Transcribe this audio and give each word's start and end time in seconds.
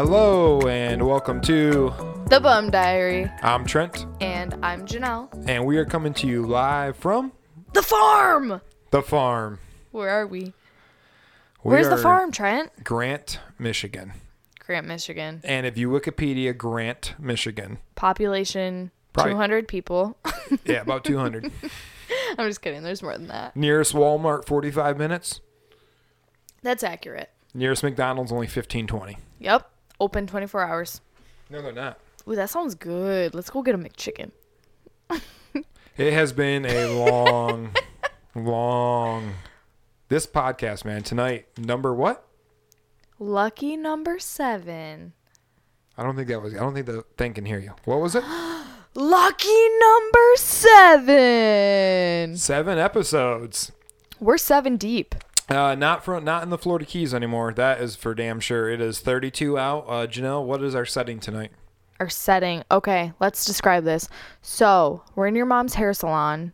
Hello 0.00 0.60
and 0.60 1.04
welcome 1.04 1.40
to 1.40 1.92
The 2.28 2.38
Bum 2.38 2.70
Diary. 2.70 3.28
I'm 3.42 3.66
Trent 3.66 4.06
And 4.20 4.54
I'm 4.64 4.86
Janelle. 4.86 5.28
and 5.48 5.66
we 5.66 5.76
are 5.76 5.84
coming 5.84 6.14
to 6.14 6.28
you 6.28 6.46
live 6.46 6.96
from 6.96 7.32
The 7.72 7.82
farm! 7.82 8.60
the 8.92 9.02
farm. 9.02 9.58
Where 9.90 10.08
are 10.08 10.24
we? 10.24 10.40
We 10.44 10.52
Where's 11.62 11.88
the 11.88 11.96
farm, 11.96 12.30
Trent? 12.30 12.84
Grant, 12.84 13.40
Michigan. 13.58 14.12
Grant, 14.60 14.86
Michigan. 14.86 15.40
And 15.42 15.66
if 15.66 15.76
you 15.76 15.90
Wikipedia 15.90 16.56
Grant, 16.56 17.14
Michigan, 17.18 17.78
Population 17.96 18.92
Probably- 19.12 19.32
200 19.32 19.66
people. 19.66 20.16
yeah, 20.64 20.82
about 20.82 21.02
200. 21.02 21.50
I'm 22.38 22.48
just 22.48 22.62
kidding. 22.62 22.84
There's 22.84 23.02
more 23.02 23.18
than 23.18 23.26
that. 23.26 23.56
Nearest 23.56 23.94
Walmart 23.94 24.46
45 24.46 24.96
minutes. 24.96 25.40
That's 26.62 26.84
accurate. 26.84 27.30
Nearest 27.52 27.82
McDonald's 27.82 28.30
only 28.30 28.46
15 28.46 28.86
20. 28.86 29.18
Yep. 29.40 29.68
Open 30.00 30.26
24 30.26 30.62
hours. 30.62 31.00
No, 31.50 31.62
they're 31.62 31.72
not. 31.72 31.98
Ooh, 32.28 32.36
that 32.36 32.50
sounds 32.50 32.74
good. 32.74 33.34
Let's 33.34 33.50
go 33.50 33.62
get 33.62 33.74
a 33.74 33.78
McChicken. 33.78 34.30
It 35.98 36.12
has 36.12 36.32
been 36.32 36.64
a 36.64 36.86
long, 36.86 37.74
long. 38.36 39.34
This 40.08 40.28
podcast, 40.28 40.84
man. 40.84 41.02
Tonight, 41.02 41.48
number 41.58 41.92
what? 41.92 42.24
Lucky 43.18 43.76
number 43.76 44.20
seven. 44.20 45.12
I 45.96 46.04
don't 46.04 46.14
think 46.14 46.28
that 46.28 46.40
was. 46.40 46.54
I 46.54 46.58
don't 46.58 46.72
think 46.72 46.86
the 46.86 47.02
thing 47.16 47.34
can 47.34 47.44
hear 47.44 47.58
you. 47.58 47.72
What 47.84 48.00
was 48.00 48.14
it? 48.14 48.22
Lucky 48.94 49.68
number 49.80 50.36
seven. 50.36 52.36
Seven 52.36 52.78
episodes. 52.78 53.72
We're 54.20 54.38
seven 54.38 54.76
deep. 54.76 55.16
Uh, 55.48 55.74
not 55.74 56.04
from 56.04 56.24
not 56.24 56.42
in 56.42 56.50
the 56.50 56.58
Florida 56.58 56.84
Keys 56.84 57.14
anymore. 57.14 57.52
That 57.54 57.80
is 57.80 57.96
for 57.96 58.14
damn 58.14 58.38
sure. 58.38 58.68
It 58.68 58.80
is 58.80 59.00
32 59.00 59.58
out. 59.58 59.84
Uh, 59.88 60.06
Janelle, 60.06 60.44
what 60.44 60.62
is 60.62 60.74
our 60.74 60.84
setting 60.84 61.20
tonight? 61.20 61.52
Our 62.00 62.08
setting. 62.08 62.64
Okay, 62.70 63.12
let's 63.18 63.44
describe 63.44 63.84
this. 63.84 64.08
So, 64.42 65.02
we're 65.14 65.26
in 65.26 65.34
your 65.34 65.46
mom's 65.46 65.74
hair 65.74 65.92
salon, 65.94 66.52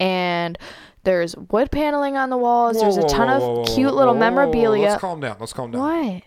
and 0.00 0.58
there's 1.04 1.36
wood 1.36 1.70
paneling 1.70 2.16
on 2.16 2.30
the 2.30 2.36
walls. 2.36 2.80
there's 2.80 2.96
a 2.96 3.06
ton 3.06 3.28
whoa, 3.28 3.36
of 3.36 3.42
whoa, 3.42 3.54
whoa, 3.54 3.74
cute 3.74 3.90
whoa, 3.90 3.96
little 3.96 4.14
whoa, 4.14 4.20
memorabilia. 4.20 4.88
Let's 4.88 5.00
calm 5.00 5.20
down. 5.20 5.36
Let's 5.38 5.52
calm 5.52 5.70
down. 5.70 5.80
what? 5.80 6.22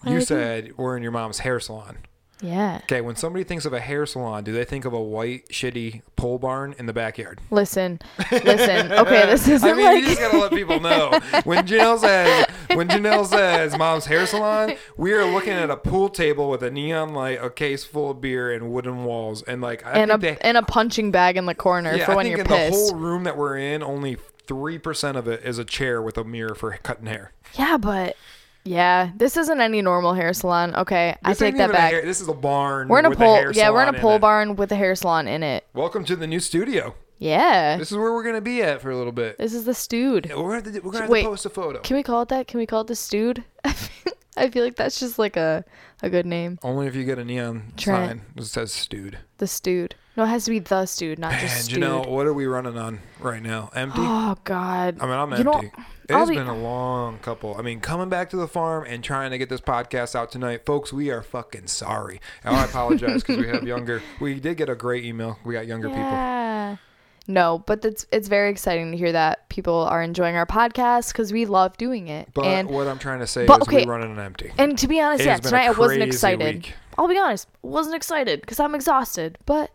What 0.00 0.12
You 0.12 0.20
said 0.20 0.72
we're 0.76 0.96
in 0.96 1.02
your 1.02 1.12
mom's 1.12 1.38
hair 1.38 1.58
salon. 1.60 1.98
Yeah. 2.40 2.80
Okay, 2.84 3.00
when 3.00 3.16
somebody 3.16 3.44
thinks 3.44 3.64
of 3.64 3.72
a 3.72 3.80
hair 3.80 4.06
salon, 4.06 4.44
do 4.44 4.52
they 4.52 4.64
think 4.64 4.84
of 4.84 4.92
a 4.92 5.00
white, 5.00 5.48
shitty 5.48 6.02
pole 6.16 6.38
barn 6.38 6.74
in 6.78 6.86
the 6.86 6.92
backyard? 6.92 7.40
Listen, 7.50 8.00
listen. 8.30 8.92
Okay, 8.98 9.26
this 9.26 9.46
isn't 9.48 9.68
I 9.68 9.72
mean, 9.74 9.84
like 9.84 10.00
you 10.00 10.06
just 10.08 10.20
gotta 10.20 10.38
let 10.38 10.52
people 10.52 10.80
know. 10.80 11.18
When 11.44 11.66
Janelle 11.66 11.98
says, 11.98 12.46
when 12.74 12.88
Janelle 12.88 13.26
says 13.26 13.76
mom's 13.76 14.06
hair 14.06 14.26
salon, 14.26 14.74
we 14.96 15.12
are 15.12 15.24
looking 15.24 15.52
at 15.52 15.70
a 15.70 15.76
pool 15.76 16.08
table 16.08 16.48
with 16.50 16.62
a 16.62 16.70
neon 16.70 17.12
light, 17.14 17.42
a 17.42 17.50
case 17.50 17.84
full 17.84 18.10
of 18.12 18.20
beer, 18.20 18.52
and 18.52 18.70
wooden 18.72 19.04
walls, 19.04 19.42
and 19.42 19.60
like 19.60 19.84
I 19.86 19.92
and 19.98 20.10
a 20.10 20.18
they, 20.18 20.36
and 20.40 20.56
a 20.56 20.62
punching 20.62 21.10
bag 21.10 21.36
in 21.36 21.46
the 21.46 21.54
corner 21.54 21.94
yeah, 21.94 22.06
for 22.06 22.12
I 22.12 22.16
when 22.16 22.26
you're 22.26 22.40
in 22.40 22.46
pissed. 22.46 22.72
the 22.72 22.76
whole 22.76 22.94
room 23.00 23.24
that 23.24 23.36
we're 23.36 23.56
in, 23.58 23.82
only 23.82 24.16
three 24.46 24.78
percent 24.78 25.16
of 25.16 25.26
it 25.28 25.42
is 25.44 25.58
a 25.58 25.64
chair 25.64 26.00
with 26.02 26.16
a 26.18 26.24
mirror 26.24 26.54
for 26.54 26.72
cutting 26.82 27.06
hair. 27.06 27.32
yeah, 27.54 27.76
but 27.76 28.16
yeah, 28.64 29.10
this 29.16 29.36
isn't 29.36 29.60
any 29.60 29.80
normal 29.82 30.14
hair 30.14 30.32
salon. 30.32 30.74
Okay, 30.74 31.16
I 31.24 31.30
This 31.30 31.38
take 31.38 31.48
ain't 31.48 31.56
that 31.58 31.64
even 31.64 31.76
a 31.76 31.78
back. 31.78 31.92
hair- 31.92 32.04
this 32.04 32.20
is 32.20 32.28
a 32.28 32.34
barn. 32.34 32.88
we're 32.88 32.98
in 32.98 33.06
a 33.06 33.10
with 33.10 33.18
pole. 33.18 33.34
hair 33.36 33.52
yeah, 33.52 33.70
we're 33.70 33.82
in 33.86 33.94
a 33.94 33.98
pole 33.98 34.16
it. 34.16 34.20
barn 34.20 34.56
with 34.56 34.70
a 34.72 34.76
hair 34.76 34.94
salon 34.94 35.26
in 35.28 35.42
it. 35.42 35.64
Welcome 35.74 36.04
to 36.06 36.16
the 36.16 36.26
new 36.26 36.40
studio. 36.40 36.94
Yeah, 37.20 37.76
This 37.78 37.90
is 37.90 37.96
where 37.98 38.12
we're 38.12 38.22
gonna 38.22 38.40
be 38.40 38.62
at 38.62 38.80
for 38.80 38.90
a 38.90 38.96
little 38.96 39.12
bit. 39.12 39.38
this 39.38 39.52
is 39.52 39.64
the 39.64 39.74
stewed. 39.74 40.26
We're 40.28 40.36
gonna 40.36 40.54
have 40.54 40.64
to, 40.64 40.80
we're 40.80 40.92
gonna 40.92 41.02
have 41.04 41.10
Wait, 41.10 41.22
to 41.22 41.28
post 41.28 41.46
a 41.46 41.50
photo. 41.50 41.80
Can 41.80 41.96
we 41.96 42.02
call 42.04 42.22
it 42.22 42.28
that? 42.28 42.46
Can 42.46 42.58
we 42.58 42.66
call 42.66 42.82
it 42.82 42.86
the 42.86 42.94
stewed? 42.94 43.42
I 44.36 44.50
feel 44.50 44.62
like 44.62 44.76
that's 44.76 45.00
just 45.00 45.18
like 45.18 45.36
a 45.36 45.64
a 46.00 46.08
good 46.10 46.26
name. 46.26 46.58
Only 46.62 46.86
if 46.86 46.94
you 46.94 47.02
get 47.02 47.18
a 47.18 47.24
neon 47.24 47.72
Trent. 47.76 48.08
sign 48.08 48.22
that 48.36 48.44
says 48.44 48.72
stewed. 48.72 49.18
The 49.38 49.48
stewed. 49.48 49.96
No, 50.16 50.22
it 50.24 50.28
has 50.28 50.44
to 50.44 50.50
be 50.52 50.60
the 50.60 50.86
stewed, 50.86 51.18
not 51.18 51.32
And 51.32 51.40
just 51.40 51.56
you 51.56 51.62
stewed. 51.76 51.80
know 51.80 52.02
what 52.02 52.26
are 52.26 52.32
we 52.34 52.46
running 52.46 52.78
on 52.78 53.00
right 53.18 53.42
now? 53.42 53.70
Empty. 53.74 53.98
Oh 54.00 54.36
God. 54.44 54.98
I 55.00 55.06
mean, 55.06 55.14
I'm 55.14 55.32
You 55.38 55.44
know, 55.44 55.52
empty. 55.54 55.70
It 56.08 56.14
I'll 56.14 56.20
has 56.20 56.28
be- 56.30 56.36
been 56.36 56.46
a 56.46 56.56
long 56.56 57.18
couple. 57.18 57.54
I 57.58 57.62
mean, 57.62 57.80
coming 57.80 58.08
back 58.08 58.30
to 58.30 58.36
the 58.36 58.48
farm 58.48 58.84
and 58.88 59.04
trying 59.04 59.30
to 59.30 59.38
get 59.38 59.48
this 59.50 59.60
podcast 59.60 60.14
out 60.14 60.32
tonight, 60.32 60.64
folks. 60.64 60.92
We 60.92 61.10
are 61.10 61.22
fucking 61.22 61.66
sorry. 61.66 62.20
And 62.44 62.56
I 62.56 62.64
apologize 62.64 63.22
because 63.22 63.38
we 63.38 63.48
have 63.48 63.62
younger. 63.66 64.02
We 64.20 64.40
did 64.40 64.56
get 64.56 64.68
a 64.70 64.74
great 64.74 65.04
email. 65.04 65.38
We 65.44 65.52
got 65.54 65.66
younger 65.66 65.88
people. 65.88 66.02
Yeah. 66.04 66.76
No, 67.30 67.62
but 67.66 67.84
it's 67.84 68.06
it's 68.10 68.26
very 68.26 68.50
exciting 68.50 68.90
to 68.92 68.96
hear 68.96 69.12
that 69.12 69.50
people 69.50 69.74
are 69.82 70.02
enjoying 70.02 70.34
our 70.36 70.46
podcast 70.46 71.12
because 71.12 71.30
we 71.30 71.44
love 71.44 71.76
doing 71.76 72.08
it. 72.08 72.30
But 72.32 72.46
and 72.46 72.70
what 72.70 72.86
I'm 72.88 72.98
trying 72.98 73.18
to 73.18 73.26
say 73.26 73.44
but, 73.44 73.60
is 73.60 73.68
okay, 73.68 73.84
we're 73.84 73.92
running 73.98 74.18
empty. 74.18 74.50
and 74.56 74.78
to 74.78 74.88
be 74.88 74.98
honest, 74.98 75.20
It 75.20 75.26
yeah, 75.26 75.32
has 75.32 75.40
been 75.42 75.48
a 75.48 75.50
tonight 75.50 75.66
I 75.66 75.78
wasn't 75.78 76.02
excited. 76.04 76.54
week. 76.54 76.74
I'll 76.96 77.06
be 77.06 77.18
honest, 77.18 77.46
wasn't 77.60 77.96
excited 77.96 78.40
because 78.40 78.58
I'm 78.60 78.74
exhausted, 78.74 79.36
but 79.44 79.70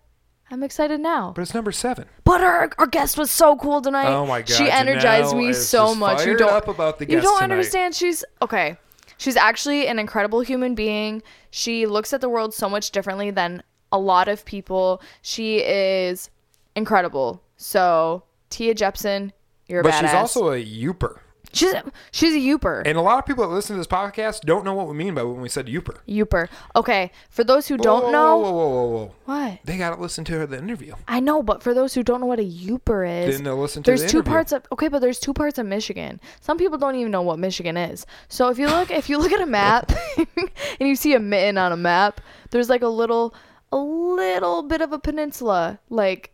I'm 0.54 0.62
excited 0.62 1.00
now. 1.00 1.34
But 1.36 1.42
it's 1.42 1.56
number 1.56 1.72
seven. 1.72 2.06
But 2.26 2.42
our, 2.42 2.70
our 2.78 2.86
guest 2.86 3.18
was 3.18 3.32
so 3.32 3.56
cool 3.56 3.82
tonight. 3.82 4.06
Oh 4.08 4.28
my 4.28 4.42
God, 4.44 4.50
She 4.56 4.70
energized 4.70 5.34
Janelle 5.34 5.38
me 5.40 5.48
is 5.50 5.68
so 5.68 5.88
just 5.88 5.98
much. 6.00 6.20
You 6.20 6.26
fired 6.26 6.38
don't 6.38 6.54
up 6.54 6.68
about 6.68 7.00
the 7.00 7.06
You 7.06 7.16
guest 7.18 7.24
don't 7.24 7.42
tonight. 7.42 7.52
understand. 7.56 7.96
She's 7.96 8.24
okay. 8.40 8.78
She's 9.18 9.36
actually 9.36 9.88
an 9.88 9.98
incredible 9.98 10.42
human 10.42 10.76
being. 10.76 11.24
She 11.50 11.88
looks 11.88 12.14
at 12.14 12.22
the 12.22 12.30
world 12.30 12.54
so 12.54 12.70
much 12.70 12.92
differently 12.92 13.32
than 13.32 13.64
a 13.92 13.98
lot 13.98 14.28
of 14.28 14.46
people. 14.46 15.02
She 15.24 15.58
is 15.58 16.30
incredible. 16.76 17.42
So 17.58 18.22
Tia 18.52 18.76
Jeppesen, 18.76 19.32
you're 19.68 19.80
a 19.80 19.84
But 19.84 19.94
badass. 19.94 20.02
she's 20.02 20.14
also 20.14 20.52
a 20.52 20.64
Yooper. 20.64 21.18
She's 21.54 21.72
a, 21.72 21.84
she's 22.12 22.34
a 22.34 22.38
Yooper. 22.38 22.82
And 22.86 22.98
a 22.98 23.02
lot 23.02 23.20
of 23.20 23.26
people 23.26 23.48
that 23.48 23.54
listen 23.54 23.76
to 23.76 23.80
this 23.80 23.88
podcast 23.88 24.42
don't 24.42 24.66
know 24.66 24.74
what 24.74 24.88
we 24.88 24.96
mean 24.96 25.14
by 25.14 25.24
when 25.24 25.40
we 25.40 25.50
said 25.50 25.68
Yooper. 25.68 25.98
Yooper. 26.08 26.50
Okay, 26.76 27.12
for 27.30 27.44
those 27.44 27.68
who 27.68 27.78
don't 27.78 28.06
whoa, 28.06 28.12
know, 28.12 28.38
Whoa, 28.40 28.52
whoa, 28.52 28.70
whoa, 28.70 28.88
whoa. 28.88 29.16
what 29.26 29.60
They 29.64 29.78
got 29.78 29.96
to 29.96 30.02
listen 30.02 30.24
to 30.26 30.34
her 30.40 30.48
the 30.48 30.58
interview. 30.58 30.96
I 31.08 31.20
know, 31.20 31.44
but 31.44 31.62
for 31.62 31.74
those 31.74 31.94
who 31.94 32.04
don't 32.04 32.22
know 32.22 32.28
what 32.28 32.40
a 32.40 32.44
Yooper 32.44 33.28
is, 33.28 33.36
Then 33.36 33.44
they'll 33.46 33.58
listen 33.58 33.84
to 33.84 33.92
there's 33.92 34.02
the 34.02 34.10
two 34.10 34.18
interview. 34.18 34.32
parts 34.32 34.52
of 34.52 34.66
okay, 34.72 34.88
but 34.88 35.00
there's 35.00 35.20
two 35.20 35.34
parts 35.34 35.58
of 35.58 35.66
Michigan. 35.66 36.20
Some 36.42 36.58
people 36.58 36.78
don't 36.78 36.96
even 36.96 37.12
know 37.12 37.22
what 37.22 37.40
Michigan 37.40 37.78
is. 37.78 38.06
So 38.30 38.50
if 38.50 38.58
you 38.58 38.68
look 38.68 38.90
if 38.92 39.10
you 39.10 39.18
look 39.20 39.32
at 39.32 39.42
a 39.42 39.46
map 39.46 39.92
and 40.18 40.90
you 40.90 40.96
see 40.96 41.14
a 41.14 41.20
mitten 41.20 41.58
on 41.58 41.72
a 41.72 41.78
map, 41.78 42.20
there's 42.50 42.70
like 42.70 42.82
a 42.82 42.88
little 42.88 43.34
a 43.72 43.78
little 43.78 44.64
bit 44.64 44.82
of 44.82 44.92
a 44.92 45.00
peninsula 45.00 45.80
like 45.90 46.33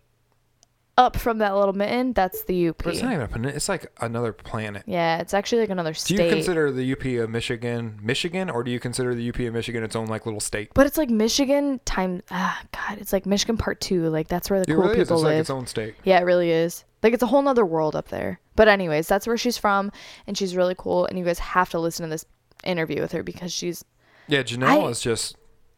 up 1.00 1.16
from 1.18 1.40
that 1.40 1.56
little 1.56 1.74
mitten. 1.74 2.14
That's 2.14 2.44
the 2.44 2.70
UP. 2.70 2.78
But 2.84 2.94
it's 2.94 3.02
not 3.02 3.14
even 3.14 3.24
a 3.24 3.28
planet. 3.28 3.56
It's 3.56 3.70
like 3.70 3.92
another 4.02 4.34
planet. 4.34 4.84
yeah, 4.86 5.20
it's 5.20 5.34
actually 5.34 5.62
like 5.62 5.70
another 5.70 5.94
state. 5.94 6.18
Do 6.18 6.24
you 6.26 6.30
consider 6.30 6.72
the 6.72 6.92
UP 6.92 7.06
of 7.24 7.30
Michigan 7.30 8.00
Michigan, 8.04 8.50
or 8.50 8.64
do 8.64 8.70
you 8.72 8.80
consider 8.80 9.16
the 9.16 9.28
UP 9.30 9.40
of 9.40 9.54
Michigan 9.54 9.84
its 9.84 9.96
own 9.96 10.08
like 10.08 10.26
little 10.26 10.40
state? 10.42 10.72
but 10.76 10.86
it's 10.86 10.98
like 10.98 11.10
Michigan 11.10 11.80
time. 11.86 12.22
Ah, 12.30 12.62
God, 12.72 12.98
it's 13.00 13.14
like 13.14 13.26
Michigan 13.26 13.58
Part 13.58 13.80
Two. 13.82 14.10
Like 14.10 14.28
that's 14.28 14.50
where 14.50 14.60
the 14.60 14.72
It 14.72 14.76
cool 14.76 14.84
really 14.84 15.00
is. 15.00 15.08
people 15.08 15.16
It's 15.18 15.24
live. 15.24 15.34
like 15.34 15.42
its 15.42 15.50
own 15.50 15.66
state. 15.68 15.96
Yeah, 16.04 16.20
it 16.20 16.24
really 16.26 16.52
is. 16.52 16.84
Like 17.02 17.14
it's 17.14 17.24
a 17.24 17.28
whole 17.28 17.42
nother 17.42 17.66
world 17.66 17.96
up 17.96 18.10
there. 18.10 18.40
But 18.58 18.68
anyways, 18.68 19.08
that's 19.08 19.26
where 19.26 19.38
she's 19.38 19.58
from 19.58 19.92
and 20.28 20.38
she's 20.38 20.54
really 20.56 20.76
cool 20.78 21.06
and 21.06 21.18
you 21.18 21.24
guys 21.24 21.40
have 21.40 21.70
to 21.70 21.80
listen 21.80 22.04
to 22.04 22.10
this 22.10 22.26
interview 22.66 23.00
with 23.02 23.14
her 23.14 23.24
because 23.24 23.54
she's 23.54 23.86
Yeah, 24.28 24.44
Janelle 24.44 24.86
I- 24.86 24.90
is 24.90 25.00
just 25.00 25.38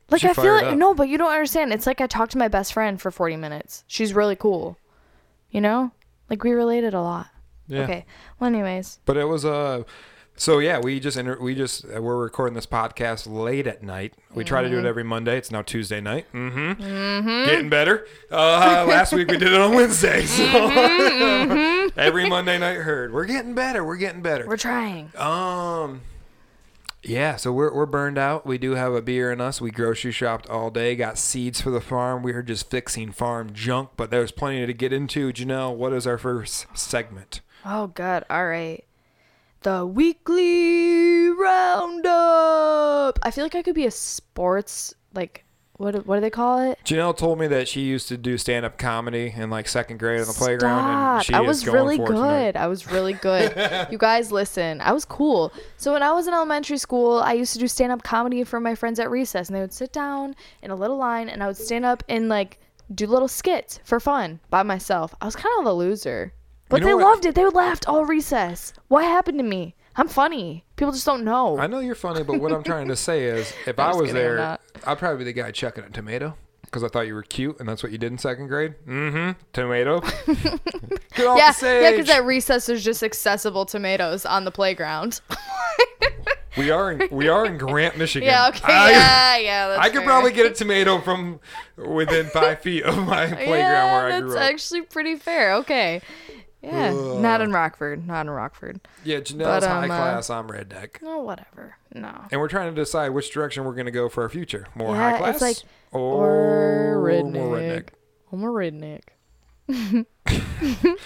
like 0.10 0.22
She 0.22 0.28
I 0.30 0.34
feel 0.34 0.52
like 0.54 0.66
up. 0.66 0.78
no, 0.78 0.94
but 0.96 1.08
you 1.10 1.18
don't 1.20 1.32
understand. 1.32 1.72
It's 1.74 1.86
like 1.86 2.02
I 2.02 2.08
talked 2.08 2.32
to 2.32 2.38
my 2.40 2.48
best 2.48 2.74
friend 2.74 3.00
for 3.00 3.12
40 3.12 3.36
minutes. 3.38 3.84
She's 3.88 4.14
really 4.16 4.36
cool. 4.36 4.78
You 5.52 5.62
know? 5.62 5.92
Like 6.30 6.44
we 6.44 6.52
related 6.52 6.94
a 6.94 7.02
lot. 7.02 7.28
yeah. 7.68 7.82
Okay. 7.84 8.06
Well, 8.40 8.48
anyways. 8.50 9.00
But 9.06 9.18
it 9.18 9.26
was 9.26 9.46
uh 9.46 9.84
so 10.38 10.60
yeah, 10.60 10.80
we 10.80 11.00
just 11.00 11.22
we 11.40 11.54
just 11.54 11.86
uh, 11.86 12.02
we're 12.02 12.18
recording 12.18 12.56
this 12.56 12.66
podcast 12.66 13.28
late 13.32 13.68
at 13.68 13.84
night. 13.84 14.14
We 14.34 14.44
try 14.44 14.62
to 14.62 14.68
Mm-hmm. 14.70 14.76
do 14.78 14.80
it 14.80 14.90
every 14.90 15.04
Monday. 15.04 15.38
It's 15.38 15.52
now 15.52 15.62
Tuesday 15.62 16.00
night. 16.02 16.26
Mm-hmm. 16.34 17.46
Getting 17.46 17.70
better. 17.70 18.08
Uh, 18.32 18.86
last 18.90 19.12
week 19.14 19.30
we 19.30 19.38
did 19.38 19.52
it 19.54 19.60
on 19.60 19.76
Wednesday. 19.76 20.26
So 20.26 20.44
every 21.98 22.28
Monday 22.30 22.58
night 22.58 22.78
heard. 22.78 23.14
We're 23.14 23.26
getting 23.26 23.54
better. 23.54 23.84
We're 23.84 23.98
getting 23.98 24.22
better. 24.22 24.48
We're 24.48 24.58
trying. 24.58 25.12
Um. 25.18 26.02
Yeah, 27.04 27.36
so 27.36 27.52
we're 27.52 27.74
we're 27.74 27.88
burned 27.88 28.18
out. 28.20 28.46
We 28.46 28.58
do 28.60 28.72
have 28.76 28.94
a 28.94 29.02
beer 29.02 29.32
in 29.32 29.42
us. 29.42 29.60
We 29.60 29.72
grocery 29.72 30.12
shopped 30.12 30.48
all 30.50 30.70
day. 30.70 30.96
Got 30.96 31.18
seeds 31.18 31.60
for 31.60 31.72
the 31.72 31.82
farm. 31.82 32.22
We 32.22 32.32
are 32.34 32.44
just 32.44 32.70
fixing 32.70 33.12
farm 33.12 33.54
junk, 33.54 33.92
but 33.98 34.12
there's 34.12 34.32
plenty 34.32 34.66
to 34.66 34.74
get 34.74 34.94
into. 34.94 35.34
Janelle, 35.34 35.76
what 35.76 35.94
is 35.94 36.06
our 36.06 36.20
first 36.20 36.68
segment? 36.78 37.42
Oh 37.66 37.88
god. 37.88 38.24
All 38.30 38.46
right. 38.46 38.86
The 39.62 39.86
weekly 39.86 41.30
roundup. 41.30 43.20
I 43.24 43.32
feel 43.32 43.46
like 43.46 43.56
I 43.56 43.64
could 43.64 43.76
be 43.76 43.86
a 43.86 43.92
sports 43.92 44.94
like 45.14 45.44
what 45.82 45.96
do- 45.96 46.02
what 46.02 46.16
do 46.16 46.22
they 46.22 46.30
call 46.30 46.60
it? 46.62 46.80
Janelle 46.86 47.16
told 47.18 47.40
me 47.40 47.48
that 47.48 47.68
she 47.68 47.82
used 47.82 48.08
to 48.10 48.18
do 48.18 48.38
stand 48.38 48.66
up 48.66 48.78
comedy 48.78 49.34
in 49.36 49.50
like 49.50 49.68
second 49.68 49.98
grade 50.00 50.22
on 50.22 50.28
the 50.28 50.34
playground, 50.34 50.80
and 50.80 51.24
Stop. 51.24 51.26
she 51.26 51.34
I 51.34 51.42
was 51.42 51.66
really 51.68 51.98
good. 51.98 52.08
tonight. 52.08 52.56
I 52.56 52.68
was 52.68 52.92
really 52.92 53.14
good. 53.14 53.88
you 53.92 53.98
guys 54.00 54.32
listen. 54.32 54.80
I 54.82 54.92
was 54.92 55.06
cool. 55.06 55.52
So 55.78 55.94
when 55.94 56.04
I 56.04 56.12
was 56.12 56.28
in 56.28 56.34
elementary 56.34 56.78
school, 56.78 57.20
I 57.20 57.34
used 57.34 57.54
to 57.54 57.60
do 57.60 57.68
stand 57.68 57.92
up 57.92 58.04
comedy 58.04 58.44
for 58.44 58.60
my 58.60 58.76
friends 58.76 59.00
at 59.00 59.10
recess 59.10 59.48
and 59.50 59.56
they 59.56 59.62
would 59.62 59.74
sit 59.74 59.92
down 59.92 60.36
in 60.62 60.72
a 60.72 60.76
little 60.76 60.98
line 60.98 61.30
and 61.30 61.42
I 61.44 61.48
would 61.48 61.58
stand 61.58 61.86
up 61.86 62.04
and 62.08 62.30
like 62.30 62.60
do 62.94 63.08
little 63.08 63.28
skits 63.28 63.80
for 63.84 64.00
fun 64.00 64.40
by 64.50 64.64
myself. 64.64 65.16
I 65.22 65.26
was 65.26 65.36
kind 65.36 65.54
of 65.60 65.66
a 65.66 65.74
loser. 65.74 66.34
But 66.70 66.82
know 66.82 66.88
they 66.88 66.94
what? 66.94 67.04
loved 67.04 67.26
it. 67.26 67.36
They 67.36 67.46
laughed 67.46 67.88
all 67.88 68.06
recess. 68.06 68.74
What 68.88 69.04
happened 69.04 69.38
to 69.40 69.44
me? 69.44 69.76
I'm 69.96 70.08
funny. 70.08 70.64
People 70.76 70.94
just 70.94 71.06
don't 71.06 71.24
know. 71.24 71.58
I 71.58 71.68
know 71.68 71.80
you're 71.80 71.96
funny, 71.96 72.24
but 72.24 72.40
what 72.40 72.52
I'm 72.52 72.64
trying 72.64 72.88
to 72.88 72.96
say 72.96 73.26
is, 73.26 73.54
if 73.68 73.78
I 73.80 73.90
was 73.94 74.08
kidding, 74.08 74.16
I'm 74.16 74.38
there. 74.38 74.60
I'd 74.86 74.98
probably 74.98 75.20
be 75.20 75.24
the 75.26 75.34
guy 75.34 75.52
chucking 75.52 75.84
a 75.84 75.90
tomato 75.90 76.36
because 76.72 76.84
I 76.84 76.88
thought 76.88 77.08
you 77.08 77.16
were 77.16 77.24
cute, 77.24 77.60
and 77.60 77.68
that's 77.68 77.84
what 77.84 77.92
you 77.92 77.98
did 77.98 78.12
in 78.12 78.18
second 78.18 78.48
grade. 78.48 78.76
Mm-hmm. 78.88 79.40
Tomato. 79.52 80.00
Get 81.16 81.28
off 81.28 81.38
yeah, 81.38 81.48
the 81.48 81.54
stage. 81.54 81.84
yeah, 81.84 81.92
because 81.92 82.10
at 82.10 82.26
recess 82.26 82.66
there's 82.66 82.84
just 82.84 83.04
accessible 83.04 83.66
tomatoes 83.66 84.26
on 84.26 84.46
the 84.46 84.52
playground. 84.52 85.20
we 86.58 86.72
are 86.72 86.94
in 86.94 87.10
we 87.12 87.28
are 87.28 87.46
in 87.46 87.58
Grant, 87.58 87.98
Michigan. 87.98 88.28
yeah, 88.28 88.48
okay, 88.48 88.74
I, 88.74 88.92
yeah, 88.92 89.38
yeah. 89.38 89.68
That's 89.68 89.82
I 89.82 89.90
could 89.90 90.00
fair. 90.00 90.06
probably 90.06 90.32
get 90.32 90.46
a 90.46 90.52
tomato 90.52 91.00
from 91.00 91.42
within 91.76 92.28
five 92.28 92.62
feet 92.62 92.84
of 92.84 92.98
my 93.06 93.28
playground 93.28 93.58
yeah, 93.58 93.94
where 93.94 94.06
I 94.08 94.20
grew 94.22 94.30
up. 94.30 94.36
That's 94.36 94.52
actually 94.52 94.82
pretty 94.84 95.18
fair. 95.18 95.56
Okay. 95.56 96.02
Yeah, 96.62 96.92
not 97.20 97.42
in 97.42 97.52
Rockford. 97.52 98.06
Not 98.06 98.22
in 98.28 98.30
Rockford. 98.30 98.82
yeah, 99.04 99.18
Janelle's 99.20 99.62
but, 99.62 99.64
high 99.64 99.84
um, 99.86 99.92
uh, 99.92 99.96
class. 99.98 100.30
I'm 100.30 100.48
redneck. 100.48 101.02
No, 101.02 101.20
whatever. 101.22 101.76
No. 101.94 102.14
And 102.32 102.40
we're 102.40 102.48
trying 102.50 102.74
to 102.74 102.80
decide 102.80 103.10
which 103.10 103.32
direction 103.32 103.64
we're 103.66 103.74
going 103.74 103.86
to 103.88 103.92
go 103.92 104.10
for 104.10 104.22
our 104.24 104.30
future. 104.30 104.68
More 104.76 104.96
Yeah, 104.96 105.18
high 105.18 105.30
it's 105.30 105.40
class 105.40 105.42
like- 105.42 105.58
or, 105.92 106.96
or 107.00 107.04
redneck. 107.04 107.34
more 107.34 107.58
redneck. 107.58 107.88
I'm 108.32 108.44
a 108.44 108.48
redneck. 108.48 109.02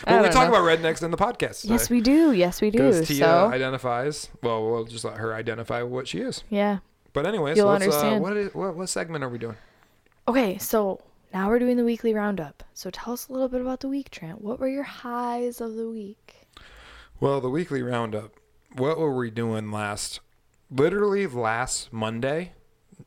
Well, 0.05 0.21
we 0.23 0.29
talk 0.29 0.49
about 0.49 0.63
rednecks 0.63 1.01
in 1.01 1.11
the 1.11 1.17
podcast. 1.17 1.67
Yes, 1.69 1.89
we 1.89 2.01
do. 2.01 2.33
Yes, 2.33 2.61
we 2.61 2.69
do. 2.69 2.79
Because 2.79 3.07
Tia 3.07 3.23
So, 3.23 3.47
identifies. 3.53 4.29
Well, 4.43 4.69
we'll 4.69 4.83
just 4.83 5.05
let 5.05 5.15
her 5.17 5.33
identify 5.33 5.81
what 5.81 6.07
she 6.09 6.19
is. 6.19 6.43
yeah. 6.49 6.79
But 7.13 7.25
anyways, 7.25 7.55
You'll 7.55 7.67
let's, 7.69 7.83
uh, 7.83 7.85
understand. 7.87 8.21
what, 8.21 8.35
is, 8.35 8.53
what 8.53 8.75
what 8.75 8.89
segment 8.89 9.23
are 9.23 9.29
we 9.29 9.37
doing? 9.37 9.55
Okay, 10.27 10.57
so 10.57 10.99
now 11.35 11.49
we're 11.49 11.59
doing 11.59 11.75
the 11.75 11.83
weekly 11.83 12.13
roundup. 12.13 12.63
So 12.73 12.89
tell 12.89 13.11
us 13.11 13.27
a 13.27 13.33
little 13.33 13.49
bit 13.49 13.59
about 13.59 13.81
the 13.81 13.89
week, 13.89 14.09
Trent. 14.09 14.41
What 14.41 14.57
were 14.57 14.69
your 14.69 14.83
highs 14.83 15.59
of 15.59 15.75
the 15.75 15.89
week? 15.89 16.47
Well, 17.19 17.41
the 17.41 17.49
weekly 17.49 17.81
roundup. 17.81 18.31
What 18.77 18.97
were 18.97 19.13
we 19.13 19.31
doing 19.31 19.69
last? 19.69 20.21
Literally 20.71 21.27
last 21.27 21.91
Monday, 21.91 22.53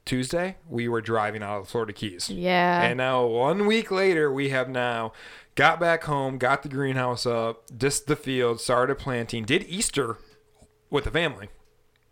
Tuesday, 0.04 0.58
we 0.68 0.88
were 0.88 1.00
driving 1.00 1.42
out 1.42 1.56
of 1.56 1.64
the 1.64 1.70
Florida 1.70 1.94
Keys. 1.94 2.28
Yeah. 2.28 2.82
And 2.82 2.98
now 2.98 3.24
one 3.24 3.66
week 3.66 3.90
later, 3.90 4.30
we 4.30 4.50
have 4.50 4.68
now 4.68 5.14
got 5.54 5.80
back 5.80 6.04
home, 6.04 6.36
got 6.36 6.62
the 6.62 6.68
greenhouse 6.68 7.24
up, 7.24 7.66
dissed 7.70 8.04
the 8.04 8.16
field, 8.16 8.60
started 8.60 8.98
planting, 8.98 9.46
did 9.46 9.64
Easter 9.66 10.18
with 10.90 11.04
the 11.04 11.10
family. 11.10 11.48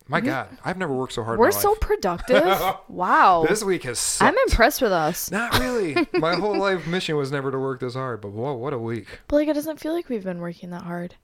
My 0.09 0.21
God, 0.21 0.57
I've 0.65 0.79
never 0.79 0.95
worked 0.95 1.15
so 1.15 1.25
hard. 1.25 1.39
we're 1.39 1.47
my 1.47 1.51
so 1.51 1.71
life. 1.71 1.81
productive. 1.81 2.45
wow. 2.89 3.45
This 3.49 3.65
week 3.65 3.83
has 3.85 3.99
sucked. 3.99 4.29
I'm 4.33 4.39
impressed 4.47 4.81
with 4.81 4.93
us. 4.93 5.31
Not 5.33 5.59
really. 5.59 5.97
My 6.15 6.35
whole 6.39 6.57
life 6.59 6.87
mission 6.87 7.17
was 7.17 7.33
never 7.33 7.51
to 7.51 7.59
work 7.59 7.81
this 7.81 7.95
hard, 7.95 8.21
but 8.21 8.31
whoa, 8.31 8.55
what 8.55 8.73
a 8.73 8.79
week. 8.79 9.07
But 9.27 9.37
like 9.37 9.49
it 9.49 9.55
doesn't 9.55 9.81
feel 9.81 9.93
like 9.93 10.09
we've 10.09 10.23
been 10.23 10.39
working 10.41 10.71
that 10.71 10.83
hard. 10.83 11.17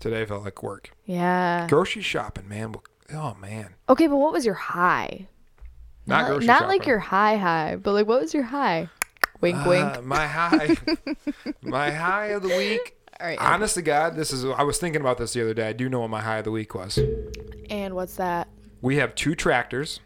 Today 0.00 0.26
felt 0.26 0.44
like 0.44 0.62
work. 0.62 0.90
Yeah. 1.04 1.66
Grocery 1.68 2.02
shopping, 2.02 2.48
man. 2.48 2.74
Oh 3.14 3.34
man. 3.40 3.74
Okay, 3.88 4.08
but 4.08 4.16
what 4.16 4.32
was 4.32 4.44
your 4.44 4.54
high? 4.54 5.28
Not 6.06 6.26
grocery 6.26 6.46
not 6.46 6.58
shopping. 6.62 6.68
like 6.68 6.86
your 6.86 6.98
high 6.98 7.36
high, 7.36 7.76
but 7.76 7.92
like 7.92 8.06
what 8.08 8.20
was 8.20 8.34
your 8.34 8.42
high? 8.42 8.88
Wink 9.40 9.56
Uh, 9.58 9.64
wink. 9.68 10.04
my 10.04 10.26
high, 10.26 10.76
my 11.62 11.90
high 11.92 12.26
of 12.28 12.42
the 12.42 12.48
week. 12.48 12.95
All 13.20 13.26
right. 13.26 13.38
Honest 13.40 13.74
to 13.74 13.82
God, 13.82 14.14
this 14.16 14.32
is. 14.32 14.44
I 14.44 14.62
was 14.62 14.78
thinking 14.78 15.00
about 15.00 15.18
this 15.18 15.32
the 15.32 15.42
other 15.42 15.54
day. 15.54 15.68
I 15.68 15.72
do 15.72 15.88
know 15.88 16.00
what 16.00 16.10
my 16.10 16.20
high 16.20 16.38
of 16.38 16.44
the 16.44 16.50
week 16.50 16.74
was. 16.74 16.98
And 17.70 17.94
what's 17.94 18.16
that? 18.16 18.48
We 18.82 18.96
have 18.96 19.14
two 19.14 19.34
tractors 19.34 20.00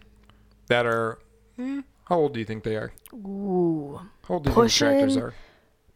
that 0.69 0.87
are. 0.87 1.19
hmm, 1.57 1.81
how 2.05 2.19
old 2.19 2.35
do 2.35 2.39
you 2.41 2.47
think 2.47 2.63
they 2.65 2.77
are? 2.77 2.93
Ooh. 3.15 4.01
How 4.27 4.35
old 4.35 4.45
do 4.45 4.51
you 4.51 4.55
think 4.55 4.67
the 4.69 4.71
tractors 4.79 5.15
Pushing- 5.15 5.23
are? 5.23 5.35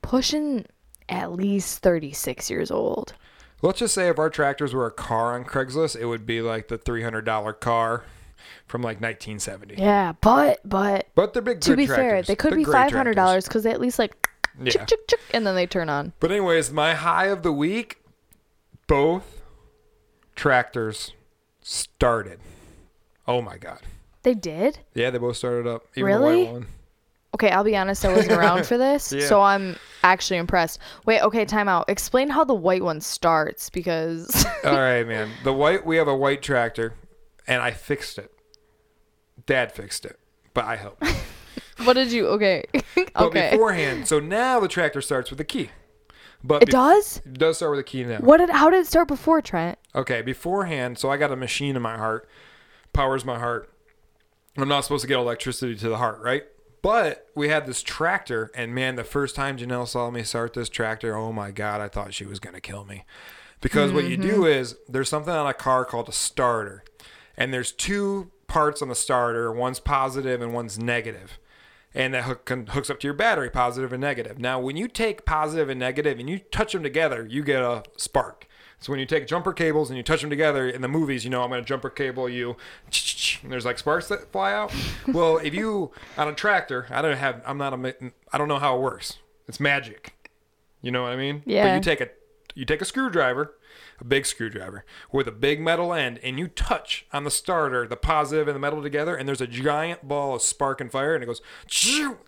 Pushing 0.02 0.66
at 1.08 1.32
least 1.32 1.78
36 1.80 2.50
years 2.50 2.70
old. 2.70 3.14
Let's 3.62 3.78
just 3.78 3.94
say 3.94 4.08
if 4.08 4.18
our 4.18 4.28
tractors 4.30 4.74
were 4.74 4.86
a 4.86 4.90
car 4.90 5.34
on 5.34 5.44
Craigslist, 5.44 5.96
it 5.98 6.04
would 6.06 6.26
be 6.26 6.42
like 6.42 6.68
the 6.68 6.76
three 6.76 7.02
hundred 7.02 7.24
dollar 7.24 7.52
car 7.54 8.04
from 8.66 8.82
like 8.82 9.00
1970. 9.00 9.76
Yeah, 9.78 10.12
but 10.20 10.60
but 10.64 11.08
But 11.14 11.32
they're 11.32 11.40
big. 11.42 11.60
to 11.62 11.74
be 11.76 11.86
fair, 11.86 12.20
they 12.22 12.36
could 12.36 12.50
They're 12.52 12.58
be 12.58 12.64
five 12.64 12.92
hundred 12.92 13.14
dollars 13.14 13.46
because 13.46 13.62
they 13.62 13.70
at 13.70 13.80
least 13.80 13.98
like 13.98 14.23
Yeah. 14.60 14.70
chick 14.70 14.86
chick 14.88 15.08
chick, 15.08 15.20
and 15.32 15.46
then 15.46 15.54
they 15.54 15.66
turn 15.66 15.88
on. 15.88 16.12
But 16.20 16.30
anyways, 16.30 16.70
my 16.72 16.94
high 16.94 17.26
of 17.26 17.42
the 17.42 17.52
week, 17.52 18.00
both 18.86 19.42
tractors 20.34 21.12
started. 21.62 22.38
Oh 23.26 23.40
my 23.40 23.56
god. 23.56 23.80
They 24.22 24.34
did. 24.34 24.78
Yeah, 24.94 25.10
they 25.10 25.18
both 25.18 25.36
started 25.36 25.66
up. 25.66 25.84
Even 25.96 26.06
Really? 26.06 26.36
The 26.40 26.44
white 26.44 26.52
one. 26.52 26.66
Okay, 27.34 27.50
I'll 27.50 27.64
be 27.64 27.76
honest, 27.76 28.04
I 28.04 28.12
wasn't 28.14 28.32
around 28.38 28.64
for 28.64 28.78
this, 28.78 29.12
Yeah. 29.12 29.26
so 29.26 29.42
I'm 29.42 29.76
actually 30.04 30.36
impressed. 30.36 30.78
Wait, 31.04 31.20
okay, 31.20 31.44
time 31.44 31.68
out. 31.68 31.84
Explain 31.88 32.28
how 32.30 32.44
the 32.44 32.54
white 32.54 32.82
one 32.82 33.00
starts 33.00 33.70
because 33.70 34.46
All 34.64 34.72
right, 34.78 35.06
man. 35.06 35.30
The 35.42 35.52
white 35.52 35.84
we 35.84 35.96
have 35.96 36.06
a 36.08 36.14
white 36.16 36.42
tractor, 36.42 36.94
and 37.48 37.60
I 37.60 37.72
fixed 37.72 38.18
it. 38.18 38.30
Dad 39.46 39.72
fixed 39.72 40.06
it, 40.06 40.18
but 40.54 40.64
I 40.64 40.76
helped. 40.76 41.02
what 41.82 41.94
did 41.94 42.12
you? 42.12 42.26
Okay, 42.28 42.64
But 42.94 43.16
okay. 43.16 43.50
beforehand, 43.50 44.06
so 44.06 44.20
now 44.20 44.60
the 44.60 44.68
tractor 44.68 45.00
starts 45.00 45.30
with 45.30 45.40
a 45.40 45.44
key. 45.44 45.70
But 46.42 46.62
it 46.62 46.68
bef- 46.68 46.72
does. 46.72 47.22
It 47.24 47.38
does 47.38 47.56
start 47.56 47.72
with 47.72 47.80
a 47.80 47.84
key 47.84 48.04
now. 48.04 48.18
What 48.18 48.38
did? 48.38 48.50
How 48.50 48.70
did 48.70 48.80
it 48.80 48.86
start 48.86 49.08
before 49.08 49.40
Trent? 49.40 49.78
Okay, 49.94 50.22
beforehand, 50.22 50.98
so 50.98 51.10
I 51.10 51.16
got 51.16 51.32
a 51.32 51.36
machine 51.36 51.76
in 51.76 51.82
my 51.82 51.96
heart, 51.96 52.28
powers 52.92 53.24
my 53.24 53.38
heart. 53.38 53.70
I'm 54.56 54.68
not 54.68 54.84
supposed 54.84 55.02
to 55.02 55.08
get 55.08 55.18
electricity 55.18 55.74
to 55.76 55.88
the 55.88 55.96
heart, 55.96 56.20
right? 56.22 56.44
But 56.82 57.28
we 57.34 57.48
had 57.48 57.66
this 57.66 57.82
tractor, 57.82 58.50
and 58.54 58.74
man, 58.74 58.96
the 58.96 59.04
first 59.04 59.34
time 59.34 59.56
Janelle 59.56 59.88
saw 59.88 60.10
me 60.10 60.22
start 60.22 60.52
this 60.52 60.68
tractor, 60.68 61.16
oh 61.16 61.32
my 61.32 61.50
God, 61.50 61.80
I 61.80 61.88
thought 61.88 62.12
she 62.12 62.26
was 62.26 62.38
going 62.38 62.54
to 62.54 62.60
kill 62.60 62.84
me. 62.84 63.04
Because 63.62 63.90
what 63.90 64.04
you 64.04 64.18
do 64.18 64.40
mm-hmm. 64.40 64.60
is 64.60 64.76
there's 64.86 65.08
something 65.08 65.32
on 65.32 65.46
a 65.46 65.54
car 65.54 65.86
called 65.86 66.10
a 66.10 66.12
starter, 66.12 66.84
and 67.38 67.54
there's 67.54 67.72
two 67.72 68.30
parts 68.46 68.82
on 68.82 68.88
the 68.88 68.94
starter 68.94 69.50
one's 69.50 69.80
positive 69.80 70.42
and 70.42 70.52
one's 70.52 70.78
negative 70.78 71.38
and 71.94 72.12
that 72.14 72.24
hook 72.24 72.44
con- 72.44 72.66
hooks 72.66 72.90
up 72.90 73.00
to 73.00 73.06
your 73.06 73.14
battery, 73.14 73.50
positive 73.50 73.92
and 73.92 74.00
negative. 74.00 74.38
Now, 74.38 74.58
when 74.58 74.76
you 74.76 74.88
take 74.88 75.24
positive 75.24 75.68
and 75.68 75.78
negative 75.78 76.18
and 76.18 76.28
you 76.28 76.38
touch 76.38 76.72
them 76.72 76.82
together, 76.82 77.26
you 77.26 77.42
get 77.42 77.62
a 77.62 77.84
spark. 77.96 78.48
So 78.80 78.92
when 78.92 79.00
you 79.00 79.06
take 79.06 79.26
jumper 79.26 79.52
cables 79.52 79.88
and 79.88 79.96
you 79.96 80.02
touch 80.02 80.20
them 80.20 80.28
together 80.28 80.68
in 80.68 80.82
the 80.82 80.88
movies, 80.88 81.24
you 81.24 81.30
know 81.30 81.42
I'm 81.42 81.48
going 81.48 81.62
to 81.62 81.66
jumper 81.66 81.88
cable 81.88 82.28
you, 82.28 82.56
and 83.42 83.50
there's 83.50 83.64
like 83.64 83.78
sparks 83.78 84.08
that 84.08 84.30
fly 84.30 84.52
out. 84.52 84.74
well, 85.08 85.38
if 85.38 85.54
you 85.54 85.92
on 86.18 86.28
a 86.28 86.34
tractor, 86.34 86.86
I 86.90 87.00
don't 87.00 87.16
have, 87.16 87.40
I'm 87.46 87.56
not 87.56 87.72
a, 87.72 87.94
I 88.32 88.36
don't 88.36 88.48
know 88.48 88.58
how 88.58 88.76
it 88.76 88.80
works. 88.80 89.18
It's 89.48 89.60
magic. 89.60 90.12
You 90.82 90.90
know 90.90 91.02
what 91.02 91.12
I 91.12 91.16
mean? 91.16 91.42
Yeah. 91.46 91.64
But 91.64 91.74
you 91.76 91.80
take 91.80 92.00
a, 92.02 92.10
you 92.54 92.66
take 92.66 92.82
a 92.82 92.84
screwdriver, 92.84 93.54
a 94.04 94.06
big 94.06 94.26
screwdriver 94.26 94.84
with 95.12 95.26
a 95.26 95.32
big 95.32 95.60
metal 95.60 95.92
end, 95.92 96.20
and 96.22 96.38
you 96.38 96.48
touch 96.48 97.06
on 97.12 97.24
the 97.24 97.30
starter, 97.30 97.86
the 97.86 97.96
positive 97.96 98.46
and 98.48 98.54
the 98.54 98.60
metal 98.60 98.82
together, 98.82 99.16
and 99.16 99.26
there's 99.28 99.40
a 99.40 99.46
giant 99.46 100.06
ball 100.06 100.34
of 100.34 100.42
spark 100.42 100.80
and 100.80 100.90
fire, 100.92 101.14
and 101.14 101.22
it 101.22 101.26
goes, 101.26 101.40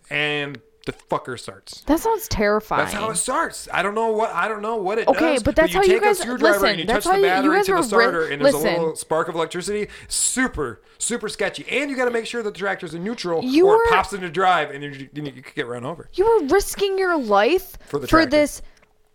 and 0.09 0.61
the 0.85 0.93
fucker 0.93 1.37
starts. 1.37 1.81
That 1.81 1.99
sounds 1.99 2.29
terrifying. 2.29 2.79
That's 2.85 2.93
how 2.93 3.09
it 3.09 3.15
starts. 3.17 3.67
I 3.73 3.83
don't 3.83 3.93
know 3.93 4.11
what 4.11 4.29
I 4.33 4.47
don't 4.47 4.61
know 4.61 4.77
what 4.77 4.97
it 4.97 5.07
Okay, 5.09 5.33
does. 5.33 5.43
but 5.43 5.53
that's 5.55 5.73
you 5.73 5.79
how 5.81 5.85
you 5.85 5.99
guys- 5.99 6.25
listen, 6.25 6.79
you 6.79 6.85
that's 6.85 7.03
touch 7.03 7.13
how 7.15 7.19
the 7.21 7.27
you- 7.27 7.51
you 7.51 7.57
guys 7.57 7.65
to 7.65 7.71
the 7.71 7.75
were 7.75 7.81
ri- 7.81 7.87
starter, 7.87 8.27
and 8.29 8.41
there's 8.41 8.53
listen. 8.55 8.69
a 8.73 8.77
little 8.79 8.95
spark 8.95 9.27
of 9.27 9.35
electricity. 9.35 9.89
Super, 10.07 10.81
super 10.97 11.27
sketchy. 11.27 11.65
And 11.69 11.91
you 11.91 11.97
got 11.97 12.05
to 12.05 12.11
make 12.11 12.25
sure 12.25 12.41
that 12.41 12.53
the 12.53 12.57
tractor's 12.59 12.93
in 12.93 13.03
neutral, 13.03 13.43
You 13.43 13.67
or 13.67 13.75
were- 13.77 13.83
it 13.83 13.89
pops 13.89 14.13
into 14.13 14.29
drive, 14.29 14.71
and 14.71 14.81
you, 14.81 15.09
you, 15.13 15.23
you 15.23 15.41
could 15.41 15.55
get 15.55 15.67
run 15.67 15.83
over. 15.83 16.09
You 16.13 16.23
were 16.25 16.47
risking 16.47 16.97
your 16.97 17.17
life 17.17 17.77
For 17.87 17.99
the 17.99 18.07
for 18.07 18.25
this 18.25 18.61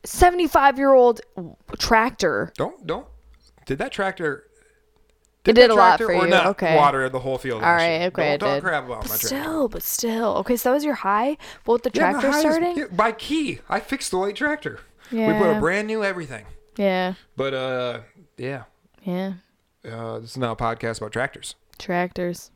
75 0.04 0.78
year 0.78 0.92
old 0.92 1.20
tractor. 1.78 2.52
Don't 2.56 2.86
don't. 2.86 3.06
Did 3.66 3.78
that 3.78 3.92
tractor? 3.92 4.44
It 5.44 5.54
did 5.54 5.70
a 5.70 5.74
lot 5.74 5.96
tractor 5.98 6.06
for 6.06 6.14
or 6.14 6.24
you, 6.24 6.30
not 6.30 6.46
okay. 6.46 6.76
Water 6.76 7.08
the 7.08 7.18
whole 7.18 7.36
field. 7.36 7.64
All 7.64 7.74
right, 7.74 8.02
okay, 8.06 8.36
Don't 8.36 8.48
talk 8.48 8.54
did. 8.58 8.62
crap 8.62 8.84
about 8.86 9.00
But 9.02 9.08
my 9.10 9.16
tractor. 9.16 9.26
still, 9.26 9.68
but 9.68 9.82
still. 9.82 10.36
Okay, 10.36 10.54
so 10.56 10.68
that 10.68 10.74
was 10.74 10.84
your 10.84 10.94
high. 10.94 11.36
What 11.64 11.82
with 11.84 11.92
the 11.92 11.98
Yeah, 11.98 12.12
tractor 12.12 12.32
starting? 12.32 12.76
yeah, 12.78 12.84
by 12.92 13.10
key. 13.10 13.58
I 13.68 13.80
fixed 13.80 14.12
the 14.12 14.18
white 14.18 14.36
tractor. 14.36 14.78
Yeah. 15.10 15.26
We 15.26 15.38
put 15.44 15.56
a 15.56 15.58
brand 15.58 15.88
new 15.88 16.04
everything. 16.04 16.44
Yeah, 16.76 17.14
But 17.36 17.54
uh, 17.54 18.00
yeah. 18.36 18.64
yeah. 19.02 19.32
Uh, 19.84 20.20
this 20.20 20.30
is 20.30 20.36
now 20.38 20.52
a 20.52 20.56
podcast 20.56 20.98
about 20.98 21.10
tractors. 21.12 21.56
Tractors. 21.76 22.52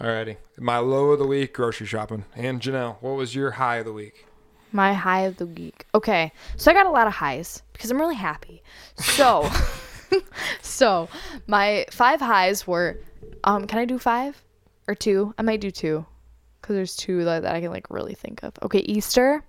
Alrighty. 0.00 0.38
My 0.58 0.78
low 0.78 1.10
of 1.10 1.18
the 1.18 1.26
week, 1.26 1.52
grocery 1.52 1.86
shopping. 1.86 2.24
And 2.34 2.60
Janelle, 2.62 2.96
what 3.02 3.16
was 3.16 3.34
your 3.34 3.52
high 3.52 3.76
of 3.76 3.84
the 3.84 3.92
week? 3.92 4.26
My 4.72 4.94
high 4.94 5.22
of 5.22 5.36
the 5.36 5.46
week. 5.46 5.86
Okay, 5.94 6.32
so 6.56 6.70
I 6.70 6.74
got 6.74 6.86
a 6.86 6.90
lot 6.90 7.06
of 7.06 7.12
highs 7.12 7.62
because 7.72 7.90
I'm 7.90 8.00
really 8.00 8.14
happy. 8.14 8.62
So, 8.96 9.50
so 10.62 11.08
my 11.46 11.86
five 11.90 12.20
highs 12.20 12.66
were, 12.66 12.98
um, 13.44 13.66
can 13.66 13.78
I 13.78 13.84
do 13.84 13.98
five 13.98 14.42
or 14.88 14.94
two? 14.94 15.34
I 15.38 15.42
might 15.42 15.60
do 15.60 15.70
two, 15.70 16.04
because 16.60 16.74
there's 16.74 16.96
two 16.96 17.24
that, 17.24 17.42
that 17.42 17.54
I 17.54 17.60
can 17.60 17.70
like 17.70 17.90
really 17.90 18.14
think 18.14 18.42
of. 18.42 18.54
Okay, 18.62 18.80
Easter. 18.80 19.44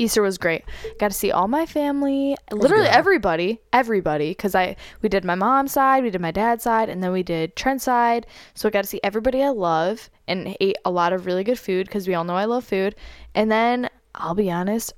Easter 0.00 0.22
was 0.22 0.38
great. 0.38 0.64
Got 1.00 1.10
to 1.10 1.16
see 1.16 1.32
all 1.32 1.48
my 1.48 1.66
family, 1.66 2.36
literally 2.52 2.84
good. 2.84 2.94
everybody, 2.94 3.60
everybody. 3.72 4.30
Because 4.30 4.54
I 4.54 4.76
we 5.02 5.08
did 5.08 5.24
my 5.24 5.34
mom's 5.34 5.72
side, 5.72 6.04
we 6.04 6.10
did 6.10 6.20
my 6.20 6.30
dad's 6.30 6.62
side, 6.62 6.88
and 6.88 7.02
then 7.02 7.10
we 7.10 7.24
did 7.24 7.56
Trent's 7.56 7.82
side. 7.82 8.24
So 8.54 8.68
I 8.68 8.70
got 8.70 8.82
to 8.82 8.88
see 8.88 9.00
everybody 9.02 9.42
I 9.42 9.48
love 9.48 10.08
and 10.28 10.56
ate 10.60 10.76
a 10.84 10.90
lot 10.90 11.12
of 11.12 11.26
really 11.26 11.42
good 11.42 11.58
food 11.58 11.86
because 11.86 12.06
we 12.06 12.14
all 12.14 12.22
know 12.22 12.36
I 12.36 12.44
love 12.44 12.64
food. 12.64 12.94
And 13.34 13.50
then 13.50 13.90
I'll 14.14 14.34
be 14.34 14.50
honest, 14.50 14.92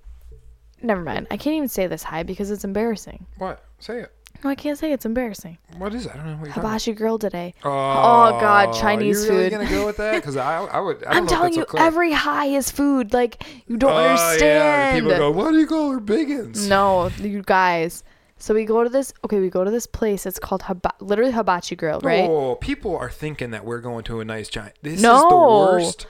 never 0.82 1.02
mind. 1.02 1.26
I 1.30 1.36
can't 1.36 1.56
even 1.56 1.68
say 1.68 1.86
this 1.86 2.02
high 2.02 2.22
because 2.22 2.50
it's 2.50 2.64
embarrassing. 2.64 3.26
What? 3.38 3.62
Say 3.78 4.00
it. 4.00 4.12
No, 4.42 4.48
I 4.48 4.54
can't 4.54 4.78
say 4.78 4.92
it's 4.92 5.04
embarrassing. 5.04 5.58
What 5.76 5.94
is 5.94 6.06
it? 6.06 6.12
I 6.14 6.16
don't 6.16 6.26
know 6.26 6.36
what 6.36 6.50
Hibachi 6.50 6.92
grill 6.94 7.18
today. 7.18 7.52
Oh, 7.62 7.68
about. 7.68 8.36
Oh, 8.36 8.40
God, 8.40 8.72
Chinese 8.74 9.24
you 9.24 9.30
really 9.32 9.50
food. 9.50 9.58
gonna 9.58 9.68
go 9.68 9.84
with 9.84 9.98
that? 9.98 10.14
Because 10.14 10.36
I, 10.38 10.64
I 10.64 10.80
would. 10.80 11.04
I 11.04 11.20
know 11.20 11.26
telling 11.26 11.52
you, 11.52 11.62
okay. 11.62 11.78
every 11.78 12.12
high 12.12 12.46
is 12.46 12.70
food. 12.70 13.12
Like 13.12 13.44
you 13.66 13.76
don't 13.76 13.92
Oh, 13.92 13.98
Yeah, 14.00 14.12
understand. 14.12 15.02
people 15.04 15.18
go, 15.18 15.30
"Why 15.32 15.50
do 15.50 15.58
you 15.58 15.66
call 15.66 15.90
her 15.90 16.00
biggins?" 16.00 16.68
No, 16.68 17.08
you 17.20 17.42
guys. 17.42 18.02
So 18.38 18.54
we 18.54 18.64
go 18.64 18.82
to 18.82 18.88
this. 18.88 19.12
Okay, 19.24 19.40
we 19.40 19.50
go 19.50 19.62
to 19.64 19.70
this 19.70 19.86
place. 19.86 20.24
It's 20.24 20.38
called 20.38 20.62
Hiba- 20.62 20.92
literally 21.00 21.32
Hibachi 21.32 21.76
Grill, 21.76 22.00
right? 22.00 22.24
Oh, 22.26 22.54
people 22.54 22.96
are 22.96 23.10
thinking 23.10 23.50
that 23.50 23.66
we're 23.66 23.80
going 23.82 24.04
to 24.04 24.20
a 24.20 24.24
nice 24.24 24.48
giant. 24.48 24.76
This 24.80 24.94
is 24.94 25.02
the 25.02 25.08
No. 25.08 25.28
worst. 25.72 26.06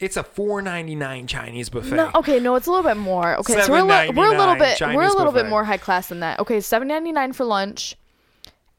It's 0.00 0.16
a 0.16 0.22
four 0.24 0.60
ninety 0.62 0.94
nine 0.94 1.26
Chinese 1.26 1.68
buffet. 1.68 1.94
No, 1.96 2.10
okay, 2.16 2.40
no, 2.40 2.54
it's 2.56 2.66
a 2.66 2.70
little 2.70 2.88
bit 2.88 2.96
more. 2.96 3.36
Okay, 3.38 3.60
so 3.62 3.70
we're, 3.72 3.82
li- 3.82 4.10
we're 4.10 4.34
a 4.34 4.38
little 4.38 4.54
$7.99 4.54 4.58
bit 4.58 4.80
we're 4.80 5.02
a 5.02 5.06
Chinese 5.06 5.14
little 5.14 5.32
bit 5.32 5.46
more 5.48 5.64
high 5.64 5.76
class 5.76 6.08
than 6.08 6.20
that. 6.20 6.40
Okay, 6.40 6.60
seven 6.60 6.88
ninety 6.88 7.12
nine 7.12 7.32
for 7.32 7.44
lunch, 7.44 7.96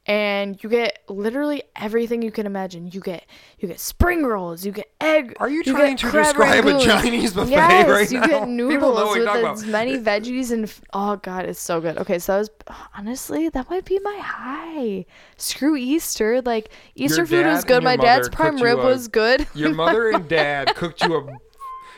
and 0.07 0.61
you 0.63 0.69
get 0.69 1.03
literally 1.07 1.63
everything 1.75 2.21
you 2.21 2.31
can 2.31 2.45
imagine. 2.45 2.89
You 2.91 3.01
get 3.01 3.25
you 3.59 3.67
get 3.67 3.79
spring 3.79 4.25
rolls, 4.25 4.65
you 4.65 4.71
get 4.71 4.91
egg. 4.99 5.35
Are 5.39 5.49
you 5.49 5.63
get 5.63 5.75
trying 5.75 5.97
to 5.97 6.11
describe 6.11 6.65
a. 6.65 6.79
Chinese 6.79 7.33
buffet 7.33 7.51
yes, 7.51 7.87
right 7.87 8.11
you 8.11 8.19
now? 8.19 8.27
get 8.39 8.47
noodles 8.47 9.15
with 9.17 9.27
as 9.27 9.63
about. 9.63 9.71
many 9.71 9.97
veggies 9.97 10.51
and 10.51 10.73
oh 10.93 11.17
god, 11.17 11.45
it's 11.45 11.59
so 11.59 11.79
good. 11.79 11.97
Okay, 11.99 12.17
so 12.17 12.33
that 12.33 12.39
was 12.39 12.49
honestly 12.97 13.49
that 13.49 13.69
might 13.69 13.85
be 13.85 13.99
my 13.99 14.17
high. 14.17 15.05
Screw 15.37 15.75
Easter, 15.75 16.41
like 16.41 16.71
Easter 16.95 17.25
food 17.25 17.45
was 17.45 17.63
good. 17.63 17.83
My 17.83 17.95
dad's 17.95 18.29
prime 18.29 18.57
rib 18.57 18.79
a- 18.79 18.83
was 18.83 19.07
good. 19.07 19.47
Your 19.53 19.73
mother 19.73 20.09
and 20.09 20.27
dad 20.29 20.75
cooked 20.75 21.03
you 21.03 21.15
a. 21.15 21.37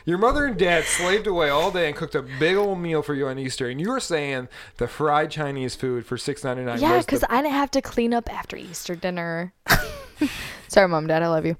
Your 0.06 0.18
mother 0.18 0.44
and 0.44 0.58
dad 0.58 0.84
slaved 0.84 1.26
away 1.26 1.48
all 1.48 1.70
day 1.70 1.86
and 1.86 1.96
cooked 1.96 2.14
a 2.14 2.20
big 2.20 2.56
old 2.56 2.78
meal 2.78 3.02
for 3.02 3.14
you 3.14 3.26
on 3.26 3.38
Easter, 3.38 3.70
and 3.70 3.80
you 3.80 3.88
were 3.88 4.00
saying 4.00 4.48
the 4.76 4.86
fried 4.86 5.30
Chinese 5.30 5.74
food 5.74 6.04
for 6.04 6.18
six 6.18 6.44
ninety 6.44 6.62
nine. 6.62 6.78
Yeah, 6.78 6.98
because 6.98 7.20
the, 7.20 7.32
I 7.32 7.40
didn't 7.40 7.54
have 7.54 7.70
to 7.70 7.80
clean 7.80 8.12
up 8.12 8.30
after 8.30 8.54
Easter 8.56 8.94
dinner. 8.94 9.54
Sorry, 10.68 10.88
mom, 10.88 11.06
dad, 11.06 11.22
I 11.22 11.28
love 11.28 11.46
you. 11.46 11.56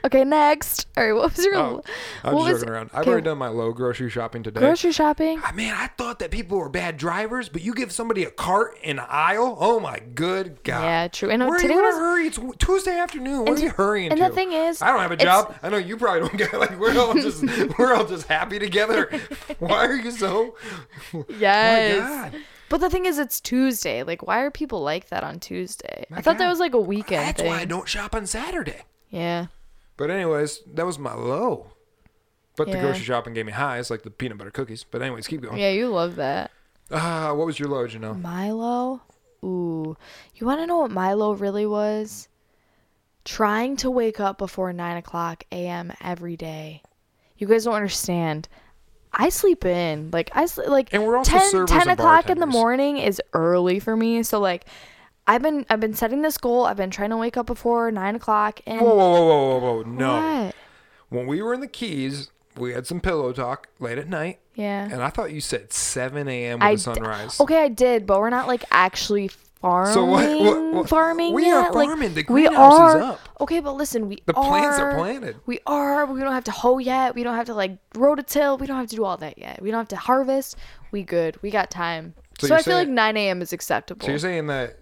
okay, 0.04 0.24
next. 0.24 0.86
All 0.96 1.04
right, 1.04 1.12
what 1.12 1.36
was 1.36 1.44
your? 1.44 1.56
Oh, 1.56 1.82
I'm 2.24 2.34
what 2.34 2.40
just 2.42 2.52
was 2.52 2.60
joking 2.62 2.74
around. 2.74 2.90
I've 2.92 3.00
okay, 3.02 3.10
already 3.10 3.24
done 3.24 3.38
my 3.38 3.48
low 3.48 3.72
grocery 3.72 4.10
shopping 4.10 4.42
today. 4.42 4.60
grocery 4.60 4.92
shopping? 4.92 5.40
Ah, 5.44 5.52
Man, 5.54 5.74
I 5.76 5.86
thought 5.88 6.18
that 6.20 6.30
people 6.30 6.58
were 6.58 6.68
bad 6.68 6.96
drivers, 6.96 7.48
but 7.48 7.62
you 7.62 7.74
give 7.74 7.92
somebody 7.92 8.24
a 8.24 8.30
cart 8.30 8.78
in 8.82 8.98
an 8.98 9.06
aisle. 9.08 9.56
Oh 9.60 9.80
my 9.80 10.00
good 10.14 10.62
god! 10.64 10.82
Yeah, 10.82 11.08
true. 11.08 11.30
And 11.30 11.42
uh, 11.42 11.46
Where 11.46 11.56
are 11.56 11.60
today 11.60 11.74
you 11.74 11.80
in 11.80 11.84
was- 11.84 11.96
a 11.96 11.98
hurry? 11.98 12.26
It's 12.26 12.38
Tuesday 12.58 12.98
afternoon. 12.98 13.44
What 13.44 13.58
are 13.58 13.62
you 13.62 13.70
hurrying 13.70 14.10
and 14.10 14.20
to? 14.20 14.28
the 14.28 14.34
thing 14.34 14.52
is, 14.52 14.82
I 14.82 14.88
don't 14.88 15.00
have 15.00 15.12
a 15.12 15.16
job. 15.16 15.54
I 15.62 15.68
know 15.68 15.76
you 15.78 15.96
probably 15.96 16.20
don't 16.28 16.36
get 16.36 16.52
like 16.58 16.78
we're 16.78 16.98
all 16.98 17.14
just 17.14 17.42
we're 17.78 17.94
all 17.94 18.06
just 18.06 18.26
happy 18.28 18.58
together. 18.58 19.10
Why 19.58 19.86
are 19.86 19.96
you 19.96 20.10
so? 20.10 20.56
Yes. 21.38 21.98
God. 22.32 22.40
But 22.68 22.80
the 22.80 22.88
thing 22.90 23.04
is, 23.06 23.18
it's 23.18 23.40
Tuesday. 23.40 24.04
Like, 24.04 24.24
why 24.24 24.42
are 24.42 24.50
people 24.52 24.80
like 24.80 25.08
that 25.08 25.24
on 25.24 25.40
Tuesday? 25.40 26.06
My 26.08 26.18
I 26.18 26.20
thought 26.20 26.38
that 26.38 26.48
was 26.48 26.60
like 26.60 26.72
a 26.72 26.78
weekend 26.80 27.26
That's 27.26 27.40
thing. 27.40 27.50
why 27.50 27.58
I 27.58 27.64
don't 27.64 27.88
shop 27.88 28.14
on 28.14 28.26
Saturday. 28.26 28.82
Yeah. 29.08 29.46
But 30.00 30.10
anyways, 30.10 30.62
that 30.72 30.86
was 30.86 30.98
my 30.98 31.12
low. 31.12 31.66
But 32.56 32.68
the 32.68 32.78
Yeah. 32.78 32.80
grocery 32.80 33.04
shopping 33.04 33.34
gave 33.34 33.44
me 33.44 33.52
highs, 33.52 33.90
like 33.90 34.00
the 34.02 34.10
peanut 34.10 34.38
butter 34.38 34.50
cookies. 34.50 34.82
But 34.82 35.02
anyways, 35.02 35.26
keep 35.26 35.42
going. 35.42 35.58
Yeah, 35.58 35.72
you 35.72 35.90
love 35.90 36.16
that. 36.16 36.50
Ah, 36.90 37.34
what 37.34 37.46
was 37.46 37.58
your 37.58 37.68
low, 37.68 37.86
Janelle? 37.86 38.18
Milo? 38.18 39.02
Ooh. 39.44 39.98
You 40.36 40.46
want 40.46 40.60
to 40.60 40.66
know 40.66 40.78
what 40.78 40.90
Milo 40.90 41.34
really 41.34 41.66
was? 41.66 42.28
Trying 43.26 43.76
to 43.76 43.90
wake 43.90 44.20
up 44.20 44.38
before 44.38 44.72
9 44.72 44.96
o'clock 44.96 45.44
a.m. 45.52 45.92
every 46.02 46.34
day. 46.38 46.82
You 47.36 47.46
guys 47.46 47.64
don't 47.64 47.74
understand. 47.74 48.48
I 49.12 49.28
sleep 49.28 49.66
in. 49.66 50.10
Like, 50.12 50.30
I 50.34 50.46
sleep, 50.46 50.68
like, 50.68 50.94
And 50.94 51.04
we're 51.04 51.18
also 51.18 51.32
10, 51.32 51.50
servers 51.50 51.68
10 51.70 51.80
and 51.82 51.90
o'clock 51.90 52.30
in 52.30 52.38
the 52.38 52.46
bartenders. 52.46 52.52
morning 52.54 52.96
is 52.96 53.20
early 53.34 53.78
for 53.80 53.94
me. 53.96 54.22
So, 54.22 54.40
like, 54.40 54.64
I've 55.30 55.42
been 55.42 55.64
I've 55.70 55.80
been 55.80 55.94
setting 55.94 56.22
this 56.22 56.36
goal. 56.38 56.66
I've 56.66 56.76
been 56.76 56.90
trying 56.90 57.10
to 57.10 57.16
wake 57.16 57.36
up 57.36 57.46
before 57.46 57.90
nine 57.90 58.14
o'clock. 58.16 58.60
And 58.66 58.80
Whoa, 58.80 58.94
whoa, 58.94 59.10
whoa, 59.10 59.26
whoa, 59.26 59.58
whoa, 59.58 59.74
whoa! 59.76 59.82
No. 59.82 60.44
What? 60.46 60.54
When 61.10 61.26
we 61.26 61.40
were 61.42 61.54
in 61.54 61.60
the 61.60 61.66
Keys, 61.68 62.30
we 62.56 62.72
had 62.72 62.86
some 62.86 63.00
pillow 63.00 63.32
talk 63.32 63.68
late 63.78 63.98
at 63.98 64.08
night, 64.08 64.38
Yeah. 64.54 64.88
and 64.90 65.02
I 65.02 65.08
thought 65.10 65.32
you 65.32 65.40
said 65.40 65.72
7 65.72 66.28
a.m. 66.28 66.58
with 66.60 66.68
the 66.84 66.92
d- 66.92 67.00
sunrise. 67.00 67.40
Okay, 67.40 67.62
I 67.62 67.68
did, 67.68 68.06
but 68.06 68.18
we're 68.20 68.30
not 68.30 68.46
like 68.48 68.64
actually 68.70 69.28
farming. 69.60 69.94
So 69.94 70.04
what- 70.04 70.40
what- 70.40 70.74
what- 70.74 70.88
farming 70.88 71.34
we 71.34 71.46
yet. 71.46 71.54
are 71.56 71.72
Like, 71.72 71.88
farming. 71.88 72.14
The 72.14 72.20
we 72.28 72.44
greenhouse 72.46 72.94
is 72.96 73.02
up. 73.02 73.20
Okay, 73.40 73.60
but 73.60 73.72
listen, 73.74 74.08
we 74.08 74.22
The 74.26 74.34
are. 74.36 74.44
plants 74.48 74.78
are 74.78 74.94
planted. 74.94 75.36
We 75.46 75.58
are. 75.66 76.06
We 76.06 76.20
don't 76.20 76.32
have 76.32 76.44
to 76.44 76.50
hoe 76.52 76.78
yet. 76.78 77.14
We 77.14 77.22
don't 77.24 77.36
have 77.36 77.46
to 77.46 77.54
like 77.54 77.72
rototill. 77.94 78.58
We 78.58 78.66
don't 78.66 78.78
have 78.78 78.88
to 78.90 78.96
do 78.96 79.04
all 79.04 79.16
that 79.18 79.36
yet. 79.38 79.60
We 79.62 79.70
don't 79.70 79.78
have 79.78 79.88
to 79.88 79.96
harvest. 79.96 80.56
We 80.92 81.02
good. 81.02 81.38
We 81.42 81.50
got 81.50 81.70
time. 81.70 82.14
So 82.40 82.46
So, 82.48 82.54
I 82.54 82.62
feel 82.62 82.76
like 82.76 82.88
9 82.88 83.16
a.m. 83.16 83.42
is 83.42 83.52
acceptable. 83.52 84.04
So 84.06 84.10
you're 84.12 84.18
saying 84.18 84.46
that? 84.46 84.76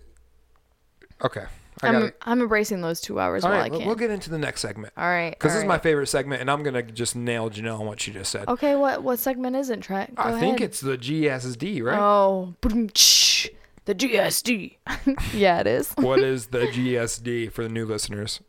Okay, 1.25 1.45
I 1.83 1.89
I'm, 1.89 2.03
it. 2.05 2.17
I'm 2.23 2.41
embracing 2.41 2.81
those 2.81 3.01
two 3.01 3.19
hours 3.21 3.45
All 3.45 3.51
while 3.51 3.61
right, 3.61 3.67
I 3.67 3.71
we'll- 3.71 3.79
can. 3.81 3.87
we'll 3.87 3.97
get 3.97 4.11
into 4.11 4.31
the 4.31 4.39
next 4.39 4.61
segment 4.61 4.93
all 4.97 5.05
right. 5.09 5.31
because 5.31 5.53
this 5.53 5.59
all 5.59 5.65
is 5.65 5.69
my 5.69 5.79
favorite 5.79 6.07
segment, 6.09 6.41
and 6.41 6.51
I'm 6.51 6.63
gonna 6.63 6.83
just 6.83 7.17
nail 7.17 7.51
Janelle 7.51 7.81
on 7.81 7.87
what 7.87 8.01
she 8.01 8.13
just 8.13 8.31
said. 8.31 8.49
Okay, 8.49 8.75
what 8.77 9.03
what 9.03 9.19
segment 9.19 9.57
is 9.57 9.71
it, 9.71 9.81
Trent? 9.81 10.15
Go 10.15 10.23
I 10.23 10.39
think 10.41 10.61
it's 10.61 10.81
the 10.81 10.97
GSD, 10.99 11.83
right? 11.83 11.99
Oh, 11.99 12.55
the 12.61 13.95
GSD. 13.95 14.77
yeah, 15.35 15.61
it 15.61 15.67
is. 15.67 15.93
what 15.95 16.19
is 16.25 16.49
the 16.49 16.67
GSD 16.67 17.51
for 17.53 17.63
the 17.63 17.69
new 17.71 17.87
listeners? 17.87 18.41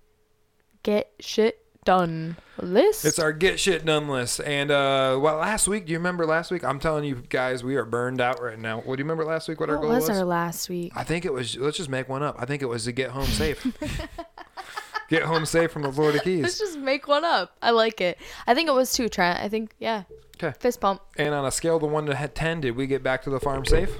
Get 0.83 1.11
shit 1.19 1.65
done 1.89 2.37
list. 2.61 3.03
It's 3.03 3.17
our 3.17 3.33
get 3.33 3.59
shit 3.59 3.83
done 3.83 4.07
list. 4.07 4.39
And 4.41 4.69
uh 4.69 5.17
well 5.19 5.37
last 5.37 5.67
week, 5.67 5.87
do 5.87 5.91
you 5.91 5.97
remember 5.97 6.23
last 6.23 6.51
week? 6.51 6.63
I'm 6.63 6.79
telling 6.79 7.03
you 7.03 7.23
guys, 7.29 7.63
we 7.63 7.77
are 7.77 7.85
burned 7.85 8.21
out 8.21 8.39
right 8.39 8.59
now. 8.59 8.77
What 8.81 8.97
do 8.97 9.01
you 9.01 9.05
remember 9.05 9.25
last 9.25 9.49
week 9.49 9.59
what 9.59 9.71
our 9.71 9.77
goal 9.77 9.89
was 9.89 10.03
What 10.03 10.09
was? 10.09 10.19
our 10.19 10.25
last 10.25 10.69
week? 10.69 10.91
I 10.95 11.03
think 11.03 11.25
it 11.25 11.33
was 11.33 11.57
let's 11.57 11.77
just 11.77 11.89
make 11.89 12.07
one 12.07 12.21
up. 12.21 12.35
I 12.37 12.45
think 12.45 12.61
it 12.61 12.67
was 12.67 12.83
to 12.85 12.91
get 12.91 13.09
home 13.09 13.25
safe. 13.25 13.65
get 15.09 15.23
home 15.23 15.47
safe 15.47 15.71
from 15.71 15.81
the 15.81 15.91
Florida 15.91 16.19
Keys. 16.19 16.43
Let's 16.43 16.59
just 16.59 16.77
make 16.77 17.07
one 17.07 17.25
up. 17.25 17.55
I 17.59 17.71
like 17.71 18.01
it. 18.01 18.19
I 18.45 18.53
think 18.53 18.69
it 18.69 18.73
was 18.73 18.93
two, 18.93 19.09
Trent. 19.09 19.39
I 19.39 19.49
think 19.49 19.71
yeah. 19.79 20.03
'Kay. 20.37 20.53
Fist 20.59 20.79
pump. 20.79 21.01
And 21.17 21.33
on 21.33 21.43
a 21.43 21.51
scale 21.51 21.77
of 21.77 21.81
one 21.81 22.05
to 22.05 22.27
ten, 22.35 22.61
did 22.61 22.75
we 22.75 22.85
get 22.85 23.01
back 23.01 23.23
to 23.23 23.31
the 23.31 23.39
farm 23.39 23.65
safe? 23.65 23.97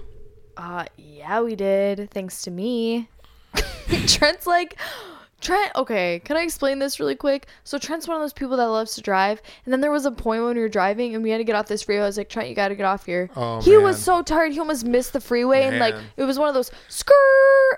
Uh 0.56 0.86
yeah, 0.96 1.42
we 1.42 1.56
did. 1.56 2.12
Thanks 2.12 2.44
to 2.44 2.52
me. 2.52 3.10
Trent's 4.06 4.46
like 4.46 4.78
Trent, 5.42 5.72
okay, 5.76 6.22
can 6.26 6.36
I 6.36 6.42
explain 6.42 6.80
this 6.80 7.00
really 7.00 7.16
quick? 7.16 7.48
So 7.64 7.78
Trent's 7.78 8.08
one 8.08 8.18
of 8.18 8.22
those 8.22 8.34
people 8.34 8.58
that 8.58 8.66
loves 8.66 8.96
to 8.96 9.02
drive, 9.02 9.42
and 9.66 9.72
then 9.72 9.80
there 9.82 9.92
was 9.92 10.06
a 10.06 10.12
point 10.12 10.44
when 10.44 10.56
we 10.56 10.62
were 10.62 10.70
driving 10.70 11.16
and 11.16 11.24
we 11.24 11.30
had 11.30 11.38
to 11.38 11.44
get 11.44 11.56
off 11.56 11.68
this 11.68 11.84
freeway. 11.84 12.04
I 12.04 12.08
was 12.08 12.18
like, 12.18 12.30
Trent, 12.30 12.50
you 12.50 12.56
gotta 12.56 12.76
get 12.76 12.86
off 12.86 13.06
here. 13.06 13.30
Oh, 13.36 13.62
he 13.62 13.78
was 13.78 14.02
so 14.04 14.22
tired, 14.22 14.52
he 14.52 14.60
almost 14.60 14.86
missed 14.86 15.14
the 15.14 15.22
freeway, 15.22 15.64
and 15.64 15.80
like 15.80 15.96
it 16.18 16.24
was 16.24 16.38
one 16.38 16.48
of 16.50 16.54
those 16.54 16.72
skirt. 16.90 17.16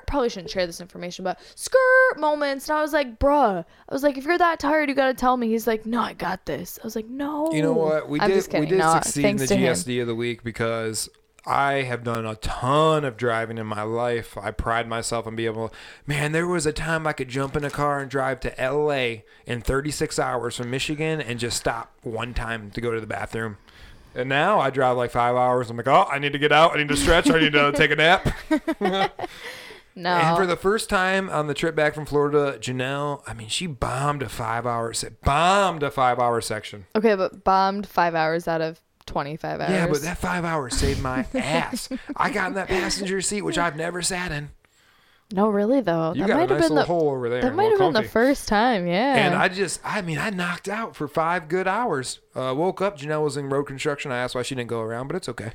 Probably 0.07 0.29
shouldn't 0.29 0.49
share 0.49 0.65
this 0.65 0.81
information, 0.81 1.23
but 1.23 1.39
skirt 1.55 2.17
moments. 2.17 2.67
And 2.67 2.77
I 2.77 2.81
was 2.81 2.93
like, 2.93 3.19
bruh, 3.19 3.63
I 3.89 3.93
was 3.93 4.03
like, 4.03 4.17
if 4.17 4.25
you're 4.25 4.37
that 4.37 4.59
tired, 4.59 4.89
you 4.89 4.95
gotta 4.95 5.13
tell 5.13 5.37
me. 5.37 5.49
He's 5.49 5.67
like, 5.67 5.85
no, 5.85 6.01
I 6.01 6.13
got 6.13 6.45
this. 6.45 6.79
I 6.81 6.85
was 6.85 6.95
like, 6.95 7.07
no. 7.07 7.51
You 7.51 7.61
know 7.61 7.73
what? 7.73 8.09
We 8.09 8.19
I'm 8.19 8.29
did 8.29 8.47
we 8.53 8.65
did 8.65 8.81
succeed 8.81 9.25
in 9.25 9.37
the 9.37 9.47
to 9.47 9.55
him. 9.55 9.73
GSD 9.73 10.01
of 10.01 10.07
the 10.07 10.15
week 10.15 10.43
because 10.43 11.09
I 11.45 11.81
have 11.83 12.03
done 12.03 12.25
a 12.25 12.35
ton 12.35 13.03
of 13.03 13.17
driving 13.17 13.57
in 13.57 13.65
my 13.65 13.81
life. 13.81 14.37
I 14.37 14.51
pride 14.51 14.87
myself 14.87 15.25
on 15.25 15.35
being 15.35 15.51
able 15.51 15.73
man, 16.05 16.31
there 16.31 16.47
was 16.47 16.65
a 16.65 16.73
time 16.73 17.07
I 17.07 17.13
could 17.13 17.29
jump 17.29 17.55
in 17.55 17.63
a 17.63 17.69
car 17.69 17.99
and 17.99 18.09
drive 18.11 18.39
to 18.41 18.53
LA 18.59 19.23
in 19.45 19.61
36 19.61 20.19
hours 20.19 20.57
from 20.57 20.69
Michigan 20.69 21.19
and 21.19 21.39
just 21.39 21.57
stop 21.57 21.93
one 22.03 22.33
time 22.33 22.69
to 22.71 22.81
go 22.81 22.91
to 22.91 23.01
the 23.01 23.07
bathroom. 23.07 23.57
And 24.13 24.27
now 24.29 24.59
I 24.59 24.69
drive 24.69 24.97
like 24.97 25.11
five 25.11 25.35
hours. 25.35 25.69
I'm 25.69 25.77
like, 25.77 25.87
oh, 25.87 26.07
I 26.11 26.19
need 26.19 26.33
to 26.33 26.39
get 26.39 26.51
out. 26.51 26.73
I 26.75 26.77
need 26.77 26.89
to 26.89 26.97
stretch. 26.97 27.29
I 27.29 27.39
need 27.39 27.53
to 27.53 27.71
take 27.75 27.91
a 27.91 27.95
nap. 27.95 28.33
No. 29.95 30.11
And 30.11 30.37
for 30.37 30.45
the 30.45 30.55
first 30.55 30.89
time 30.89 31.29
on 31.29 31.47
the 31.47 31.53
trip 31.53 31.75
back 31.75 31.93
from 31.93 32.05
Florida, 32.05 32.57
Janelle, 32.59 33.23
I 33.27 33.33
mean, 33.33 33.49
she 33.49 33.67
bombed 33.67 34.23
a 34.23 34.29
five 34.29 34.65
hour, 34.65 34.93
bombed 35.23 35.83
a 35.83 35.91
five 35.91 36.17
hour 36.17 36.39
section. 36.39 36.85
okay, 36.95 37.15
but 37.15 37.43
bombed 37.43 37.87
five 37.87 38.15
hours 38.15 38.47
out 38.47 38.61
of 38.61 38.79
25 39.11 39.61
hours. 39.61 39.69
Yeah, 39.69 39.87
but 39.87 40.01
that 40.01 40.17
five 40.17 40.45
hours 40.45 40.75
saved 40.75 41.01
my 41.01 41.25
ass. 41.33 41.89
I 42.15 42.29
got 42.31 42.49
in 42.49 42.53
that 42.55 42.67
passenger 42.67 43.21
seat, 43.21 43.41
which 43.43 43.57
I've 43.57 43.75
never 43.75 44.01
sat 44.01 44.31
in. 44.31 44.49
No, 45.33 45.49
really 45.49 45.79
though. 45.79 46.13
You 46.13 46.21
that 46.21 46.27
got 46.27 46.33
a 46.33 46.37
might 46.39 46.49
nice 46.49 46.49
have 46.49 46.59
been 46.69 46.75
little 46.75 46.75
the 46.75 46.83
hole 47.03 47.09
over 47.11 47.29
there. 47.29 47.41
that 47.41 47.55
might 47.55 47.63
have 47.69 47.79
little 47.79 47.93
been 47.93 48.03
the 48.03 48.09
first 48.09 48.49
time. 48.49 48.85
Yeah. 48.85 49.15
And 49.15 49.33
I 49.33 49.47
just, 49.47 49.79
I 49.83 50.01
mean, 50.01 50.17
I 50.17 50.29
knocked 50.29 50.67
out 50.67 50.93
for 50.95 51.07
five 51.07 51.47
good 51.47 51.69
hours. 51.69 52.19
Uh, 52.35 52.53
woke 52.57 52.81
up, 52.81 52.97
Janelle 52.97 53.23
was 53.23 53.37
in 53.37 53.49
road 53.49 53.63
construction. 53.63 54.11
I 54.11 54.17
asked 54.17 54.35
why 54.35 54.41
she 54.41 54.55
didn't 54.55 54.69
go 54.69 54.81
around, 54.81 55.07
but 55.07 55.15
it's 55.15 55.29
okay. 55.29 55.53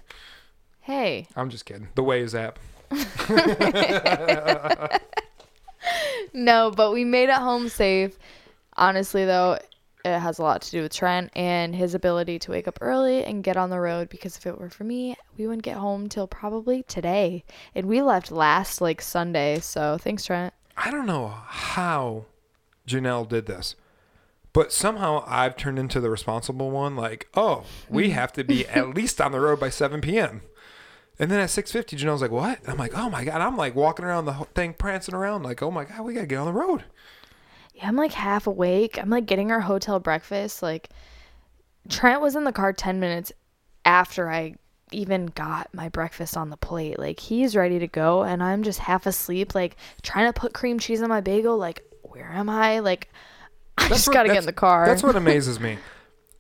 hey, 0.80 1.28
I'm 1.36 1.50
just 1.50 1.66
kidding. 1.66 1.88
The 1.94 2.02
Waze 2.02 2.34
app. 2.34 2.58
no, 6.32 6.70
but 6.70 6.92
we 6.92 7.04
made 7.04 7.28
it 7.28 7.34
home 7.36 7.68
safe. 7.68 8.18
Honestly, 8.76 9.24
though, 9.24 9.58
it 10.06 10.20
has 10.20 10.38
a 10.38 10.42
lot 10.42 10.62
to 10.62 10.70
do 10.70 10.82
with 10.82 10.92
Trent 10.92 11.30
and 11.34 11.74
his 11.74 11.94
ability 11.94 12.38
to 12.40 12.50
wake 12.50 12.68
up 12.68 12.78
early 12.80 13.24
and 13.24 13.42
get 13.42 13.56
on 13.56 13.70
the 13.70 13.80
road. 13.80 14.08
Because 14.08 14.36
if 14.36 14.46
it 14.46 14.58
were 14.58 14.70
for 14.70 14.84
me, 14.84 15.16
we 15.36 15.46
wouldn't 15.46 15.62
get 15.62 15.76
home 15.76 16.08
till 16.08 16.26
probably 16.26 16.82
today, 16.84 17.44
and 17.74 17.86
we 17.86 18.02
left 18.02 18.30
last 18.30 18.80
like 18.80 19.02
Sunday. 19.02 19.58
So 19.60 19.98
thanks, 19.98 20.24
Trent. 20.24 20.54
I 20.76 20.90
don't 20.90 21.06
know 21.06 21.28
how 21.46 22.26
Janelle 22.86 23.28
did 23.28 23.46
this, 23.46 23.76
but 24.52 24.72
somehow 24.72 25.24
I've 25.26 25.56
turned 25.56 25.78
into 25.78 26.00
the 26.00 26.10
responsible 26.10 26.70
one. 26.70 26.96
Like, 26.96 27.28
oh, 27.34 27.64
we 27.88 28.04
mm-hmm. 28.04 28.12
have 28.12 28.32
to 28.34 28.44
be 28.44 28.66
at 28.68 28.94
least 28.94 29.20
on 29.20 29.32
the 29.32 29.40
road 29.40 29.60
by 29.60 29.70
7 29.70 30.00
p.m. 30.00 30.42
And 31.18 31.30
then 31.30 31.40
at 31.40 31.48
6:50, 31.48 31.98
Janelle's 31.98 32.20
like, 32.20 32.30
"What?" 32.30 32.58
I'm 32.68 32.76
like, 32.76 32.92
"Oh 32.94 33.08
my 33.08 33.24
god!" 33.24 33.40
I'm 33.40 33.56
like 33.56 33.74
walking 33.74 34.04
around 34.04 34.26
the 34.26 34.34
thing, 34.54 34.74
prancing 34.74 35.14
around, 35.14 35.44
like, 35.44 35.62
"Oh 35.62 35.70
my 35.70 35.84
god, 35.84 36.02
we 36.02 36.12
gotta 36.14 36.26
get 36.26 36.38
on 36.38 36.46
the 36.46 36.52
road." 36.52 36.84
Yeah, 37.76 37.88
I'm 37.88 37.96
like 37.96 38.12
half 38.12 38.46
awake. 38.46 38.98
I'm 38.98 39.10
like 39.10 39.26
getting 39.26 39.52
our 39.52 39.60
hotel 39.60 40.00
breakfast. 40.00 40.62
Like 40.62 40.88
Trent 41.90 42.22
was 42.22 42.34
in 42.34 42.44
the 42.44 42.52
car 42.52 42.72
10 42.72 42.98
minutes 43.00 43.32
after 43.84 44.30
I 44.30 44.54
even 44.92 45.26
got 45.26 45.68
my 45.74 45.90
breakfast 45.90 46.38
on 46.38 46.48
the 46.48 46.56
plate. 46.56 46.98
Like 46.98 47.20
he's 47.20 47.54
ready 47.54 47.78
to 47.78 47.86
go 47.86 48.22
and 48.22 48.42
I'm 48.42 48.62
just 48.62 48.78
half 48.78 49.04
asleep 49.04 49.54
like 49.54 49.76
trying 50.00 50.32
to 50.32 50.38
put 50.38 50.54
cream 50.54 50.78
cheese 50.78 51.02
on 51.02 51.10
my 51.10 51.20
bagel 51.20 51.58
like 51.58 51.82
where 52.02 52.30
am 52.32 52.48
I? 52.48 52.78
Like 52.78 53.12
I 53.78 53.88
just 53.88 54.10
got 54.10 54.22
to 54.22 54.30
get 54.30 54.38
in 54.38 54.46
the 54.46 54.52
car. 54.52 54.86
That's 54.86 55.02
what 55.02 55.16
amazes 55.16 55.60
me. 55.60 55.76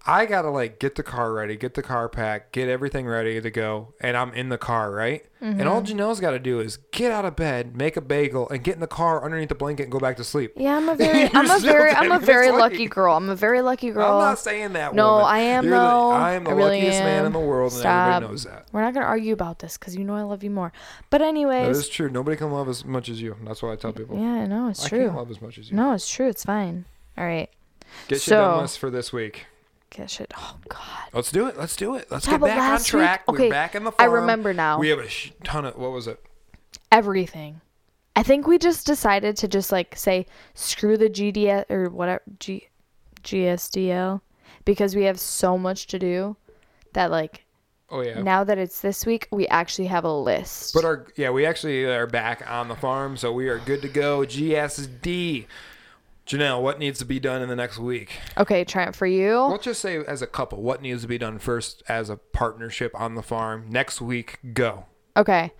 I 0.08 0.24
gotta 0.26 0.50
like 0.50 0.78
get 0.78 0.94
the 0.94 1.02
car 1.02 1.32
ready, 1.32 1.56
get 1.56 1.74
the 1.74 1.82
car 1.82 2.08
packed, 2.08 2.52
get 2.52 2.68
everything 2.68 3.06
ready 3.06 3.40
to 3.40 3.50
go, 3.50 3.94
and 4.00 4.16
I'm 4.16 4.32
in 4.34 4.50
the 4.50 4.58
car, 4.58 4.90
right? 4.92 5.24
And 5.40 5.62
all 5.68 5.80
Mm-hmm. 5.82 5.98
Janelle's 6.00 6.18
got 6.20 6.30
to 6.32 6.38
do 6.40 6.58
is 6.60 6.78
get 6.92 7.12
out 7.12 7.24
of 7.24 7.36
bed, 7.36 7.76
make 7.76 7.96
a 7.96 8.00
bagel, 8.00 8.48
and 8.48 8.64
get 8.64 8.74
in 8.74 8.80
the 8.80 8.86
car 8.88 9.24
underneath 9.24 9.48
the 9.48 9.54
blanket 9.54 9.84
and 9.84 9.92
go 9.92 10.00
back 10.00 10.16
to 10.16 10.24
sleep. 10.24 10.52
Yeah, 10.56 10.76
I'm 10.76 10.88
a 10.88 10.94
very 10.96 11.30
I'm 11.34 11.50
a 11.50 11.58
very 11.60 11.90
I'm 11.92 12.10
a 12.12 12.18
very 12.18 12.50
lucky 12.50 12.86
girl. 12.86 13.16
I'm 13.16 13.28
a 13.28 13.36
very 13.36 13.60
lucky 13.62 13.90
girl. 13.90 14.12
I'm 14.14 14.18
not 14.20 14.38
saying 14.38 14.72
that. 14.72 14.94
No, 14.94 15.12
woman. 15.16 15.26
I 15.26 15.38
am, 15.40 15.64
You're 15.64 15.74
the- 15.74 15.80
though. 15.80 16.10
I 16.10 16.32
am 16.32 16.44
the 16.44 16.50
I 16.50 16.54
really 16.54 16.76
luckiest 16.80 17.00
man 17.00 17.26
in 17.26 17.32
the 17.32 17.38
world, 17.38 17.72
and 17.72 17.80
Stop. 17.80 18.08
everybody 18.08 18.32
knows 18.32 18.44
that. 18.44 18.66
We're 18.72 18.80
not 18.82 18.94
to 18.94 19.00
argue 19.00 19.32
about 19.34 19.58
this 19.60 19.76
cuz 19.76 19.94
you 19.96 20.04
know 20.04 20.14
I 20.14 20.22
love 20.22 20.42
you 20.42 20.50
more. 20.50 20.72
But 21.10 21.18
That 21.18 21.28
anyways, 21.28 21.76
is 21.78 21.88
true. 21.88 22.08
Nobody 22.08 22.36
can 22.36 22.50
love 22.50 22.68
as 22.68 22.84
much 22.84 23.08
as 23.08 23.20
you. 23.20 23.36
That's 23.44 23.62
what 23.62 23.72
I 23.72 23.76
tell 23.76 23.92
people. 23.92 24.16
yeah, 24.18 24.46
no, 24.46 24.68
it's 24.68 24.84
I 24.84 24.88
true. 24.88 25.00
I 25.00 25.04
can't 25.06 25.16
love 25.16 25.30
as 25.30 25.40
much 25.42 25.58
as 25.58 25.70
you. 25.70 25.76
No, 25.76 25.92
it's 25.92 26.08
true. 26.08 26.28
It's 26.28 26.44
fine. 26.44 26.84
All 27.18 27.24
right. 27.24 27.50
Get 28.08 28.20
So- 28.20 28.34
your 28.36 28.44
done 28.50 28.60
list 28.62 28.78
for 28.78 28.90
this 28.90 29.12
week. 29.12 29.46
Get 29.90 30.10
shit. 30.10 30.32
Oh 30.36 30.56
God. 30.68 30.80
Let's 31.12 31.30
do 31.32 31.46
it. 31.46 31.56
Let's 31.56 31.76
do 31.76 31.94
it. 31.94 32.10
Let's 32.10 32.26
Yeah, 32.26 32.32
get 32.32 32.40
back 32.42 32.52
on 32.52 32.58
last 32.58 32.92
week- 32.92 33.02
track. 33.02 33.24
okay, 33.28 33.44
We're 33.44 33.50
back 33.50 33.74
in 33.74 33.84
the 33.84 33.92
I 33.98 34.04
remember 34.04 34.52
now. 34.52 34.78
We 34.78 34.88
have 34.88 34.98
a 34.98 35.08
sh- 35.08 35.32
ton 35.44 35.64
of 35.64 35.76
what 35.76 35.92
was 35.92 36.06
it? 36.06 36.20
Everything. 36.92 37.60
I 38.14 38.22
think 38.22 38.46
we 38.46 38.58
just 38.58 38.86
decided 38.86 39.36
to 39.38 39.48
just 39.48 39.70
like 39.72 39.94
say 39.96 40.26
screw 40.54 40.96
the 40.96 41.08
GDS 41.10 41.64
or 41.70 41.88
whatever 41.90 42.22
G 42.40 42.68
GSDL 43.22 44.20
because 44.64 44.94
we 44.96 45.04
have 45.04 45.18
so 45.20 45.58
much 45.58 45.86
to 45.88 45.98
do 45.98 46.36
that 46.92 47.10
like 47.10 47.44
Oh 47.90 48.00
yeah. 48.00 48.20
now 48.22 48.42
that 48.44 48.58
it's 48.58 48.80
this 48.80 49.04
week 49.06 49.28
we 49.30 49.46
actually 49.48 49.86
have 49.86 50.04
a 50.04 50.12
list. 50.12 50.74
But 50.74 50.84
our 50.84 51.06
yeah, 51.16 51.30
we 51.30 51.46
actually 51.46 51.84
are 51.84 52.06
back 52.06 52.42
on 52.50 52.68
the 52.68 52.74
farm, 52.74 53.16
so 53.16 53.32
we 53.32 53.48
are 53.48 53.58
good 53.58 53.82
to 53.82 53.88
go. 53.88 54.20
GSD. 54.20 55.46
Janelle, 56.26 56.60
what 56.60 56.78
needs 56.80 56.98
to 56.98 57.04
be 57.04 57.20
done 57.20 57.40
in 57.42 57.48
the 57.48 57.54
next 57.56 57.78
week? 57.78 58.18
okay, 58.36 58.64
Trent, 58.64 58.96
for 58.96 59.06
you. 59.06 59.38
Let's 59.42 59.64
just 59.64 59.80
say 59.80 59.98
as 60.04 60.22
a 60.22 60.26
couple, 60.26 60.60
what 60.60 60.82
needs 60.82 61.02
to 61.02 61.08
be 61.08 61.18
done 61.18 61.38
first 61.38 61.82
as 61.88 62.10
a 62.10 62.16
partnership 62.16 62.92
on 62.98 63.14
the 63.14 63.22
farm? 63.22 63.66
Next 63.68 64.00
week, 64.00 64.38
go. 64.52 64.86
Okay. 65.16 65.52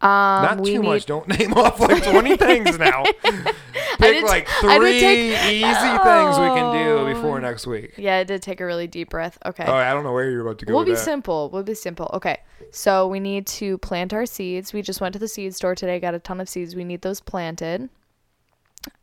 Um, 0.00 0.08
Not 0.08 0.60
we 0.60 0.72
too 0.74 0.80
need, 0.82 0.88
much. 0.88 1.06
Don't 1.06 1.28
name 1.38 1.52
off 1.54 1.78
like 1.80 2.02
20 2.04 2.36
things 2.36 2.78
now. 2.78 3.04
Pick 3.22 3.98
did- 3.98 4.24
like 4.24 4.48
three 4.60 4.98
take- 5.00 5.44
easy 5.44 5.62
things 5.62 6.38
we 6.38 6.46
can 6.48 6.72
do 6.72 6.92
Oh. 6.98 7.12
before 7.14 7.40
next 7.40 7.66
week. 7.66 7.94
Yeah, 7.98 8.16
I 8.18 8.24
did 8.24 8.42
take 8.42 8.60
a 8.60 8.66
really 8.66 8.86
deep 8.88 9.10
breath. 9.10 9.38
Okay. 9.46 9.64
Oh, 9.66 9.74
I 9.74 9.92
don't 9.92 10.02
know 10.04 10.12
where 10.12 10.28
you're 10.30 10.40
about 10.46 10.58
to 10.60 10.66
go 10.66 10.72
We'll 10.74 10.80
with 10.80 10.88
be 10.88 10.94
that. 10.94 11.00
simple. 11.04 11.50
We'll 11.50 11.62
be 11.62 11.74
simple. 11.74 12.10
Okay. 12.14 12.38
So 12.72 13.06
we 13.06 13.20
need 13.20 13.46
to 13.48 13.78
plant 13.78 14.12
our 14.12 14.26
seeds. 14.26 14.72
We 14.72 14.82
just 14.82 15.00
went 15.00 15.12
to 15.12 15.18
the 15.20 15.28
seed 15.28 15.54
store 15.54 15.74
today, 15.76 16.00
got 16.00 16.14
a 16.14 16.18
ton 16.18 16.40
of 16.40 16.48
seeds. 16.48 16.74
We 16.74 16.84
need 16.84 17.02
those 17.02 17.20
planted. 17.20 17.88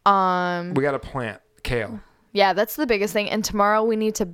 Um 0.06 0.74
We 0.74 0.84
got 0.84 0.92
to 0.92 1.00
plant 1.00 1.42
kale. 1.64 2.00
yeah, 2.34 2.54
that's 2.54 2.76
the 2.76 2.86
biggest 2.88 3.14
thing. 3.14 3.30
And 3.30 3.44
tomorrow 3.44 3.84
we 3.84 3.96
need 3.96 4.16
to 4.16 4.30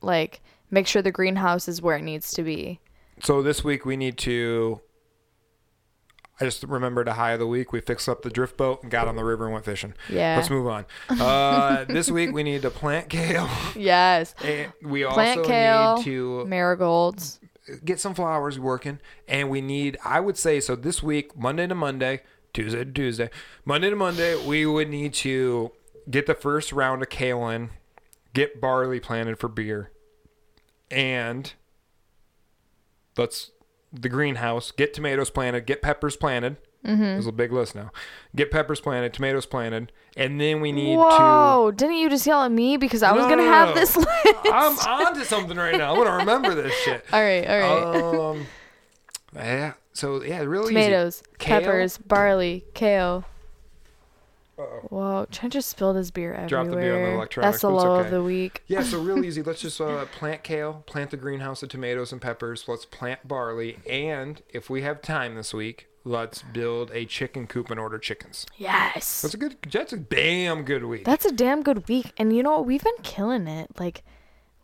like 0.00 0.40
make 0.70 0.86
sure 0.86 1.02
the 1.02 1.12
greenhouse 1.12 1.68
is 1.68 1.82
where 1.82 1.96
it 1.96 2.02
needs 2.02 2.32
to 2.32 2.42
be. 2.42 2.80
So 3.20 3.42
this 3.42 3.62
week 3.62 3.84
we 3.84 3.96
need 3.96 4.18
to. 4.18 4.80
I 6.40 6.44
just 6.44 6.64
remembered 6.64 7.06
a 7.06 7.12
high 7.12 7.32
of 7.32 7.38
the 7.38 7.46
week. 7.46 7.72
We 7.72 7.80
fixed 7.80 8.08
up 8.08 8.22
the 8.22 8.30
drift 8.30 8.56
boat 8.56 8.82
and 8.82 8.90
got 8.90 9.06
on 9.06 9.14
the 9.14 9.22
river 9.22 9.44
and 9.44 9.52
went 9.52 9.64
fishing. 9.64 9.94
Yeah. 10.08 10.36
Let's 10.36 10.50
move 10.50 10.66
on. 10.66 10.86
Uh, 11.10 11.84
this 11.84 12.10
week 12.10 12.32
we 12.32 12.42
need 12.42 12.62
to 12.62 12.70
plant 12.70 13.08
kale. 13.08 13.48
Yes. 13.76 14.34
And 14.44 14.72
we 14.82 15.04
Plant 15.04 15.38
also 15.40 15.48
kale, 15.48 15.96
need 15.98 16.04
to 16.04 16.44
marigolds. 16.46 17.38
get 17.84 18.00
some 18.00 18.14
flowers 18.14 18.58
working. 18.58 18.98
And 19.28 19.50
we 19.50 19.60
need, 19.60 19.98
I 20.04 20.18
would 20.18 20.36
say, 20.36 20.58
so 20.58 20.74
this 20.74 21.00
week, 21.02 21.36
Monday 21.38 21.66
to 21.68 21.74
Monday, 21.76 22.22
Tuesday 22.52 22.84
to 22.84 22.92
Tuesday, 22.92 23.30
Monday 23.64 23.90
to 23.90 23.96
Monday, 23.96 24.36
we 24.46 24.66
would 24.66 24.88
need 24.88 25.14
to 25.14 25.72
get 26.10 26.26
the 26.26 26.34
first 26.34 26.72
round 26.72 27.02
of 27.02 27.08
kale 27.08 27.48
in, 27.48 27.70
get 28.34 28.60
barley 28.60 29.00
planted 29.00 29.38
for 29.38 29.48
beer, 29.48 29.90
and 30.90 31.54
let's 33.16 33.50
the 33.92 34.08
greenhouse, 34.08 34.70
get 34.70 34.92
tomatoes 34.94 35.30
planted, 35.30 35.66
get 35.66 35.82
peppers 35.82 36.16
planted. 36.16 36.56
Mm-hmm. 36.84 37.00
There's 37.02 37.26
a 37.28 37.32
big 37.32 37.52
list 37.52 37.74
now. 37.76 37.92
Get 38.34 38.50
peppers 38.50 38.80
planted, 38.80 39.14
tomatoes 39.14 39.46
planted, 39.46 39.92
and 40.16 40.40
then 40.40 40.60
we 40.60 40.72
need 40.72 40.96
to. 40.96 41.00
Whoa! 41.00 41.72
Didn't 41.74 41.94
you 41.94 42.10
just 42.10 42.26
yell 42.26 42.42
at 42.42 42.50
me 42.50 42.76
because 42.76 43.04
I 43.04 43.12
was 43.12 43.22
No, 43.22 43.28
gonna 43.28 43.44
no, 43.44 43.50
have 43.52 43.68
no. 43.68 43.74
this 43.76 43.96
list? 43.96 44.08
I'm 44.46 44.76
on 44.78 45.14
to 45.14 45.24
something 45.24 45.56
right 45.56 45.76
now. 45.78 45.92
I'm 45.92 45.96
gonna 46.04 46.16
remember 46.16 46.54
this 46.60 46.74
shit. 46.80 47.04
all 47.12 47.22
right, 47.22 47.46
all 47.48 47.58
right. 47.60 48.30
Um, 48.30 48.46
yeah. 49.36 49.72
So 49.92 50.22
yeah, 50.22 50.40
really 50.40 50.68
Tomatoes, 50.68 51.22
peppers, 51.38 51.98
barley, 51.98 52.64
kale. 52.74 53.24
Uh-oh. 54.58 54.86
Whoa! 54.90 55.26
Trent 55.30 55.52
just 55.52 55.70
spilled 55.70 55.96
his 55.96 56.10
beer 56.10 56.32
everywhere. 56.32 56.48
Dropped 56.48 56.70
the 56.70 56.76
beer 56.76 56.96
on 56.96 57.02
the 57.02 57.16
electronics, 57.16 57.52
That's 57.52 57.62
the 57.62 57.70
low 57.70 57.96
okay. 57.96 58.04
of 58.06 58.10
the 58.10 58.22
week. 58.22 58.62
Yeah, 58.66 58.82
so 58.82 59.00
real 59.02 59.24
easy. 59.24 59.42
Let's 59.42 59.62
just 59.62 59.80
uh, 59.80 60.04
plant 60.06 60.42
kale, 60.42 60.82
plant 60.86 61.10
the 61.10 61.16
greenhouse 61.16 61.62
of 61.62 61.70
tomatoes 61.70 62.12
and 62.12 62.20
peppers. 62.20 62.68
Let's 62.68 62.84
plant 62.84 63.26
barley, 63.26 63.78
and 63.88 64.42
if 64.50 64.68
we 64.68 64.82
have 64.82 65.00
time 65.00 65.34
this 65.36 65.54
week, 65.54 65.88
let's 66.04 66.42
build 66.42 66.90
a 66.92 67.06
chicken 67.06 67.46
coop 67.46 67.70
and 67.70 67.80
order 67.80 67.98
chickens. 67.98 68.46
Yes. 68.58 69.22
That's 69.22 69.34
a 69.34 69.38
good. 69.38 69.56
That's 69.70 69.92
a 69.94 69.98
damn 69.98 70.64
good 70.64 70.84
week. 70.84 71.04
That's 71.04 71.24
a 71.24 71.32
damn 71.32 71.62
good 71.62 71.88
week. 71.88 72.12
And 72.18 72.34
you 72.34 72.42
know 72.42 72.52
what? 72.52 72.66
We've 72.66 72.84
been 72.84 73.02
killing 73.02 73.48
it. 73.48 73.70
Like, 73.78 74.02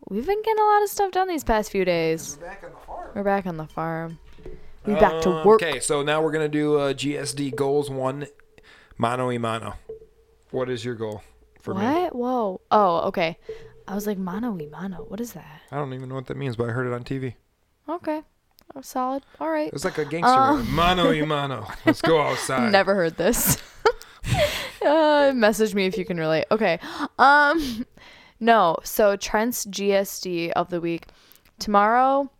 we've 0.09 0.27
been 0.27 0.43
getting 0.43 0.63
a 0.63 0.67
lot 0.67 0.83
of 0.83 0.91
stuff 0.91 1.13
done 1.13 1.29
these 1.29 1.45
past 1.45 1.71
few 1.71 1.85
days. 1.85 2.37
back 2.37 2.63
on 2.63 2.73
the 2.73 2.87
farm. 2.87 3.11
We're 3.15 3.25
back 3.25 3.47
on 3.47 3.57
the 3.57 3.67
farm. 3.67 4.19
We 4.89 5.01
back 5.01 5.21
to 5.23 5.31
work. 5.45 5.63
Okay, 5.63 5.81
so 5.81 6.03
now 6.03 6.23
we're 6.23 6.33
gonna 6.33 6.49
do 6.49 6.79
uh, 6.79 6.93
GSD 6.93 7.55
goals 7.55 7.91
one, 7.91 8.27
mano 8.97 9.29
y 9.29 9.39
mano. 9.39 9.75
What 10.51 10.71
is 10.71 10.85
your 10.85 10.95
goal 10.95 11.23
for 11.61 11.75
me? 11.75 11.85
What? 11.85 12.15
Whoa. 12.15 12.61
Oh, 12.71 12.97
okay. 13.09 13.39
I 13.87 13.95
was 13.95 14.07
like, 14.07 14.19
mano 14.19 14.53
y 14.53 14.67
mano. 14.71 15.05
What 15.09 15.21
is 15.21 15.33
that? 15.35 15.61
I 15.71 15.77
don't 15.77 15.93
even 15.95 16.09
know 16.09 16.15
what 16.15 16.27
that 16.27 16.37
means, 16.37 16.57
but 16.57 16.69
I 16.69 16.73
heard 16.73 16.87
it 16.87 16.93
on 16.93 17.05
TV. 17.05 17.35
Okay. 17.89 18.23
Oh, 18.75 18.81
solid. 18.83 19.25
All 19.41 19.49
right. 19.51 19.71
It's 19.73 19.85
like 19.85 19.99
a 19.99 20.05
gangster 20.05 20.39
Um. 20.39 20.75
Mano 20.75 21.11
y 21.11 21.21
mano. 21.27 21.67
Let's 21.87 22.03
go 22.03 22.21
outside. 22.21 22.71
Never 22.71 22.95
heard 22.95 23.17
this. 23.17 23.57
uh, 24.85 25.33
message 25.35 25.75
me 25.75 25.87
if 25.87 25.97
you 25.97 26.05
can 26.05 26.19
relate. 26.19 26.45
Okay. 26.51 26.79
Um, 27.19 27.87
no. 28.41 28.77
So 28.85 29.17
Trent's 29.17 29.65
GSD 29.67 30.53
of 30.53 30.69
the 30.71 30.81
week 30.81 31.07
tomorrow. 31.59 32.31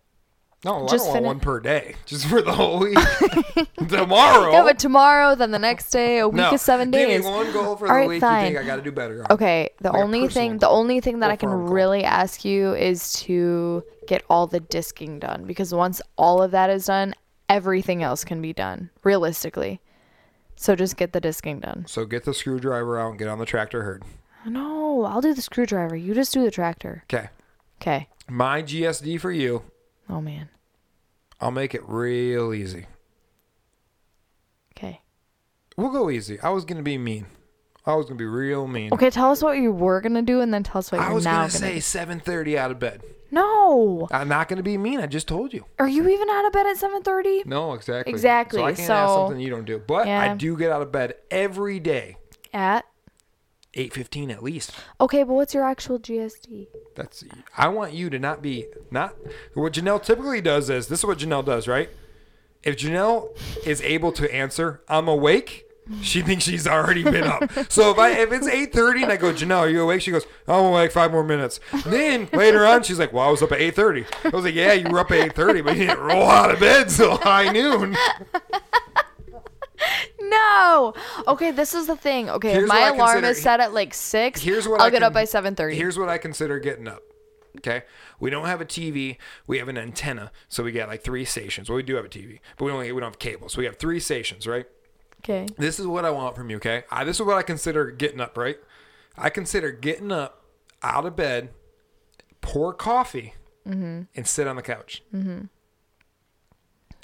No, 0.65 0.87
I 0.87 0.91
Just 0.91 1.05
don't 1.05 1.15
want 1.15 1.25
one 1.25 1.41
per 1.41 1.61
day, 1.61 1.95
just 2.05 2.27
for 2.27 2.43
the 2.43 2.53
whole 2.53 2.81
week. 2.81 2.99
Tomorrow. 3.89 4.51
Yeah, 4.53 4.63
but 4.65 4.79
tomorrow, 4.79 5.35
then 5.37 5.53
the 5.53 5.59
next 5.59 5.91
day, 5.91 6.19
a 6.19 6.27
week 6.29 6.37
no, 6.37 6.53
is 6.53 6.61
seven 6.63 6.91
give 6.91 7.09
days. 7.09 7.25
me 7.25 7.31
one 7.31 7.53
goal 7.53 7.77
for 7.77 7.87
All 7.87 7.95
the 7.95 8.01
right, 8.01 8.09
week 8.09 8.21
fine. 8.21 8.47
you 8.47 8.59
think 8.59 8.65
I 8.65 8.67
got 8.67 8.77
to 8.77 8.83
do 8.83 8.91
better. 8.91 9.21
on. 9.21 9.27
Okay, 9.31 9.71
the 9.81 9.93
Like 9.93 10.03
only 10.03 10.27
thing 10.29 10.59
the 10.59 10.69
only 10.69 11.01
thing 11.01 11.21
that 11.21 11.31
I 11.31 11.37
can 11.37 11.49
farm 11.51 11.65
goal. 11.67 11.75
really 11.75 12.03
ask 12.05 12.45
you 12.45 12.75
is 12.75 13.13
to 13.21 13.85
get 14.09 14.25
all 14.29 14.47
the 14.49 14.59
disking 14.61 15.21
done 15.21 15.45
because 15.45 15.73
once 15.73 16.03
all 16.17 16.43
of 16.43 16.51
that 16.51 16.71
is 16.71 16.87
done, 16.87 17.15
everything 17.49 18.03
else 18.03 18.25
can 18.25 18.43
be 18.43 18.53
done 18.53 18.91
realistically. 19.05 19.81
So 20.57 20.75
just 20.75 20.97
get 20.97 21.13
the 21.13 21.21
disking 21.21 21.61
done. 21.61 21.85
So 21.87 22.05
get 22.05 22.25
the 22.25 22.35
screwdriver 22.35 22.99
out 22.99 23.11
and 23.11 23.19
get 23.19 23.29
on 23.29 23.39
the 23.39 23.47
tractor 23.47 23.85
herd. 23.85 24.03
No, 24.45 25.05
I'll 25.05 25.21
do 25.21 25.35
the 25.35 25.43
screwdriver. 25.43 25.95
You 25.95 26.15
just 26.15 26.33
do 26.35 26.43
the 26.43 26.51
tractor. 26.51 27.05
Okay. 27.13 27.29
Okay. 27.81 28.09
My 28.29 28.63
GSD 28.63 29.21
for 29.21 29.31
you, 29.31 29.63
Oh 30.09 30.21
man. 30.21 30.49
I'll 31.41 31.51
make 31.51 31.75
it 31.75 31.83
real 31.89 32.53
easy. 32.53 32.87
Okay. 34.77 35.01
We'll 35.77 35.93
go 35.93 36.11
easy. 36.11 36.41
I 36.41 36.51
was 36.51 36.65
going 36.65 36.79
to 36.79 36.83
be 36.83 36.99
mean. 36.99 37.27
I 37.87 37.95
was 37.95 38.07
going 38.07 38.19
to 38.19 38.23
be 38.23 38.27
real 38.27 38.67
mean. 38.67 38.93
Okay, 38.93 39.09
tell 39.11 39.31
us 39.31 39.43
what 39.43 39.57
you 39.57 39.73
were 39.73 40.01
gonna 40.01 40.21
do 40.23 40.41
and 40.41 40.53
then 40.53 40.63
tell 40.63 40.81
us 40.81 40.93
what 40.93 41.01
I 41.01 41.07
you're 41.07 41.15
was 41.15 41.25
now 41.25 41.39
going 41.39 41.51
to 41.51 41.59
do. 41.59 41.65
I 41.65 41.75
was 41.77 41.93
gonna 41.93 42.11
say 42.11 42.15
do. 42.15 42.31
7:30 42.53 42.59
out 42.59 42.71
of 42.71 42.79
bed. 42.79 43.03
No. 43.31 44.09
I'm 44.11 44.29
not 44.29 44.49
going 44.49 44.57
to 44.57 44.63
be 44.63 44.77
mean. 44.79 45.01
I 45.01 45.07
just 45.07 45.29
told 45.29 45.53
you. 45.53 45.65
Are 45.79 45.89
you 45.89 46.09
even 46.09 46.29
out 46.31 46.47
of 46.47 46.53
bed 46.53 46.67
at 46.67 46.77
seven 46.77 47.03
thirty? 47.03 47.43
No, 47.47 47.75
exactly. 47.75 48.13
Exactly, 48.13 48.61
So 48.61 48.65
I 48.65 48.73
can't 48.73 48.91
ask 48.91 49.13
something 49.13 49.41
you 49.41 49.51
don't 49.51 49.65
do. 49.65 49.79
But 49.79 50.09
I 50.09 50.35
do 50.35 50.57
get 50.57 50.71
out 50.71 50.83
of 50.83 50.91
bed 50.93 51.15
every 51.31 51.79
day, 51.79 52.17
At 52.53 52.85
8:15 53.75 54.31
at 54.33 54.43
least. 54.43 54.73
Okay, 55.01 55.23
but 55.23 55.35
what's 55.35 55.55
your 55.55 55.65
actual 55.65 55.99
GSD? 55.99 56.69
That's 56.95 57.23
I 57.57 57.69
want 57.69 57.93
you 57.93 58.11
to 58.11 58.19
not 58.19 58.43
be 58.43 58.67
not 58.91 59.15
what 59.55 59.73
Janelle 59.75 60.03
typically 60.03 60.41
does 60.41 60.71
is 60.71 60.89
this 60.89 61.01
is 61.01 61.05
what 61.05 61.19
Janelle 61.19 61.45
does, 61.45 61.69
right? 61.69 61.91
If 62.63 62.77
Janelle 62.77 63.37
is 63.67 63.81
able 63.83 64.11
to 64.13 64.35
answer, 64.35 64.83
I'm 64.89 65.07
awake, 65.07 65.65
She 66.03 66.21
thinks 66.23 66.45
she's 66.45 66.67
already 66.67 67.03
been 67.03 67.25
up. 67.25 67.51
So 67.71 67.91
if 67.91 67.99
I 67.99 68.11
if 68.11 68.33
it's 68.33 68.47
eight 68.49 68.73
thirty 68.73 69.03
and 69.03 69.13
I 69.13 69.17
go, 69.17 69.33
Janelle, 69.33 69.61
are 69.61 69.69
you 69.69 69.83
awake? 69.83 70.03
She 70.03 70.11
goes, 70.11 70.27
I'm 70.47 70.65
awake. 70.67 70.91
Five 70.93 71.13
more 71.13 71.25
minutes. 71.25 71.61
Then 71.87 72.29
later 72.33 72.67
on, 72.67 72.83
she's 72.83 72.99
like, 72.99 73.13
Well, 73.13 73.27
I 73.27 73.31
was 73.31 73.43
up 73.43 73.53
at 73.53 73.61
eight 73.61 73.75
thirty. 73.77 74.05
I 74.25 74.29
was 74.31 74.45
like, 74.45 74.55
Yeah, 74.55 74.73
you 74.73 74.91
were 74.91 74.99
up 75.01 75.11
at 75.13 75.19
eight 75.19 75.35
thirty, 75.35 75.61
but 75.63 75.77
you 75.77 75.87
didn't 75.87 76.01
roll 76.05 76.27
out 76.29 76.51
of 76.51 76.59
bed 76.61 76.89
till 76.89 77.17
high 77.19 77.51
noon. 77.53 77.97
No. 80.29 80.95
Okay, 81.27 81.51
this 81.51 81.75
is 81.75 81.87
the 81.87 81.97
thing. 81.97 82.29
Okay, 82.31 82.53
Here's 82.53 82.65
if 82.65 82.69
what 82.69 82.75
my 82.75 82.87
I 82.87 82.89
alarm 82.89 83.11
consider- 83.23 83.29
is 83.29 83.43
set 83.43 83.61
at 83.61 83.73
like 83.73 83.95
six, 83.95 84.41
Here's 84.43 84.67
what 84.69 84.81
I'll 84.81 84.87
I 84.89 84.91
get 84.91 85.03
up 85.03 85.13
by 85.13 85.25
seven 85.25 85.55
thirty. 85.55 85.77
Here's 85.77 85.99
what 85.99 86.09
I 86.09 86.19
consider 86.19 86.59
getting 86.59 86.89
up. 86.89 87.03
Okay, 87.57 87.83
we 88.21 88.31
don't 88.31 88.47
have 88.47 88.61
a 88.61 88.65
TV. 88.65 89.17
We 89.47 89.59
have 89.59 89.69
an 89.69 89.77
antenna, 89.79 90.31
so 90.49 90.63
we 90.63 90.71
got 90.73 90.89
like 90.89 91.03
three 91.03 91.25
stations. 91.25 91.69
Well, 91.69 91.77
we 91.77 91.83
do 91.83 91.97
have 91.97 92.05
a 92.05 92.09
TV, 92.09 92.41
but 92.57 92.67
we 92.67 92.71
only 92.73 92.93
we 92.93 93.01
don't 93.01 93.11
have 93.11 93.19
cable, 93.19 93.49
so 93.49 93.59
we 93.59 93.65
have 93.65 93.77
three 93.79 93.99
stations, 94.01 94.47
right? 94.47 94.67
Okay. 95.25 95.47
This 95.59 95.81
is 95.81 95.87
what 95.87 96.05
I 96.05 96.11
want 96.11 96.37
from 96.37 96.51
you, 96.51 96.57
okay? 96.59 96.85
I, 96.93 97.03
this 97.03 97.17
is 97.19 97.23
what 97.27 97.37
I 97.37 97.43
consider 97.43 97.91
getting 97.91 98.21
up, 98.21 98.39
right? 98.39 98.59
I 99.17 99.31
consider 99.31 99.73
getting 99.73 100.13
up 100.13 100.45
out 100.83 101.05
of 101.07 101.17
bed, 101.17 101.51
pour 102.41 102.73
coffee, 102.73 103.35
Mm-hmm. 103.69 104.03
and 104.17 104.27
sit 104.27 104.47
on 104.47 104.57
the 104.57 104.63
couch. 104.63 105.03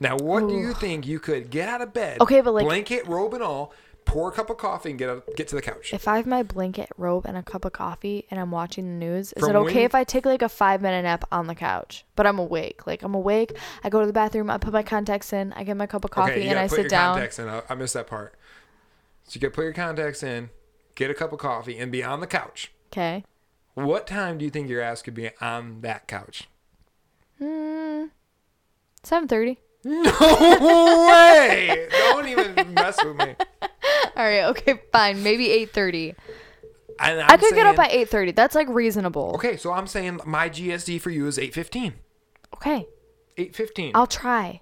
Now, 0.05 0.19
what 0.19 0.47
do 0.47 0.55
you 0.55 0.75
think 0.75 1.07
you 1.07 1.19
could 1.19 1.49
get 1.51 1.67
out 1.67 1.81
of 1.81 1.95
bed? 1.95 2.21
Okay, 2.21 2.43
but, 2.43 2.53
like- 2.53 2.67
blanket, 2.67 3.07
robe, 3.07 3.33
and 3.33 3.43
all, 3.43 3.73
pour 4.05 4.29
a 4.29 4.33
cup 4.33 4.51
of 4.51 4.59
coffee 4.59 4.91
and 4.91 4.99
get 4.99 5.09
out, 5.09 5.25
get 5.35 5.49
to 5.49 5.55
the 5.55 5.63
couch. 5.63 5.95
If 5.95 6.07
I 6.07 6.19
have 6.19 6.27
my 6.27 6.43
blanket, 6.43 6.91
robe, 6.99 7.25
and 7.25 7.39
a 7.39 7.43
cup 7.43 7.65
of 7.65 7.73
coffee, 7.73 8.27
and 8.31 8.39
I'm 8.39 8.51
watching 8.51 8.85
the 8.85 9.07
news, 9.07 9.33
is 9.33 9.41
From 9.41 9.57
it 9.57 9.59
okay 9.61 9.75
when- 9.77 9.85
if 9.85 9.95
I 9.95 10.05
take 10.05 10.27
like 10.27 10.43
a 10.43 10.49
five 10.51 10.83
minute 10.83 11.05
nap 11.05 11.25
on 11.33 11.47
the 11.47 11.55
couch? 11.55 12.05
But 12.17 12.27
I'm 12.27 12.39
awake. 12.39 12.87
Like 12.87 13.03
I'm 13.03 13.15
awake. 13.15 13.57
I 13.83 13.89
go 13.89 14.01
to 14.01 14.07
the 14.07 14.13
bathroom. 14.13 14.51
I 14.51 14.59
put 14.59 14.75
my 14.75 14.83
contacts 14.83 15.33
in. 15.33 15.55
I 15.55 15.65
get 15.65 15.79
my 15.79 15.87
cup 15.87 16.05
of 16.05 16.11
coffee, 16.11 16.33
okay, 16.33 16.49
and 16.49 16.59
I 16.59 16.69
put 16.69 16.77
sit 16.77 16.81
your 16.83 16.89
down. 16.91 17.15
contacts 17.15 17.39
in. 17.39 17.49
I, 17.49 17.63
I 17.71 17.75
missed 17.75 17.95
that 17.95 18.07
part. 18.07 18.35
So 19.25 19.37
you 19.37 19.41
to 19.41 19.51
put 19.51 19.63
your 19.63 19.73
contacts 19.73 20.23
in, 20.23 20.51
get 20.97 21.11
a 21.11 21.15
cup 21.15 21.33
of 21.33 21.39
coffee, 21.39 21.79
and 21.79 21.91
be 21.91 22.05
on 22.05 22.21
the 22.21 22.27
couch. 22.27 22.73
Okay. 22.93 23.25
What 23.73 24.07
time 24.07 24.37
do 24.37 24.45
you 24.45 24.51
think 24.51 24.69
your 24.69 24.83
ass 24.83 25.01
could 25.01 25.15
be 25.15 25.31
on 25.41 25.81
that 25.81 26.07
couch? 26.07 26.47
Hmm. 27.39 28.05
Seven 29.03 29.29
thirty. 29.29 29.61
No 29.85 31.07
way! 31.09 31.89
Don't 31.91 32.27
even 32.29 32.75
mess 32.75 33.03
with 33.05 33.17
me. 33.17 33.37
All 34.17 34.25
right. 34.25 34.45
Okay. 34.45 34.81
Fine. 34.93 35.23
Maybe 35.23 35.51
eight 35.51 35.73
thirty. 35.73 36.15
I 36.99 37.37
could 37.37 37.55
get 37.55 37.67
up 37.67 37.79
at 37.79 37.93
eight 37.93 38.09
thirty. 38.09 38.33
That's 38.33 38.55
like 38.55 38.69
reasonable. 38.69 39.33
Okay, 39.35 39.57
so 39.57 39.73
I'm 39.73 39.87
saying 39.87 40.21
my 40.25 40.49
GSD 40.49 41.01
for 41.01 41.11
you 41.11 41.27
is 41.27 41.39
815. 41.39 41.95
Okay. 42.55 42.87
815. 43.37 43.93
I'll 43.95 44.07
try. 44.07 44.61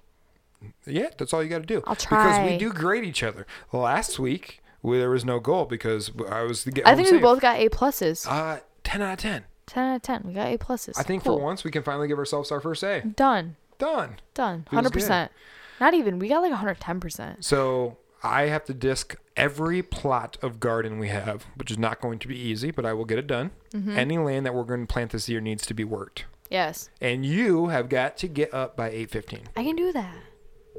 yeah, 0.85 1.09
that's 1.17 1.31
all 1.31 1.43
you 1.43 1.49
got 1.49 1.59
to 1.59 1.65
do. 1.67 1.83
I'll 1.85 1.95
try 1.95 2.39
Because 2.39 2.51
we 2.51 2.57
do 2.57 2.73
grade 2.73 3.03
each 3.03 3.21
other. 3.21 3.45
Last 3.71 4.17
week, 4.17 4.61
we, 4.81 4.97
there 4.97 5.11
was 5.11 5.23
no 5.23 5.39
goal 5.39 5.65
because 5.65 6.11
I 6.29 6.41
was 6.41 6.63
getting 6.65 6.85
I 6.85 6.95
think 6.95 7.11
we 7.11 7.19
both 7.19 7.39
got 7.39 7.57
A 7.59 7.69
pluses. 7.69 8.25
Uh, 8.27 8.61
10 8.83 9.01
out 9.03 9.13
of 9.13 9.19
10. 9.19 9.43
Ten 9.65 9.91
out 9.91 9.95
of 9.97 10.01
ten. 10.01 10.23
We 10.25 10.33
got 10.33 10.47
A 10.51 10.57
pluses. 10.57 10.93
I 10.97 11.03
think 11.03 11.23
Cool. 11.23 11.37
for 11.37 11.43
once 11.43 11.63
we 11.63 11.71
can 11.71 11.83
finally 11.83 12.07
give 12.07 12.17
ourselves 12.17 12.51
our 12.51 12.59
first 12.59 12.83
A. 12.83 13.01
Done. 13.01 13.55
Done. 13.77 14.17
Done. 14.33 14.63
Feels 14.69 14.75
Hundred 14.75 14.93
good. 14.93 14.99
percent. 14.99 15.31
Not 15.79 15.93
even. 15.93 16.19
We 16.19 16.27
got 16.29 16.41
like 16.41 16.51
hundred 16.53 16.79
ten 16.79 16.99
percent. 16.99 17.43
So 17.43 17.97
I 18.21 18.43
have 18.43 18.63
to 18.65 18.73
disc 18.73 19.15
every 19.35 19.81
plot 19.81 20.37
of 20.41 20.59
garden 20.59 20.99
we 20.99 21.09
have, 21.09 21.45
which 21.55 21.71
is 21.71 21.77
not 21.77 21.99
going 21.99 22.19
to 22.19 22.27
be 22.27 22.37
easy, 22.37 22.71
but 22.71 22.85
I 22.85 22.93
will 22.93 23.05
get 23.05 23.17
it 23.19 23.27
done. 23.27 23.51
Mm-hmm. 23.73 23.97
Any 23.97 24.17
land 24.17 24.45
that 24.45 24.53
we're 24.53 24.63
going 24.63 24.85
to 24.87 24.91
plant 24.91 25.11
this 25.11 25.27
year 25.27 25.41
needs 25.41 25.65
to 25.65 25.73
be 25.73 25.83
worked. 25.83 26.25
Yes. 26.49 26.89
And 27.01 27.25
you 27.25 27.67
have 27.67 27.89
got 27.89 28.15
to 28.17 28.27
get 28.27 28.53
up 28.53 28.77
by 28.77 28.91
8:15. 28.91 29.45
I 29.57 29.63
can 29.63 29.75
do 29.75 29.91
that. 29.91 30.15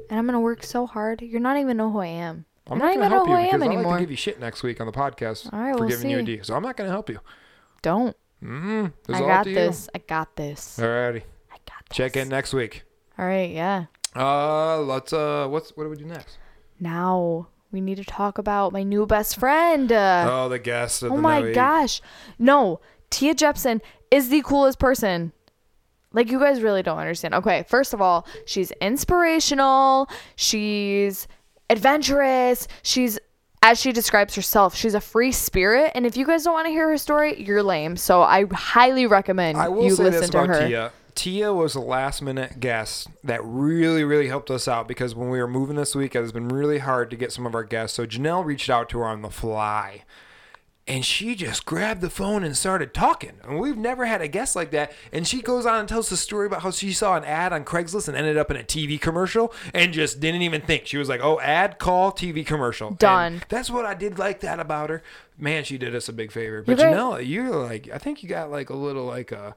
And 0.09 0.19
I'm 0.19 0.25
gonna 0.25 0.39
work 0.39 0.63
so 0.63 0.85
hard. 0.85 1.21
You're 1.21 1.41
not 1.41 1.57
even 1.57 1.77
know 1.77 1.89
who 1.91 1.99
I 1.99 2.07
am. 2.07 2.45
I'm 2.67 2.77
not 2.77 2.85
gonna 2.85 2.97
even 2.97 3.09
know 3.09 3.15
help 3.15 3.27
who 3.27 3.33
you 3.33 3.37
I 3.39 3.43
because 3.45 3.53
am 3.55 3.63
I 3.63 3.65
like 3.67 3.75
anymore. 3.77 3.93
to 3.95 3.99
give 4.01 4.11
you 4.11 4.17
shit 4.17 4.39
next 4.39 4.63
week 4.63 4.79
on 4.79 4.87
the 4.87 4.93
podcast 4.93 5.51
All 5.53 5.59
right, 5.59 5.73
for 5.73 5.81
we'll 5.81 5.89
giving 5.89 6.09
you 6.09 6.17
a 6.17 6.21
see. 6.21 6.37
D. 6.37 6.39
So 6.43 6.55
I'm 6.55 6.63
not 6.63 6.77
going 6.77 6.87
to 6.87 6.91
help 6.91 7.09
you. 7.09 7.19
Don't. 7.81 8.15
Mm, 8.43 8.93
I 9.09 9.21
all 9.21 9.27
got 9.27 9.43
to 9.43 9.53
this. 9.53 9.89
I 9.95 9.99
got 9.99 10.35
this. 10.35 10.77
Alrighty. 10.79 11.23
I 11.89 11.93
got 11.93 11.95
this. 11.95 11.97
Check 11.97 12.15
in 12.17 12.29
next 12.29 12.53
week. 12.53 12.83
All 13.17 13.25
right. 13.25 13.51
Yeah. 13.51 13.85
Uh, 14.15 14.79
let's 14.81 15.13
uh, 15.13 15.47
what's 15.49 15.71
what 15.71 15.83
do 15.83 15.89
we 15.89 15.97
do 15.97 16.05
next? 16.05 16.37
Now 16.79 17.47
we 17.71 17.81
need 17.81 17.97
to 17.97 18.05
talk 18.05 18.37
about 18.37 18.71
my 18.71 18.83
new 18.83 19.05
best 19.05 19.37
friend. 19.37 19.91
Uh, 19.91 20.27
oh, 20.29 20.49
the 20.49 20.59
guest. 20.59 21.03
Of 21.03 21.11
oh 21.11 21.15
the 21.17 21.21
my 21.21 21.41
night. 21.41 21.53
gosh. 21.55 22.01
No, 22.39 22.79
Tia 23.09 23.35
Jeppesen 23.35 23.81
is 24.11 24.29
the 24.29 24.41
coolest 24.41 24.79
person. 24.79 25.33
Like 26.13 26.31
you 26.31 26.39
guys 26.39 26.61
really 26.61 26.81
don't 26.81 26.97
understand. 26.97 27.33
Okay, 27.33 27.65
first 27.67 27.93
of 27.93 28.01
all, 28.01 28.25
she's 28.45 28.71
inspirational. 28.71 30.09
She's 30.37 31.27
adventurous. 31.69 32.69
She's 32.83 33.19
as 33.61 33.81
she 33.81 33.91
describes 33.91 34.35
herself, 34.35 34.75
she's 34.75 34.93
a 34.93 35.01
free 35.01 35.31
spirit. 35.31 35.91
And 35.95 36.05
if 36.05 36.15
you 36.15 36.25
guys 36.25 36.43
don't 36.43 36.53
want 36.53 36.67
to 36.67 36.71
hear 36.71 36.87
her 36.87 36.97
story, 36.97 37.41
you're 37.41 37.63
lame. 37.63 37.97
So 37.97 38.21
I 38.21 38.45
highly 38.51 39.07
recommend 39.07 39.57
I 39.57 39.69
will 39.69 39.85
you 39.85 39.95
say 39.95 40.03
listen 40.03 40.21
this 40.21 40.29
to 40.29 40.45
her. 40.45 40.67
Tia. 40.67 40.91
Tia 41.15 41.53
was 41.53 41.75
a 41.75 41.79
last 41.79 42.21
minute 42.21 42.59
guest 42.59 43.07
that 43.23 43.41
really, 43.43 44.03
really 44.03 44.27
helped 44.27 44.51
us 44.51 44.67
out 44.67 44.87
because 44.87 45.15
when 45.15 45.29
we 45.29 45.39
were 45.39 45.47
moving 45.47 45.77
this 45.77 45.95
week, 45.95 46.13
it 46.15 46.19
has 46.21 46.31
been 46.33 46.49
really 46.49 46.79
hard 46.79 47.09
to 47.09 47.15
get 47.15 47.31
some 47.31 47.45
of 47.45 47.55
our 47.55 47.63
guests. 47.63 47.95
So 47.95 48.05
Janelle 48.05 48.43
reached 48.45 48.69
out 48.69 48.89
to 48.89 48.99
her 48.99 49.05
on 49.05 49.21
the 49.21 49.29
fly. 49.29 50.03
And 50.87 51.03
she 51.03 51.33
just 51.33 51.65
grabbed 51.65 52.01
the 52.01 52.11
phone 52.11 52.43
and 52.43 52.55
started 52.55 52.93
talking. 52.93 53.39
And 53.43 53.59
we've 53.59 53.77
never 53.77 54.05
had 54.05 54.21
a 54.21 54.27
guest 54.27 54.55
like 54.55 54.69
that. 54.69 54.91
And 55.11 55.27
she 55.27 55.41
goes 55.41 55.65
on 55.65 55.79
and 55.79 55.89
tells 55.89 56.09
the 56.09 56.17
story 56.17 56.45
about 56.45 56.61
how 56.61 56.69
she 56.69 56.93
saw 56.93 57.15
an 57.15 57.23
ad 57.23 57.51
on 57.53 57.65
Craigslist 57.65 58.07
and 58.07 58.15
ended 58.15 58.37
up 58.37 58.51
in 58.51 58.57
a 58.57 58.63
TV 58.63 59.01
commercial 59.01 59.51
and 59.73 59.93
just 59.93 60.19
didn't 60.19 60.43
even 60.43 60.61
think. 60.61 60.85
She 60.85 60.97
was 60.97 61.09
like, 61.09 61.21
oh, 61.23 61.39
ad, 61.39 61.79
call, 61.79 62.11
TV 62.11 62.45
commercial. 62.45 62.89
And 62.89 62.99
Done. 62.99 63.41
that's 63.49 63.71
what 63.71 63.85
I 63.85 63.95
did 63.95 64.19
like 64.19 64.41
that 64.41 64.59
about 64.59 64.91
her. 64.91 65.01
Man, 65.39 65.63
she 65.63 65.79
did 65.79 65.95
us 65.95 66.07
a 66.07 66.13
big 66.13 66.31
favor. 66.31 66.61
But 66.61 66.77
guys- 66.77 66.93
Janelle, 66.95 67.27
you're 67.27 67.49
like, 67.49 67.89
I 67.91 67.97
think 67.97 68.21
you 68.21 68.29
got 68.29 68.51
like 68.51 68.69
a 68.69 68.75
little 68.75 69.05
like 69.05 69.31
uh 69.31 69.53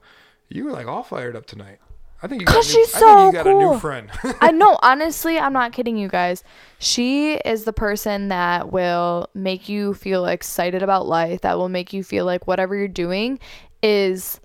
you 0.49 0.65
were 0.65 0.71
like 0.71 0.87
all 0.87 1.03
fired 1.03 1.35
up 1.35 1.45
tonight. 1.45 1.77
I 2.21 2.27
think 2.27 2.41
you 2.41 2.45
got, 2.47 2.51
a 2.51 2.55
'Cause 2.57 2.73
new, 2.75 2.85
she's 2.85 2.95
I 2.95 2.99
think 2.99 3.09
so 3.09 3.25
you 3.27 3.31
got 3.31 3.47
a 3.47 3.53
new 3.53 3.79
friend. 3.79 4.09
I 4.41 4.51
know, 4.51 4.77
honestly, 4.81 5.39
I'm 5.39 5.53
not 5.53 5.71
kidding 5.71 5.95
you 5.97 6.09
guys. 6.09 6.43
She 6.77 7.35
is 7.35 7.63
the 7.63 7.71
person 7.71 8.27
that 8.27 8.73
will 8.73 9.29
make 9.33 9.69
you 9.69 9.93
feel 9.93 10.25
excited 10.25 10.83
about 10.83 11.07
life, 11.07 11.39
that 11.41 11.57
will 11.57 11.69
make 11.69 11.93
you 11.93 12.03
feel 12.03 12.25
like 12.25 12.45
whatever 12.45 12.75
you're 12.75 12.89
doing 12.89 13.39
is 13.81 14.41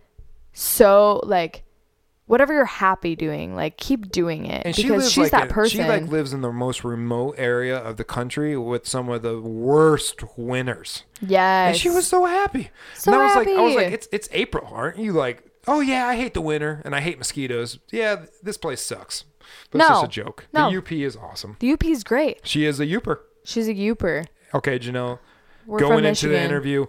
so 0.53 1.21
like 1.25 1.63
whatever 2.27 2.55
you're 2.55 2.65
happy 2.65 3.17
doing, 3.17 3.55
like 3.57 3.77
keep 3.77 4.11
doing 4.11 4.47
it 4.47 4.65
and 4.65 4.75
she 4.75 4.85
because 4.85 5.03
lives 5.03 5.13
she's 5.13 5.23
like 5.25 5.31
that 5.33 5.43
in- 5.49 5.49
person. 5.49 5.83
She 5.83 5.89
like 5.89 6.07
lives 6.07 6.33
in 6.33 6.41
the 6.43 6.53
most 6.53 6.85
remote 6.85 7.35
area 7.39 7.77
of 7.77 7.97
the 7.97 8.05
country 8.05 8.57
with 8.57 8.87
some 8.87 9.09
of 9.09 9.23
the 9.23 9.41
worst 9.41 10.23
winters. 10.39 11.03
yes. 11.21 11.69
And 11.71 11.77
she 11.77 11.91
was 11.91 12.07
so 12.07 12.25
happy. 12.25 12.71
So 12.95 13.13
and 13.13 13.21
I 13.21 13.27
was 13.27 13.35
like 13.37 13.49
I 13.49 13.61
was 13.61 13.75
like 13.75 13.93
it's 13.93 14.09
it's 14.13 14.29
April, 14.33 14.69
aren't 14.73 14.99
you 14.99 15.13
like 15.13 15.43
Oh 15.67 15.81
yeah, 15.81 16.07
I 16.07 16.17
hate 16.17 16.35
the 16.35 16.41
winter 16.41 16.83
and 16.85 16.95
I 16.95 17.01
hate 17.01 17.19
mosquitoes. 17.19 17.79
Yeah, 17.91 18.27
this 18.43 18.57
place 18.57 18.81
sucks. 18.81 19.25
But 19.71 19.81
it's 19.81 19.89
No. 19.89 19.95
just 19.97 20.05
a 20.05 20.09
joke. 20.09 20.47
No. 20.53 20.71
The 20.71 20.79
UP 20.79 20.93
is 20.93 21.17
awesome. 21.17 21.57
the 21.61 21.73
UP 21.73 21.85
is 21.85 22.03
great. 22.05 22.41
She 22.47 22.65
is 22.65 22.81
a 22.81 22.87
Yooper. 22.87 23.19
She's 23.45 23.69
a 23.69 23.75
Yooper. 23.75 24.27
Okay, 24.55 24.79
Janelle. 24.79 25.19
We're 25.67 25.79
going 25.81 26.05
into 26.05 26.29
the 26.29 26.41
interview, 26.41 26.87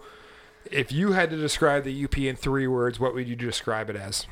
if 0.71 0.91
you 0.91 1.13
had 1.13 1.29
to 1.31 1.37
describe 1.37 1.83
the 1.83 2.03
UP 2.05 2.17
in 2.17 2.35
three 2.35 2.67
words, 2.67 2.99
what 2.99 3.13
would 3.13 3.27
you 3.27 3.35
describe 3.35 3.89
it 3.89 3.95
as? 3.95 4.25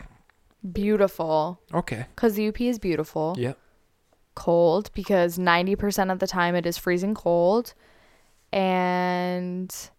Beautiful. 0.72 1.60
Okay. 1.74 2.06
Because 2.16 2.36
the 2.36 2.48
UP 2.48 2.60
is 2.62 2.80
beautiful. 2.80 3.36
Yep. 3.38 3.58
cold 4.36 4.90
because 4.96 5.38
90% 5.38 6.12
of 6.12 6.18
the 6.20 6.26
time 6.26 6.56
it 6.56 6.66
is 6.66 6.76
freezing 6.78 7.14
cold 7.14 7.74
and 8.52 9.90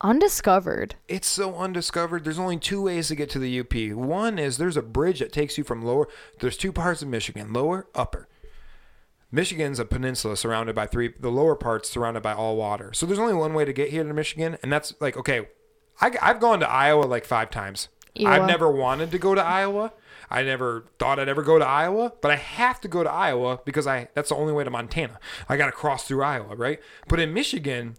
undiscovered. 0.00 0.94
It's 1.08 1.28
so 1.28 1.54
undiscovered. 1.56 2.24
There's 2.24 2.38
only 2.38 2.58
two 2.58 2.82
ways 2.82 3.08
to 3.08 3.14
get 3.14 3.30
to 3.30 3.38
the 3.38 3.60
UP. 3.60 3.96
One 3.96 4.38
is 4.38 4.56
there's 4.56 4.76
a 4.76 4.82
bridge 4.82 5.20
that 5.20 5.32
takes 5.32 5.56
you 5.58 5.64
from 5.64 5.82
lower. 5.82 6.08
There's 6.40 6.56
two 6.56 6.72
parts 6.72 7.02
of 7.02 7.08
Michigan, 7.08 7.52
lower, 7.52 7.88
upper. 7.94 8.28
Michigan's 9.32 9.78
a 9.78 9.84
peninsula 9.84 10.36
surrounded 10.36 10.74
by 10.74 10.86
three. 10.86 11.12
The 11.18 11.30
lower 11.30 11.56
part's 11.56 11.90
surrounded 11.90 12.22
by 12.22 12.32
all 12.32 12.56
water. 12.56 12.92
So 12.92 13.06
there's 13.06 13.18
only 13.18 13.34
one 13.34 13.54
way 13.54 13.64
to 13.64 13.72
get 13.72 13.90
here 13.90 14.04
to 14.04 14.14
Michigan, 14.14 14.56
and 14.62 14.72
that's 14.72 14.94
like 15.00 15.16
okay. 15.16 15.48
I, 16.00 16.12
I've 16.20 16.40
gone 16.40 16.60
to 16.60 16.68
Iowa 16.68 17.04
like 17.04 17.24
five 17.24 17.50
times. 17.50 17.88
I've 18.24 18.46
never 18.46 18.70
wanted 18.70 19.10
to 19.10 19.18
go 19.18 19.34
to 19.34 19.42
Iowa. 19.42 19.92
I 20.30 20.42
never 20.42 20.86
thought 20.98 21.18
I'd 21.18 21.28
ever 21.28 21.42
go 21.42 21.58
to 21.58 21.66
Iowa, 21.66 22.12
but 22.20 22.30
I 22.30 22.36
have 22.36 22.80
to 22.80 22.88
go 22.88 23.02
to 23.02 23.10
Iowa 23.10 23.60
because 23.64 23.86
I 23.86 24.08
that's 24.14 24.30
the 24.30 24.36
only 24.36 24.52
way 24.52 24.64
to 24.64 24.70
Montana. 24.70 25.18
I 25.48 25.56
got 25.56 25.66
to 25.66 25.72
cross 25.72 26.04
through 26.04 26.22
Iowa, 26.22 26.54
right? 26.54 26.80
But 27.08 27.20
in 27.20 27.34
Michigan, 27.34 27.96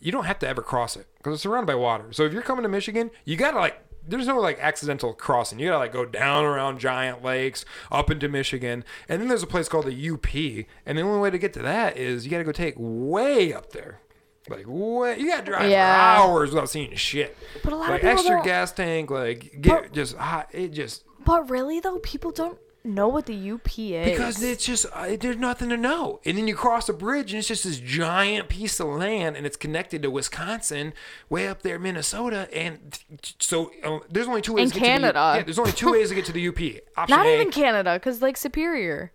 you 0.00 0.12
don't 0.12 0.24
have 0.24 0.38
to 0.40 0.48
ever 0.48 0.62
cross 0.62 0.96
it 0.96 1.06
because 1.18 1.34
it's 1.34 1.42
surrounded 1.42 1.66
by 1.66 1.74
water. 1.74 2.12
So 2.12 2.24
if 2.24 2.32
you're 2.32 2.42
coming 2.42 2.62
to 2.62 2.68
Michigan, 2.68 3.10
you 3.24 3.36
gotta 3.36 3.58
like 3.58 3.80
there's 4.06 4.26
no 4.26 4.38
like 4.40 4.58
accidental 4.60 5.12
crossing. 5.12 5.58
You 5.58 5.66
gotta 5.68 5.78
like 5.78 5.92
go 5.92 6.04
down 6.06 6.44
around 6.44 6.78
giant 6.78 7.22
lakes 7.22 7.64
up 7.92 8.10
into 8.10 8.28
Michigan, 8.28 8.84
and 9.08 9.20
then 9.20 9.28
there's 9.28 9.42
a 9.42 9.46
place 9.46 9.68
called 9.68 9.84
the 9.86 10.10
UP, 10.10 10.66
and 10.86 10.96
the 10.98 11.02
only 11.02 11.20
way 11.20 11.30
to 11.30 11.38
get 11.38 11.52
to 11.54 11.62
that 11.62 11.96
is 11.96 12.24
you 12.24 12.30
gotta 12.30 12.44
go 12.44 12.52
take 12.52 12.74
way 12.78 13.52
up 13.52 13.72
there. 13.72 14.00
Like 14.48 14.64
way, 14.66 15.18
you 15.18 15.28
gotta 15.28 15.44
drive 15.44 15.70
Yeah. 15.70 16.16
for 16.16 16.22
hours 16.22 16.50
without 16.50 16.70
seeing 16.70 16.94
shit. 16.94 17.36
But 17.62 17.74
a 17.74 17.76
lot 17.76 17.84
of 17.86 17.90
like 17.90 18.00
people 18.00 18.14
extra 18.14 18.36
don't- 18.36 18.44
gas 18.46 18.72
tank, 18.72 19.10
like 19.10 19.58
get 19.60 19.82
But- 19.82 19.92
just 19.92 20.16
hot. 20.16 20.48
It 20.52 20.68
just 20.68 21.04
But 21.24 21.50
really 21.50 21.80
though, 21.80 21.98
people 21.98 22.30
don't 22.30 22.58
know 22.84 23.08
what 23.08 23.26
the 23.26 23.50
UP 23.50 23.78
is. 23.78 24.10
Because 24.10 24.42
it's 24.42 24.64
just 24.64 24.86
uh, 24.92 25.16
there's 25.20 25.36
nothing 25.36 25.68
to 25.70 25.76
know, 25.76 26.20
and 26.24 26.38
then 26.38 26.48
you 26.48 26.54
cross 26.54 26.88
a 26.88 26.92
bridge 26.92 27.32
and 27.32 27.38
it's 27.38 27.48
just 27.48 27.64
this 27.64 27.78
giant 27.78 28.48
piece 28.48 28.80
of 28.80 28.88
land, 28.88 29.36
and 29.36 29.46
it's 29.46 29.56
connected 29.56 30.02
to 30.02 30.10
Wisconsin, 30.10 30.92
way 31.28 31.48
up 31.48 31.62
there, 31.62 31.78
Minnesota, 31.78 32.48
and 32.54 32.98
so 33.38 33.70
uh, 33.84 33.98
there's 34.10 34.28
only 34.28 34.42
two 34.42 34.54
ways. 34.54 34.70
In 34.70 34.74
to 34.74 34.80
get 34.80 34.84
to 34.84 34.84
the 34.84 34.86
U- 34.86 35.00
Canada. 35.00 35.32
yeah, 35.36 35.42
there's 35.42 35.58
only 35.58 35.72
two 35.72 35.92
ways 35.92 36.08
to 36.08 36.14
get 36.14 36.24
to 36.26 36.32
the 36.32 36.48
UP. 36.48 36.58
Option 36.96 37.16
not 37.16 37.26
A, 37.26 37.34
even 37.34 37.50
Canada, 37.50 37.94
because 37.94 38.22
Lake 38.22 38.36
Superior. 38.36 39.12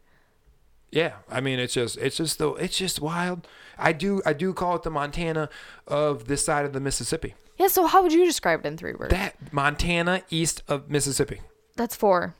Yeah, 0.91 1.13
I 1.27 1.41
mean 1.41 1.57
it's 1.59 1.73
just 1.73 1.97
it's 1.97 2.17
just 2.17 2.37
the 2.37 2.53
it's 2.53 2.77
just 2.77 3.01
wild. 3.01 3.47
I 3.79 3.93
do 3.93 4.21
I 4.27 4.33
do 4.33 4.53
call 4.53 4.75
it 4.75 4.83
the 4.83 4.91
Montana 4.91 5.49
of 5.87 6.27
this 6.27 6.45
side 6.45 6.65
of 6.65 6.73
the 6.73 6.79
Mississippi. 6.79 7.33
Yeah, 7.57 7.67
so 7.67 7.87
how 7.87 8.03
would 8.03 8.13
you 8.13 8.25
describe 8.25 8.59
it 8.63 8.67
in 8.67 8.77
three 8.77 8.93
words? 8.93 9.11
That 9.11 9.51
Montana 9.51 10.21
east 10.29 10.61
of 10.67 10.89
Mississippi 10.91 11.41
That's 11.75 11.95
four. 11.95 12.35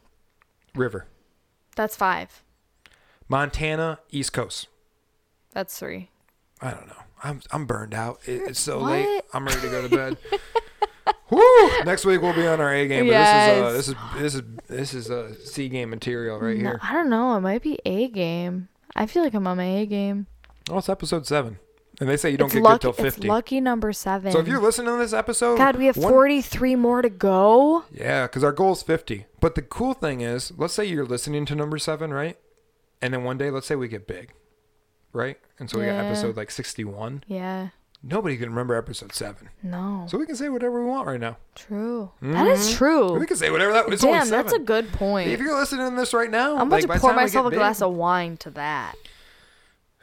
River. 0.75 1.07
That's 1.75 1.95
five. 1.95 2.43
Montana 3.27 3.99
East 4.11 4.33
Coast. 4.33 4.67
That's 5.51 5.77
three. 5.77 6.09
I 6.61 6.71
don't 6.71 6.87
know. 6.87 6.93
I'm 7.23 7.41
I'm 7.51 7.65
burned 7.65 7.93
out. 7.93 8.19
It, 8.25 8.41
it's 8.49 8.59
so 8.59 8.79
What? 8.81 8.91
late. 8.91 9.21
I'm 9.33 9.45
ready 9.45 9.61
to 9.61 9.69
go 9.69 9.87
to 9.87 9.95
bed. 9.95 10.17
Woo! 11.29 11.83
Next 11.83 12.05
week 12.05 12.21
we'll 12.21 12.33
be 12.35 12.45
on 12.45 12.61
our 12.61 12.73
A 12.73 12.87
game. 12.87 13.05
But 13.05 13.11
Yes. 13.11 13.73
this 13.73 13.87
is 13.87 13.95
uh, 13.95 14.13
this 14.17 14.33
is 14.33 14.41
this 14.67 14.93
is 14.93 14.93
this 14.93 14.93
is 14.93 15.11
uh, 15.11 15.33
C 15.45 15.69
game 15.69 15.89
material 15.89 16.39
right 16.39 16.57
No, 16.57 16.71
here. 16.71 16.79
I 16.83 16.93
don't 16.93 17.09
know. 17.09 17.35
It 17.35 17.41
might 17.41 17.61
be 17.61 17.79
A 17.85 18.07
game. 18.09 18.67
I 18.95 19.05
feel 19.07 19.23
like 19.23 19.33
I'm 19.33 19.47
on 19.47 19.57
my 19.57 19.63
A 19.65 19.85
game. 19.85 20.27
Oh, 20.69 20.77
it's 20.77 20.89
episode 20.89 21.25
seven, 21.25 21.57
and 22.03 22.09
they 22.11 22.17
say 22.17 22.29
you 22.31 22.37
don't 22.37 22.47
it's 22.47 22.55
get 22.55 22.63
lucky, 22.63 22.73
good 22.73 22.81
till 22.81 23.05
It's 23.05 23.15
fifty. 23.15 23.27
lucky 23.29 23.61
number 23.61 23.93
seven. 23.93 24.33
So 24.33 24.39
if 24.39 24.47
you're 24.47 24.59
listening 24.61 24.91
to 24.93 24.97
this 24.97 25.13
episode, 25.13 25.57
God, 25.57 25.77
we 25.77 25.85
have 25.85 25.95
one- 25.95 26.11
43 26.11 26.75
more 26.75 27.01
to 27.01 27.09
go. 27.09 27.85
Yeah, 27.91 28.27
because 28.27 28.43
our 28.43 28.51
goal 28.51 28.73
is 28.73 28.83
50. 28.83 29.25
But 29.39 29.55
the 29.55 29.61
cool 29.61 29.93
thing 29.93 30.19
is, 30.19 30.51
let's 30.57 30.73
say 30.73 30.83
you're 30.83 31.05
listening 31.05 31.45
to 31.45 31.55
number 31.55 31.77
seven, 31.77 32.13
right? 32.13 32.37
And 33.01 33.13
then 33.13 33.23
one 33.23 33.37
day, 33.37 33.49
let's 33.49 33.67
say 33.67 33.75
we 33.75 33.87
get 33.87 34.05
big, 34.05 34.33
right? 35.13 35.37
And 35.59 35.69
so 35.69 35.79
we 35.79 35.85
got 35.85 35.95
episode 36.03 36.35
like 36.35 36.51
61. 36.51 37.23
Yeah. 37.27 37.69
Nobody 38.05 38.35
can 38.35 38.49
remember 38.49 38.75
episode 38.75 39.13
seven. 39.13 39.47
No. 39.63 40.05
So 40.09 40.17
we 40.17 40.25
can 40.25 40.35
say 40.35 40.49
whatever 40.49 40.83
we 40.83 40.89
want 40.89 41.07
right 41.07 41.21
now. 41.21 41.37
True. 41.55 42.11
That 42.21 42.47
is 42.47 42.67
Mhm. 42.67 42.75
true. 42.77 43.17
We 43.17 43.25
can 43.25 43.37
say 43.37 43.49
whatever 43.49 43.71
that 43.71 43.87
it's 43.87 44.01
Damn, 44.01 44.27
that's 44.27 44.51
a 44.51 44.59
good 44.59 44.91
point. 44.91 45.29
If 45.29 45.39
you're 45.39 45.57
listening 45.57 45.89
to 45.89 45.95
this 45.95 46.13
right 46.13 46.29
now, 46.29 46.55
I'm 46.57 46.67
about 46.67 46.71
like, 46.83 46.91
to 46.91 46.99
pour 46.99 47.13
myself 47.13 47.45
a 47.45 47.49
get 47.51 47.55
glass 47.59 47.81
of 47.81 47.93
wine 47.93 48.35
to 48.37 48.49
that. 48.51 48.95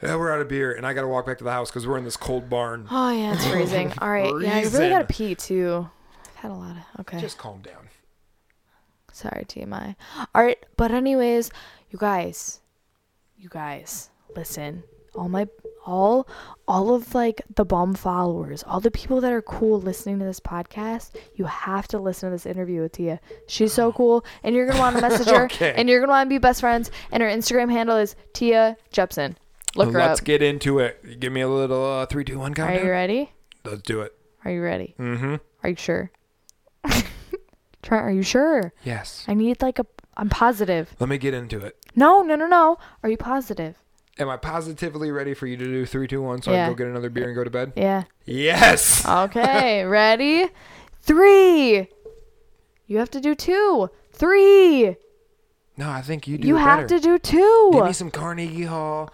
Yeah, 0.01 0.15
we're 0.15 0.31
out 0.31 0.41
of 0.41 0.47
beer, 0.47 0.71
and 0.73 0.85
I 0.85 0.93
got 0.93 1.01
to 1.01 1.07
walk 1.07 1.25
back 1.27 1.37
to 1.39 1.43
the 1.43 1.51
house 1.51 1.69
because 1.69 1.85
we're 1.85 1.97
in 1.97 2.03
this 2.03 2.17
cold 2.17 2.49
barn. 2.49 2.87
Oh 2.89 3.11
yeah, 3.11 3.33
it's 3.33 3.45
freezing. 3.51 3.93
All 3.99 4.09
right, 4.09 4.25
yeah, 4.25 4.31
I 4.31 4.35
really 4.59 4.61
Freezing. 4.63 4.89
gotta 4.89 5.05
pee 5.05 5.35
too. 5.35 5.87
I've 6.25 6.35
had 6.37 6.51
a 6.51 6.55
lot 6.55 6.71
of. 6.77 6.99
Okay, 7.01 7.19
Just 7.19 7.37
calm 7.37 7.61
down. 7.61 7.87
sorry 9.11 9.45
TMI. 9.47 9.95
All 10.33 10.43
right, 10.43 10.57
but 10.77 10.91
anyways, 10.91 11.51
you 11.91 11.99
guys, 11.99 12.61
you 13.37 13.49
guys, 13.49 14.09
listen. 14.35 14.83
All 15.13 15.27
my, 15.27 15.45
all, 15.85 16.25
all 16.69 16.95
of 16.95 17.13
like 17.13 17.41
the 17.53 17.65
bum 17.65 17.93
followers, 17.95 18.63
all 18.65 18.79
the 18.79 18.89
people 18.89 19.19
that 19.19 19.33
are 19.33 19.41
cool 19.41 19.77
listening 19.81 20.19
to 20.19 20.25
this 20.25 20.39
podcast, 20.39 21.11
you 21.35 21.43
have 21.43 21.85
to 21.89 21.99
listen 21.99 22.29
to 22.29 22.33
this 22.35 22.45
interview 22.45 22.81
with 22.81 22.93
Tia. 22.93 23.19
She's 23.45 23.73
so 23.73 23.87
oh. 23.87 23.91
cool, 23.91 24.25
and 24.41 24.55
you're 24.55 24.65
gonna 24.67 24.79
want 24.79 24.95
to 24.95 25.01
message 25.01 25.27
her, 25.27 25.43
Okay. 25.51 25.73
and 25.75 25.89
you're 25.89 25.99
gonna 25.99 26.13
want 26.13 26.27
to 26.27 26.33
be 26.33 26.37
best 26.37 26.61
friends. 26.61 26.89
And 27.11 27.21
her 27.21 27.27
Instagram 27.27 27.69
handle 27.69 27.97
is 27.97 28.15
Tia 28.33 28.77
Jeppesen. 28.93 29.35
Look 29.75 29.93
her 29.93 29.99
Let's 29.99 30.19
up. 30.19 30.25
get 30.25 30.41
into 30.41 30.79
it. 30.79 31.19
Give 31.19 31.31
me 31.31 31.41
a 31.41 31.47
little 31.47 31.85
uh, 31.85 32.05
three, 32.05 32.23
two, 32.25 32.37
one 32.39 32.53
Are 32.59 32.73
you 32.75 32.89
ready? 32.89 33.31
Let's 33.63 33.81
do 33.83 34.01
it. 34.01 34.13
Are 34.43 34.51
you 34.51 34.61
ready? 34.61 34.95
Mm-hmm. 34.99 35.35
Are 35.63 35.69
you 35.69 35.75
sure? 35.75 36.11
Trent, 37.81 38.03
are 38.05 38.11
you 38.11 38.23
sure? 38.23 38.73
Yes. 38.83 39.25
I 39.27 39.33
need 39.33 39.61
like 39.61 39.79
a. 39.79 39.85
I'm 40.17 40.29
positive. 40.29 40.93
Let 40.99 41.09
me 41.09 41.17
get 41.17 41.33
into 41.33 41.59
it. 41.59 41.77
No, 41.95 42.21
no, 42.21 42.35
no, 42.35 42.47
no. 42.47 42.77
Are 43.03 43.09
you 43.09 43.17
positive? 43.17 43.75
Am 44.19 44.29
I 44.29 44.37
positively 44.37 45.09
ready 45.09 45.33
for 45.33 45.47
you 45.47 45.55
to 45.57 45.63
do 45.63 45.85
three, 45.85 46.07
two, 46.07 46.21
one, 46.21 46.41
so 46.41 46.51
I 46.51 46.55
Yeah. 46.55 46.65
can 46.65 46.73
go 46.73 46.77
get 46.79 46.87
another 46.87 47.09
beer 47.09 47.27
and 47.27 47.35
go 47.35 47.43
to 47.43 47.49
bed? 47.49 47.73
Yeah. 47.75 48.03
Yes. 48.25 49.07
Okay. 49.07 49.83
ready? 49.85 50.47
Three. 51.01 51.87
You 52.87 52.97
have 52.97 53.09
to 53.11 53.21
do 53.21 53.33
two. 53.35 53.89
Three. 54.11 54.97
No, 55.77 55.89
I 55.89 56.01
think 56.01 56.27
you 56.27 56.37
do. 56.37 56.47
you 56.47 56.57
it 56.57 56.61
have 56.61 56.87
better. 56.87 56.99
to 56.99 56.99
do 56.99 57.17
two. 57.17 57.69
Give 57.73 57.85
me 57.85 57.93
some 57.93 58.11
Carnegie 58.11 58.65
Hall. 58.65 59.09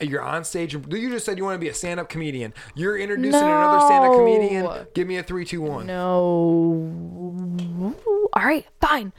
You're 0.00 0.22
on 0.22 0.44
stage. 0.44 0.74
and- 0.74 0.90
You 0.92 1.10
just 1.10 1.26
said 1.26 1.38
you 1.38 1.44
want 1.44 1.56
to 1.56 1.58
be 1.58 1.68
a 1.68 1.74
stand-up 1.74 2.08
comedian. 2.08 2.54
You're 2.76 2.96
introducing 2.96 3.40
another 3.42 3.84
stand-up 3.86 4.12
comedian. 4.12 4.68
Give 4.94 5.08
me 5.08 5.16
a 5.16 5.22
three, 5.24 5.44
two, 5.44 5.60
one. 5.60 5.86
no. 5.86 7.94
All 8.32 8.44
right. 8.44 8.64
Fine. 8.80 9.12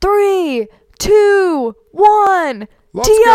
Three, 0.00 0.68
two, 0.98 1.74
one. 1.90 2.68
Let's 2.92 3.08
Tia! 3.08 3.32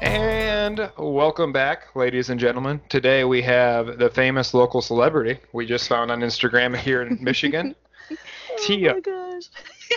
And 0.00 0.90
welcome 0.98 1.52
back, 1.52 1.94
ladies 1.94 2.30
and 2.30 2.40
gentlemen. 2.40 2.80
Today 2.88 3.24
we 3.24 3.42
have 3.42 3.98
the 3.98 4.10
famous 4.10 4.54
local 4.54 4.80
celebrity 4.82 5.38
we 5.52 5.66
just 5.66 5.88
found 5.88 6.10
on 6.10 6.20
Instagram 6.20 6.76
here 6.76 7.02
in 7.02 7.18
Michigan, 7.22 7.74
Tia. 8.58 8.92
Oh 8.92 8.94
my 8.94 9.00
gosh. 9.00 9.42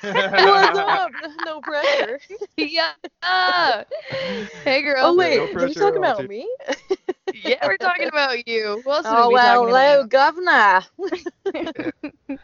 What's 0.02 0.78
up? 0.80 1.12
No 1.46 1.62
pressure. 1.62 2.20
Yeah. 2.58 2.92
Hey, 4.64 4.82
girl. 4.82 4.98
Oh 5.00 5.16
wait, 5.16 5.38
no 5.54 5.62
are 5.62 5.68
you 5.68 5.74
talking 5.74 5.98
about 5.98 6.20
dude. 6.20 6.30
me? 6.30 6.50
Yeah, 7.44 7.66
we're 7.68 7.78
talking 7.78 8.08
about 8.08 8.48
you. 8.48 8.82
Who 8.84 8.92
else 8.92 9.06
Oh 9.06 9.28
we 9.28 9.36
well, 9.36 9.66
hello, 9.68 10.00
about? 10.02 10.10
governor. 10.10 10.82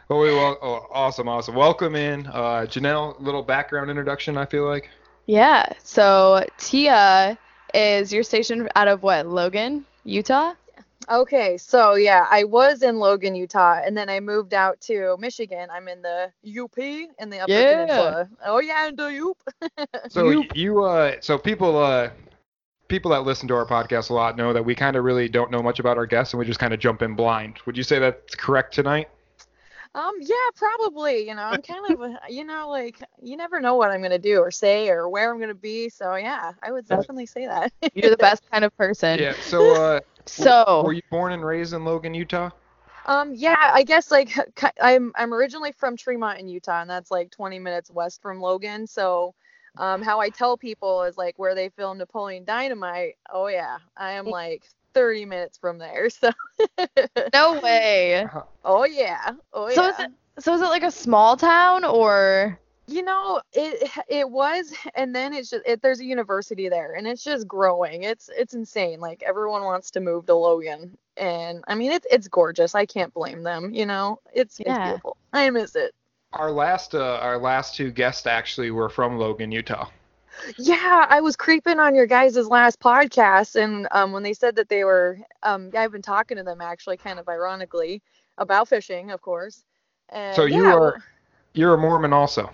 Oh, 0.10 0.20
we 0.20 0.34
wel- 0.34 0.58
oh, 0.62 0.88
awesome, 0.92 1.28
awesome. 1.28 1.56
Welcome 1.56 1.96
in, 1.96 2.28
uh, 2.28 2.66
Janelle. 2.70 3.20
Little 3.20 3.42
background 3.44 3.90
introduction. 3.90 4.38
I 4.38 4.46
feel 4.46 4.66
like. 4.66 4.90
Yeah. 5.26 5.66
So 5.84 6.46
Tia 6.58 7.38
is 7.74 8.14
your 8.14 8.24
station 8.24 8.70
out 8.76 8.88
of 8.88 9.02
what? 9.04 9.26
Logan, 9.28 9.86
Utah. 10.04 10.54
Okay, 11.10 11.58
so 11.58 11.96
yeah, 11.96 12.28
I 12.30 12.44
was 12.46 12.82
in 12.82 12.98
Logan, 12.98 13.36
Utah, 13.36 13.82
and 13.84 13.96
then 13.98 14.10
I 14.10 14.20
moved 14.20 14.54
out 14.54 14.80
to 14.82 15.18
Michigan. 15.20 15.70
I'm 15.72 15.88
in 15.88 16.02
the 16.02 16.32
UP 16.62 16.78
in 16.78 17.30
the 17.30 17.40
Upper 17.40 17.52
Yeah. 17.52 17.72
Peninsula. 17.86 18.30
Oh 18.46 18.60
yeah, 18.60 18.88
in 18.88 18.96
the 18.96 19.30
UP. 19.30 19.88
So 20.10 20.30
You- 20.30 20.44
you, 20.44 20.50
you 20.76 20.84
uh, 20.84 21.16
so 21.20 21.38
people, 21.38 21.78
uh, 21.78 22.10
people 22.88 23.12
that 23.12 23.22
listen 23.24 23.48
to 23.50 23.56
our 23.56 23.66
podcast 23.66 24.10
a 24.10 24.14
lot 24.14 24.38
know 24.38 24.54
that 24.54 24.64
we 24.64 24.76
kind 24.76 24.96
of 24.96 25.04
really 25.04 25.28
don't 25.28 25.52
know 25.52 25.62
much 25.62 25.80
about 25.80 25.98
our 25.98 26.06
guests, 26.06 26.34
and 26.34 26.40
we 26.40 26.46
just 26.46 26.60
kind 26.60 26.74
of 26.74 26.80
jump 26.80 27.02
in 27.02 27.16
blind. 27.16 27.58
Would 27.66 27.76
you 27.78 27.84
say 27.84 28.00
that's 28.00 28.36
correct 28.36 28.74
tonight? 28.74 29.10
Um, 29.96 30.14
yeah, 30.22 30.36
probably. 30.56 31.28
You 31.28 31.36
know, 31.36 31.44
I'm 31.44 31.62
kind 31.62 31.94
of, 31.94 32.12
you 32.28 32.44
know, 32.46 32.68
like 32.70 33.00
you 33.22 33.38
never 33.38 33.60
know 33.60 33.76
what 33.76 33.92
I'm 33.92 34.02
gonna 34.02 34.18
do 34.18 34.40
or 34.40 34.50
say 34.50 34.90
or 34.90 35.08
where 35.08 35.32
I'm 35.32 35.40
gonna 35.40 35.54
be. 35.54 35.88
So 35.90 36.16
yeah, 36.16 36.54
I 36.64 36.72
would 36.72 36.88
definitely 36.88 37.28
say 37.28 37.46
that. 37.46 37.72
You're 37.94 38.10
the 38.10 38.18
best 38.30 38.42
kind 38.52 38.66
of 38.66 38.76
person. 38.76 39.20
Yeah. 39.20 39.34
So, 39.42 39.76
uh, 39.76 40.00
So 40.26 40.82
were 40.84 40.94
you 40.94 41.02
born 41.10 41.34
and 41.34 41.46
raised 41.46 41.74
in 41.74 41.86
Logan, 41.86 42.14
Utah? 42.14 42.50
Um, 43.06 43.34
yeah, 43.34 43.72
I 43.74 43.84
guess 43.84 44.12
like 44.12 44.36
I'm 44.82 45.12
I'm 45.16 45.34
originally 45.34 45.72
from 45.72 45.98
Tremonton 45.98 46.50
Utah, 46.50 46.82
and 46.82 46.90
that's 46.90 47.12
like 47.12 47.32
20 47.32 47.60
minutes 47.60 47.92
west 47.92 48.22
from 48.22 48.40
Logan. 48.40 48.88
So, 48.88 49.34
um, 49.78 50.02
how 50.02 50.20
I 50.20 50.30
tell 50.30 50.58
people 50.58 51.04
is 51.04 51.18
like 51.18 51.38
where 51.38 51.56
they 51.56 51.70
filmed 51.70 52.00
Napoleon 52.00 52.46
Dynamite. 52.46 53.16
Oh 53.32 53.48
yeah, 53.48 53.78
I 53.98 54.14
am 54.14 54.26
like 54.30 54.64
30 54.94 55.26
minutes 55.26 55.58
from 55.58 55.78
there. 55.78 56.10
So, 56.10 56.32
no 57.34 57.60
way. 57.62 58.26
oh 58.64 58.86
yeah, 58.86 59.32
oh 59.54 59.68
yeah. 59.68 59.76
So 59.76 59.88
is 59.88 60.00
it 60.00 60.12
so 60.40 60.54
is 60.56 60.62
it 60.62 60.66
like 60.66 60.84
a 60.84 60.92
small 60.92 61.36
town 61.36 61.84
or 61.84 62.60
You 62.88 63.04
know, 63.04 63.42
it 63.54 63.90
it 64.08 64.30
was, 64.30 64.74
and 64.96 65.16
then 65.16 65.34
it's 65.34 65.50
just 65.50 65.64
it, 65.66 65.82
there's 65.82 66.00
a 66.00 66.06
university 66.06 66.70
there, 66.70 66.94
and 66.94 67.08
it's 67.08 67.24
just 67.24 67.48
growing. 67.48 68.04
It's 68.04 68.30
it's 68.36 68.54
insane. 68.54 69.00
Like 69.00 69.24
everyone 69.24 69.64
wants 69.64 69.92
to 69.92 70.02
move 70.02 70.26
to 70.28 70.36
Logan, 70.36 70.98
and 71.18 71.64
I 71.68 71.76
mean 71.76 71.92
it's 71.92 72.08
it's 72.12 72.28
gorgeous. 72.28 72.76
I 72.76 72.86
can't 72.86 73.14
blame 73.14 73.44
them. 73.44 73.74
You 73.74 73.86
know, 73.86 74.20
it's 74.34 74.60
it's 74.66 74.80
Yeah. 74.80 74.80
beautiful. 74.80 75.18
I 75.34 75.50
miss 75.50 75.76
it. 75.76 75.94
Our 76.34 76.52
last, 76.52 76.94
uh, 76.96 77.18
our 77.22 77.38
last 77.38 77.76
two 77.76 77.92
guests 77.92 78.26
actually 78.28 78.72
were 78.72 78.90
from 78.90 79.18
Logan, 79.18 79.52
Utah. 79.52 79.90
Yeah, 80.58 81.06
I 81.10 81.22
was 81.22 81.36
creeping 81.36 81.80
on 81.80 81.96
your 81.96 82.06
guys' 82.08 82.36
last 82.48 82.80
podcast, 82.80 83.56
and 83.62 83.88
um, 83.92 84.12
when 84.12 84.24
they 84.24 84.34
said 84.34 84.56
that 84.56 84.70
they 84.70 84.84
were, 84.84 85.20
um, 85.44 85.72
I've 85.76 85.92
been 85.92 86.02
talking 86.02 86.38
to 86.38 86.44
them 86.44 86.62
actually, 86.62 86.98
kind 86.98 87.20
of 87.20 87.28
ironically, 87.30 88.02
about 88.38 88.68
fishing, 88.70 89.12
of 89.12 89.22
course. 89.22 89.64
And 90.10 90.44
So 90.44 90.46
you 90.46 90.72
yeah, 90.72 90.74
are, 90.74 90.98
you're 91.54 91.74
a 91.74 91.78
Mormon 91.78 92.14
also. 92.14 92.52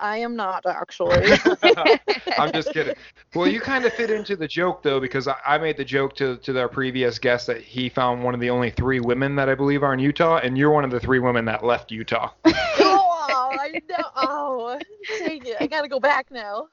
I 0.00 0.18
am 0.18 0.36
not 0.36 0.64
actually. 0.66 1.32
I'm 2.38 2.52
just 2.52 2.72
kidding. 2.72 2.94
Well, 3.34 3.46
you 3.46 3.60
kind 3.60 3.84
of 3.84 3.92
fit 3.92 4.10
into 4.10 4.36
the 4.36 4.48
joke 4.48 4.82
though, 4.82 5.00
because 5.00 5.28
I, 5.28 5.36
I 5.46 5.58
made 5.58 5.76
the 5.76 5.84
joke 5.84 6.14
to 6.16 6.36
to 6.38 6.52
their 6.52 6.68
previous 6.68 7.18
guest 7.18 7.46
that 7.46 7.60
he 7.60 7.88
found 7.88 8.24
one 8.24 8.34
of 8.34 8.40
the 8.40 8.50
only 8.50 8.70
three 8.70 9.00
women 9.00 9.36
that 9.36 9.48
I 9.48 9.54
believe 9.54 9.82
are 9.82 9.92
in 9.92 10.00
Utah, 10.00 10.38
and 10.38 10.56
you're 10.56 10.70
one 10.70 10.84
of 10.84 10.90
the 10.90 11.00
three 11.00 11.18
women 11.18 11.44
that 11.46 11.64
left 11.64 11.90
Utah. 11.90 12.30
oh, 12.44 13.56
I 13.60 13.80
know. 13.88 14.04
Oh, 14.16 14.78
dang 15.18 15.46
it! 15.46 15.56
I 15.60 15.66
gotta 15.66 15.88
go 15.88 16.00
back 16.00 16.30
now. 16.30 16.68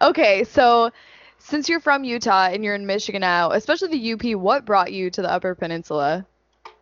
Okay, 0.00 0.44
so 0.44 0.90
since 1.38 1.68
you're 1.68 1.80
from 1.80 2.04
Utah 2.04 2.46
and 2.46 2.64
you're 2.64 2.74
in 2.74 2.86
Michigan 2.86 3.20
now, 3.20 3.50
especially 3.50 3.88
the 3.98 4.12
UP, 4.12 4.40
what 4.40 4.64
brought 4.64 4.92
you 4.92 5.10
to 5.10 5.22
the 5.22 5.30
Upper 5.30 5.54
Peninsula? 5.54 6.26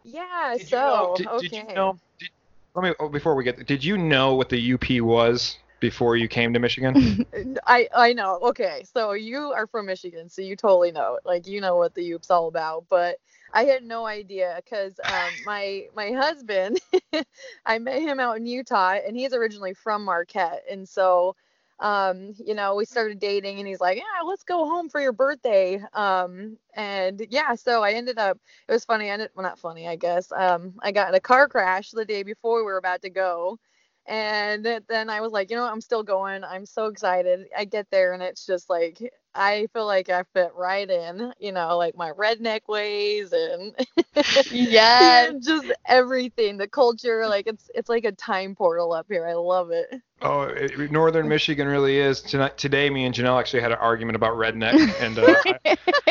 Yeah. 0.05 0.53
Did 0.53 0.63
you 0.63 0.67
so 0.69 0.77
know- 0.77 1.15
did, 1.17 1.27
okay. 1.27 1.49
did 1.49 1.69
you 1.69 1.75
know? 1.75 1.99
Did, 2.19 2.29
Let 2.75 2.83
me 2.83 2.95
oh, 3.01 3.09
before 3.09 3.35
we 3.35 3.45
get. 3.45 3.67
Did 3.67 3.85
you 3.85 3.99
know 3.99 4.35
what 4.35 4.49
the 4.49 4.75
UP 4.75 5.03
was 5.03 5.59
before 5.81 6.17
you 6.17 6.29
came 6.29 6.53
to 6.53 6.59
Michigan? 6.59 7.27
I 7.67 7.89
I 7.95 8.13
know. 8.13 8.39
Okay, 8.43 8.85
so 8.93 9.13
you 9.13 9.53
are 9.53 9.67
from 9.67 9.87
Michigan, 9.87 10.29
so 10.29 10.43
you 10.43 10.57
totally 10.57 10.93
know. 10.93 11.19
Like 11.25 11.47
you 11.47 11.61
know 11.61 11.77
what 11.77 11.95
the 11.95 12.13
Oop's 12.13 12.31
all 12.31 12.49
about, 12.49 12.85
but 12.89 13.19
I 13.53 13.65
had 13.65 13.83
no 13.83 14.07
idea 14.07 14.61
because 14.65 15.01
um, 15.05 15.31
my 15.45 15.87
my 15.97 16.13
husband, 16.13 16.81
I 17.67 17.79
met 17.79 18.03
him 18.03 18.21
out 18.21 18.37
in 18.37 18.47
Utah, 18.47 18.99
and 19.05 19.17
he's 19.17 19.35
originally 19.35 19.75
from 19.75 20.05
Marquette, 20.05 20.63
and 20.71 20.89
so 20.89 21.35
um, 21.81 22.35
you 22.45 22.55
know, 22.55 22.77
we 22.77 22.85
started 22.85 23.19
dating 23.19 23.59
and 23.59 23.67
he's 23.69 23.81
like, 23.81 23.97
yeah, 23.99 24.23
let's 24.27 24.45
go 24.45 24.67
home 24.67 24.89
for 24.89 25.01
your 25.01 25.13
birthday. 25.13 25.83
Um, 25.95 26.59
and 26.75 27.27
yeah, 27.31 27.55
so 27.55 27.83
I 27.83 27.93
ended 27.93 28.19
up, 28.19 28.39
it 28.69 28.73
was 28.73 28.85
funny. 28.85 29.09
I 29.11 29.15
ended, 29.15 29.31
well, 29.35 29.45
not 29.45 29.59
funny, 29.59 29.89
I 29.89 29.97
guess. 29.97 30.31
Um, 30.33 30.75
I 30.83 30.93
got 30.93 31.09
in 31.09 31.15
a 31.15 31.21
car 31.21 31.49
crash 31.49 31.91
the 31.91 32.05
day 32.05 32.23
before 32.23 32.59
we 32.59 32.65
were 32.65 32.79
about 32.79 33.03
to 33.03 33.11
go. 33.11 33.59
And 34.07 34.65
then 34.89 35.11
I 35.11 35.21
was 35.21 35.33
like, 35.33 35.51
you 35.51 35.57
know 35.57 35.63
what? 35.63 35.73
I'm 35.73 35.81
still 35.81 36.03
going. 36.03 36.45
I'm 36.45 36.67
so 36.67 36.87
excited. 36.87 37.47
I 37.57 37.65
get 37.65 37.89
there 37.91 38.13
and 38.13 38.23
it's 38.23 38.47
just 38.47 38.69
like, 38.71 39.01
I 39.35 39.69
feel 39.73 39.87
like 39.87 40.09
I 40.11 40.25
fit 40.35 40.53
right 40.55 40.89
in, 40.89 41.33
you 41.39 41.53
know, 41.53 41.77
like 41.77 41.97
my 41.97 42.11
redneck 42.13 42.63
ways 42.69 43.33
and 43.33 43.75
yeah, 44.51 45.31
just 45.43 45.73
everything, 45.87 46.59
the 46.59 46.69
culture, 46.69 47.27
like 47.29 47.47
it's 47.47 47.71
it's 47.75 47.89
like 47.89 48.05
a 48.05 48.13
time 48.13 48.55
portal 48.55 48.93
up 48.93 49.07
here. 49.09 49.27
I 49.27 49.35
love 49.35 49.71
it. 49.71 49.89
Oh, 50.23 50.43
it, 50.43 50.91
Northern 50.91 51.29
Michigan 51.29 51.67
really 51.67 51.99
is. 51.99 52.21
Tonight, 52.23 52.59
today, 52.59 52.91
me 52.91 53.07
and 53.07 53.15
Janelle 53.15 53.39
actually 53.41 53.61
had 53.63 53.73
an 53.73 53.79
argument 53.79 54.17
about 54.17 54.37
redneck, 54.37 54.87
and 54.99 55.19
uh, 55.19 55.43
I, 55.49 55.59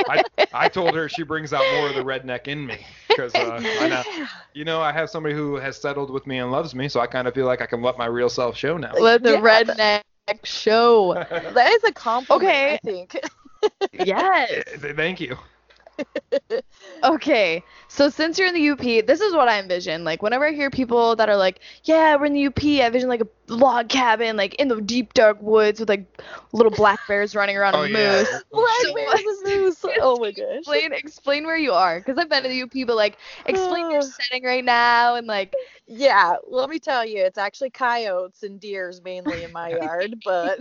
I, 0.07 0.21
I 0.51 0.67
told 0.67 0.95
her 0.95 1.07
she 1.07 1.23
brings 1.23 1.53
out 1.53 1.69
more 1.69 1.89
of 1.89 1.95
the 1.95 2.01
redneck 2.01 2.47
in 2.47 2.65
me 2.65 2.87
because 3.11 3.37
uh, 3.37 3.61
you 4.53 4.65
know, 4.65 4.81
I 4.81 4.91
have 4.91 5.09
somebody 5.09 5.35
who 5.35 5.55
has 5.55 5.79
settled 5.79 6.09
with 6.11 6.25
me 6.25 6.39
and 6.39 6.51
loves 6.51 6.73
me, 6.73 6.89
so 6.89 6.99
I 6.99 7.07
kind 7.07 7.27
of 7.27 7.35
feel 7.35 7.45
like 7.45 7.61
I 7.61 7.67
can 7.67 7.81
let 7.83 7.97
my 7.97 8.05
real 8.07 8.29
self 8.29 8.57
show 8.57 8.77
now. 8.77 8.95
Let 8.97 9.23
the 9.23 9.29
Yeah. 9.29 9.39
redneck 9.39 10.03
show. 10.43 11.13
That 11.53 11.71
is 11.71 11.83
a 11.83 11.91
compliment, 11.91 12.43
Okay. 12.43 12.73
I 12.73 12.77
think. 12.77 13.19
Yes. 13.91 14.63
Thank 14.95 15.19
you. 15.19 15.37
Okay, 17.01 17.63
so 17.87 18.09
since 18.09 18.37
you're 18.37 18.49
in 18.49 18.53
the 18.53 18.59
UP, 18.61 18.99
this 18.99 19.21
is 19.21 19.33
what 19.33 19.47
I 19.47 19.59
envision. 19.59 20.03
Like 20.03 20.21
whenever 20.21 20.45
I 20.45 20.51
hear 20.51 20.69
people 20.69 21.15
that 21.15 21.29
are 21.29 21.37
like, 21.37 21.61
"Yeah, 21.85 22.17
we're 22.17 22.25
in 22.25 22.33
the 22.33 22.41
UP," 22.41 22.81
I 22.81 22.87
envision 22.87 23.07
like 23.07 23.21
a 23.21 23.27
log 23.47 23.87
cabin, 23.87 24.35
like 24.35 24.55
in 24.55 24.67
the 24.67 24.81
deep 24.81 25.13
dark 25.13 25.41
woods 25.41 25.79
with 25.79 25.87
like 25.87 26.05
little 26.51 26.71
black 26.71 27.07
bears 27.07 27.35
running 27.35 27.55
around 27.55 27.75
Oh 27.75 27.83
and 27.83 27.93
yeah. 27.93 28.21
moose. 28.21 28.43
Black 28.51 28.93
bears 28.93 29.25
and 29.25 29.43
moose. 29.43 29.85
Oh 30.01 30.19
my 30.19 30.31
gosh. 30.31 30.63
Explain, 30.65 30.93
explain 30.93 31.45
where 31.45 31.57
you 31.57 31.71
are, 31.71 31.99
because 31.99 32.17
I've 32.17 32.29
been 32.29 32.43
to 32.43 32.49
the 32.49 32.55
UP, 32.55 32.83
but 32.83 32.95
like, 32.97 33.17
explain 33.45 33.89
your 33.89 34.01
setting 34.01 34.43
right 34.43 34.63
now 34.63 35.15
and 35.15 35.25
like, 35.25 35.55
Yeah, 35.87 36.35
let 36.47 36.69
me 36.69 36.79
tell 36.79 37.05
you, 37.05 37.23
it's 37.23 37.37
actually 37.37 37.69
coyotes 37.71 38.43
and 38.43 38.59
deers 38.59 39.01
mainly 39.01 39.43
in 39.43 39.51
my 39.53 39.69
yard, 39.69 40.21
but 40.23 40.59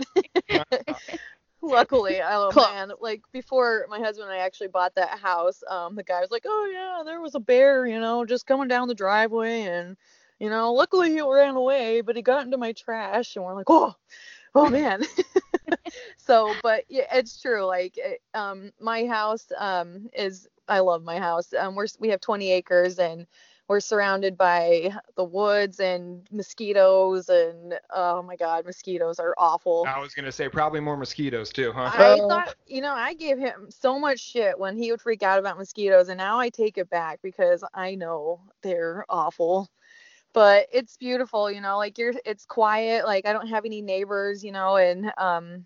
luckily, 1.61 2.19
oh 2.23 2.51
man, 2.55 2.91
like 2.99 3.21
before 3.31 3.85
my 3.89 3.99
husband 3.99 4.29
and 4.29 4.39
I 4.39 4.43
actually 4.43 4.67
bought 4.69 4.95
that 4.95 5.19
house, 5.19 5.61
um, 5.69 5.95
the 5.95 6.03
guy 6.03 6.21
was 6.21 6.31
like, 6.31 6.45
"Oh 6.47 6.69
yeah, 6.71 7.03
there 7.03 7.21
was 7.21 7.35
a 7.35 7.39
bear, 7.39 7.85
you 7.85 7.99
know, 7.99 8.25
just 8.25 8.47
coming 8.47 8.67
down 8.67 8.87
the 8.87 8.95
driveway, 8.95 9.61
and 9.61 9.97
you 10.39 10.49
know, 10.49 10.73
luckily 10.73 11.11
he 11.11 11.21
ran 11.21 11.55
away, 11.55 12.01
but 12.01 12.15
he 12.15 12.21
got 12.21 12.45
into 12.45 12.57
my 12.57 12.71
trash," 12.73 13.35
and 13.35 13.45
we're 13.45 13.55
like, 13.55 13.69
"Oh, 13.69 13.95
oh 14.55 14.69
man." 14.69 15.03
so, 16.17 16.53
but 16.63 16.85
yeah, 16.89 17.07
it's 17.13 17.41
true. 17.41 17.65
Like, 17.65 17.97
it, 17.97 18.21
um, 18.33 18.71
my 18.79 19.05
house, 19.05 19.47
um, 19.57 20.09
is 20.13 20.47
I 20.67 20.79
love 20.79 21.03
my 21.03 21.17
house. 21.19 21.53
Um, 21.53 21.75
we're 21.75 21.87
we 21.99 22.09
have 22.09 22.21
20 22.21 22.51
acres 22.51 22.99
and 22.99 23.27
we're 23.69 23.79
surrounded 23.79 24.35
by 24.35 24.91
the 25.15 25.23
woods 25.23 25.79
and 25.79 26.27
mosquitoes 26.31 27.29
and 27.29 27.79
oh 27.93 28.21
my 28.23 28.35
god 28.35 28.65
mosquitoes 28.65 29.19
are 29.19 29.35
awful 29.37 29.85
I 29.87 29.99
was 29.99 30.13
gonna 30.13 30.31
say 30.31 30.49
probably 30.49 30.79
more 30.79 30.97
mosquitoes 30.97 31.51
too, 31.51 31.71
huh? 31.71 31.91
i 31.93 32.17
thought 32.17 32.55
you 32.67 32.81
know 32.81 32.93
i 32.93 33.13
gave 33.13 33.37
him 33.37 33.67
so 33.69 33.97
much 33.97 34.19
shit 34.19 34.59
when 34.59 34.75
he 34.75 34.91
would 34.91 35.01
freak 35.01 35.23
out 35.23 35.39
about 35.39 35.57
mosquitoes 35.57 36.09
and 36.09 36.17
now 36.17 36.39
i 36.39 36.49
take 36.49 36.77
it 36.77 36.89
back 36.89 37.19
because 37.21 37.63
i 37.73 37.95
know 37.95 38.41
they're 38.63 39.05
awful 39.07 39.69
but 40.33 40.67
it's 40.73 40.97
beautiful 40.97 41.51
you 41.51 41.61
know 41.61 41.77
like 41.77 41.97
you're 41.97 42.13
it's 42.25 42.45
quiet 42.45 43.05
like 43.05 43.25
i 43.25 43.33
don't 43.33 43.47
have 43.47 43.65
any 43.65 43.81
neighbors 43.81 44.43
you 44.43 44.51
know 44.51 44.77
and 44.77 45.11
um 45.17 45.65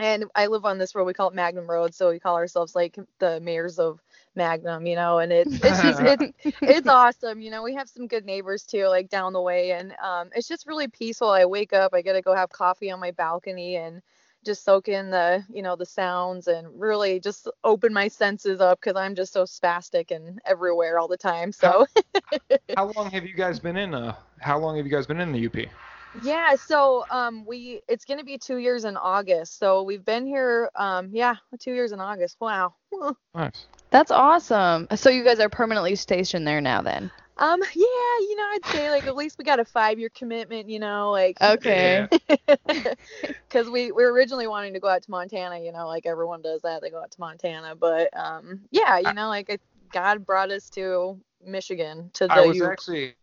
and 0.00 0.24
i 0.34 0.46
live 0.46 0.64
on 0.64 0.78
this 0.78 0.94
road 0.94 1.04
we 1.04 1.14
call 1.14 1.28
it 1.28 1.34
magnum 1.34 1.68
road 1.70 1.94
so 1.94 2.10
we 2.10 2.18
call 2.18 2.36
ourselves 2.36 2.74
like 2.74 2.98
the 3.18 3.40
mayors 3.40 3.78
of 3.78 4.00
magnum 4.34 4.86
you 4.86 4.96
know 4.96 5.18
and 5.18 5.32
it's 5.32 5.52
it's 5.64 5.82
just 5.82 6.00
it's 6.00 6.32
it's 6.62 6.88
awesome. 6.88 7.40
You 7.40 7.50
know, 7.50 7.62
we 7.62 7.74
have 7.74 7.88
some 7.88 8.06
good 8.06 8.24
neighbors 8.24 8.64
too, 8.64 8.86
like 8.86 9.08
down 9.08 9.32
the 9.32 9.40
way, 9.40 9.72
and 9.72 9.92
um, 10.02 10.30
it's 10.34 10.48
just 10.48 10.66
really 10.66 10.88
peaceful. 10.88 11.28
I 11.30 11.44
wake 11.44 11.72
up, 11.72 11.94
I 11.94 12.02
get 12.02 12.14
to 12.14 12.22
go 12.22 12.34
have 12.34 12.50
coffee 12.50 12.90
on 12.90 13.00
my 13.00 13.10
balcony 13.12 13.76
and 13.76 14.02
just 14.44 14.64
soak 14.64 14.88
in 14.88 15.10
the, 15.10 15.44
you 15.52 15.62
know, 15.62 15.76
the 15.76 15.84
sounds 15.84 16.46
and 16.48 16.66
really 16.80 17.20
just 17.20 17.48
open 17.62 17.92
my 17.92 18.08
senses 18.08 18.60
up 18.60 18.80
because 18.80 18.96
I'm 18.96 19.14
just 19.14 19.32
so 19.32 19.44
spastic 19.44 20.10
and 20.10 20.40
everywhere 20.46 20.98
all 20.98 21.08
the 21.08 21.18
time. 21.18 21.52
So 21.52 21.86
How 22.76 22.90
long 22.96 23.10
have 23.10 23.26
you 23.26 23.34
guys 23.34 23.58
been 23.58 23.76
in? 23.76 23.94
Uh, 23.94 24.14
how 24.40 24.58
long 24.58 24.76
have 24.76 24.86
you 24.86 24.92
guys 24.92 25.06
been 25.06 25.20
in 25.20 25.32
the 25.32 25.46
UP? 25.46 25.68
Yeah, 26.14 26.54
so 26.56 27.04
um, 27.10 27.44
we 27.46 27.82
it's 27.88 28.04
gonna 28.04 28.24
be 28.24 28.38
two 28.38 28.56
years 28.56 28.84
in 28.84 28.96
August. 28.96 29.58
So 29.58 29.82
we've 29.82 30.04
been 30.04 30.26
here, 30.26 30.70
um, 30.74 31.10
yeah, 31.12 31.36
two 31.58 31.72
years 31.72 31.92
in 31.92 32.00
August. 32.00 32.36
Wow. 32.40 32.74
Nice. 33.34 33.66
that's 33.90 34.10
awesome. 34.10 34.88
So 34.96 35.08
you 35.08 35.22
guys 35.22 35.38
are 35.38 35.48
permanently 35.48 35.94
stationed 35.94 36.46
there 36.48 36.60
now, 36.60 36.82
then? 36.82 37.10
Um, 37.36 37.60
yeah, 37.62 37.74
you 37.74 38.36
know, 38.36 38.42
I'd 38.42 38.66
say 38.66 38.90
like 38.90 39.06
at 39.06 39.14
least 39.14 39.38
we 39.38 39.44
got 39.44 39.60
a 39.60 39.64
five 39.64 39.98
year 39.98 40.10
commitment. 40.14 40.68
You 40.68 40.80
know, 40.80 41.10
like 41.12 41.40
Okay. 41.42 42.06
because 42.66 43.68
we, 43.70 43.92
we 43.92 44.04
were 44.04 44.12
originally 44.12 44.46
wanting 44.46 44.74
to 44.74 44.80
go 44.80 44.88
out 44.88 45.02
to 45.02 45.10
Montana, 45.10 45.58
you 45.58 45.72
know, 45.72 45.86
like 45.86 46.06
everyone 46.06 46.42
does 46.42 46.62
that, 46.62 46.82
they 46.82 46.90
go 46.90 47.00
out 47.00 47.10
to 47.10 47.20
Montana. 47.20 47.74
But 47.76 48.16
um, 48.16 48.60
yeah, 48.70 48.98
you 48.98 49.12
know, 49.14 49.28
like 49.28 49.48
it, 49.48 49.60
God 49.92 50.26
brought 50.26 50.50
us 50.50 50.68
to 50.70 51.18
Michigan 51.44 52.10
to 52.14 52.26
the 52.26 52.34
I 52.34 52.40
was 52.42 52.58
U- 52.58 52.66
actually 52.66 53.14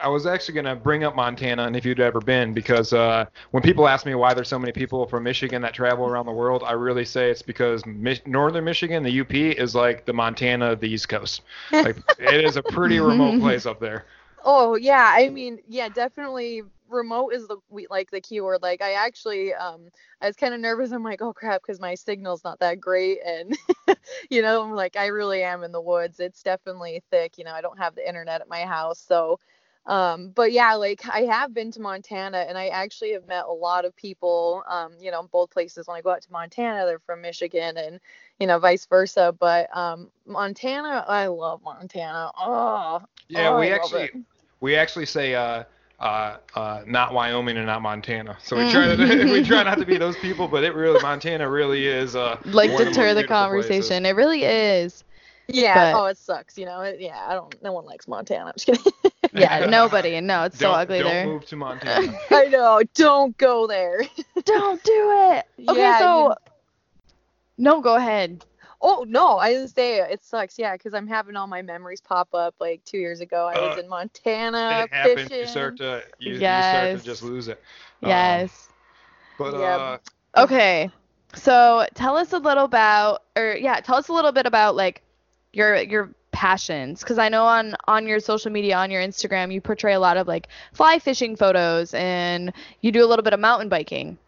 I 0.00 0.08
was 0.08 0.26
actually 0.26 0.54
gonna 0.54 0.76
bring 0.76 1.04
up 1.04 1.14
Montana 1.14 1.64
and 1.64 1.76
if 1.76 1.84
you'd 1.84 2.00
ever 2.00 2.20
been 2.20 2.54
because 2.54 2.92
uh, 2.92 3.26
when 3.50 3.62
people 3.62 3.88
ask 3.88 4.06
me 4.06 4.14
why 4.14 4.32
there's 4.34 4.48
so 4.48 4.58
many 4.58 4.72
people 4.72 5.06
from 5.06 5.24
Michigan 5.24 5.60
that 5.62 5.74
travel 5.74 6.06
around 6.06 6.26
the 6.26 6.32
world, 6.32 6.62
I 6.64 6.72
really 6.72 7.04
say 7.04 7.30
it's 7.30 7.42
because 7.42 7.84
Mi- 7.84 8.20
northern 8.24 8.64
Michigan, 8.64 9.02
the 9.02 9.20
UP, 9.20 9.34
is 9.34 9.74
like 9.74 10.06
the 10.06 10.12
Montana 10.12 10.72
of 10.72 10.80
the 10.80 10.88
East 10.88 11.08
Coast. 11.08 11.42
Like 11.72 11.96
it 12.18 12.44
is 12.44 12.56
a 12.56 12.62
pretty 12.62 13.00
remote 13.00 13.40
place 13.40 13.66
up 13.66 13.80
there. 13.80 14.04
Oh 14.44 14.76
yeah, 14.76 15.12
I 15.14 15.28
mean, 15.28 15.58
yeah, 15.68 15.88
definitely. 15.88 16.62
Remote 16.88 17.30
is 17.30 17.48
the 17.48 17.56
we 17.68 17.88
like 17.90 18.12
the 18.12 18.20
keyword. 18.20 18.62
Like 18.62 18.80
I 18.80 18.92
actually, 18.92 19.52
um, 19.52 19.88
I 20.22 20.28
was 20.28 20.36
kind 20.36 20.54
of 20.54 20.60
nervous. 20.60 20.92
I'm 20.92 21.02
like, 21.02 21.20
oh 21.20 21.32
crap, 21.32 21.62
because 21.62 21.80
my 21.80 21.96
signal's 21.96 22.44
not 22.44 22.60
that 22.60 22.80
great, 22.80 23.18
and 23.26 23.56
you 24.30 24.40
know, 24.40 24.62
I'm 24.62 24.72
like, 24.72 24.96
I 24.96 25.06
really 25.06 25.42
am 25.42 25.64
in 25.64 25.72
the 25.72 25.80
woods. 25.80 26.20
It's 26.20 26.42
definitely 26.44 27.02
thick. 27.10 27.38
You 27.38 27.44
know, 27.44 27.52
I 27.52 27.60
don't 27.60 27.78
have 27.78 27.96
the 27.96 28.06
internet 28.06 28.40
at 28.40 28.48
my 28.48 28.60
house, 28.62 29.00
so. 29.00 29.40
Um, 29.86 30.30
but 30.30 30.52
yeah, 30.52 30.74
like 30.74 31.06
I 31.08 31.22
have 31.22 31.54
been 31.54 31.70
to 31.72 31.80
Montana, 31.80 32.38
and 32.48 32.58
I 32.58 32.68
actually 32.68 33.12
have 33.12 33.26
met 33.26 33.44
a 33.46 33.52
lot 33.52 33.84
of 33.84 33.96
people. 33.96 34.62
Um, 34.68 34.92
you 35.00 35.10
know, 35.10 35.20
in 35.20 35.26
both 35.26 35.50
places. 35.50 35.86
When 35.86 35.96
I 35.96 36.02
go 36.02 36.10
out 36.10 36.22
to 36.22 36.32
Montana, 36.32 36.86
they're 36.86 36.98
from 37.00 37.22
Michigan, 37.22 37.76
and 37.76 38.00
you 38.38 38.46
know, 38.46 38.58
vice 38.58 38.86
versa. 38.86 39.34
But 39.38 39.74
um, 39.76 40.10
Montana, 40.26 41.04
I 41.06 41.26
love 41.26 41.62
Montana. 41.62 42.30
Oh, 42.36 43.02
Yeah, 43.28 43.50
oh, 43.50 43.58
we 43.58 43.68
I 43.68 43.70
actually 43.70 44.10
we 44.60 44.76
actually 44.76 45.06
say 45.06 45.34
uh, 45.34 45.64
uh, 46.00 46.36
uh, 46.54 46.82
not 46.86 47.12
Wyoming 47.12 47.56
and 47.56 47.66
not 47.66 47.82
Montana. 47.82 48.36
So 48.40 48.56
we 48.56 48.66
try 48.66 48.94
to 48.94 49.24
we 49.32 49.42
try 49.42 49.62
not 49.62 49.78
to 49.78 49.86
be 49.86 49.96
those 49.98 50.16
people, 50.16 50.48
but 50.48 50.64
it 50.64 50.74
really 50.74 51.00
Montana 51.00 51.48
really 51.48 51.86
is 51.86 52.14
uh, 52.16 52.36
Like 52.44 52.74
one 52.74 52.86
of 52.86 52.94
the 52.94 53.00
deter 53.00 53.14
the 53.14 53.24
beautiful 53.24 53.46
places. 53.48 53.92
conversation. 53.92 54.06
It 54.06 54.16
really 54.16 54.44
is. 54.44 55.04
Yeah. 55.48 55.92
But- 55.92 56.00
oh, 56.02 56.06
it 56.06 56.18
sucks. 56.18 56.58
You 56.58 56.66
know. 56.66 56.80
It, 56.80 57.00
yeah. 57.00 57.24
I 57.28 57.34
don't. 57.34 57.54
No 57.62 57.72
one 57.72 57.84
likes 57.84 58.08
Montana. 58.08 58.46
I'm 58.46 58.52
just 58.56 58.66
kidding. 58.66 58.92
Yeah, 59.32 59.66
nobody. 59.66 60.14
And 60.14 60.26
no, 60.26 60.44
it's 60.44 60.58
so 60.58 60.68
Don't- 60.68 60.78
ugly 60.78 60.98
don't 61.00 61.08
there. 61.12 61.26
move 61.26 61.44
to 61.46 61.56
Montana. 61.66 62.16
I 62.30 62.46
know. 62.46 62.80
Don't 62.94 63.36
go 63.36 63.66
there. 63.66 64.00
Don't 64.44 64.82
do 64.82 65.10
it. 65.34 65.44
Okay, 65.68 65.78
Yeah, 65.80 65.98
so 65.98 66.28
you- 66.28 66.34
no, 67.58 67.80
go 67.82 67.96
ahead. 67.96 68.44
Oh 68.80 69.04
no, 69.08 69.36
I 69.38 69.52
didn't 69.52 69.68
say 69.68 69.98
it. 70.00 70.10
It 70.10 70.24
sucks. 70.24 70.58
Yeah, 70.58 70.72
because 70.74 70.94
I'm 70.94 71.06
having 71.06 71.36
all 71.36 71.46
my 71.46 71.60
memories 71.62 72.00
pop 72.00 72.28
up. 72.34 72.54
Like 72.60 72.84
two 72.84 72.98
years 72.98 73.20
ago, 73.20 73.46
I 73.54 73.58
was 73.60 73.76
Uh, 73.78 73.80
in 73.82 73.88
Montana 73.88 74.84
it 74.84 74.92
happens. 74.94 75.22
fishing. 75.22 75.38
You 75.40 75.46
start 75.46 75.76
to 75.78 76.02
you, 76.18 76.32
you 76.34 76.38
start 76.38 76.98
to 76.98 77.04
just 77.04 77.22
lose 77.22 77.48
it. 77.48 77.60
Um, 78.02 78.08
Yes. 78.10 78.68
But 79.38 79.54
Yep. 79.58 79.80
uh, 79.80 79.98
Okay. 80.44 80.90
So 81.34 81.86
tell 81.94 82.16
us 82.16 82.32
a 82.32 82.38
little 82.38 82.64
about, 82.64 83.22
or 83.36 83.56
yeah, 83.58 83.80
tell 83.80 83.96
us 83.96 84.08
a 84.08 84.12
little 84.12 84.32
bit 84.32 84.46
about 84.46 84.76
like 84.76 85.02
your 85.56 85.76
your 85.82 86.10
passions, 86.32 87.00
because 87.00 87.18
I 87.18 87.28
know 87.30 87.44
on 87.44 87.74
on 87.88 88.06
your 88.06 88.20
social 88.20 88.52
media, 88.52 88.76
on 88.76 88.90
your 88.90 89.02
Instagram, 89.02 89.52
you 89.52 89.60
portray 89.60 89.94
a 89.94 90.00
lot 90.00 90.16
of 90.18 90.28
like 90.28 90.48
fly 90.72 90.98
fishing 91.00 91.36
photos, 91.36 91.94
and 91.94 92.52
you 92.80 92.92
do 92.92 93.04
a 93.04 93.08
little 93.08 93.24
bit 93.24 93.34
of 93.34 93.40
mountain 93.40 93.68
biking. 93.68 94.18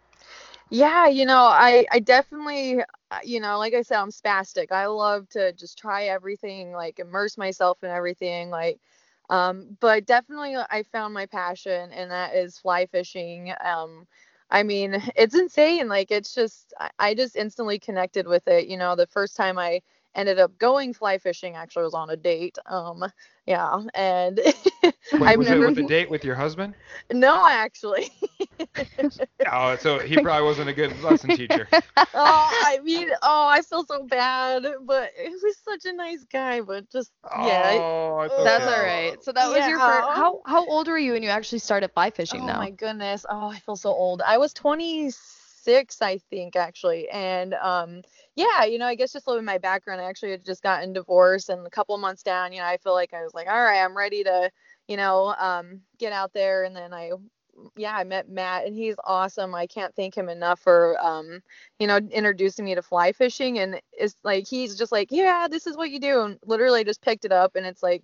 Yeah, 0.69 1.07
you 1.07 1.25
know, 1.25 1.43
I 1.43 1.85
I 1.91 1.99
definitely, 1.99 2.83
you 3.23 3.39
know, 3.39 3.57
like 3.59 3.73
I 3.73 3.81
said, 3.81 3.99
I'm 3.99 4.09
spastic. 4.11 4.71
I 4.71 4.87
love 4.87 5.29
to 5.29 5.53
just 5.53 5.77
try 5.77 6.05
everything, 6.05 6.71
like 6.73 6.99
immerse 6.99 7.37
myself 7.37 7.83
in 7.83 7.89
everything. 7.89 8.49
Like, 8.49 8.79
Um, 9.29 9.77
but 9.81 10.05
definitely 10.05 10.55
I 10.57 10.83
found 10.91 11.13
my 11.13 11.25
passion 11.27 11.91
and 11.91 12.11
that 12.11 12.35
is 12.35 12.59
fly 12.59 12.85
fishing. 12.87 13.53
Um, 13.63 14.07
I 14.51 14.63
mean, 14.63 14.95
it's 15.15 15.35
insane. 15.35 15.87
Like 15.89 16.11
it's 16.11 16.33
just 16.35 16.73
I 16.99 17.13
just 17.15 17.35
instantly 17.35 17.79
connected 17.79 18.27
with 18.27 18.47
it. 18.47 18.67
You 18.67 18.77
know, 18.77 18.95
the 18.95 19.07
first 19.07 19.35
time 19.37 19.57
I 19.59 19.81
ended 20.15 20.39
up 20.39 20.57
going 20.57 20.93
fly 20.93 21.17
fishing 21.17 21.55
actually 21.55 21.83
was 21.83 21.93
on 21.93 22.09
a 22.09 22.17
date. 22.17 22.57
Um, 22.65 23.03
yeah, 23.45 23.81
and 23.93 24.39
Wait, 25.17 25.33
I 25.33 25.37
was 25.37 25.51
it 25.51 25.59
with 25.59 25.77
a 25.77 25.83
date 25.83 26.09
with 26.09 26.23
your 26.23 26.35
husband? 26.35 26.75
no, 27.13 27.45
actually. 27.47 28.09
Oh, 29.51 29.75
so 29.77 29.99
he 29.99 30.17
probably 30.19 30.45
wasn't 30.45 30.69
a 30.69 30.73
good 30.73 31.01
lesson 31.01 31.31
teacher. 31.31 31.67
oh, 32.13 32.51
I 32.63 32.79
mean, 32.83 33.09
oh, 33.21 33.47
I 33.47 33.61
feel 33.61 33.85
so 33.85 34.05
bad, 34.05 34.63
but 34.85 35.11
he 35.17 35.29
was 35.29 35.57
such 35.63 35.85
a 35.85 35.93
nice 35.93 36.25
guy, 36.31 36.61
but 36.61 36.89
just 36.91 37.11
yeah. 37.35 37.79
Oh, 37.81 38.21
it's 38.21 38.37
That's 38.37 38.65
all 38.67 38.81
right. 38.81 39.21
So 39.23 39.31
that 39.33 39.49
was 39.49 39.65
your 39.67 39.79
first. 39.79 40.09
How 40.09 40.41
how 40.45 40.65
old 40.65 40.87
were 40.87 40.97
you 40.97 41.13
when 41.13 41.23
you 41.23 41.29
actually 41.29 41.59
started 41.59 41.91
fly 41.93 42.11
fishing? 42.11 42.41
Oh 42.41 42.47
now. 42.47 42.59
my 42.59 42.71
goodness. 42.71 43.25
Oh, 43.29 43.49
I 43.49 43.59
feel 43.59 43.75
so 43.75 43.89
old. 43.89 44.21
I 44.21 44.37
was 44.37 44.53
26, 44.53 45.38
I 46.01 46.19
think, 46.29 46.55
actually. 46.55 47.09
And 47.09 47.53
um, 47.55 48.01
yeah, 48.35 48.63
you 48.65 48.77
know, 48.77 48.85
I 48.85 48.95
guess 48.95 49.13
just 49.13 49.27
a 49.27 49.29
little 49.29 49.41
bit 49.41 49.45
my 49.45 49.57
background, 49.57 50.01
I 50.01 50.05
actually 50.05 50.31
had 50.31 50.45
just 50.45 50.63
gotten 50.63 50.93
divorced, 50.93 51.49
and 51.49 51.65
a 51.65 51.69
couple 51.69 51.97
months 51.97 52.23
down, 52.23 52.53
you 52.53 52.59
know, 52.59 52.65
I 52.65 52.77
feel 52.77 52.93
like 52.93 53.13
I 53.13 53.23
was 53.23 53.33
like, 53.33 53.47
all 53.47 53.63
right, 53.63 53.83
I'm 53.83 53.95
ready 53.97 54.23
to, 54.23 54.51
you 54.87 54.97
know, 54.97 55.35
um, 55.37 55.81
get 55.97 56.13
out 56.13 56.33
there. 56.33 56.63
And 56.63 56.75
then 56.75 56.93
I, 56.93 57.11
yeah, 57.75 57.95
I 57.95 58.03
met 58.05 58.29
Matt, 58.29 58.65
and 58.65 58.75
he's 58.75 58.95
awesome. 59.03 59.53
I 59.53 59.67
can't 59.67 59.93
thank 59.95 60.15
him 60.15 60.29
enough 60.29 60.59
for, 60.61 60.97
um, 60.99 61.41
you 61.79 61.87
know, 61.87 61.97
introducing 61.97 62.65
me 62.65 62.75
to 62.75 62.81
fly 62.81 63.11
fishing. 63.11 63.59
And 63.59 63.81
it's 63.91 64.15
like 64.23 64.47
he's 64.47 64.77
just 64.77 64.91
like, 64.91 65.09
yeah, 65.11 65.47
this 65.49 65.67
is 65.67 65.75
what 65.75 65.91
you 65.91 65.99
do, 65.99 66.21
and 66.21 66.39
literally 66.45 66.83
just 66.83 67.01
picked 67.01 67.25
it 67.25 67.31
up, 67.31 67.55
and 67.55 67.65
it's 67.65 67.83
like 67.83 68.03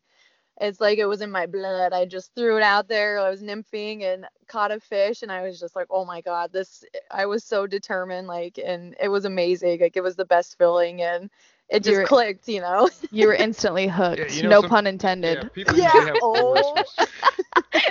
it's 0.60 0.80
like 0.82 0.97
it 0.99 1.06
was 1.06 1.22
in 1.22 1.32
my 1.32 1.45
blood. 1.47 1.93
I 1.93 2.06
just 2.06 2.34
threw 2.36 2.58
it 2.58 2.64
out 2.64 2.88
there. 2.88 3.20
I 3.20 3.30
was 3.30 3.41
nymphing 3.43 4.03
and 4.03 4.26
caught 4.47 4.72
a 4.72 4.80
fish 4.80 5.22
and 5.24 5.32
I 5.32 5.41
was 5.41 5.60
just 5.60 5.76
like, 5.76 5.88
"Oh 5.89 6.06
my 6.06 6.22
god, 6.22 6.51
this 6.53 6.84
I 7.12 7.26
was 7.26 7.43
so 7.43 7.68
determined 7.68 8.28
like 8.28 8.60
and 8.64 8.95
it 9.01 9.10
was 9.10 9.26
amazing. 9.26 9.82
Like 9.82 9.97
it 9.97 10.03
was 10.03 10.16
the 10.16 10.26
best 10.26 10.58
feeling 10.58 11.01
and 11.01 11.30
it 11.70 11.80
just 11.84 11.91
You're- 11.93 12.05
clicked, 12.05 12.47
you 12.47 12.61
know. 12.61 12.89
You 13.11 13.28
were 13.28 13.34
instantly 13.47 13.88
hooked. 13.88 14.36
you 14.36 14.43
know, 14.43 14.49
no 14.49 14.61
some- 14.61 14.70
pun 14.70 14.86
Yeah, 14.86 14.89
intended. 14.91 15.53
people 15.53 15.76
Yeah, 15.76 15.89
have 15.91 16.18
oh. 16.22 16.84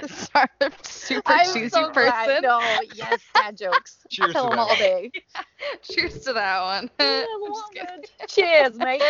Sorry, 0.07 0.49
I'm 0.61 0.71
a 0.71 0.85
super 0.85 1.23
I'm 1.27 1.47
cheesy 1.53 1.69
so 1.71 1.91
glad. 1.91 2.27
person. 2.27 2.43
No, 2.43 2.61
yes, 2.95 3.21
dad 3.35 3.57
jokes. 3.57 3.99
Cheers 4.11 4.35
I'll 4.37 4.51
tell 4.51 4.51
to 4.51 4.57
them 4.57 4.57
that. 4.59 4.71
all 4.71 4.77
day. 4.77 5.11
Cheers 5.83 6.21
to 6.21 6.33
that 6.35 6.63
one. 6.63 6.91
Yeah, 7.01 7.25
I'm 7.35 7.53
just 7.53 7.73
kidding. 7.73 7.87
good. 8.21 8.29
Cheers, 8.29 8.75
mate. 8.77 9.03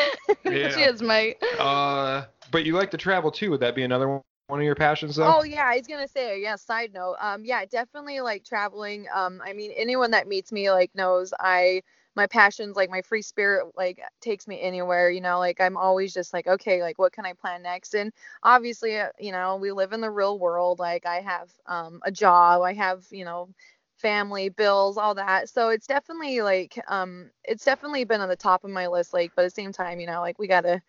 Yeah. 0.44 0.70
Cheers, 0.70 1.02
mate. 1.02 1.42
Uh, 1.58 2.24
but 2.50 2.64
you 2.64 2.74
like 2.74 2.90
to 2.92 2.96
travel 2.96 3.30
too. 3.30 3.50
Would 3.50 3.60
that 3.60 3.74
be 3.74 3.82
another 3.82 4.08
one 4.08 4.22
one 4.48 4.60
of 4.60 4.64
your 4.66 4.74
passions 4.74 5.16
though? 5.16 5.36
Oh 5.38 5.42
yeah, 5.42 5.64
I 5.64 5.78
was 5.78 5.86
gonna 5.86 6.06
say 6.08 6.40
yeah. 6.42 6.56
Side 6.56 6.92
note, 6.92 7.16
um, 7.20 7.44
yeah, 7.44 7.64
definitely 7.64 8.20
like 8.20 8.44
traveling. 8.44 9.06
Um, 9.14 9.40
I 9.44 9.52
mean, 9.54 9.72
anyone 9.76 10.10
that 10.12 10.28
meets 10.28 10.52
me 10.52 10.70
like 10.70 10.90
knows 10.94 11.32
I 11.40 11.82
my 12.16 12.26
passions 12.26 12.76
like 12.76 12.90
my 12.90 13.02
free 13.02 13.22
spirit 13.22 13.66
like 13.76 14.00
takes 14.20 14.46
me 14.48 14.60
anywhere. 14.60 15.10
You 15.10 15.20
know, 15.20 15.38
like 15.38 15.60
I'm 15.60 15.76
always 15.76 16.12
just 16.14 16.32
like 16.32 16.46
okay, 16.46 16.82
like 16.82 16.98
what 16.98 17.12
can 17.12 17.26
I 17.26 17.32
plan 17.34 17.62
next? 17.62 17.94
And 17.94 18.12
obviously, 18.42 18.98
uh, 18.98 19.08
you 19.18 19.32
know, 19.32 19.56
we 19.56 19.72
live 19.72 19.92
in 19.92 20.00
the 20.00 20.10
real 20.10 20.38
world. 20.38 20.78
Like 20.78 21.06
I 21.06 21.20
have 21.20 21.50
um 21.66 22.00
a 22.04 22.10
job, 22.12 22.62
I 22.62 22.72
have 22.74 23.04
you 23.10 23.24
know 23.24 23.48
family 23.96 24.48
bills 24.50 24.98
all 24.98 25.14
that 25.14 25.48
so 25.48 25.70
it's 25.70 25.86
definitely 25.86 26.42
like 26.42 26.78
um 26.88 27.30
it's 27.44 27.64
definitely 27.64 28.04
been 28.04 28.20
on 28.20 28.28
the 28.28 28.36
top 28.36 28.64
of 28.64 28.70
my 28.70 28.86
list 28.88 29.12
like 29.14 29.32
but 29.36 29.42
at 29.42 29.46
the 29.46 29.50
same 29.50 29.72
time 29.72 30.00
you 30.00 30.06
know 30.06 30.20
like 30.20 30.38
we 30.38 30.46
gotta 30.48 30.82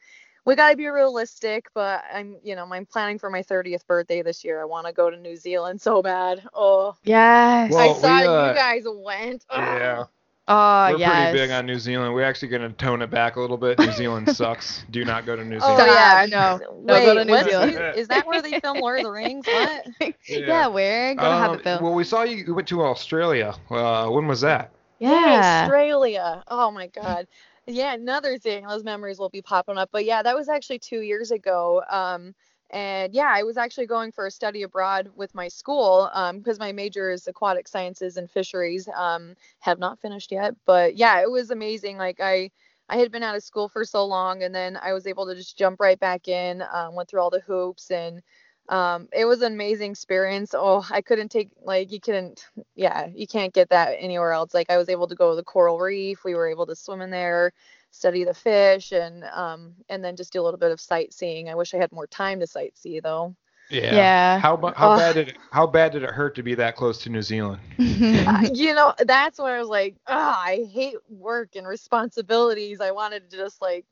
we 0.45 0.55
gotta 0.55 0.76
be 0.76 0.88
realistic, 0.88 1.67
but 1.73 2.03
I'm, 2.13 2.38
you 2.43 2.55
know, 2.55 2.65
I'm 2.71 2.86
planning 2.86 3.19
for 3.19 3.30
my 3.30 3.41
30th 3.43 3.86
birthday 3.88 4.21
this 4.21 4.43
year. 4.43 4.61
I 4.61 4.65
want 4.65 4.88
to 4.88 4.93
go 4.93 5.09
to 5.09 5.17
New 5.17 5.36
Zealand 5.36 5.82
so 5.82 6.01
bad. 6.01 6.43
Oh, 6.53 6.95
Yes. 7.03 7.78
Well, 7.78 7.89
I 7.89 7.93
saw 7.93 8.21
we, 8.21 8.26
uh, 8.26 8.32
you 8.38 8.53
guys 8.53 8.84
went. 8.88 9.45
Ugh. 9.49 9.80
yeah. 9.80 10.05
Oh, 10.48 10.91
We're 10.91 11.00
yes. 11.00 11.32
pretty 11.32 11.46
big 11.48 11.52
on 11.52 11.66
New 11.66 11.80
Zealand. 11.80 12.14
We're 12.14 12.24
actually 12.24 12.50
going 12.50 12.62
to 12.62 12.70
tone 12.70 13.02
it 13.02 13.10
back 13.10 13.36
a 13.36 13.41
little 13.41 13.58
bit. 13.58 13.80
New 13.80 13.91
Zealand 13.91 14.30
sucks. 14.36 14.84
Do 14.91 15.04
not 15.04 15.26
go 15.26 15.36
to 15.36 15.43
New 15.43 15.58
Oh 15.58 15.60
Zealand. 15.60 15.80
Stop, 15.80 15.88
yeah, 15.88 16.26
no. 16.30 16.82
No, 16.84 16.93
Wait, 16.93 17.06
go 17.06 17.16
to 17.16 17.26
New 17.26 17.43
Zealand. 17.50 17.72
New- 17.74 17.82
is 18.00 18.08
that 18.10 18.28
where 18.28 18.41
they 18.43 18.60
film 18.60 18.78
Lord 18.80 19.00
of 19.00 19.06
the 19.06 19.12
Rings? 19.12 19.48
What? 19.48 19.88
yeah. 20.28 20.68
where? 20.68 21.16
Go 21.16 21.24
to 21.24 21.30
have 21.30 21.50
Um, 21.52 21.56
it 21.60 21.64
filmed. 21.64 21.82
Well, 21.82 21.93
we 21.96 22.04
saw 22.04 22.22
you 22.24 22.38
you 22.46 22.54
went 22.54 22.68
to 22.68 22.84
Australia. 22.84 23.56
Uh, 23.72 24.08
when 24.10 24.28
was 24.28 24.41
that? 24.41 24.72
yeah. 25.00 25.64
Australia. 25.64 26.43
Oh 26.48 26.70
my 26.72 26.88
God. 26.88 27.28
Yeah, 27.68 27.93
another 27.96 28.38
thing. 28.38 28.68
Those 28.68 28.84
memories 28.84 29.18
will 29.18 29.30
be 29.30 29.41
popping 29.41 29.78
up. 29.80 29.89
But 29.91 30.06
yeah, 30.06 30.22
that 30.22 30.36
was 30.36 30.48
actually 30.48 30.78
two 30.78 31.00
years 31.02 31.32
ago. 31.32 31.82
Um, 31.89 32.36
and 32.72 33.13
yeah, 33.13 33.32
I 33.34 33.43
was 33.43 33.57
actually 33.57 33.86
going 33.88 34.11
for 34.11 34.26
a 34.26 34.32
study 34.32 34.63
abroad 34.63 35.09
with 35.16 35.34
my 35.36 35.47
school 35.47 36.09
because 36.34 36.59
my 36.59 36.72
major 36.72 37.11
is 37.11 37.28
aquatic 37.28 37.68
sciences 37.68 38.18
and 38.18 38.30
fisheries. 38.30 38.89
Um, 38.95 39.36
have 39.59 39.80
not 39.80 39.99
finished 39.99 40.32
yet, 40.32 40.55
but 40.66 40.95
yeah, 40.95 41.22
it 41.22 41.30
was 41.30 41.51
amazing. 41.51 41.97
Like 41.97 42.20
I, 42.20 42.51
I 42.89 42.97
had 42.97 43.11
been 43.11 43.24
out 43.24 43.36
of 43.36 43.43
school 43.43 43.70
for 43.70 43.86
so 43.86 44.05
long, 44.05 44.43
and 44.43 44.53
then 44.53 44.78
I 44.82 44.93
was 44.93 45.07
able 45.07 45.26
to 45.28 45.36
just 45.36 45.57
jump 45.57 45.80
right 45.80 45.99
back 45.99 46.28
in. 46.28 46.63
Um, 46.74 46.95
went 46.95 47.09
through 47.09 47.22
all 47.22 47.30
the 47.30 47.39
hoops, 47.39 47.91
and 47.91 48.22
um, 48.70 49.07
it 49.13 49.26
was 49.26 49.41
an 49.41 49.53
amazing 49.53 49.91
experience. 49.91 50.53
Oh, 50.55 50.86
I 50.89 51.01
couldn't 51.01 51.30
take 51.30 51.49
like 51.63 51.91
you 51.91 51.99
couldn't, 51.99 52.47
yeah, 52.76 53.07
you 53.13 53.28
can't 53.28 53.53
get 53.53 53.70
that 53.70 53.95
anywhere 53.99 54.32
else. 54.32 54.53
Like 54.53 54.70
I 54.70 54.78
was 54.78 54.89
able 54.89 55.07
to 55.07 55.16
go 55.16 55.32
to 55.32 55.36
the 55.36 55.43
coral 55.43 55.80
reef. 55.80 56.24
We 56.24 56.36
were 56.36 56.49
able 56.49 56.66
to 56.68 56.76
swim 56.76 57.01
in 57.01 57.11
there, 57.11 57.53
study 57.96 58.24
the 58.24 58.34
fish, 58.34 58.91
and 58.91 59.24
um, 59.26 59.74
and 59.89 60.04
then 60.04 60.16
just 60.16 60.34
do 60.34 60.41
a 60.41 60.43
little 60.43 60.60
bit 60.60 60.72
of 60.72 60.80
sightseeing. 60.82 61.50
I 61.50 61.56
wish 61.56 61.74
I 61.74 61.78
had 61.78 61.91
more 61.91 62.08
time 62.08 62.39
to 62.41 62.46
sightsee 62.46 63.02
though. 63.02 63.36
Yeah. 63.70 63.96
Yeah. 63.96 64.39
How 64.39 64.58
how 64.76 64.89
Ugh. 64.89 64.98
bad 64.98 65.14
did 65.16 65.30
it, 65.30 65.38
how 65.52 65.68
bad 65.68 65.91
did 65.93 66.04
it 66.04 66.12
hurt 66.12 66.36
to 66.36 66.43
be 66.43 66.56
that 66.56 66.76
close 66.76 67.00
to 67.04 67.10
New 67.10 67.22
Zealand? 67.22 67.62
Uh, 68.28 68.50
you 68.54 68.74
know, 68.74 68.93
that's 69.00 69.39
when 69.39 69.52
I 69.52 69.60
was 69.60 69.68
like, 69.68 69.96
oh, 70.08 70.14
I 70.38 70.68
hate 70.72 70.98
work 71.10 71.56
and 71.56 71.68
responsibilities. 71.68 72.82
I 72.82 72.91
wanted 72.91 73.30
to 73.30 73.38
just 73.38 73.62
like 73.62 73.86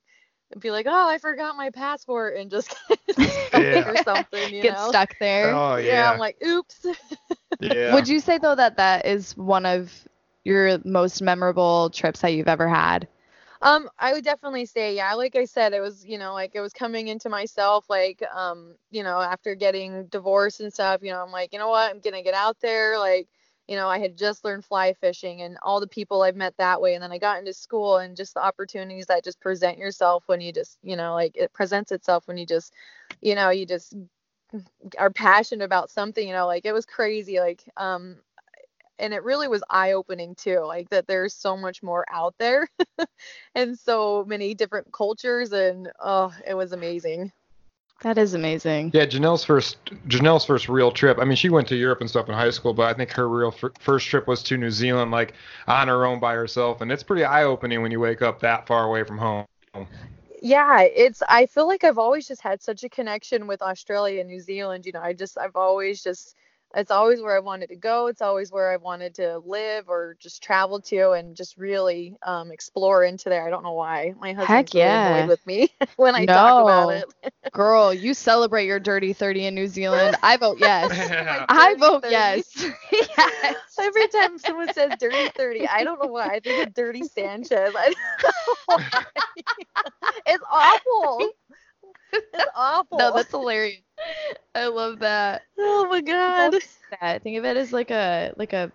be 0.59 0.71
like, 0.71 0.85
oh, 0.87 1.07
I 1.09 1.17
forgot 1.17 1.55
my 1.55 1.69
passport 1.69 2.35
and 2.37 2.49
just 2.51 2.75
Yeah. 3.53 3.89
or 3.89 3.97
something. 3.97 4.51
You 4.53 4.63
Get 4.63 4.77
know? 4.77 4.89
stuck 4.89 5.17
there. 5.19 5.53
Oh 5.53 5.75
Yeah, 5.75 5.85
yeah. 6.03 6.11
I'm 6.11 6.17
like, 6.19 6.37
oops. 6.45 6.85
yeah. 7.59 7.93
Would 7.93 8.07
you 8.07 8.19
say 8.19 8.37
though 8.37 8.55
that 8.55 8.77
that 8.77 9.05
is 9.05 9.35
one 9.37 9.65
of 9.65 9.91
your 10.43 10.79
most 10.85 11.21
memorable 11.21 11.89
trips 11.89 12.21
that 12.21 12.33
you've 12.33 12.47
ever 12.47 12.67
had? 12.67 13.07
Um, 13.63 13.89
I 13.99 14.13
would 14.13 14.25
definitely 14.25 14.65
say, 14.65 14.95
yeah, 14.95 15.13
like 15.15 15.37
I 15.37 15.45
said, 15.45 15.73
it 15.73 15.81
was, 15.81 16.05
you 16.05 16.17
know, 16.19 16.33
like 16.33 16.51
it 16.55 16.61
was 16.61 16.73
coming 16.73 17.07
into 17.07 17.29
myself, 17.29 17.85
like, 17.89 18.23
um, 18.35 18.75
you 18.91 19.03
know, 19.03 19.21
after 19.21 19.55
getting 19.55 20.07
divorced 20.07 20.61
and 20.61 20.73
stuff, 20.73 21.01
you 21.03 21.11
know, 21.11 21.23
I'm 21.23 21.31
like, 21.31 21.53
you 21.53 21.59
know 21.59 21.69
what, 21.69 21.89
I'm 21.91 22.01
gonna 22.01 22.23
get 22.23 22.35
out 22.35 22.57
there, 22.61 22.99
like, 22.99 23.29
you 23.69 23.77
know, 23.77 23.89
I 23.89 23.99
had 23.99 24.17
just 24.17 24.45
learned 24.45 24.65
fly 24.65 24.93
fishing 24.93 25.43
and 25.43 25.57
all 25.63 25.81
the 25.81 25.87
people 25.87 26.23
I've 26.23 26.35
met 26.37 26.57
that 26.57 26.81
way, 26.81 26.95
and 26.95 27.03
then 27.03 27.13
I 27.13 27.19
got 27.19 27.39
into 27.39 27.53
school 27.53 27.97
and 27.99 28.17
just 28.17 28.35
the 28.35 28.43
opportunities 28.43 29.07
that 29.07 29.23
just 29.23 29.39
present 29.41 29.77
yourself 29.77 30.23
when 30.27 30.41
you 30.41 30.53
just, 30.53 30.77
you 30.83 30.97
know, 30.97 31.15
like 31.15 31.37
it 31.37 31.53
presents 31.53 31.93
itself 31.93 32.27
when 32.27 32.37
you 32.37 32.45
just, 32.45 32.73
you 33.21 33.35
know, 33.35 33.49
you 33.51 33.65
just 33.65 33.95
are 34.99 35.09
passionate 35.11 35.65
about 35.65 35.89
something, 35.89 36.27
you 36.27 36.33
know, 36.33 36.47
like 36.47 36.65
it 36.65 36.73
was 36.73 36.85
crazy, 36.85 37.39
like, 37.39 37.63
um, 37.77 38.17
and 39.03 39.13
it 39.13 39.23
really 39.23 39.47
was 39.47 39.63
eye 39.69 39.91
opening 39.93 40.35
too, 40.35 40.61
like 40.61 40.89
that 40.89 41.07
there's 41.07 41.33
so 41.35 41.57
much 41.57 41.83
more 41.83 42.05
out 42.11 42.35
there 42.39 42.69
and 43.55 43.77
so 43.77 44.25
many 44.27 44.55
different 44.55 44.91
cultures 44.93 45.51
and 45.53 45.91
oh 45.99 46.33
it 46.47 46.55
was 46.55 46.71
amazing 46.71 47.31
That 48.01 48.17
is 48.17 48.33
amazing. 48.33 48.91
Yeah, 48.93 49.05
Janelle's 49.05 49.45
first 49.45 49.77
Janelle's 50.07 50.45
first 50.45 50.69
real 50.69 50.91
trip. 50.91 51.19
I 51.19 51.25
mean, 51.25 51.37
she 51.37 51.49
went 51.49 51.67
to 51.69 51.75
Europe 51.75 52.01
and 52.01 52.09
stuff 52.09 52.27
in 52.29 52.35
high 52.35 52.49
school, 52.51 52.73
but 52.73 52.83
I 52.87 52.93
think 52.93 53.11
her 53.11 53.29
real 53.29 53.51
fir- 53.51 53.73
first 53.79 54.07
trip 54.07 54.27
was 54.27 54.43
to 54.43 54.57
New 54.57 54.71
Zealand, 54.71 55.11
like 55.11 55.33
on 55.67 55.87
her 55.87 56.05
own 56.05 56.19
by 56.19 56.33
herself, 56.33 56.81
and 56.81 56.91
it's 56.91 57.03
pretty 57.03 57.23
eye 57.23 57.43
opening 57.45 57.81
when 57.81 57.91
you 57.91 57.99
wake 58.01 58.21
up 58.21 58.41
that 58.41 58.67
far 58.67 58.85
away 58.85 59.03
from 59.03 59.17
home. 59.17 59.45
yeah 60.41 60.81
it's 60.81 61.23
i 61.29 61.45
feel 61.45 61.67
like 61.67 61.83
i've 61.83 61.97
always 61.97 62.27
just 62.27 62.41
had 62.41 62.61
such 62.61 62.83
a 62.83 62.89
connection 62.89 63.47
with 63.47 63.61
australia 63.61 64.19
and 64.19 64.29
new 64.29 64.39
zealand 64.41 64.85
you 64.85 64.91
know 64.91 65.01
i 65.01 65.13
just 65.13 65.37
i've 65.37 65.55
always 65.55 66.03
just 66.03 66.35
it's 66.75 66.91
always 66.91 67.21
where 67.21 67.35
i 67.35 67.39
wanted 67.39 67.69
to 67.69 67.75
go 67.75 68.07
it's 68.07 68.21
always 68.21 68.51
where 68.51 68.71
i 68.71 68.77
wanted 68.77 69.15
to 69.15 69.39
live 69.45 69.89
or 69.89 70.15
just 70.19 70.41
travel 70.43 70.79
to 70.81 71.11
and 71.11 71.35
just 71.35 71.57
really 71.57 72.15
um, 72.23 72.51
explore 72.51 73.03
into 73.03 73.29
there 73.29 73.45
i 73.45 73.49
don't 73.49 73.63
know 73.63 73.73
why 73.73 74.13
my 74.19 74.33
husband's 74.33 74.71
Heck 74.71 74.73
really 74.73 74.85
yeah. 74.85 75.03
annoyed 75.03 75.27
with 75.27 75.45
me 75.45 75.69
when 75.97 76.15
i 76.15 76.25
talk 76.25 76.57
about 76.59 76.87
No. 76.87 76.89
it 76.89 77.05
Girl, 77.51 77.93
you 77.93 78.13
celebrate 78.13 78.65
your 78.65 78.79
dirty 78.79 79.13
30 79.13 79.45
in 79.45 79.55
New 79.55 79.67
Zealand. 79.67 80.15
I 80.23 80.37
vote 80.37 80.57
yes. 80.59 80.91
I 81.49 81.75
vote 81.75 82.03
30. 82.03 82.11
yes. 82.11 82.65
yes. 82.91 83.55
Every 83.79 84.07
time 84.07 84.37
someone 84.37 84.69
says 84.71 84.95
dirty 84.99 85.29
30, 85.29 85.67
I 85.67 85.83
don't 85.83 86.01
know 86.01 86.09
why. 86.11 86.27
I 86.27 86.39
think 86.39 86.59
of 86.67 86.73
dirty 86.73 87.03
Sanchez. 87.03 87.73
I 87.75 87.93
don't 87.93 87.97
know 88.23 88.53
why. 88.65 89.03
it's 90.25 90.43
awful. 90.51 91.31
It's 92.33 92.45
awful. 92.55 92.97
No, 92.97 93.13
that's 93.15 93.29
hilarious. 93.31 93.81
I 94.55 94.67
love 94.67 94.99
that. 94.99 95.43
oh 95.57 95.87
my 95.89 96.01
god. 96.01 96.53
That. 97.01 97.23
Think 97.23 97.37
of 97.37 97.45
it 97.45 97.57
as 97.57 97.71
like 97.73 97.91
a 97.91 98.33
like 98.37 98.53
a 98.53 98.71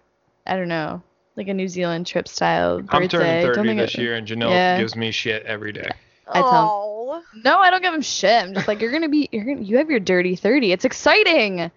I 0.46 0.56
don't 0.56 0.68
know, 0.68 1.02
like 1.36 1.48
a 1.48 1.54
New 1.54 1.68
Zealand 1.68 2.06
trip 2.06 2.26
style 2.28 2.78
birthday. 2.80 2.96
I'm 2.96 3.02
birthday. 3.02 3.08
turning 3.18 3.54
Don't 3.54 3.66
30 3.66 3.74
this 3.76 3.94
it- 3.94 4.00
year, 4.00 4.14
and 4.14 4.26
Janelle 4.26 4.50
Yeah. 4.50 4.78
gives 4.78 4.96
me 4.96 5.10
shit 5.10 5.44
every 5.44 5.72
day. 5.72 5.90
I 6.28 6.40
tell- 6.40 6.44
Oh. 6.50 7.22
No. 7.34 7.52
No, 7.52 7.58
I 7.58 7.70
don't 7.70 7.82
give 7.82 7.94
him 7.94 8.02
shit. 8.02 8.42
I'm 8.44 8.52
just 8.54 8.68
like 8.68 8.80
you're 8.80 8.92
gonna 8.92 9.08
be 9.08 9.28
you're 9.32 9.44
gonna 9.44 9.62
you 9.62 9.78
have 9.78 9.88
your 9.90 10.00
dirty 10.00 10.36
thirty. 10.36 10.72
It's 10.72 10.84
exciting. 10.84 11.70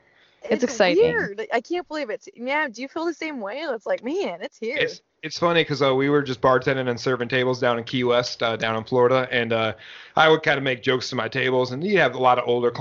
It's 0.49 0.63
exciting. 0.63 1.03
Weird. 1.03 1.47
I 1.53 1.61
can't 1.61 1.87
believe 1.87 2.09
it. 2.09 2.27
Yeah, 2.35 2.67
do 2.67 2.81
you 2.81 2.87
feel 2.87 3.05
the 3.05 3.13
same 3.13 3.39
way? 3.39 3.59
It's 3.59 3.85
like, 3.85 4.03
man, 4.03 4.41
it's 4.41 4.57
here. 4.57 4.75
It's 4.77 5.01
it's 5.23 5.37
funny 5.37 5.61
because 5.61 5.81
uh, 5.81 5.93
we 5.93 6.09
were 6.09 6.21
just 6.21 6.41
bartending 6.41 6.89
and 6.89 6.99
serving 6.99 7.29
tables 7.29 7.59
down 7.59 7.77
in 7.77 7.83
Key 7.83 8.03
West, 8.03 8.41
uh, 8.41 8.55
down 8.55 8.75
in 8.75 8.83
Florida, 8.83 9.27
and 9.31 9.53
uh, 9.53 9.73
I 10.15 10.29
would 10.29 10.43
kind 10.43 10.57
of 10.57 10.63
make 10.63 10.81
jokes 10.81 11.09
to 11.09 11.15
my 11.15 11.27
tables, 11.27 11.71
and 11.71 11.83
you 11.83 11.99
have 11.99 12.15
a 12.15 12.19
lot 12.19 12.39
of 12.39 12.47
older 12.47 12.71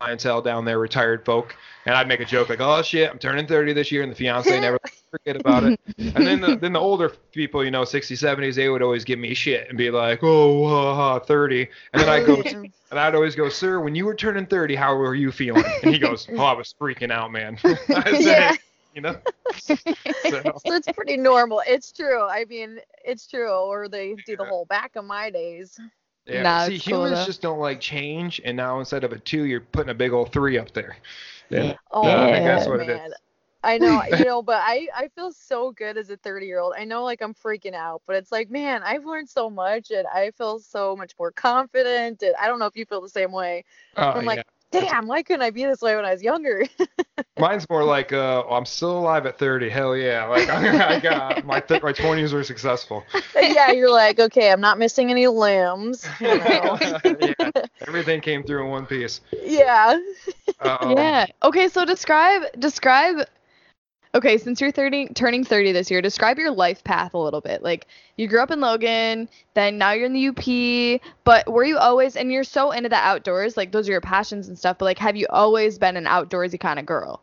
clientele 0.00 0.40
down 0.40 0.64
there, 0.64 0.78
retired 0.78 1.24
folk, 1.24 1.56
and 1.86 1.94
I'd 1.94 2.06
make 2.06 2.20
a 2.20 2.24
joke 2.24 2.50
like, 2.50 2.60
"Oh 2.60 2.82
shit, 2.82 3.10
I'm 3.10 3.18
turning 3.18 3.46
30 3.46 3.72
this 3.72 3.90
year," 3.90 4.02
and 4.02 4.12
the 4.12 4.16
fiance 4.16 4.60
never 4.60 4.78
forget 5.10 5.36
about 5.36 5.64
it. 5.64 5.80
And 5.98 6.26
then 6.26 6.40
the 6.40 6.56
then 6.56 6.72
the 6.72 6.80
older 6.80 7.10
people, 7.32 7.64
you 7.64 7.70
know, 7.70 7.82
60s, 7.82 8.12
70s, 8.12 8.54
they 8.54 8.68
would 8.68 8.82
always 8.82 9.04
give 9.04 9.18
me 9.18 9.34
shit 9.34 9.68
and 9.68 9.76
be 9.76 9.90
like, 9.90 10.20
"Oh, 10.22 10.66
uh, 10.66 11.18
30," 11.18 11.68
and 11.92 12.02
then 12.02 12.08
I 12.08 12.22
go. 12.24 12.42
And 12.90 12.98
I'd 12.98 13.14
always 13.14 13.34
go, 13.34 13.50
sir, 13.50 13.80
when 13.80 13.94
you 13.94 14.06
were 14.06 14.14
turning 14.14 14.46
30, 14.46 14.74
how 14.74 14.96
were 14.96 15.14
you 15.14 15.30
feeling? 15.30 15.62
And 15.82 15.92
he 15.92 15.98
goes, 15.98 16.26
oh, 16.32 16.42
I 16.42 16.54
was 16.54 16.74
freaking 16.80 17.10
out, 17.10 17.30
man. 17.30 17.58
I 17.64 18.12
said, 18.12 18.20
Yeah. 18.22 18.56
You 18.98 19.02
know? 19.02 19.20
So, 20.18 20.42
So 20.56 20.74
it's 20.74 20.88
pretty 20.88 21.16
normal. 21.16 21.62
It's 21.66 21.92
true. 21.92 22.22
I 22.22 22.44
mean, 22.44 22.80
it's 23.04 23.26
true. 23.26 23.50
Or 23.50 23.88
they 23.88 24.14
do 24.14 24.36
the 24.36 24.44
whole 24.46 24.66
back 24.66 24.96
of 24.96 25.04
my 25.04 25.30
days. 25.30 25.78
yeah. 26.26 26.56
Nah, 26.56 26.64
See, 26.64 26.78
it's 26.78 26.82
cool, 26.82 27.06
humans 27.06 27.24
just 27.24 27.42
don't 27.42 27.58
like 27.58 27.80
change, 27.80 28.40
and 28.44 28.56
now 28.56 28.78
instead 28.78 29.04
of 29.04 29.12
a 29.12 29.18
two, 29.18 29.44
you're 29.44 29.60
putting 29.60 29.90
a 29.90 29.94
big 29.94 30.12
old 30.12 30.32
three 30.32 30.58
up 30.58 30.72
there. 30.72 30.96
Yeah. 31.50 31.76
Oh 31.90 32.26
Yeah, 32.26 32.26
I 32.26 32.30
think 32.30 32.44
that's 32.44 32.66
man. 32.76 32.80
it 32.80 32.80
is. 32.80 33.20
I 33.62 33.78
know, 33.78 34.02
you 34.08 34.26
know, 34.26 34.42
but 34.42 34.62
I 34.64 34.88
I 34.94 35.08
feel 35.08 35.32
so 35.32 35.72
good 35.72 35.96
as 35.98 36.10
a 36.10 36.16
30 36.18 36.46
year 36.46 36.60
old. 36.60 36.74
I 36.76 36.84
know 36.84 37.04
like 37.04 37.22
I'm 37.22 37.34
freaking 37.34 37.74
out, 37.74 38.02
but 38.06 38.16
it's 38.16 38.32
like, 38.32 38.50
man, 38.50 38.82
I've 38.84 39.04
learned 39.04 39.28
so 39.28 39.50
much 39.50 39.90
and 39.90 40.06
I 40.08 40.30
feel 40.32 40.58
so 40.60 40.96
much 40.96 41.14
more 41.18 41.32
confident. 41.32 42.22
And 42.22 42.34
I 42.40 42.48
don't 42.48 42.58
know 42.58 42.66
if 42.66 42.76
you 42.76 42.86
feel 42.86 43.00
the 43.02 43.08
same 43.08 43.32
way. 43.32 43.64
Oh, 43.96 44.14
I'm 44.14 44.24
like, 44.24 44.40
yeah. 44.40 44.42
Damn, 44.70 45.06
why 45.06 45.22
couldn't 45.22 45.42
I 45.42 45.50
be 45.50 45.64
this 45.64 45.80
way 45.80 45.96
when 45.96 46.04
I 46.04 46.12
was 46.12 46.22
younger? 46.22 46.64
Mine's 47.38 47.68
more 47.70 47.84
like, 47.84 48.12
uh, 48.12 48.42
I'm 48.48 48.64
still 48.66 48.98
alive 48.98 49.26
at 49.26 49.38
30. 49.38 49.68
Hell 49.68 49.96
yeah. 49.96 50.24
Like, 50.24 50.48
I 50.50 51.00
got 51.00 51.44
my, 51.44 51.60
th- 51.60 51.82
my 51.82 51.92
20s 51.92 52.32
were 52.32 52.44
successful. 52.44 53.04
yeah, 53.36 53.70
you're 53.70 53.90
like, 53.90 54.18
okay, 54.18 54.50
I'm 54.50 54.60
not 54.60 54.78
missing 54.78 55.10
any 55.10 55.26
limbs. 55.26 56.06
You 56.20 56.38
know? 56.38 56.78
yeah. 57.04 57.50
Everything 57.86 58.20
came 58.20 58.42
through 58.42 58.64
in 58.64 58.70
one 58.70 58.86
piece. 58.86 59.20
yeah. 59.42 59.98
Um, 60.60 60.92
yeah. 60.96 61.26
Okay, 61.42 61.68
so 61.68 61.84
describe 61.84 62.42
describe 62.58 63.26
Okay, 64.18 64.36
since 64.36 64.60
you're 64.60 64.72
30 64.72 65.10
turning 65.14 65.44
30 65.44 65.70
this 65.70 65.92
year, 65.92 66.02
describe 66.02 66.40
your 66.40 66.50
life 66.50 66.82
path 66.82 67.14
a 67.14 67.18
little 67.18 67.40
bit. 67.40 67.62
Like 67.62 67.86
you 68.16 68.26
grew 68.26 68.40
up 68.40 68.50
in 68.50 68.58
Logan, 68.58 69.28
then 69.54 69.78
now 69.78 69.92
you're 69.92 70.06
in 70.06 70.12
the 70.12 70.26
UP, 70.26 71.00
but 71.22 71.48
were 71.48 71.62
you 71.62 71.78
always 71.78 72.16
and 72.16 72.32
you're 72.32 72.42
so 72.42 72.72
into 72.72 72.88
the 72.88 72.96
outdoors, 72.96 73.56
like 73.56 73.70
those 73.70 73.88
are 73.88 73.92
your 73.92 74.00
passions 74.00 74.48
and 74.48 74.58
stuff, 74.58 74.78
but 74.78 74.86
like 74.86 74.98
have 74.98 75.14
you 75.14 75.28
always 75.30 75.78
been 75.78 75.96
an 75.96 76.06
outdoorsy 76.06 76.58
kind 76.58 76.80
of 76.80 76.84
girl? 76.84 77.22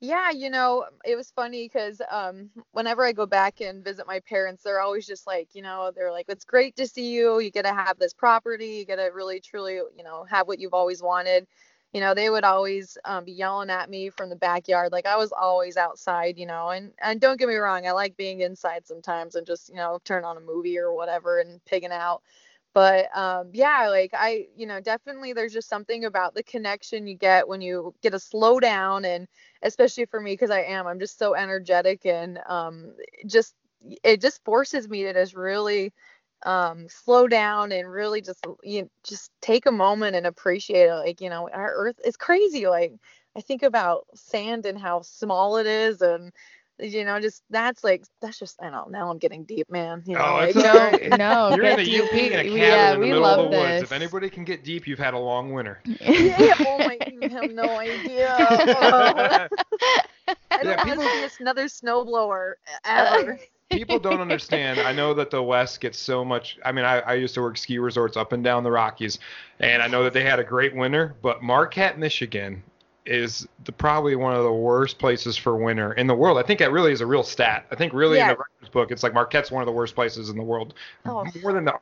Yeah, 0.00 0.30
you 0.30 0.48
know, 0.48 0.86
it 1.04 1.14
was 1.14 1.30
funny 1.30 1.68
because 1.68 2.00
um, 2.10 2.48
whenever 2.72 3.04
I 3.04 3.12
go 3.12 3.26
back 3.26 3.60
and 3.60 3.84
visit 3.84 4.06
my 4.06 4.20
parents, 4.20 4.62
they're 4.62 4.80
always 4.80 5.06
just 5.06 5.26
like, 5.26 5.48
you 5.52 5.60
know, 5.60 5.92
they're 5.94 6.10
like, 6.10 6.26
it's 6.28 6.46
great 6.46 6.74
to 6.76 6.86
see 6.86 7.12
you. 7.12 7.38
You 7.38 7.50
get 7.50 7.66
to 7.66 7.74
have 7.74 7.98
this 7.98 8.14
property. 8.14 8.76
You 8.78 8.86
get 8.86 8.96
to 8.96 9.10
really, 9.14 9.40
truly, 9.40 9.74
you 9.74 10.04
know, 10.04 10.24
have 10.30 10.46
what 10.48 10.58
you've 10.58 10.74
always 10.74 11.02
wanted. 11.02 11.46
You 11.94 12.00
know, 12.00 12.14
they 12.14 12.30
would 12.30 12.44
always 12.44 12.98
um, 13.06 13.24
be 13.24 13.32
yelling 13.32 13.70
at 13.70 13.88
me 13.90 14.10
from 14.10 14.30
the 14.30 14.36
backyard. 14.36 14.92
Like 14.92 15.06
I 15.06 15.16
was 15.16 15.32
always 15.32 15.78
outside, 15.78 16.38
you 16.38 16.46
know, 16.46 16.70
and, 16.70 16.92
and 17.00 17.20
don't 17.20 17.38
get 17.38 17.48
me 17.48 17.56
wrong, 17.56 17.86
I 17.86 17.92
like 17.92 18.16
being 18.16 18.40
inside 18.42 18.86
sometimes 18.86 19.36
and 19.36 19.46
just, 19.46 19.70
you 19.70 19.76
know, 19.76 20.00
turn 20.04 20.24
on 20.24 20.36
a 20.36 20.40
movie 20.40 20.78
or 20.78 20.94
whatever 20.94 21.40
and 21.40 21.64
pigging 21.66 21.92
out. 21.92 22.22
But 22.74 23.16
um, 23.16 23.50
yeah, 23.52 23.88
like 23.90 24.10
I, 24.14 24.48
you 24.56 24.66
know, 24.66 24.80
definitely 24.80 25.32
there's 25.32 25.52
just 25.52 25.68
something 25.68 26.04
about 26.04 26.34
the 26.34 26.42
connection 26.42 27.06
you 27.06 27.16
get 27.16 27.48
when 27.48 27.60
you 27.60 27.94
get 28.02 28.10
to 28.10 28.18
slow 28.18 28.58
down 28.58 29.04
and 29.04 29.28
especially 29.62 30.06
for 30.06 30.20
me 30.20 30.32
because 30.32 30.50
I 30.50 30.62
am 30.62 30.88
I'm 30.88 30.98
just 30.98 31.18
so 31.18 31.34
energetic 31.36 32.04
and 32.06 32.40
um 32.48 32.94
just 33.26 33.54
it 34.02 34.20
just 34.20 34.44
forces 34.44 34.88
me 34.88 35.04
to 35.04 35.12
just 35.12 35.34
really 35.36 35.92
um 36.44 36.88
slow 36.88 37.26
down 37.28 37.72
and 37.72 37.90
really 37.90 38.20
just 38.22 38.44
you 38.62 38.82
know, 38.82 38.88
just 39.04 39.30
take 39.40 39.66
a 39.66 39.72
moment 39.72 40.16
and 40.16 40.26
appreciate 40.26 40.88
it. 40.88 40.94
Like 40.94 41.20
you 41.20 41.30
know 41.30 41.48
our 41.52 41.72
earth 41.74 41.96
is 42.04 42.16
crazy. 42.16 42.66
Like 42.68 42.92
I 43.36 43.40
think 43.40 43.62
about 43.62 44.06
sand 44.14 44.66
and 44.66 44.78
how 44.78 45.02
small 45.02 45.56
it 45.56 45.66
is 45.66 46.00
and 46.02 46.32
you 46.80 47.04
know 47.04 47.20
just 47.20 47.42
that's 47.50 47.84
like 47.84 48.04
that's 48.20 48.38
just 48.38 48.60
I 48.60 48.64
don't 48.70 48.90
know 48.90 48.98
now 48.98 49.10
I'm 49.10 49.18
getting 49.18 49.44
deep 49.44 49.70
man 49.70 50.02
you 50.06 50.14
know 50.14 50.24
Oh, 50.24 50.34
like, 50.34 50.56
it's 50.56 51.16
No, 51.16 51.16
no. 51.50 51.54
You're 51.56 51.64
in 51.66 51.76
get 51.76 51.84
the 51.86 52.02
UP 52.02 52.12
in 52.12 52.32
a 52.32 52.42
cabin 52.42 52.52
yeah, 52.56 52.88
in 52.94 53.00
the 53.00 53.06
we 53.06 53.12
middle 53.12 53.24
of 53.26 53.50
the 53.50 53.56
this. 53.56 53.60
woods. 53.60 53.82
If 53.84 53.92
anybody 53.92 54.28
can 54.28 54.44
get 54.44 54.64
deep, 54.64 54.86
you've 54.86 54.98
had 54.98 55.14
a 55.14 55.18
long 55.18 55.52
winter. 55.52 55.80
yeah, 56.00 56.52
oh 56.66 56.78
my 56.78 56.98
you 57.20 57.28
have 57.28 57.50
no 57.52 57.64
idea 57.78 58.34
Oh. 58.40 59.46
I 60.50 60.62
don't 60.62 60.64
Yeah, 60.64 60.76
want 60.76 60.88
people- 60.88 61.04
to 61.04 61.30
see 61.30 61.42
another 61.42 61.64
snowblower 61.66 62.54
uh, 62.84 63.16
ever 63.20 63.38
People 63.70 63.98
don't 63.98 64.20
understand. 64.20 64.78
I 64.78 64.92
know 64.92 65.14
that 65.14 65.30
the 65.30 65.42
West 65.42 65.80
gets 65.80 65.98
so 65.98 66.24
much. 66.24 66.58
I 66.64 66.70
mean, 66.70 66.84
I, 66.84 67.00
I 67.00 67.14
used 67.14 67.34
to 67.34 67.40
work 67.40 67.56
ski 67.56 67.78
resorts 67.78 68.16
up 68.16 68.32
and 68.32 68.44
down 68.44 68.62
the 68.62 68.70
Rockies, 68.70 69.18
and 69.58 69.82
I 69.82 69.88
know 69.88 70.04
that 70.04 70.12
they 70.12 70.22
had 70.22 70.38
a 70.38 70.44
great 70.44 70.76
winter. 70.76 71.16
But 71.22 71.42
Marquette, 71.42 71.98
Michigan, 71.98 72.62
is 73.06 73.46
the, 73.64 73.72
probably 73.72 74.16
one 74.16 74.34
of 74.34 74.42
the 74.42 74.52
worst 74.52 74.98
places 74.98 75.36
for 75.36 75.56
winter 75.56 75.92
in 75.92 76.06
the 76.06 76.14
world. 76.14 76.38
I 76.38 76.42
think 76.42 76.58
that 76.60 76.72
really 76.72 76.92
is 76.92 77.00
a 77.00 77.06
real 77.06 77.22
stat. 77.22 77.66
I 77.70 77.74
think 77.74 77.92
really 77.92 78.18
in 78.18 78.28
the 78.28 78.36
records 78.36 78.68
book, 78.70 78.90
it's 78.90 79.02
like 79.02 79.12
Marquette's 79.14 79.50
one 79.50 79.62
of 79.62 79.66
the 79.66 79.72
worst 79.72 79.94
places 79.94 80.28
in 80.30 80.36
the 80.36 80.42
world. 80.42 80.74
Oh. 81.04 81.26
More 81.42 81.52
than 81.52 81.64
the 81.64 81.74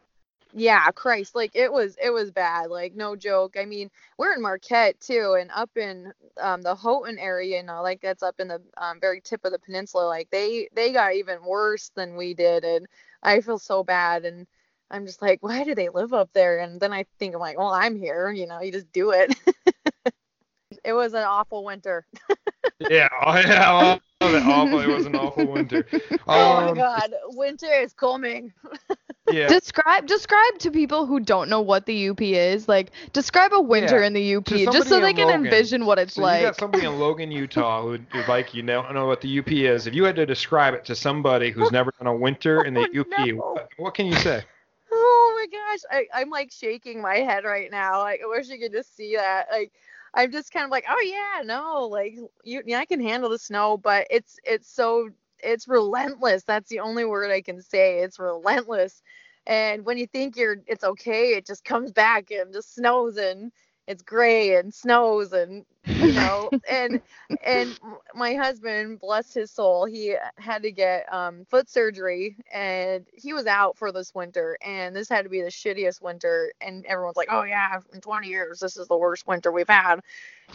Yeah, 0.52 0.90
Christ, 0.90 1.34
like 1.34 1.52
it 1.54 1.72
was 1.72 1.96
it 2.02 2.10
was 2.10 2.30
bad, 2.30 2.70
like 2.70 2.94
no 2.94 3.14
joke. 3.16 3.56
I 3.58 3.64
mean, 3.64 3.90
we're 4.18 4.34
in 4.34 4.42
Marquette 4.42 5.00
too, 5.00 5.36
and 5.40 5.50
up 5.54 5.70
in 5.76 6.12
um, 6.40 6.62
the 6.62 6.74
Houghton 6.74 7.18
area, 7.18 7.58
you 7.58 7.62
know, 7.62 7.82
like 7.82 8.00
that's 8.00 8.22
up 8.22 8.40
in 8.40 8.48
the 8.48 8.60
um, 8.76 8.98
very 9.00 9.20
tip 9.20 9.44
of 9.44 9.52
the 9.52 9.58
peninsula. 9.58 10.06
Like 10.06 10.28
they 10.30 10.68
they 10.74 10.92
got 10.92 11.14
even 11.14 11.44
worse 11.44 11.90
than 11.94 12.16
we 12.16 12.34
did, 12.34 12.64
and 12.64 12.86
I 13.22 13.40
feel 13.40 13.58
so 13.58 13.84
bad. 13.84 14.24
And 14.24 14.46
I'm 14.90 15.06
just 15.06 15.22
like, 15.22 15.42
why 15.42 15.64
do 15.64 15.74
they 15.74 15.88
live 15.88 16.12
up 16.12 16.30
there? 16.34 16.58
And 16.58 16.78
then 16.80 16.92
I 16.92 17.06
think 17.18 17.34
I'm 17.34 17.40
like, 17.40 17.58
well, 17.58 17.70
I'm 17.72 17.96
here, 17.96 18.30
you 18.30 18.46
know, 18.46 18.60
you 18.60 18.72
just 18.72 18.92
do 18.92 19.12
it. 19.12 19.34
it 20.84 20.92
was 20.92 21.14
an 21.14 21.22
awful 21.24 21.64
winter. 21.64 22.06
yeah, 22.90 23.08
oh, 23.24 23.34
yeah, 23.38 23.70
I 23.70 23.98
love 24.24 24.34
it. 24.34 24.42
awful. 24.44 24.80
It 24.80 24.86
was 24.88 25.06
an 25.06 25.14
awful 25.14 25.46
winter. 25.52 25.86
oh 26.28 26.54
my 26.54 26.70
Um, 26.70 26.76
God, 26.76 27.14
winter 27.30 27.72
is 27.72 27.92
coming. 27.92 28.52
Yeah. 29.28 29.48
Describe 29.48 30.06
describe 30.06 30.58
to 30.58 30.70
people 30.70 31.06
who 31.06 31.18
don't 31.20 31.48
know 31.48 31.60
what 31.60 31.86
the 31.86 32.08
UP 32.10 32.20
is. 32.20 32.68
Like 32.68 32.90
describe 33.12 33.52
a 33.52 33.60
winter 33.60 33.96
Yeah, 33.96 34.06
in 34.06 34.12
the 34.12 34.36
UP, 34.36 34.44
just 34.46 34.88
so 34.88 35.00
they 35.00 35.12
can 35.14 35.28
Logan. 35.28 35.44
envision 35.44 35.86
what 35.86 35.98
it's 35.98 36.14
So 36.14 36.22
like. 36.22 36.40
you 36.40 36.46
got 36.46 36.56
somebody 36.56 36.84
in 36.84 36.98
Logan, 36.98 37.30
Utah, 37.30 37.82
who 37.82 37.98
who, 38.12 38.22
like 38.28 38.52
you 38.54 38.62
don't 38.62 38.92
know 38.94 39.06
what 39.06 39.20
the 39.20 39.38
UP 39.38 39.50
is. 39.50 39.86
If 39.86 39.94
you 39.94 40.04
had 40.04 40.16
to 40.16 40.26
describe 40.26 40.74
it 40.74 40.84
to 40.86 40.94
somebody 40.94 41.50
who's 41.50 41.70
never 41.70 41.92
done 41.98 42.08
a 42.08 42.14
winter 42.14 42.62
in 42.64 42.74
the 42.74 42.80
Oh, 42.80 43.00
UP, 43.00 43.06
no. 43.08 43.34
what, 43.54 43.68
what 43.76 43.94
can 43.94 44.06
you 44.06 44.16
say? 44.16 44.42
Oh 44.92 45.34
my 45.36 45.46
gosh, 45.46 45.80
I, 45.90 46.06
I'm 46.20 46.30
like 46.30 46.52
shaking 46.52 47.00
my 47.00 47.16
head 47.16 47.44
right 47.44 47.70
now. 47.70 48.00
Like 48.00 48.20
I 48.22 48.28
wish 48.28 48.48
you 48.48 48.58
could 48.58 48.72
just 48.72 48.94
see 48.96 49.16
that. 49.16 49.46
Like 49.50 49.72
I'm 50.14 50.32
just 50.32 50.52
kind 50.52 50.64
of 50.64 50.70
like, 50.70 50.84
oh 50.88 51.00
yeah, 51.00 51.42
no, 51.44 51.86
like 51.88 52.16
you, 52.44 52.62
yeah, 52.66 52.78
I 52.80 52.86
can 52.86 53.00
handle 53.00 53.30
the 53.30 53.38
snow, 53.38 53.76
but 53.78 54.06
it's 54.10 54.38
it's 54.44 54.70
so 54.74 55.08
it's 55.40 55.68
relentless. 55.68 56.44
That's 56.44 56.68
the 56.68 56.80
only 56.80 57.04
word 57.04 57.30
I 57.30 57.40
can 57.42 57.62
say. 57.62 58.00
It's 58.00 58.18
relentless. 58.18 59.02
And 59.46 59.84
when 59.86 59.98
you 59.98 60.06
think 60.06 60.36
you're 60.36 60.58
it's 60.66 60.84
okay, 60.84 61.30
it 61.34 61.46
just 61.46 61.64
comes 61.64 61.92
back 61.92 62.30
and 62.30 62.52
just 62.52 62.74
snows 62.74 63.16
and 63.16 63.52
it's 63.88 64.02
gray 64.02 64.56
and 64.56 64.72
snows 64.74 65.32
and 65.32 65.64
you 65.86 66.12
know 66.12 66.48
and 66.68 67.00
and 67.44 67.78
my 68.14 68.34
husband 68.34 69.00
bless 69.00 69.34
his 69.34 69.50
soul 69.50 69.84
he 69.84 70.14
had 70.36 70.62
to 70.62 70.70
get 70.70 71.12
um, 71.12 71.44
foot 71.48 71.68
surgery 71.68 72.36
and 72.52 73.06
he 73.12 73.32
was 73.32 73.46
out 73.46 73.76
for 73.76 73.90
this 73.90 74.14
winter 74.14 74.56
and 74.64 74.94
this 74.94 75.08
had 75.08 75.22
to 75.22 75.28
be 75.28 75.42
the 75.42 75.48
shittiest 75.48 76.00
winter 76.00 76.52
and 76.60 76.86
everyone's 76.86 77.16
like 77.16 77.28
oh 77.30 77.42
yeah 77.42 77.80
in 77.92 78.00
20 78.00 78.28
years 78.28 78.60
this 78.60 78.76
is 78.76 78.86
the 78.88 78.96
worst 78.96 79.26
winter 79.26 79.50
we've 79.50 79.68
had 79.68 80.00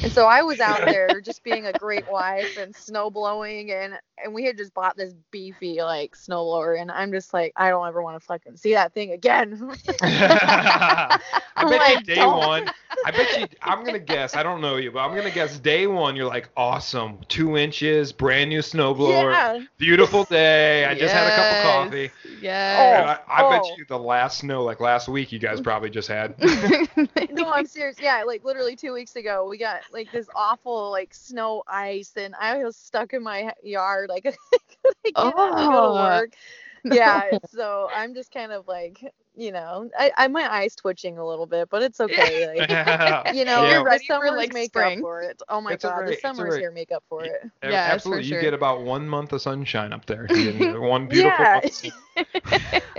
and 0.01 0.11
so 0.11 0.27
i 0.27 0.41
was 0.41 0.59
out 0.61 0.79
there 0.85 1.19
just 1.25 1.43
being 1.43 1.65
a 1.65 1.73
great 1.73 2.09
wife 2.09 2.57
and 2.57 2.73
snow 2.75 3.09
blowing 3.09 3.71
and 3.71 3.99
and 4.23 4.33
we 4.33 4.45
had 4.45 4.57
just 4.57 4.73
bought 4.73 4.95
this 4.95 5.13
beefy 5.31 5.81
like 5.81 6.15
snow 6.15 6.43
blower 6.45 6.75
and 6.75 6.89
i'm 6.91 7.11
just 7.11 7.33
like 7.33 7.51
i 7.57 7.69
don't 7.69 7.87
ever 7.87 8.01
want 8.01 8.19
to 8.19 8.25
fucking 8.25 8.55
see 8.55 8.73
that 8.73 8.93
thing 8.93 9.11
again 9.11 9.71
I 11.57 11.63
bet 11.69 11.79
like, 11.79 11.99
you 11.99 12.03
day 12.03 12.15
don't. 12.15 12.37
one. 12.37 12.71
I 13.05 13.11
bet 13.11 13.37
you. 13.37 13.47
I'm 13.61 13.83
gonna 13.83 13.99
guess. 13.99 14.35
I 14.35 14.43
don't 14.43 14.61
know 14.61 14.77
you, 14.77 14.91
but 14.91 14.99
I'm 14.99 15.13
gonna 15.17 15.33
guess 15.33 15.59
day 15.59 15.87
one. 15.87 16.15
You're 16.15 16.27
like 16.27 16.49
awesome, 16.55 17.19
two 17.27 17.57
inches, 17.57 18.11
brand 18.11 18.49
new 18.49 18.59
snowblower, 18.59 19.31
yeah 19.31 19.65
beautiful 19.77 20.23
day. 20.25 20.85
I 20.85 20.95
just 20.95 21.13
had 21.13 21.27
a 21.27 21.35
cup 21.35 21.55
of 21.55 21.91
coffee. 21.91 22.11
Yeah. 22.41 22.99
And 22.99 23.09
I, 23.09 23.19
I 23.27 23.49
bet 23.49 23.61
oh. 23.63 23.75
you 23.77 23.85
the 23.87 23.97
last 23.97 24.39
snow, 24.39 24.63
like 24.63 24.79
last 24.79 25.07
week, 25.07 25.31
you 25.31 25.39
guys 25.39 25.61
probably 25.61 25.89
just 25.89 26.07
had. 26.07 26.35
no, 27.31 27.51
I'm 27.51 27.65
serious. 27.67 27.97
Yeah, 27.99 28.23
like 28.25 28.43
literally 28.43 28.75
two 28.75 28.93
weeks 28.93 29.15
ago, 29.15 29.47
we 29.49 29.57
got 29.57 29.81
like 29.91 30.11
this 30.11 30.27
awful 30.35 30.91
like 30.91 31.13
snow 31.13 31.63
ice, 31.67 32.13
and 32.15 32.35
I 32.35 32.63
was 32.63 32.75
stuck 32.75 33.13
in 33.13 33.23
my 33.23 33.51
yard. 33.63 34.09
Like, 34.09 34.25
I 34.53 34.57
couldn't 34.83 35.03
get 35.03 35.13
out 35.15 35.31
to 35.31 35.31
go 35.31 35.71
to 35.71 35.77
Oh. 35.77 35.93
work. 35.95 36.33
Yeah, 36.83 37.37
so 37.49 37.89
I'm 37.93 38.13
just 38.13 38.31
kind 38.31 38.51
of 38.51 38.67
like, 38.67 39.03
you 39.37 39.51
know, 39.51 39.89
I, 39.97 40.11
I 40.17 40.27
my 40.27 40.51
eyes 40.51 40.75
twitching 40.75 41.17
a 41.17 41.25
little 41.25 41.45
bit, 41.45 41.69
but 41.69 41.83
it's 41.83 41.99
okay. 42.01 42.47
Like, 42.47 42.79
you 43.33 43.45
know, 43.45 43.61
Yeah. 43.63 43.83
the 43.83 43.83
Ready 43.83 44.07
summers 44.07 44.31
like, 44.31 44.53
make 44.53 44.69
spring. 44.69 44.97
up 44.97 45.01
for 45.01 45.21
it. 45.21 45.41
Oh 45.49 45.61
my 45.61 45.75
It's 45.75 45.83
god, 45.83 45.91
alright, 45.91 46.07
the 46.07 46.19
summers 46.19 46.55
alright. 46.55 46.61
here 46.61 46.71
make 46.71 46.91
up 46.91 47.03
for 47.09 47.25
it. 47.25 47.41
Yeah, 47.63 47.69
Yes, 47.71 48.07
for 48.07 48.19
absolutely. 48.19 48.25
You 48.25 48.37
get 48.37 48.53
about 48.53 48.81
one 48.83 49.07
month 49.07 49.33
of 49.33 49.41
sunshine 49.41 49.93
up 49.93 50.05
there. 50.05 50.27
One 50.79 51.07
beautiful 51.07 51.45
Yeah. 51.45 51.53
month. 51.53 51.85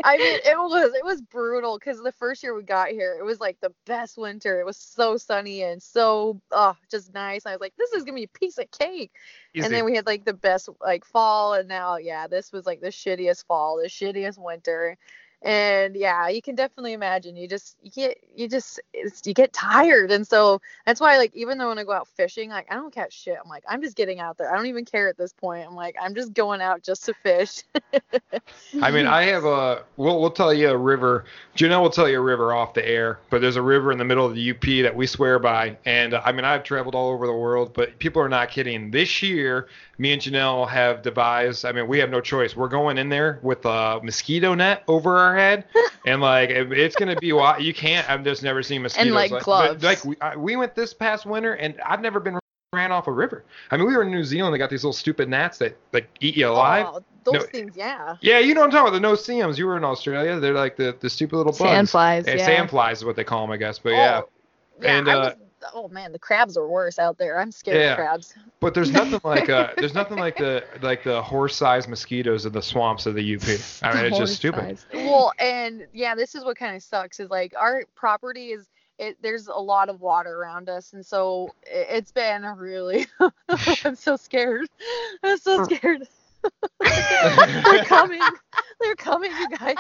I 0.05 0.18
mean, 0.18 0.39
it 0.45 0.57
was 0.57 0.93
it 0.95 1.05
was 1.05 1.20
brutal 1.20 1.78
because 1.78 2.01
the 2.01 2.12
first 2.12 2.43
year 2.43 2.55
we 2.55 2.62
got 2.62 2.89
here, 2.89 3.16
it 3.18 3.24
was 3.24 3.41
like 3.41 3.59
the 3.61 3.72
best 3.86 4.16
winter. 4.16 4.61
It 4.61 4.66
was 4.66 4.76
so 4.76 5.16
sunny 5.16 5.62
and 5.62 5.82
so 5.82 6.41
oh, 6.53 6.76
just 6.91 7.12
nice. 7.14 7.45
And 7.45 7.51
I 7.51 7.55
was 7.57 7.61
like, 7.61 7.74
this 7.76 7.93
is 7.93 8.05
gonna 8.05 8.16
be 8.16 8.24
a 8.24 8.28
piece 8.39 8.59
of 8.59 8.70
cake. 8.70 9.12
Easy. 9.55 9.64
And 9.64 9.72
then 9.74 9.84
we 9.84 9.95
had 9.97 10.07
like 10.07 10.24
the 10.24 10.34
best 10.34 10.68
like 10.80 11.05
fall, 11.05 11.55
and 11.55 11.68
now 11.68 11.97
yeah, 11.97 12.26
this 12.28 12.53
was 12.53 12.66
like 12.66 12.80
the 12.80 12.89
shittiest 12.89 13.47
fall, 13.47 13.78
the 13.78 13.89
shittiest 13.89 14.39
winter. 14.39 14.97
And 15.43 15.95
yeah, 15.95 16.28
you 16.28 16.43
can 16.43 16.57
definitely 16.57 16.95
imagine. 16.95 17.36
You 17.36 17.47
just 17.47 17.76
you 17.80 17.93
get 17.93 18.18
you 18.34 18.49
just 18.49 18.80
you 19.24 19.32
get 19.34 19.53
tired, 19.53 20.11
and 20.11 20.26
so 20.26 20.61
that's 20.84 21.01
why 21.01 21.16
like 21.16 21.34
even 21.36 21.59
though 21.59 21.68
when 21.68 21.78
I 21.78 21.84
go 21.84 21.93
out 21.93 22.09
fishing, 22.09 22.51
like 22.51 22.66
I 22.70 22.74
don't 22.74 22.93
catch 22.93 23.12
shit. 23.12 23.39
I'm 23.43 23.49
like 23.49 23.62
I'm 23.68 23.80
just 23.80 23.97
getting 23.97 24.18
out 24.18 24.36
there. 24.36 24.53
I 24.53 24.57
don't 24.57 24.66
even 24.66 24.84
care 24.84 25.09
at 25.09 25.16
this 25.16 25.32
point. 25.32 25.64
I'm 25.64 25.76
like 25.76 25.95
I'm 26.01 26.16
just 26.16 26.32
going 26.32 26.61
out 26.61 26.82
just 26.82 27.05
to 27.05 27.14
fish. 27.14 27.62
I 28.82 28.91
mean, 28.91 29.07
I 29.07 29.22
have 29.24 29.45
a. 29.45 29.84
We'll 29.97 30.20
we'll 30.20 30.32
tell 30.32 30.53
you 30.53 30.70
a 30.70 30.76
river. 30.76 31.24
Janelle 31.57 31.82
will 31.82 31.91
tell 31.91 32.09
you 32.09 32.18
a 32.18 32.22
river 32.22 32.53
off 32.53 32.74
the 32.74 32.86
air, 32.86 33.20
but 33.30 33.41
there's 33.41 33.57
a 33.57 33.62
river 33.62 33.93
in 33.93 33.99
the 33.99 34.05
middle 34.05 34.26
of 34.26 34.34
the 34.34 34.51
UP 34.51 34.82
that 34.82 34.95
we 34.95 35.07
swear 35.07 35.39
by. 35.39 35.76
And 35.84 36.14
uh, 36.14 36.22
I 36.24 36.32
mean, 36.32 36.45
I've 36.45 36.64
traveled 36.64 36.97
all 36.97 37.11
over 37.11 37.28
the 37.28 37.32
world, 37.32 37.72
but 37.74 37.97
people 38.01 38.20
are 38.20 38.28
not 38.28 38.51
kidding. 38.51 38.91
This 38.91 39.22
year, 39.22 39.68
me 39.99 40.12
and 40.12 40.20
Janelle 40.20 40.68
have 40.68 41.03
devised. 41.03 41.64
I 41.64 41.72
mean, 41.72 41.86
we 41.86 41.99
have 41.99 42.11
no 42.11 42.20
choice. 42.20 42.57
We're 42.57 42.68
going 42.68 42.99
in 42.99 43.09
there 43.09 43.39
with 43.43 43.64
a 43.66 44.01
mosquito 44.03 44.55
net 44.55 44.82
over 44.89 45.18
our 45.18 45.28
head, 45.35 45.64
and 46.07 46.20
like 46.20 46.51
it's 46.51 46.97
gonna 46.97 47.16
be. 47.16 47.33
wild. 47.33 47.62
You 47.62 47.74
can't. 47.74 48.09
I've 48.09 48.24
just 48.24 48.43
never 48.43 48.62
seen 48.62 48.83
mosquitoes. 48.83 49.12
like, 49.12 49.31
but, 49.31 49.43
gloves. 49.43 49.85
Like 49.85 50.05
we, 50.05 50.16
I, 50.20 50.37
we 50.37 50.57
went 50.57 50.74
this 50.74 50.95
past 50.95 51.26
winter, 51.26 51.55
and 51.55 51.81
I've 51.87 52.01
never 52.01 52.20
been 52.20 52.39
ran 52.72 52.93
off 52.93 53.07
a 53.07 53.12
river. 53.12 53.45
I 53.70 53.76
mean, 53.76 53.87
we 53.87 53.97
were 53.97 54.03
in 54.03 54.11
New 54.11 54.24
Zealand. 54.24 54.55
They 54.55 54.59
got 54.59 54.70
these 54.70 54.85
little 54.85 54.93
stupid 54.93 55.29
gnats 55.29 55.59
that 55.59 55.76
like 55.93 56.09
eat 56.20 56.37
you 56.37 56.49
alive. 56.49 56.87
Oh, 56.89 57.03
those 57.24 57.35
No. 57.35 57.41
things, 57.41 57.76
yeah. 57.76 58.16
Yeah, 58.20 58.39
you 58.39 58.55
know 58.55 58.61
what 58.61 58.66
I'm 58.66 58.70
talking 58.70 58.89
about. 58.89 58.95
The 58.95 59.01
no-see-ums. 59.01 59.59
You 59.59 59.66
were 59.66 59.76
in 59.76 59.85
Australia. 59.85 60.39
They're 60.39 60.55
like 60.55 60.76
the, 60.76 60.97
the 61.01 61.09
stupid 61.09 61.37
little 61.37 61.53
bugs. 61.53 61.93
Sandflies, 61.93 62.26
yeah. 62.26 62.47
Sandflies 62.47 62.93
is 62.95 63.05
what 63.05 63.16
they 63.16 63.24
call 63.24 63.43
them, 63.43 63.51
I 63.53 63.57
guess. 63.57 63.79
But 63.79 63.91
yeah. 63.91 64.20
Oh, 64.22 64.29
yeah, 64.83 64.99
And, 64.99 65.09
I 65.09 65.12
uh, 65.12 65.18
was, 65.18 65.35
oh 65.75 65.89
man, 65.89 66.13
the 66.13 66.19
crabs 66.19 66.57
are 66.57 66.69
worse 66.69 66.99
out 66.99 67.19
there. 67.19 67.39
I'm 67.39 67.53
scared 67.53 67.81
Yeah. 67.81 67.93
of 67.93 67.97
crabs. 67.97 68.35
But 68.61 68.75
there's 68.75 68.91
nothing 68.91 69.21
like 69.25 69.49
uh 69.49 69.71
there's 69.77 69.95
nothing 69.95 70.19
like 70.19 70.37
the 70.37 70.65
like 70.83 71.05
the 71.05 71.23
horse-sized 71.23 71.89
mosquitoes 71.89 72.47
in 72.47 72.53
the 72.53 72.63
swamps 72.63 73.07
of 73.07 73.15
the 73.15 73.37
UP. 73.37 73.43
I 73.83 73.95
mean, 73.95 74.05
it's 74.07 74.19
just 74.19 74.37
stupid. 74.37 74.65
Horse 74.65 74.87
Well, 74.93 75.33
and 75.39 75.87
yeah, 75.93 76.15
this 76.15 76.35
is 76.35 76.45
what 76.45 76.57
kind 76.57 76.75
of 76.77 76.83
sucks 76.83 77.21
is 77.21 77.31
like 77.31 77.55
our 77.57 77.85
property 77.95 78.49
is 78.53 78.69
it 78.99 79.17
there's 79.23 79.47
a 79.47 79.55
lot 79.55 79.89
of 79.89 80.01
water 80.01 80.35
around 80.35 80.69
us 80.69 80.93
and 80.93 81.07
so 81.07 81.55
it, 81.63 81.87
it's 81.91 82.13
been 82.13 82.43
really 82.57 83.07
I'm 83.85 83.95
so 83.95 84.17
scared. 84.17 84.69
I'm 85.23 85.39
so 85.39 85.65
scared. 85.65 86.07
They're 86.80 87.84
coming. 87.84 88.20
They're 88.80 88.95
coming, 88.95 89.30
you 89.32 89.49
guys. 89.57 89.76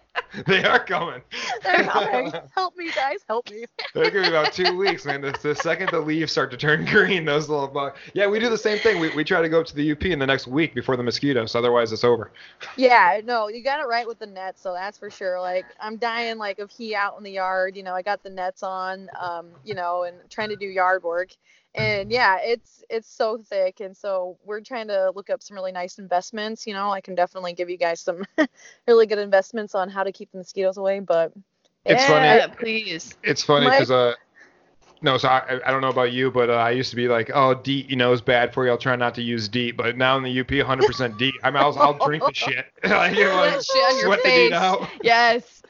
they 0.46 0.64
are 0.64 0.84
coming. 0.84 1.22
They're 1.62 1.84
coming. 1.84 2.32
Help 2.54 2.76
me, 2.76 2.90
guys. 2.94 3.20
Help 3.28 3.50
me. 3.50 3.64
They're 3.94 4.10
gonna 4.10 4.22
be 4.22 4.28
about 4.28 4.52
two 4.52 4.76
weeks, 4.78 5.04
man. 5.04 5.20
The, 5.20 5.38
the 5.42 5.54
second 5.54 5.90
the 5.90 6.00
leaves 6.00 6.32
start 6.32 6.50
to 6.50 6.56
turn 6.56 6.84
green, 6.84 7.24
those 7.24 7.48
little 7.48 7.68
bugs. 7.68 7.98
Yeah, 8.14 8.26
we 8.26 8.38
do 8.38 8.48
the 8.48 8.58
same 8.58 8.78
thing. 8.78 9.00
We, 9.00 9.14
we 9.14 9.24
try 9.24 9.42
to 9.42 9.48
go 9.48 9.60
up 9.60 9.66
to 9.66 9.74
the 9.74 9.92
UP 9.92 10.04
in 10.04 10.18
the 10.18 10.26
next 10.26 10.46
week 10.46 10.74
before 10.74 10.96
the 10.96 11.02
mosquitoes. 11.02 11.54
Otherwise, 11.54 11.92
it's 11.92 12.04
over. 12.04 12.32
Yeah, 12.76 13.20
no, 13.24 13.48
you 13.48 13.62
got 13.62 13.80
it 13.80 13.86
right 13.86 14.06
with 14.06 14.18
the 14.18 14.26
nets, 14.26 14.60
so 14.62 14.72
that's 14.72 14.98
for 14.98 15.10
sure. 15.10 15.40
Like 15.40 15.66
I'm 15.80 15.96
dying 15.96 16.38
like 16.38 16.58
of 16.58 16.70
heat 16.70 16.94
out 16.94 17.16
in 17.18 17.24
the 17.24 17.32
yard, 17.32 17.76
you 17.76 17.82
know, 17.82 17.94
I 17.94 18.02
got 18.02 18.22
the 18.22 18.30
nets 18.30 18.62
on, 18.62 19.08
um, 19.20 19.50
you 19.64 19.74
know, 19.74 20.04
and 20.04 20.16
trying 20.30 20.48
to 20.48 20.56
do 20.56 20.66
yard 20.66 21.02
work. 21.02 21.30
And 21.74 22.10
yeah, 22.10 22.38
it's 22.42 22.84
it's 22.90 23.08
so 23.08 23.38
thick 23.38 23.80
and 23.80 23.96
so 23.96 24.36
we're 24.44 24.60
trying 24.60 24.88
to 24.88 25.10
look 25.14 25.30
up 25.30 25.42
some 25.42 25.54
really 25.54 25.72
nice 25.72 25.98
investments, 25.98 26.66
you 26.66 26.74
know. 26.74 26.90
I 26.90 27.00
can 27.00 27.14
definitely 27.14 27.54
give 27.54 27.70
you 27.70 27.78
guys 27.78 28.00
some 28.00 28.24
really 28.86 29.06
good 29.06 29.18
investments 29.18 29.74
on 29.74 29.88
how 29.88 30.04
to 30.04 30.12
keep 30.12 30.30
the 30.32 30.38
mosquitoes 30.38 30.76
away, 30.76 31.00
but 31.00 31.32
It's 31.86 32.04
funny. 32.04 32.26
Yeah, 32.26 32.48
please. 32.48 33.16
It's 33.22 33.42
funny 33.42 33.66
My- 33.66 33.76
because 33.76 33.90
uh, 33.90 34.14
no, 35.02 35.18
so 35.18 35.28
I, 35.28 35.60
I 35.66 35.70
don't 35.72 35.80
know 35.80 35.88
about 35.88 36.12
you, 36.12 36.30
but 36.30 36.48
uh, 36.48 36.54
I 36.54 36.70
used 36.70 36.90
to 36.90 36.96
be 36.96 37.08
like, 37.08 37.30
oh, 37.34 37.54
DEET, 37.54 37.90
you 37.90 37.96
know, 37.96 38.12
is 38.12 38.20
bad 38.20 38.54
for 38.54 38.64
you. 38.64 38.70
I'll 38.70 38.78
try 38.78 38.94
not 38.94 39.16
to 39.16 39.22
use 39.22 39.48
DEET. 39.48 39.76
But 39.76 39.96
now 39.96 40.16
in 40.16 40.22
the 40.22 40.40
UP, 40.40 40.46
100% 40.46 41.18
DEET. 41.18 41.34
I 41.42 41.50
mean, 41.50 41.56
I'll, 41.56 41.76
I'll 41.76 41.98
drink 42.06 42.24
the 42.24 42.32
shit. 42.34 42.66
like, 42.84 43.16
you 43.16 43.24
know, 43.24 43.34
like, 43.34 43.54
shit 43.54 43.84
on 43.84 43.98
your 43.98 44.06
sweat 44.06 44.18
the 44.22 44.28
face. 44.28 44.50
DEET 44.50 44.52
out. 44.52 44.88
Yes. 45.02 45.61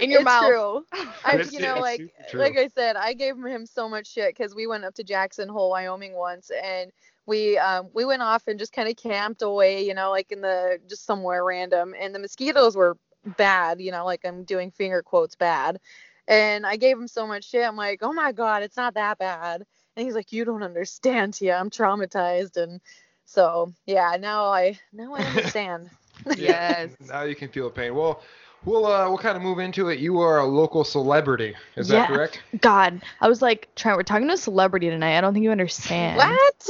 In 0.00 0.10
your 0.10 0.20
it's 0.20 0.24
mouth. 0.24 0.48
true. 0.48 0.86
I, 1.24 1.34
It's- 1.34 1.52
you 1.52 1.60
know, 1.60 1.80
like 1.80 2.02
true. 2.28 2.40
like 2.40 2.56
I 2.56 2.68
said, 2.68 2.96
I 2.96 3.12
gave 3.12 3.36
him 3.36 3.66
so 3.66 3.88
much 3.88 4.12
shit 4.12 4.36
because 4.36 4.54
we 4.54 4.66
went 4.66 4.84
up 4.84 4.94
to 4.94 5.04
Jackson 5.04 5.48
Hole, 5.48 5.70
Wyoming 5.70 6.14
once, 6.14 6.50
and 6.62 6.90
we 7.26 7.58
um 7.58 7.88
we 7.92 8.04
went 8.04 8.22
off 8.22 8.46
and 8.46 8.58
just 8.58 8.72
kind 8.72 8.88
of 8.88 8.96
camped 8.96 9.42
away, 9.42 9.84
you 9.84 9.94
know, 9.94 10.10
like 10.10 10.30
in 10.30 10.40
the 10.40 10.78
just 10.88 11.04
somewhere 11.04 11.44
random, 11.44 11.94
and 11.98 12.14
the 12.14 12.18
mosquitoes 12.18 12.76
were 12.76 12.96
bad, 13.36 13.80
you 13.80 13.90
know, 13.90 14.04
like 14.04 14.24
I'm 14.24 14.44
doing 14.44 14.70
finger 14.70 15.02
quotes 15.02 15.34
bad, 15.34 15.80
and 16.28 16.64
I 16.66 16.76
gave 16.76 16.96
him 16.96 17.08
so 17.08 17.26
much 17.26 17.48
shit. 17.48 17.66
I'm 17.66 17.76
like, 17.76 18.00
oh 18.02 18.12
my 18.12 18.32
god, 18.32 18.62
it's 18.62 18.76
not 18.76 18.94
that 18.94 19.18
bad, 19.18 19.64
and 19.96 20.06
he's 20.06 20.14
like, 20.14 20.32
you 20.32 20.44
don't 20.44 20.62
understand, 20.62 21.34
Tia, 21.34 21.56
I'm 21.56 21.70
traumatized, 21.70 22.56
and 22.56 22.80
so 23.24 23.72
yeah, 23.86 24.16
now 24.20 24.44
I 24.46 24.78
now 24.92 25.14
I 25.14 25.20
understand. 25.24 25.90
Yes. 26.36 26.90
Now 27.08 27.22
you 27.22 27.34
can 27.34 27.48
feel 27.48 27.64
the 27.64 27.70
pain. 27.74 27.94
Well, 27.94 28.22
we'll 28.66 28.84
uh, 28.84 29.08
we'll 29.08 29.16
kind 29.18 29.36
of 29.36 29.42
move 29.42 29.58
into 29.58 29.88
it. 29.88 29.98
You 29.98 30.20
are 30.20 30.40
a 30.40 30.44
local 30.44 30.84
celebrity. 30.84 31.54
Is 31.76 31.88
that 31.88 31.94
Yeah. 31.96 32.06
correct? 32.14 32.42
God, 32.60 33.00
I 33.20 33.28
was 33.28 33.40
like, 33.40 33.68
Trent, 33.76 33.96
we're 33.96 34.02
talking 34.02 34.28
to 34.28 34.34
a 34.34 34.36
celebrity 34.36 34.90
tonight. 34.90 35.16
I 35.16 35.20
don't 35.22 35.32
think 35.32 35.44
you 35.44 35.50
understand. 35.50 36.16
what? 36.18 36.68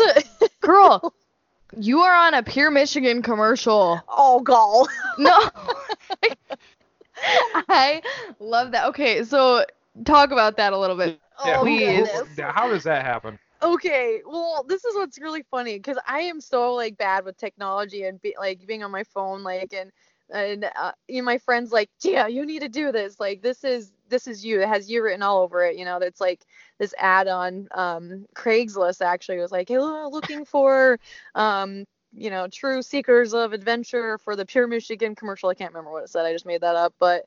Girl, 0.61 1.13
you 1.77 2.01
are 2.01 2.15
on 2.15 2.35
a 2.35 2.43
Pure 2.43 2.71
Michigan 2.71 3.23
commercial. 3.23 4.01
oh, 4.09 4.41
gall. 4.41 4.89
No. 5.19 5.35
I 7.69 8.03
love 8.39 8.73
that. 8.73 8.87
Okay, 8.89 9.25
so 9.25 9.65
talk 10.05 10.31
about 10.31 10.59
that 10.59 10.75
a 10.75 10.79
little 10.79 10.97
bit. 10.97 11.19
Oh, 11.43 11.61
please. 11.63 12.07
goodness. 12.07 12.39
How 12.39 12.69
does 12.69 12.85
that 12.85 13.05
happen? 13.05 13.39
Okay, 13.63 14.21
well, 14.27 14.65
this 14.69 14.85
is 14.85 14.95
what's 14.97 15.19
really 15.19 15.43
funny 15.51 15.79
because 15.79 15.97
I 16.07 16.21
am 16.21 16.41
so 16.43 16.75
like 16.75 16.99
bad 16.99 17.25
with 17.25 17.39
technology 17.39 18.05
and 18.05 18.21
be, 18.21 18.35
like 18.39 18.67
being 18.67 18.85
on 18.85 18.91
my 18.91 19.05
phone, 19.05 19.43
like 19.43 19.73
and 19.73 19.91
and 20.31 20.65
uh, 20.77 20.93
you 21.09 21.23
know, 21.23 21.27
my 21.27 21.39
friends 21.39 21.73
like, 21.73 21.91
yeah, 22.03 22.27
you 22.27 22.45
need 22.47 22.63
to 22.63 22.69
do 22.69 22.93
this. 22.93 23.19
Like 23.21 23.43
this 23.43 23.65
is 23.65 23.93
this 24.09 24.27
is 24.27 24.45
you. 24.45 24.61
It 24.61 24.69
has 24.69 24.91
you 24.91 25.03
written 25.03 25.23
all 25.23 25.43
over 25.43 25.65
it. 25.65 25.77
You 25.77 25.85
know, 25.85 25.99
that's 25.99 26.21
like 26.21 26.45
this 26.79 26.95
ad 26.99 27.29
on 27.29 27.69
um, 27.73 28.27
Craigslist 28.35 29.05
actually 29.05 29.39
was 29.39 29.53
like, 29.53 29.69
hello, 29.69 30.09
looking 30.09 30.45
for 30.45 30.99
um, 31.35 31.85
you 32.13 32.31
know, 32.31 32.49
true 32.49 32.83
seekers 32.83 33.35
of 33.35 33.53
adventure 33.53 34.19
for 34.19 34.37
the 34.37 34.47
Pure 34.47 34.69
Michigan 34.69 35.15
commercial. 35.15 35.49
I 35.49 35.55
can't 35.55 35.73
remember 35.73 35.93
what 35.93 36.05
it 36.05 36.11
said. 36.11 36.25
I 36.25 36.33
just 36.33 36.47
made 36.47 36.63
that 36.63 36.77
up, 36.77 36.95
but 36.99 37.25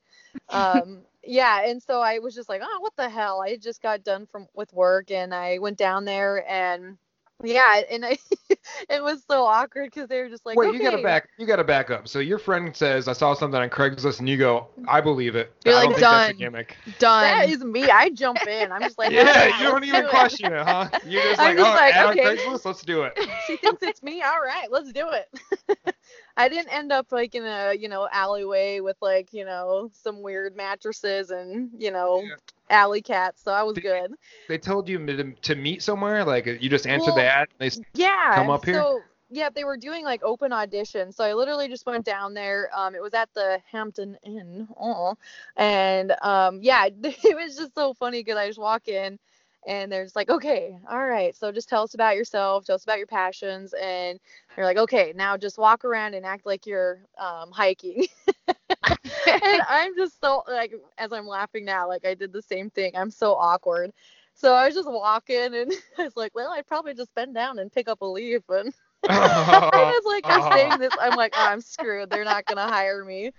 um 0.50 1.02
yeah 1.24 1.64
and 1.66 1.82
so 1.82 2.02
i 2.02 2.20
was 2.20 2.34
just 2.34 2.50
like 2.50 2.62
oh 2.64 2.80
what 2.80 2.96
the 2.96 3.10
hell 3.10 3.42
i 3.42 3.56
just 3.58 3.82
got 3.82 4.04
done 4.04 4.26
from 4.26 4.48
with 4.54 4.72
work 4.74 5.12
and 5.12 5.34
i 5.34 5.58
went 5.60 5.78
down 5.78 6.06
there 6.06 6.50
and 6.50 6.98
yeah 7.44 7.82
and 7.90 8.06
i 8.06 8.18
it 8.90 9.02
was 9.02 9.24
so 9.30 9.44
awkward 9.46 9.86
because 9.94 10.08
they 10.10 10.20
were 10.22 10.30
just 10.30 10.46
like 10.46 10.58
Wait, 10.58 10.68
okay. 10.70 10.78
you 10.78 10.84
gotta 10.84 11.02
back. 11.02 11.30
You 11.38 11.46
gotta 11.46 11.64
back 11.64 11.90
up. 11.90 12.08
So 12.08 12.20
your 12.20 12.38
friend 12.40 12.76
says, 12.76 13.08
"I 13.08 13.14
saw 13.14 13.34
something 13.34 13.60
on 13.60 13.70
Craigslist," 13.70 14.20
and 14.20 14.28
you 14.28 14.38
go, 14.38 14.68
"I 14.88 15.02
believe 15.02 15.36
it." 15.36 15.54
You're 15.66 15.76
I 15.76 15.78
like, 15.78 15.84
don't 15.86 15.94
think 15.94 16.02
that's 16.02 16.30
a 16.30 16.34
"Done." 16.34 16.38
gimmick. 16.40 16.78
Done. 17.00 17.24
that 17.24 17.50
is 17.50 17.64
me 17.64 17.84
i 17.90 18.10
jump 18.10 18.46
in 18.48 18.72
i'm 18.72 18.82
just 18.82 18.98
like 18.98 19.12
Yeah, 19.12 19.22
"Okay, 19.30 19.52
you 19.60 19.70
don't 19.70 19.84
even 19.84 20.04
do 20.04 20.10
question 20.10 20.52
it, 20.54 20.64
huh? 20.66 20.90
You're 21.06 21.22
just 21.24 21.40
I'm 21.40 21.56
like, 21.56 21.58
just 21.58 21.70
"Oh, 21.70 21.76
like, 21.76 21.96
ad 21.96 22.06
on. 22.08 22.18
Craigslist, 22.18 22.66
let's 22.66 22.82
do 22.82 23.04
it." 23.04 23.18
she 23.48 23.58
thinks 23.58 23.84
it's 23.84 24.04
me 24.04 24.22
all 24.22 24.40
right 24.42 24.70
let's 24.72 24.92
do 24.92 25.08
it 25.10 25.96
i 26.40 26.50
didn't 26.50 26.74
end 26.74 26.92
up 26.92 27.12
like 27.12 27.36
in 27.36 27.46
a 27.46 27.74
you 27.76 27.90
know 27.90 28.08
alleyway 28.12 28.82
with 28.82 28.98
like 29.02 29.34
you 29.34 29.46
know 29.46 29.92
some 29.94 30.22
weird 30.24 30.56
mattresses 30.56 31.32
and 31.32 31.72
you 31.78 31.92
know 31.92 32.24
Yeah. 32.24 32.36
alley 32.70 33.02
cats 33.02 33.44
so 33.44 33.52
i 33.52 33.64
was 33.64 33.76
Did- 33.76 33.84
good 33.84 34.14
They 34.48 34.58
told 34.58 34.90
you 34.90 35.06
to, 35.06 35.34
to 35.34 35.56
meet 35.56 35.84
somewhere. 35.84 36.26
Like 36.26 36.46
you 36.48 36.70
just 36.70 36.88
answered 36.88 37.16
Well, 37.16 37.16
the 37.16 37.24
ad. 37.24 37.48
They 37.60 37.72
yeah 37.94 38.34
come 38.34 38.50
up 38.50 38.66
here? 38.66 38.82
so 38.82 39.06
yeah 39.30 39.50
they 39.54 39.64
were 39.64 39.78
doing 39.78 40.04
like 40.06 40.24
open 40.24 40.52
auditions 40.52 41.16
so 41.16 41.24
i 41.24 41.34
literally 41.34 41.68
just 41.68 41.86
went 41.86 42.06
down 42.06 42.34
there 42.34 42.70
um 42.76 42.96
it 42.96 43.02
was 43.02 43.14
at 43.14 43.30
the 43.36 43.60
hampton 43.72 44.18
inn 44.24 44.68
oh 44.80 45.16
and 45.58 46.14
um 46.22 46.60
yeah 46.62 46.86
it 47.04 47.36
was 47.38 47.58
just 47.58 47.74
so 47.76 47.94
funny 47.94 48.22
because 48.24 48.38
i 48.38 48.48
just 48.48 48.60
walk 48.60 48.88
in 48.88 49.20
and 49.68 49.92
they're 49.92 50.06
just 50.06 50.16
like 50.16 50.30
okay 50.30 50.78
all 50.90 51.06
right 51.06 51.36
so 51.36 51.52
just 51.52 51.70
tell 51.70 51.84
us 51.84 51.94
about 51.94 52.16
yourself 52.16 52.66
tell 52.66 52.76
us 52.76 52.84
about 52.84 52.98
your 52.98 53.08
passions 53.08 53.74
and 53.74 54.20
they're 54.56 54.66
like 54.66 54.78
okay 54.78 55.14
now 55.16 55.36
just 55.36 55.58
walk 55.58 55.84
around 55.84 56.14
and 56.14 56.26
act 56.26 56.46
like 56.46 56.66
you're 56.66 57.02
um 57.18 57.52
hiking 57.52 58.06
and 58.48 59.62
i'm 59.70 59.96
just 59.96 60.20
so 60.22 60.44
like 60.48 60.74
as 60.98 61.12
i'm 61.12 61.28
laughing 61.28 61.66
now 61.66 61.88
like 61.88 62.06
i 62.06 62.14
did 62.14 62.32
the 62.32 62.42
same 62.42 62.70
thing 62.70 62.92
i'm 62.96 63.12
so 63.12 63.34
awkward 63.36 63.92
so 64.40 64.54
I 64.54 64.68
was 64.68 64.76
just 64.76 64.90
walking 64.90 65.54
and 65.54 65.74
I 65.98 66.04
was 66.04 66.16
like, 66.16 66.34
well, 66.34 66.52
I'd 66.52 66.66
probably 66.66 66.94
just 66.94 67.14
bend 67.14 67.36
down 67.36 67.60
and 67.60 67.72
pick 67.72 67.90
up 67.90 68.00
a 68.02 68.06
leaf. 68.06 68.42
And 68.48 68.74
I 69.10 69.92
was 69.94 70.06
like, 70.06 70.24
I'm 70.26 70.52
saying 70.54 70.80
this. 70.80 70.94
I'm 71.00 71.18
like, 71.18 71.34
oh, 71.36 71.46
I'm 71.46 71.60
screwed. 71.60 72.10
They're 72.10 72.24
not 72.24 72.46
going 72.46 72.58
to 72.58 72.74
hire 72.74 73.04
me. 73.04 73.32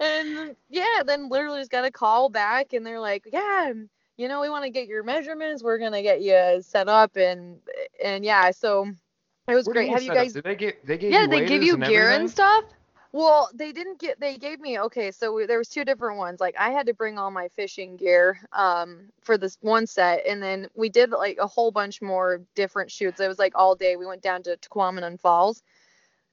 and 0.00 0.56
yeah, 0.68 1.02
then 1.06 1.28
literally 1.28 1.60
just 1.60 1.70
got 1.70 1.84
a 1.84 1.90
call 1.90 2.30
back, 2.30 2.72
and 2.72 2.84
they're 2.84 3.00
like, 3.00 3.28
yeah, 3.32 3.72
you 4.20 4.28
know, 4.28 4.40
we 4.40 4.50
want 4.50 4.64
to 4.64 4.70
get 4.70 4.88
your 4.88 5.02
measurements. 5.02 5.62
We're 5.62 5.78
gonna 5.78 6.02
get 6.02 6.22
you 6.22 6.60
set 6.62 6.88
up, 6.88 7.16
and 7.16 7.60
and 8.02 8.24
yeah, 8.24 8.50
so 8.50 8.90
it 9.48 9.54
was 9.54 9.68
What 9.68 9.76
great. 9.76 9.90
mean 9.90 9.96
Have 9.96 10.02
you 10.02 10.10
set 10.10 10.18
up? 10.18 10.28
guys? 10.28 10.34
Did 10.34 10.44
they 10.44 10.56
get? 10.56 10.86
They 10.86 10.98
gave 10.98 11.16
Yeah, 11.16 11.20
you 11.20 11.30
they 11.30 11.40
give 11.42 11.62
you 11.62 11.76
and 11.76 11.84
gear 11.84 12.10
everything? 12.10 12.20
and 12.20 12.30
stuff. 12.30 12.64
Well, 13.12 13.50
they 13.54 13.72
didn't 13.72 13.98
get. 13.98 14.20
They 14.20 14.36
gave 14.38 14.60
me 14.60 14.78
okay. 14.80 15.10
So 15.12 15.32
we, 15.34 15.46
there 15.46 15.58
was 15.58 15.68
two 15.68 15.84
different 15.84 16.18
ones. 16.18 16.40
Like 16.40 16.54
I 16.58 16.70
had 16.70 16.86
to 16.86 16.94
bring 16.94 17.18
all 17.18 17.30
my 17.30 17.48
fishing 17.48 17.96
gear 17.96 18.38
um 18.52 19.10
for 19.20 19.36
this 19.38 19.58
one 19.60 19.86
set, 19.86 20.26
and 20.26 20.42
then 20.42 20.68
we 20.74 20.88
did 20.88 21.10
like 21.10 21.38
a 21.40 21.46
whole 21.46 21.70
bunch 21.72 22.02
more 22.02 22.40
different 22.54 22.90
shoots. 22.90 23.20
It 23.20 23.28
was 23.28 23.38
like 23.38 23.52
all 23.56 23.74
day. 23.74 23.96
We 23.96 24.06
went 24.06 24.22
down 24.22 24.42
to 24.44 24.56
Tahquamenon 24.56 25.20
Falls, 25.20 25.62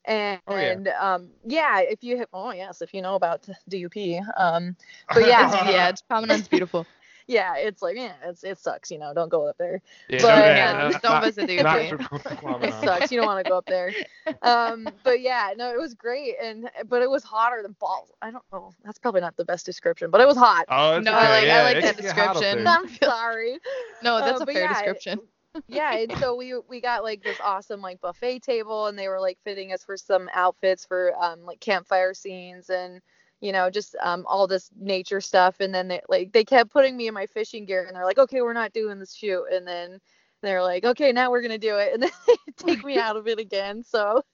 and, 0.05 0.41
Oh, 0.47 0.57
yeah. 0.57 0.79
um 0.99 1.31
yeah, 1.45 1.79
if 1.81 2.03
you 2.03 2.17
have, 2.17 2.27
oh 2.33 2.51
yes, 2.51 2.81
if 2.81 2.93
you 2.93 3.01
know 3.01 3.15
about 3.15 3.47
DUP, 3.69 4.21
um, 4.37 4.75
but 5.13 5.25
yeah, 5.25 5.51
yeah, 5.65 5.89
it's 5.89 6.01
Promenad's 6.01 6.47
beautiful. 6.47 6.85
Yeah, 7.27 7.55
it's 7.57 7.81
like 7.81 7.97
yeah, 7.97 8.13
it's 8.23 8.43
it 8.43 8.57
sucks. 8.57 8.89
You 8.89 8.97
know, 8.99 9.13
don't 9.13 9.29
go 9.29 9.47
up 9.47 9.57
there. 9.57 9.81
Yeah, 10.09 10.19
But- 10.21 10.35
no, 10.39 10.45
Yeah, 10.45 10.73
no, 10.73 10.91
don't 10.91 11.03
not- 11.03 11.23
visit 11.25 11.47
the 11.47 11.57
not 11.63 11.79
UK. 11.79 12.63
it 12.63 12.73
sucks. 12.83 13.11
You 13.11 13.17
don't 13.19 13.27
want 13.27 13.43
to 13.45 13.49
go 13.49 13.57
up 13.57 13.65
there. 13.65 13.93
Um, 14.41 14.87
but 15.03 15.21
yeah, 15.21 15.53
no, 15.57 15.71
it 15.73 15.79
was 15.79 15.93
great, 15.93 16.35
and 16.41 16.69
but 16.89 17.01
it 17.01 17.09
was 17.09 17.23
hotter 17.23 17.61
than 17.63 17.75
balls. 17.79 18.11
I 18.21 18.29
don't 18.31 18.43
know. 18.51 18.71
That's 18.83 18.99
probably 18.99 19.21
not 19.21 19.35
the 19.37 19.45
best 19.45 19.65
description, 19.65 20.11
but 20.11 20.19
it 20.21 20.27
was 20.27 20.35
hot. 20.37 20.65
Oh, 20.69 20.99
No, 20.99 21.11
okay. 21.11 21.19
I 21.25 21.29
like- 21.29 21.43
I 21.43 21.45
yeah, 21.45 21.63
like 21.63 21.75
it 21.77 21.81
that 21.81 21.85
hot 22.15 22.27
up 22.27 22.33
description. 22.41 22.63
there. 22.65 22.73
I'm 22.73 22.87
sorry. 22.89 23.57
No, 24.03 24.19
that's 24.19 24.41
Uh, 24.41 24.43
a 24.43 24.45
fair 24.45 24.61
yeah, 24.63 24.73
description. 24.73 25.19
Yeah, 25.67 25.95
and 25.95 26.17
so 26.19 26.35
we 26.35 26.53
we 26.67 26.81
got 26.81 27.03
like 27.03 27.23
this 27.23 27.37
awesome 27.43 27.81
like 27.81 27.99
buffet 28.01 28.43
table, 28.43 28.87
and 28.87 28.99
they 28.99 29.07
were 29.07 29.19
like 29.19 29.39
fitting 29.43 29.71
us 29.73 29.83
for 29.83 29.97
some 29.97 30.29
outfits 30.33 30.85
for 30.85 31.13
um 31.23 31.43
like 31.45 31.59
campfire 31.59 32.13
scenes 32.13 32.69
and 32.69 33.01
you 33.41 33.51
know 33.51 33.69
just 33.69 33.95
um 34.03 34.25
all 34.27 34.47
this 34.47 34.69
nature 34.79 35.21
stuff. 35.21 35.59
And 35.59 35.73
then 35.73 35.87
they 35.87 36.01
like 36.09 36.31
they 36.31 36.43
kept 36.43 36.71
putting 36.71 36.97
me 36.97 37.07
in 37.07 37.13
my 37.13 37.27
fishing 37.27 37.65
gear, 37.65 37.85
and 37.85 37.95
they're 37.95 38.05
like, 38.05 38.19
okay, 38.19 38.41
we're 38.41 38.53
not 38.53 38.73
doing 38.73 38.99
this 38.99 39.13
shoot, 39.13 39.45
and 39.51 39.67
then 39.67 39.99
they're 40.41 40.63
like, 40.63 40.85
okay, 40.85 41.11
now 41.11 41.31
we're 41.31 41.41
gonna 41.41 41.57
do 41.57 41.77
it, 41.77 41.93
and 41.93 42.03
then 42.03 42.11
they 42.27 42.35
take 42.57 42.83
me 42.83 42.97
out 42.97 43.17
of 43.17 43.27
it 43.27 43.39
again. 43.39 43.83
So. 43.83 44.23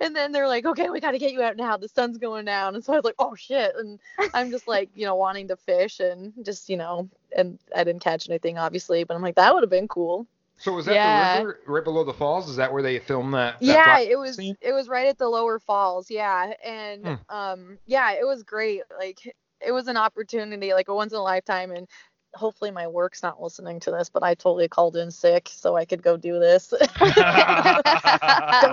And 0.00 0.16
then 0.16 0.32
they're 0.32 0.48
like, 0.48 0.64
okay, 0.64 0.90
we 0.90 0.98
got 0.98 1.12
to 1.12 1.18
get 1.18 1.32
you 1.32 1.42
out 1.42 1.56
now. 1.56 1.76
The 1.76 1.88
sun's 1.88 2.18
going 2.18 2.44
down. 2.44 2.74
And 2.74 2.84
so 2.84 2.92
I 2.92 2.96
was 2.96 3.04
like, 3.04 3.14
oh 3.20 3.34
shit. 3.36 3.72
And 3.76 4.00
I'm 4.34 4.50
just 4.50 4.66
like, 4.66 4.90
you 4.94 5.06
know, 5.06 5.14
wanting 5.14 5.46
to 5.48 5.56
fish 5.56 6.00
and 6.00 6.32
just, 6.42 6.68
you 6.68 6.76
know, 6.76 7.08
and 7.36 7.58
I 7.76 7.84
didn't 7.84 8.02
catch 8.02 8.28
anything, 8.28 8.58
obviously. 8.58 9.04
But 9.04 9.14
I'm 9.14 9.22
like, 9.22 9.36
that 9.36 9.54
would 9.54 9.62
have 9.62 9.70
been 9.70 9.86
cool. 9.86 10.26
So 10.62 10.72
was 10.72 10.86
that 10.86 10.94
Yeah. 10.94 11.36
the 11.36 11.40
river 11.40 11.60
right 11.66 11.84
below 11.84 12.04
the 12.04 12.14
falls? 12.14 12.48
Is 12.48 12.56
that 12.56 12.72
where 12.72 12.82
they 12.82 12.98
filmed 13.00 13.34
that? 13.34 13.58
that 13.60 13.66
yeah 13.66 13.98
it 13.98 14.16
was 14.16 14.36
scene? 14.36 14.56
it 14.60 14.72
was 14.72 14.88
right 14.88 15.08
at 15.08 15.18
the 15.18 15.28
lower 15.28 15.58
falls 15.58 16.10
yeah 16.10 16.52
and 16.64 17.04
Hmm. 17.04 17.34
um 17.34 17.78
yeah 17.86 18.12
it 18.12 18.24
was 18.24 18.44
great 18.44 18.82
like 18.98 19.18
it 19.60 19.72
was 19.72 19.88
an 19.88 19.96
opportunity 19.96 20.72
like 20.72 20.88
a 20.88 20.94
once 20.94 21.12
in 21.12 21.18
a 21.18 21.22
lifetime 21.22 21.72
and 21.72 21.88
hopefully 22.34 22.70
my 22.70 22.86
work's 22.86 23.22
not 23.22 23.42
listening 23.42 23.80
to 23.80 23.90
this 23.90 24.08
but 24.08 24.22
i 24.22 24.34
totally 24.34 24.68
called 24.68 24.96
in 24.96 25.10
sick 25.10 25.50
so 25.52 25.76
i 25.76 25.84
could 25.84 26.02
go 26.02 26.16
do 26.16 26.38
this 26.38 26.68
don't 26.70 26.80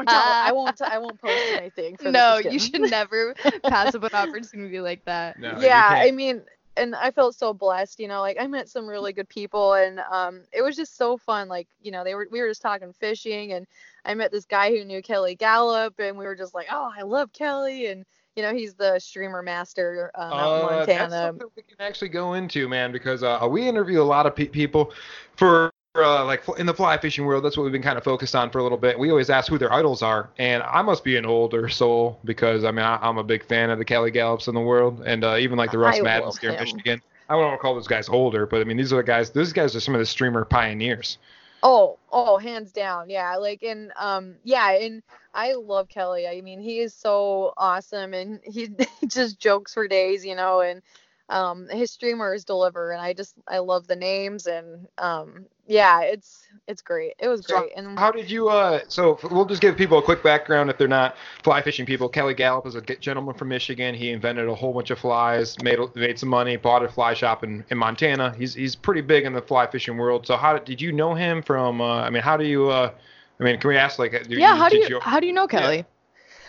tell 0.08 0.10
i 0.10 0.52
won't 0.54 0.78
t- 0.78 0.86
i 0.88 0.98
won't 1.00 1.20
post 1.20 1.58
anything 1.58 1.98
for 1.98 2.12
No, 2.12 2.40
just 2.42 2.54
you 2.54 2.60
should 2.60 2.90
never 2.90 3.34
pass 3.64 3.96
up 3.96 4.04
an 4.04 4.10
opportunity 4.14 4.80
like 4.80 5.04
that. 5.06 5.40
No, 5.40 5.58
yeah 5.60 5.96
i 5.98 6.12
mean 6.12 6.42
and 6.80 6.96
i 6.96 7.12
felt 7.12 7.36
so 7.36 7.54
blessed 7.54 8.00
you 8.00 8.08
know 8.08 8.22
like 8.22 8.38
i 8.40 8.48
met 8.48 8.70
some 8.70 8.88
really 8.88 9.14
good 9.14 9.28
people 9.30 9.74
and 9.74 10.00
um 10.12 10.42
it 10.54 10.62
was 10.62 10.76
just 10.76 10.98
so 10.98 11.18
fun 11.18 11.48
like 11.48 11.68
you 11.82 11.92
know 11.92 12.04
they 12.04 12.16
were 12.16 12.28
we 12.32 12.42
were 12.42 12.48
just 12.48 12.62
talking 12.62 12.94
fishing 12.94 13.54
and 13.54 13.68
i 14.06 14.14
met 14.14 14.32
this 14.32 14.46
guy 14.46 14.70
who 14.70 14.84
knew 14.86 15.02
kelly 15.02 15.36
galloup 15.36 16.00
and 16.00 16.18
we 16.18 16.26
were 16.26 16.36
just 16.36 16.54
like 16.56 16.68
oh 16.72 16.92
i 16.98 17.02
love 17.02 17.32
kelly 17.34 17.88
and 17.88 18.06
you 18.36 18.44
know 18.44 18.54
he's 18.54 18.74
the 18.76 18.98
streamer 19.00 19.42
master 19.42 20.12
um, 20.16 20.32
out 20.34 20.56
in 20.56 20.62
Uh, 20.62 20.86
That's 20.86 20.88
montana. 20.88 21.26
something 21.26 21.48
we 21.56 21.64
can 21.64 21.76
actually 21.80 22.10
go 22.10 22.34
into, 22.36 22.70
man, 22.70 22.92
because 22.92 23.24
uh, 23.24 23.46
we 23.50 23.68
interview 23.68 24.02
a 24.02 24.04
lot 24.04 24.26
of 24.26 24.36
pe- 24.36 24.48
people 24.48 24.94
for 25.36 25.72
uh, 26.04 26.26
like 26.26 26.44
in 26.58 26.66
the 26.66 26.74
fly 26.74 26.98
fishing 26.98 27.26
world. 27.26 27.44
That's 27.44 27.58
what 27.58 27.64
we've 27.64 27.72
been 27.72 27.82
kind 27.82 27.98
of 27.98 28.04
focused 28.04 28.36
on 28.36 28.50
for 28.50 28.60
a 28.60 28.64
little 28.64 28.78
bit. 28.78 28.98
We 28.98 29.10
always 29.10 29.30
ask 29.30 29.50
who 29.50 29.58
their 29.58 29.72
idols 29.72 30.02
are, 30.02 30.30
and 30.38 30.64
I 30.64 30.82
must 30.82 31.04
be 31.04 31.18
an 31.18 31.26
older 31.26 31.70
soul 31.70 32.20
because 32.26 32.64
I 32.64 32.72
mean 32.72 32.86
I, 32.86 32.98
I'm 33.02 33.18
a 33.18 33.24
big 33.24 33.46
fan 33.46 33.70
of 33.70 33.78
the 33.78 33.86
Kelly 33.86 34.12
Galloups 34.12 34.48
in 34.48 34.56
the 34.56 34.62
world, 34.62 35.04
and 35.06 35.24
uh, 35.24 35.38
even 35.38 35.58
like 35.58 35.72
the 35.72 35.78
Russ 35.78 35.98
I 35.98 36.02
Maddins 36.02 36.40
here 36.40 36.52
in. 36.52 36.60
Michigan. 36.60 37.02
I 37.30 37.34
don't 37.34 37.44
want 37.44 37.54
to 37.54 37.62
call 37.62 37.76
those 37.76 37.88
guys 37.88 38.10
older, 38.10 38.46
but 38.48 38.62
I 38.62 38.64
mean 38.64 38.78
these 38.78 38.92
are 38.92 38.98
the 38.98 39.04
guys. 39.04 39.30
These 39.30 39.54
guys 39.54 39.76
are 39.76 39.80
some 39.80 39.94
of 39.94 40.00
the 40.00 40.06
streamer 40.06 40.46
pioneers. 40.46 41.18
Oh, 41.62 42.00
oh, 42.12 42.38
hands 42.38 42.72
down. 42.72 43.10
Yeah, 43.10 43.36
like 43.36 43.64
and 43.64 43.92
um 43.98 44.36
yeah, 44.44 44.72
and 44.72 45.04
I 45.34 45.54
love 45.54 45.90
Kelly. 45.90 46.28
I 46.28 46.42
mean, 46.42 46.60
he 46.60 46.80
is 46.80 46.94
so 46.94 47.54
awesome 47.58 48.14
and 48.14 48.40
he, 48.44 48.70
he 49.02 49.08
just 49.08 49.40
jokes 49.40 49.74
for 49.74 49.88
days, 49.88 50.26
you 50.26 50.36
know, 50.36 50.62
and 50.62 50.82
um 51.30 51.68
his 51.70 51.92
streamers 51.92 52.46
deliver 52.46 52.92
and 52.92 53.02
I 53.02 53.14
just 53.14 53.36
I 53.48 53.60
love 53.60 53.88
the 53.88 53.96
names 53.96 54.48
and 54.48 54.88
um 54.98 55.46
yeah, 55.70 56.02
it's 56.02 56.48
it's 56.68 56.82
great. 56.82 57.14
It 57.20 57.28
was 57.28 57.46
So 57.46 57.60
great. 57.60 57.72
And 57.76 57.98
How 57.98 58.12
did 58.12 58.30
you? 58.30 58.50
Uh, 58.50 58.80
so 58.88 59.20
we'll 59.30 59.46
just 59.46 59.62
give 59.62 59.78
people 59.78 60.00
a 60.00 60.02
quick 60.02 60.24
background 60.24 60.70
if 60.72 60.78
they're 60.78 60.88
not 60.88 61.16
fly 61.44 61.62
fishing 61.62 61.86
people. 61.86 62.10
Kelly 62.10 62.34
Galloup 62.34 62.66
is 62.66 62.74
a 62.74 62.82
gentleman 62.82 63.36
from 63.36 63.50
Michigan. 63.50 63.94
He 63.94 64.10
invented 64.10 64.48
a 64.48 64.56
whole 64.56 64.74
bunch 64.74 64.90
of 64.90 64.98
flies, 64.98 65.56
made 65.62 65.78
made 65.96 66.18
some 66.18 66.30
money, 66.30 66.58
bought 66.58 66.84
a 66.84 66.90
fly 66.90 67.14
shop 67.14 67.44
in, 67.44 67.64
in 67.70 67.78
Montana. 67.78 68.34
He's 68.36 68.56
he's 68.56 68.76
pretty 68.76 69.02
big 69.02 69.26
in 69.26 69.34
the 69.34 69.42
fly 69.42 69.68
fishing 69.68 69.96
world. 69.96 70.26
So 70.26 70.36
how 70.36 70.58
did, 70.58 70.82
you 70.82 70.92
know 70.92 71.14
him 71.14 71.44
from? 71.44 71.82
Uh, 71.82 72.02
I 72.02 72.10
mean, 72.10 72.24
how 72.24 72.36
do 72.36 72.46
you? 72.46 72.70
Uh, 72.70 72.92
I 73.40 73.44
mean, 73.44 73.60
can 73.60 73.68
we 73.70 73.78
ask 73.78 74.00
like? 74.00 74.12
do 74.28 74.36
Yeah, 74.36 74.56
how 74.56 74.70
do 74.70 74.80
did 74.80 74.90
you 74.90 75.00
how 75.00 75.20
do 75.20 75.28
you 75.28 75.34
know 75.34 75.48
Kelly? 75.48 75.86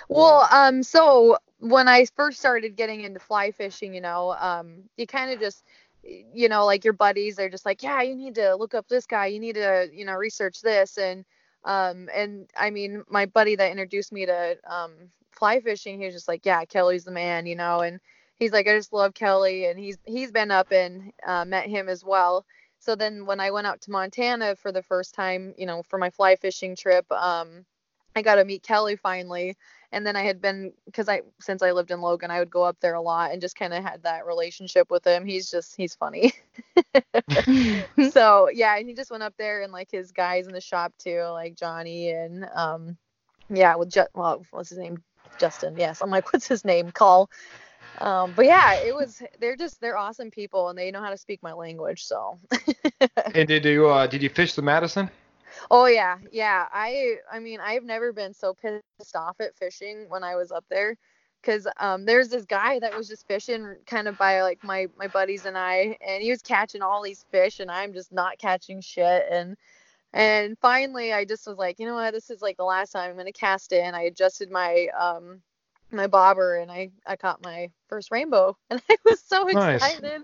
Well, 0.08 0.48
um, 0.50 0.82
so 0.82 1.38
when 1.60 1.88
I 1.88 2.06
first 2.16 2.38
started 2.38 2.76
getting 2.76 3.02
into 3.02 3.20
fly 3.20 3.52
fishing, 3.52 3.94
you 3.94 4.00
know, 4.00 4.34
um, 4.40 4.82
you 4.96 5.06
kind 5.06 5.30
of 5.30 5.38
just, 5.38 5.62
you 6.02 6.48
know, 6.48 6.64
like 6.66 6.84
your 6.84 6.92
buddies 6.92 7.36
they're 7.36 7.50
just 7.50 7.66
like, 7.66 7.82
yeah, 7.82 8.02
you 8.02 8.14
need 8.14 8.34
to 8.36 8.54
look 8.54 8.74
up 8.74 8.88
this 8.88 9.06
guy, 9.06 9.26
you 9.26 9.40
need 9.40 9.54
to, 9.54 9.88
you 9.92 10.04
know, 10.04 10.14
research 10.14 10.60
this, 10.60 10.98
and, 10.98 11.24
um, 11.64 12.08
and 12.14 12.48
I 12.56 12.70
mean, 12.70 13.02
my 13.08 13.26
buddy 13.26 13.56
that 13.56 13.70
introduced 13.70 14.12
me 14.12 14.26
to, 14.26 14.56
um, 14.66 14.92
fly 15.32 15.60
fishing, 15.60 16.00
he 16.00 16.06
was 16.06 16.14
just 16.14 16.28
like, 16.28 16.44
yeah, 16.44 16.64
Kelly's 16.64 17.04
the 17.04 17.10
man, 17.10 17.46
you 17.46 17.56
know, 17.56 17.80
and 17.80 18.00
he's 18.38 18.52
like, 18.52 18.66
I 18.66 18.76
just 18.76 18.92
love 18.92 19.14
Kelly, 19.14 19.66
and 19.66 19.78
he's 19.78 19.98
he's 20.06 20.32
been 20.32 20.50
up 20.50 20.72
and 20.72 21.12
uh, 21.26 21.44
met 21.44 21.66
him 21.66 21.88
as 21.88 22.04
well. 22.04 22.44
So 22.80 22.96
then 22.96 23.26
when 23.26 23.40
I 23.40 23.50
went 23.50 23.66
out 23.66 23.82
to 23.82 23.90
Montana 23.90 24.56
for 24.56 24.72
the 24.72 24.82
first 24.82 25.14
time, 25.14 25.54
you 25.56 25.66
know, 25.66 25.82
for 25.82 25.98
my 25.98 26.10
fly 26.10 26.36
fishing 26.36 26.74
trip, 26.74 27.10
um, 27.12 27.64
I 28.16 28.22
got 28.22 28.36
to 28.36 28.44
meet 28.44 28.62
Kelly 28.62 28.96
finally 28.96 29.56
and 29.92 30.06
then 30.06 30.16
I 30.16 30.22
had 30.22 30.40
been 30.40 30.72
because 30.86 31.08
I 31.08 31.22
since 31.40 31.62
I 31.62 31.72
lived 31.72 31.90
in 31.90 32.00
Logan, 32.00 32.30
I 32.30 32.38
would 32.38 32.50
go 32.50 32.62
up 32.62 32.78
there 32.80 32.94
a 32.94 33.00
lot 33.00 33.32
and 33.32 33.40
just 33.40 33.56
kind 33.56 33.74
of 33.74 33.82
had 33.82 34.02
that 34.04 34.26
relationship 34.26 34.90
with 34.90 35.06
him. 35.06 35.26
He's 35.26 35.50
just 35.50 35.76
he's 35.76 35.94
funny. 35.94 36.32
so 38.10 38.48
yeah, 38.52 38.76
and 38.76 38.88
he 38.88 38.94
just 38.94 39.10
went 39.10 39.22
up 39.22 39.34
there 39.38 39.62
and 39.62 39.72
like 39.72 39.90
his 39.90 40.12
guys 40.12 40.46
in 40.46 40.52
the 40.52 40.60
shop 40.60 40.92
too, 40.98 41.22
like 41.32 41.54
Johnny 41.54 42.10
and 42.10 42.46
um 42.54 42.96
yeah, 43.48 43.74
with 43.76 43.90
Ju- 43.90 44.06
well, 44.14 44.44
what's 44.50 44.68
his 44.68 44.78
name? 44.78 45.02
Justin. 45.38 45.76
Yes, 45.76 46.02
I'm 46.02 46.10
like, 46.10 46.32
what's 46.32 46.46
his 46.46 46.64
name? 46.64 46.90
Call. 46.92 47.30
Um, 47.98 48.32
but 48.36 48.46
yeah, 48.46 48.74
it 48.74 48.94
was 48.94 49.22
they're 49.40 49.56
just 49.56 49.80
they're 49.80 49.96
awesome 49.96 50.30
people 50.30 50.68
and 50.68 50.78
they 50.78 50.90
know 50.90 51.02
how 51.02 51.10
to 51.10 51.16
speak 51.16 51.42
my 51.42 51.52
language. 51.52 52.04
So 52.04 52.38
And 53.34 53.46
did 53.46 53.64
you 53.64 53.88
uh, 53.88 54.06
did 54.06 54.22
you 54.22 54.28
fish 54.28 54.54
the 54.54 54.62
Madison? 54.62 55.10
Oh 55.70 55.86
yeah, 55.86 56.18
yeah. 56.32 56.66
I 56.72 57.16
I 57.32 57.40
mean, 57.40 57.60
I've 57.60 57.84
never 57.84 58.12
been 58.12 58.34
so 58.34 58.54
pissed 58.54 59.16
off 59.16 59.36
at 59.40 59.56
fishing 59.56 60.06
when 60.08 60.24
I 60.24 60.36
was 60.36 60.52
up 60.52 60.64
there 60.70 60.96
cuz 61.42 61.66
um 61.78 62.04
there's 62.06 62.28
this 62.30 62.44
guy 62.46 62.78
that 62.80 62.96
was 62.96 63.08
just 63.08 63.26
fishing 63.28 63.76
kind 63.86 64.08
of 64.08 64.18
by 64.18 64.42
like 64.42 64.62
my 64.64 64.86
my 64.96 65.06
buddies 65.08 65.46
and 65.46 65.56
I 65.58 65.96
and 66.02 66.22
he 66.22 66.30
was 66.30 66.42
catching 66.42 66.82
all 66.82 67.02
these 67.02 67.24
fish 67.30 67.60
and 67.60 67.70
I'm 67.70 67.92
just 67.94 68.12
not 68.12 68.38
catching 68.38 68.80
shit 68.82 69.24
and 69.30 69.56
and 70.14 70.58
finally 70.60 71.12
I 71.12 71.24
just 71.26 71.46
was 71.46 71.58
like, 71.58 71.78
you 71.80 71.86
know 71.86 71.94
what? 71.94 72.12
This 72.14 72.30
is 72.30 72.42
like 72.42 72.56
the 72.58 72.64
last 72.64 72.92
time 72.92 73.10
I'm 73.10 73.16
to 73.26 73.32
cast 73.32 73.72
and 73.82 73.96
I 73.96 74.02
adjusted 74.02 74.50
my 74.50 74.88
um 74.98 75.42
my 75.92 76.06
bobber 76.06 76.56
and 76.56 76.70
I 76.70 76.90
I 77.06 77.16
caught 77.16 77.42
my 77.44 77.70
first 77.88 78.10
rainbow 78.10 78.56
and 78.70 78.80
I 78.90 78.96
was 79.04 79.20
so 79.20 79.44
Nice. 79.44 79.76
excited. 79.82 80.22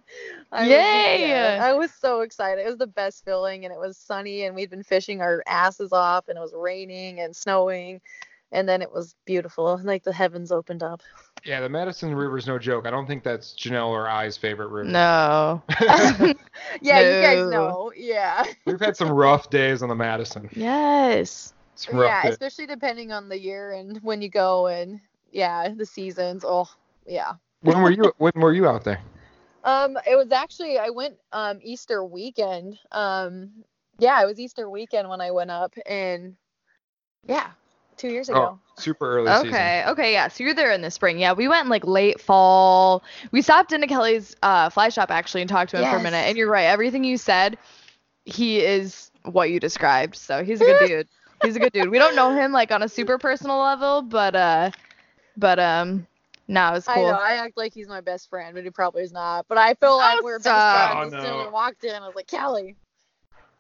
I 0.53 0.61
was- 0.63 0.71
yeah, 0.71 1.61
I 1.63 1.73
was 1.73 1.93
so 1.93 2.21
excited. 2.21 2.63
It 2.65 2.69
was 2.69 2.79
the 2.79 2.87
best 2.87 3.25
feeling 3.25 3.65
and 3.65 3.73
it 3.75 3.79
was 3.81 3.97
sunny 3.97 4.45
and 4.45 4.55
we'd 4.55 4.71
been 4.71 4.83
fishing 4.83 5.21
our 5.21 5.43
asses 5.47 5.93
off 5.93 6.29
and 6.29 6.37
it 6.39 6.41
was 6.41 6.53
raining 6.55 7.21
and 7.21 7.35
snowing 7.35 8.01
and 8.53 8.69
then 8.69 8.81
it 8.83 8.93
was 8.93 9.15
beautiful. 9.25 9.81
Like 9.83 10.05
the 10.05 10.13
heavens 10.13 10.53
opened 10.53 10.83
up. 10.83 11.03
Yeah, 11.45 11.61
the 11.61 11.69
Madison 11.69 12.15
River 12.15 12.39
is 12.39 12.47
no 12.47 12.59
joke. 12.59 12.87
I 12.87 12.91
don't 12.91 13.07
think 13.07 13.23
that's 13.23 13.55
Janelle 13.55 13.89
or 13.89 14.09
I's 14.09 14.37
favorite 14.37 14.69
river. 14.69 14.89
no. 14.89 15.63
yeah, 16.81 17.01
you 17.01 17.23
guys 17.23 17.51
know. 17.51 17.93
Yeah. 17.97 18.45
We've 18.65 18.81
had 18.81 18.97
some 18.97 19.11
rough 19.11 19.51
days 19.51 19.83
on 19.83 19.89
the 19.89 19.95
Madison. 19.95 20.49
Yes. 20.53 21.53
Yeah, 21.93 22.23
days. 22.23 22.33
especially 22.33 22.67
depending 22.67 23.13
on 23.13 23.29
the 23.29 23.39
year 23.39 23.73
and 23.73 23.99
when 24.03 24.23
you 24.23 24.29
go 24.31 24.67
and 24.69 24.99
yeah, 25.33 25.69
the 25.69 25.87
seasons. 25.87 26.45
Oh, 26.47 26.69
yeah. 27.07 27.35
When 27.63 27.83
were 27.83 27.91
you 27.91 28.13
when 28.19 28.33
were 28.37 28.53
you 28.53 28.69
out 28.69 28.85
there? 28.85 29.01
Um, 29.65 29.99
it 30.09 30.17
was 30.17 30.31
actually 30.31 30.79
I 30.79 30.91
went 30.91 31.17
um 31.33 31.59
Easter 31.63 32.05
weekend. 32.05 32.79
Um, 32.93 33.51
yeah, 33.99 34.23
it 34.23 34.27
was 34.27 34.39
Easter 34.39 34.69
weekend 34.71 35.09
when 35.09 35.21
I 35.21 35.31
went 35.31 35.51
up, 35.51 35.75
and 35.87 36.37
yeah, 37.27 37.51
two 37.97 38.09
years 38.09 38.29
ago. 38.29 38.59
Oh, 38.61 38.81
super 38.81 39.17
early 39.17 39.33
season. 39.33 39.49
Okay, 39.49 39.85
okay, 39.89 40.13
yeah. 40.13 40.29
So 40.29 40.45
you're 40.45 40.55
there 40.55 40.73
in 40.73 40.83
the 40.83 40.91
spring. 40.91 41.19
Yeah, 41.19 41.33
we 41.33 41.49
went 41.49 41.69
like 41.69 41.87
late 41.87 42.21
fall. 42.21 43.03
We 43.33 43.43
stopped 43.43 43.73
into 43.73 43.87
Kelly's 43.87 44.37
uh, 44.43 44.71
fly 44.71 44.89
shop 44.89 45.11
actually 45.11 45.43
and 45.43 45.51
talked 45.51 45.71
to 45.73 45.79
him 45.79 45.89
for 45.89 45.97
a 45.97 46.03
minute. 46.03 46.29
And 46.29 46.37
you're 46.37 46.51
right. 46.51 46.65
Everything 46.65 47.05
you 47.05 47.17
said, 47.17 47.59
he 48.25 48.61
is 48.61 49.11
what 49.25 49.51
you 49.51 49.59
described. 49.61 50.17
So 50.17 50.45
he's 50.45 50.61
a 50.61 50.65
good 50.65 50.79
dude. 50.89 51.09
He's 51.43 51.57
a 51.57 51.61
good 51.61 51.73
dude. 51.73 51.91
We 51.91 51.99
don't 51.99 52.15
know 52.15 52.35
him 52.35 52.53
like 52.53 52.71
on 52.71 52.83
a 52.83 52.89
super 52.89 53.19
personal 53.19 53.59
level, 53.59 54.03
but 54.03 54.35
uh, 54.35 54.71
but 55.37 55.59
um, 55.59 56.07
no, 56.49 56.75
it's 56.75 56.89
I 56.89 56.95
cool. 56.95 57.07
know. 57.09 57.15
I 57.19 57.33
act 57.35 57.57
like 57.57 57.75
he's 57.75 57.89
my 57.89 58.01
best 58.01 58.29
friend, 58.29 58.55
but 58.55 58.65
he 58.65 58.71
probably 58.71 59.03
is 59.03 59.13
not. 59.13 59.47
But 59.49 59.59
I 59.59 59.75
feel 59.75 59.97
like 59.97 60.19
Oh, 60.19 60.25
we're 60.25 60.41
stop. 60.41 60.55
best 60.55 60.93
friends. 60.95 61.15
Oh, 61.15 61.17
As 61.19 61.25
soon 61.25 61.33
as 61.41 61.45
no. 61.45 61.49
I 61.49 61.53
walked 61.53 61.85
in, 61.85 61.95
I 61.95 62.07
was 62.07 62.15
like, 62.15 62.27
Kelly. 62.27 62.77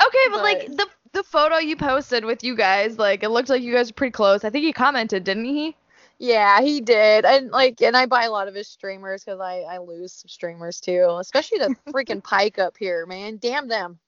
Okay, 0.05 0.27
but 0.31 0.43
like 0.43 0.67
the 0.77 0.87
the 1.13 1.23
photo 1.23 1.57
you 1.57 1.77
posted 1.77 2.25
with 2.25 2.45
you 2.45 2.55
guys, 2.55 2.99
like 2.99 3.23
it 3.23 3.31
looked 3.31 3.49
like 3.49 3.63
you 3.63 3.73
guys 3.73 3.89
were 3.91 3.95
pretty 3.95 4.13
close. 4.13 4.45
I 4.45 4.51
think 4.51 4.65
he 4.65 4.73
commented, 4.73 5.25
didn't 5.25 5.47
he? 5.47 5.75
Yeah, 6.19 6.61
he 6.63 6.81
did. 6.81 7.25
And 7.25 7.51
like, 7.51 7.81
and 7.83 7.97
I 7.97 8.07
buy 8.07 8.25
a 8.25 8.31
lot 8.31 8.49
of 8.49 8.55
his 8.55 8.69
streamers 8.69 9.25
because 9.25 9.41
I 9.41 9.61
I 9.61 9.79
lose 9.79 10.13
some 10.13 10.29
streamers 10.29 10.81
too, 10.81 11.17
especially 11.19 11.59
the 11.59 11.75
freaking 11.93 12.23
Pike 12.23 12.59
up 12.59 12.77
here, 12.79 13.07
man. 13.07 13.39
Damn 13.39 13.69
them. 13.69 13.99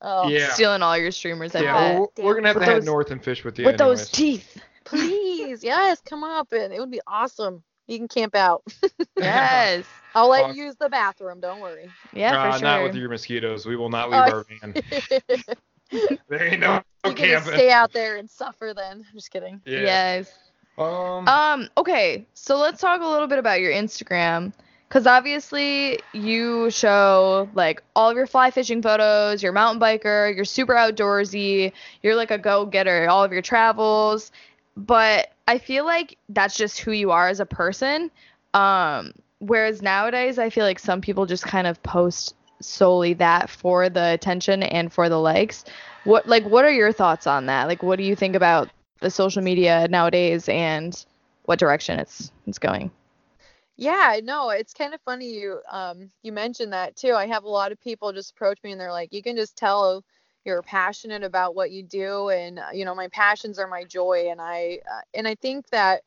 Oh, 0.00 0.28
Yeah. 0.28 0.50
Stealing 0.50 0.82
all 0.82 0.96
your 0.96 1.10
streamers, 1.10 1.54
I 1.54 1.62
Yeah, 1.62 1.72
bet. 1.72 1.98
well, 1.98 2.12
we're, 2.18 2.24
we're 2.24 2.34
gonna 2.36 2.48
have 2.48 2.56
With 2.56 2.64
to 2.66 2.72
head 2.72 2.84
north 2.84 3.10
and 3.10 3.22
fish 3.22 3.44
with 3.44 3.58
you. 3.58 3.64
with 3.64 3.78
those 3.78 4.08
teeth. 4.10 4.60
Please, 4.86 5.62
yes, 5.62 6.00
come 6.00 6.24
up 6.24 6.52
and 6.52 6.72
it 6.72 6.80
would 6.80 6.90
be 6.90 7.00
awesome. 7.06 7.62
You 7.86 7.98
can 7.98 8.08
camp 8.08 8.34
out. 8.34 8.62
Yes. 9.18 9.84
I'll 10.14 10.28
let 10.28 10.44
Awesome. 10.44 10.56
you 10.56 10.64
use 10.64 10.76
the 10.76 10.88
bathroom. 10.88 11.40
Don't 11.40 11.60
worry. 11.60 11.90
Yeah, 12.12 12.36
Uh, 12.38 12.52
for 12.52 12.58
sure. 12.58 12.68
Not 12.68 12.82
with 12.82 12.94
your 12.94 13.08
mosquitoes. 13.10 13.64
We 13.66 13.76
will 13.76 13.88
not 13.90 14.10
leave 14.10 14.20
Oh, 14.20 14.30
our 14.30 14.44
van. 14.60 14.74
you 15.90 16.18
There 16.28 16.42
ain't 16.44 16.60
no 16.60 16.80
can 17.04 17.14
just 17.16 17.16
camping. 17.16 17.52
stay 17.54 17.70
out 17.70 17.92
there 17.92 18.16
and 18.16 18.28
suffer 18.28 18.72
then. 18.74 18.98
I'm 19.08 19.14
just 19.14 19.30
kidding. 19.30 19.60
Yeah. 19.66 19.80
Yes. 19.80 20.32
Um. 20.78 21.26
Um, 21.28 21.68
okay, 21.78 22.26
so 22.34 22.56
let's 22.58 22.80
talk 22.80 23.00
a 23.00 23.06
little 23.06 23.26
bit 23.26 23.38
about 23.38 23.60
your 23.60 23.72
Instagram. 23.72 24.52
Because 24.88 25.06
obviously, 25.06 25.98
you 26.12 26.70
show 26.70 27.48
like 27.54 27.82
all 27.96 28.10
of 28.10 28.16
your 28.16 28.26
fly 28.26 28.50
fishing 28.50 28.82
photos, 28.82 29.42
you're 29.42 29.50
a 29.50 29.54
mountain 29.54 29.80
biker, 29.80 30.34
you're 30.34 30.44
super 30.44 30.74
outdoorsy, 30.74 31.72
you're 32.02 32.14
like 32.14 32.30
a 32.30 32.38
go 32.38 32.66
getter, 32.66 33.08
all 33.08 33.24
of 33.24 33.32
your 33.32 33.42
travels. 33.42 34.30
But 34.76 35.32
I 35.48 35.58
feel 35.58 35.84
like 35.84 36.18
that's 36.28 36.56
just 36.56 36.80
who 36.80 36.92
you 36.92 37.10
are 37.10 37.28
as 37.28 37.40
a 37.40 37.46
person. 37.46 38.10
Um, 38.54 39.12
whereas 39.38 39.82
nowadays, 39.82 40.38
I 40.38 40.50
feel 40.50 40.64
like 40.64 40.78
some 40.78 41.00
people 41.00 41.26
just 41.26 41.44
kind 41.44 41.66
of 41.66 41.82
post 41.82 42.34
solely 42.60 43.14
that 43.14 43.50
for 43.50 43.88
the 43.88 44.12
attention 44.12 44.62
and 44.62 44.92
for 44.92 45.08
the 45.08 45.18
likes. 45.18 45.64
What 46.04 46.26
like 46.26 46.44
what 46.44 46.64
are 46.64 46.70
your 46.70 46.92
thoughts 46.92 47.26
on 47.26 47.46
that? 47.46 47.68
Like 47.68 47.82
what 47.82 47.96
do 47.96 48.04
you 48.04 48.16
think 48.16 48.34
about 48.34 48.70
the 49.00 49.10
social 49.10 49.42
media 49.42 49.86
nowadays 49.88 50.48
and 50.48 51.04
what 51.44 51.58
direction 51.58 51.98
it's 51.98 52.30
it's 52.46 52.58
going? 52.58 52.90
Yeah, 53.76 54.20
no, 54.22 54.50
it's 54.50 54.72
kind 54.72 54.94
of 54.94 55.00
funny 55.02 55.26
you 55.26 55.60
um 55.70 56.10
you 56.22 56.32
mentioned 56.32 56.72
that 56.72 56.96
too. 56.96 57.12
I 57.12 57.26
have 57.26 57.44
a 57.44 57.48
lot 57.48 57.72
of 57.72 57.80
people 57.80 58.12
just 58.12 58.32
approach 58.32 58.58
me 58.62 58.72
and 58.72 58.80
they're 58.80 58.92
like, 58.92 59.12
you 59.12 59.22
can 59.22 59.36
just 59.36 59.56
tell 59.56 60.04
you're 60.46 60.62
passionate 60.62 61.24
about 61.24 61.54
what 61.54 61.70
you 61.70 61.82
do, 61.82 62.30
and 62.30 62.58
uh, 62.58 62.68
you 62.72 62.84
know 62.84 62.94
my 62.94 63.08
passions 63.08 63.58
are 63.58 63.66
my 63.68 63.84
joy, 63.84 64.28
and 64.30 64.40
I 64.40 64.80
uh, 64.90 65.00
and 65.14 65.26
I 65.28 65.34
think 65.34 65.68
that 65.70 66.02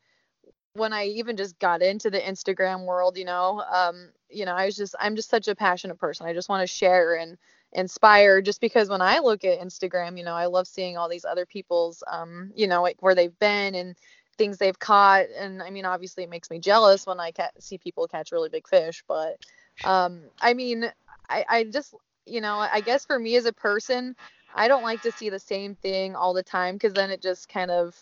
when 0.74 0.92
I 0.92 1.06
even 1.06 1.36
just 1.36 1.58
got 1.58 1.82
into 1.82 2.10
the 2.10 2.20
Instagram 2.20 2.86
world, 2.86 3.18
you 3.18 3.24
know, 3.24 3.62
um, 3.72 4.10
you 4.28 4.44
know, 4.44 4.54
I 4.54 4.66
was 4.66 4.76
just 4.76 4.94
I'm 5.00 5.16
just 5.16 5.30
such 5.30 5.48
a 5.48 5.54
passionate 5.54 5.98
person. 5.98 6.26
I 6.26 6.32
just 6.32 6.48
want 6.48 6.62
to 6.62 6.66
share 6.66 7.16
and 7.16 7.36
inspire 7.72 8.40
just 8.40 8.60
because 8.60 8.88
when 8.88 9.02
I 9.02 9.18
look 9.18 9.44
at 9.44 9.60
Instagram, 9.60 10.16
you 10.18 10.24
know, 10.24 10.34
I 10.34 10.46
love 10.46 10.66
seeing 10.66 10.96
all 10.96 11.08
these 11.08 11.24
other 11.24 11.46
people's 11.46 12.02
um, 12.10 12.52
you 12.54 12.66
know, 12.66 12.82
like 12.82 12.96
where 13.00 13.14
they've 13.14 13.38
been 13.38 13.74
and 13.74 13.96
things 14.38 14.56
they've 14.56 14.78
caught 14.78 15.26
and 15.38 15.62
I 15.62 15.68
mean 15.68 15.84
obviously 15.84 16.24
it 16.24 16.30
makes 16.30 16.50
me 16.50 16.58
jealous 16.58 17.06
when 17.06 17.20
I 17.20 17.30
ca- 17.30 17.50
see 17.58 17.76
people 17.76 18.08
catch 18.08 18.32
really 18.32 18.48
big 18.48 18.66
fish, 18.66 19.04
but 19.06 19.38
um 19.84 20.22
I 20.40 20.54
mean 20.54 20.90
I 21.28 21.44
I 21.46 21.64
just 21.64 21.94
you 22.30 22.40
know, 22.40 22.58
I 22.58 22.80
guess 22.80 23.04
for 23.04 23.18
me 23.18 23.36
as 23.36 23.46
a 23.46 23.52
person, 23.52 24.14
I 24.54 24.68
don't 24.68 24.82
like 24.82 25.02
to 25.02 25.12
see 25.12 25.30
the 25.30 25.38
same 25.38 25.74
thing 25.74 26.16
all 26.16 26.34
the 26.34 26.42
time 26.42 26.76
because 26.76 26.94
then 26.94 27.10
it 27.10 27.22
just 27.22 27.48
kind 27.48 27.70
of 27.70 27.96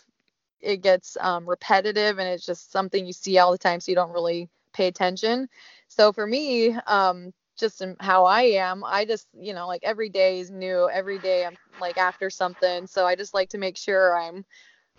it 0.60 0.82
gets 0.82 1.16
um, 1.20 1.48
repetitive 1.48 2.18
and 2.18 2.28
it's 2.28 2.44
just 2.44 2.72
something 2.72 3.06
you 3.06 3.12
see 3.12 3.38
all 3.38 3.52
the 3.52 3.58
time 3.58 3.80
so 3.80 3.90
you 3.90 3.96
don't 3.96 4.12
really 4.12 4.48
pay 4.72 4.88
attention. 4.88 5.48
So 5.88 6.12
for 6.12 6.26
me 6.26 6.74
um, 6.86 7.32
just 7.58 7.82
how 8.00 8.24
i 8.24 8.42
am 8.42 8.84
i 8.84 9.04
just 9.04 9.26
you 9.38 9.52
know 9.52 9.66
like 9.66 9.82
every 9.82 10.08
day 10.08 10.38
is 10.38 10.50
new 10.50 10.88
every 10.90 11.18
day 11.18 11.44
i'm 11.44 11.56
like 11.76 11.98
after 11.98 12.30
something 12.30 12.86
so 12.86 13.04
i 13.04 13.14
just 13.14 13.34
like 13.34 13.48
to 13.50 13.58
make 13.58 13.76
sure 13.76 14.16
i'm 14.18 14.44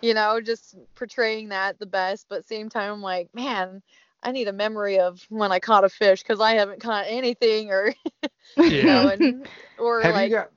you 0.02 0.14
know 0.14 0.40
just 0.40 0.76
portraying 0.94 1.48
that 1.48 1.78
the 1.78 1.86
best 1.86 2.26
but 2.28 2.46
same 2.46 2.68
time 2.68 2.92
i'm 2.92 3.02
like 3.02 3.28
man 3.34 3.82
i 4.22 4.32
need 4.32 4.48
a 4.48 4.52
memory 4.52 4.98
of 4.98 5.24
when 5.28 5.52
i 5.52 5.58
caught 5.58 5.84
a 5.84 5.88
fish 5.88 6.22
because 6.22 6.40
i 6.40 6.52
haven't 6.54 6.80
caught 6.80 7.06
anything 7.08 7.70
or 7.70 7.94
you 8.68 8.84
know 8.84 9.06
and, 9.06 9.48
or 9.78 10.04
have 10.04 10.10
like 10.10 10.30
you 10.30 10.30
got? 10.36 10.50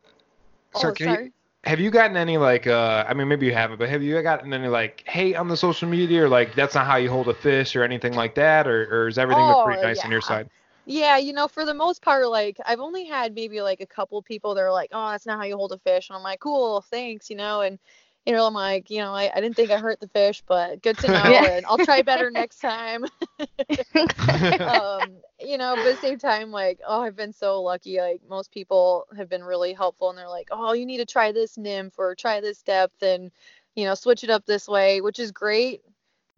oh, 0.76 0.94
you- 1.00 1.32
have 1.66 1.80
you 1.80 1.92
gotten 1.92 2.18
any 2.18 2.38
like? 2.38 2.68
uh 2.68 3.06
I 3.08 3.14
mean, 3.14 3.28
maybe 3.30 3.46
you 3.46 3.54
haven't, 3.54 3.78
but 3.80 3.90
have 3.90 4.04
you 4.04 4.22
gotten 4.22 4.54
any 4.54 4.68
like 4.68 5.04
hate 5.08 5.36
on 5.36 5.48
the 5.48 5.58
social 5.58 5.88
media 5.90 6.26
or 6.26 6.30
like 6.30 6.56
that's 6.56 6.76
not 6.76 6.86
how 6.86 6.98
you 6.98 7.10
hold 7.10 7.30
a 7.30 7.34
fish 7.34 7.76
or 7.76 7.84
anything 7.84 8.14
like 8.16 8.36
that, 8.36 8.68
or 8.68 8.84
or 8.94 9.08
is 9.08 9.18
everything 9.18 9.48
Oh, 9.48 9.56
pretty 9.56 9.80
nice 9.82 10.04
on 10.04 10.12
your 10.12 10.22
side? 10.22 10.50
Yeah, 10.86 11.18
you 11.18 11.34
know, 11.34 11.48
for 11.48 11.66
the 11.66 11.74
most 11.74 12.02
part, 12.02 12.28
like 12.30 12.58
I've 12.66 12.80
only 12.82 13.06
had 13.06 13.34
maybe 13.36 13.62
like 13.62 13.80
a 13.82 13.86
couple 13.88 14.22
people 14.22 14.54
that 14.56 14.62
are 14.62 14.72
like, 14.72 14.90
"Oh, 14.94 15.12
that's 15.12 15.26
not 15.26 15.38
how 15.40 15.46
you 15.46 15.56
hold 15.58 15.72
a 15.72 15.78
fish," 15.80 16.10
and 16.10 16.18
I'm 16.18 16.24
like, 16.24 16.42
"Cool, 16.42 16.82
thanks," 16.82 17.30
you 17.30 17.38
know, 17.38 17.62
and 17.62 17.80
you 18.26 18.34
know, 18.34 18.46
I'm 18.46 18.54
like, 18.54 18.90
you 18.90 19.00
know, 19.00 19.14
I, 19.14 19.32
I 19.34 19.42
didn't 19.42 19.56
think 19.56 19.72
I 19.72 19.78
hurt 19.78 20.00
the 20.00 20.08
fish, 20.08 20.44
but 20.48 20.82
good 20.82 21.00
to 21.00 21.08
know, 21.10 21.44
Yeah. 21.44 21.46
and 21.46 21.66
I'll 21.66 21.80
try 21.80 22.02
better 22.02 22.30
next 22.32 22.60
time. 22.60 23.06
um, 24.66 25.18
you 25.40 25.58
know, 25.58 25.76
but 25.76 25.86
at 25.86 25.92
the 25.92 26.08
same 26.08 26.18
time, 26.18 26.52
like, 26.52 26.80
oh, 26.88 27.02
I've 27.02 27.16
been 27.16 27.34
so 27.34 27.62
lucky. 27.62 28.00
Like 28.00 28.22
most 28.30 28.52
people 28.52 29.06
have 29.18 29.30
been 29.30 29.44
really 29.44 29.74
helpful, 29.74 30.10
and 30.10 30.18
they're 30.18 30.30
like, 30.30 30.50
"Oh, 30.52 30.74
you 30.74 30.86
need 30.86 30.98
to 30.98 31.06
try 31.06 31.32
this 31.32 31.58
nymph 31.58 31.96
or 32.00 32.16
try 32.16 32.40
this 32.42 32.62
depth, 32.62 33.02
and 33.04 33.32
you 33.76 33.86
know, 33.86 33.96
switch 33.96 34.24
it 34.24 34.30
up 34.30 34.46
this 34.46 34.68
way," 34.68 35.02
which 35.02 35.20
is 35.20 35.32
great. 35.32 35.82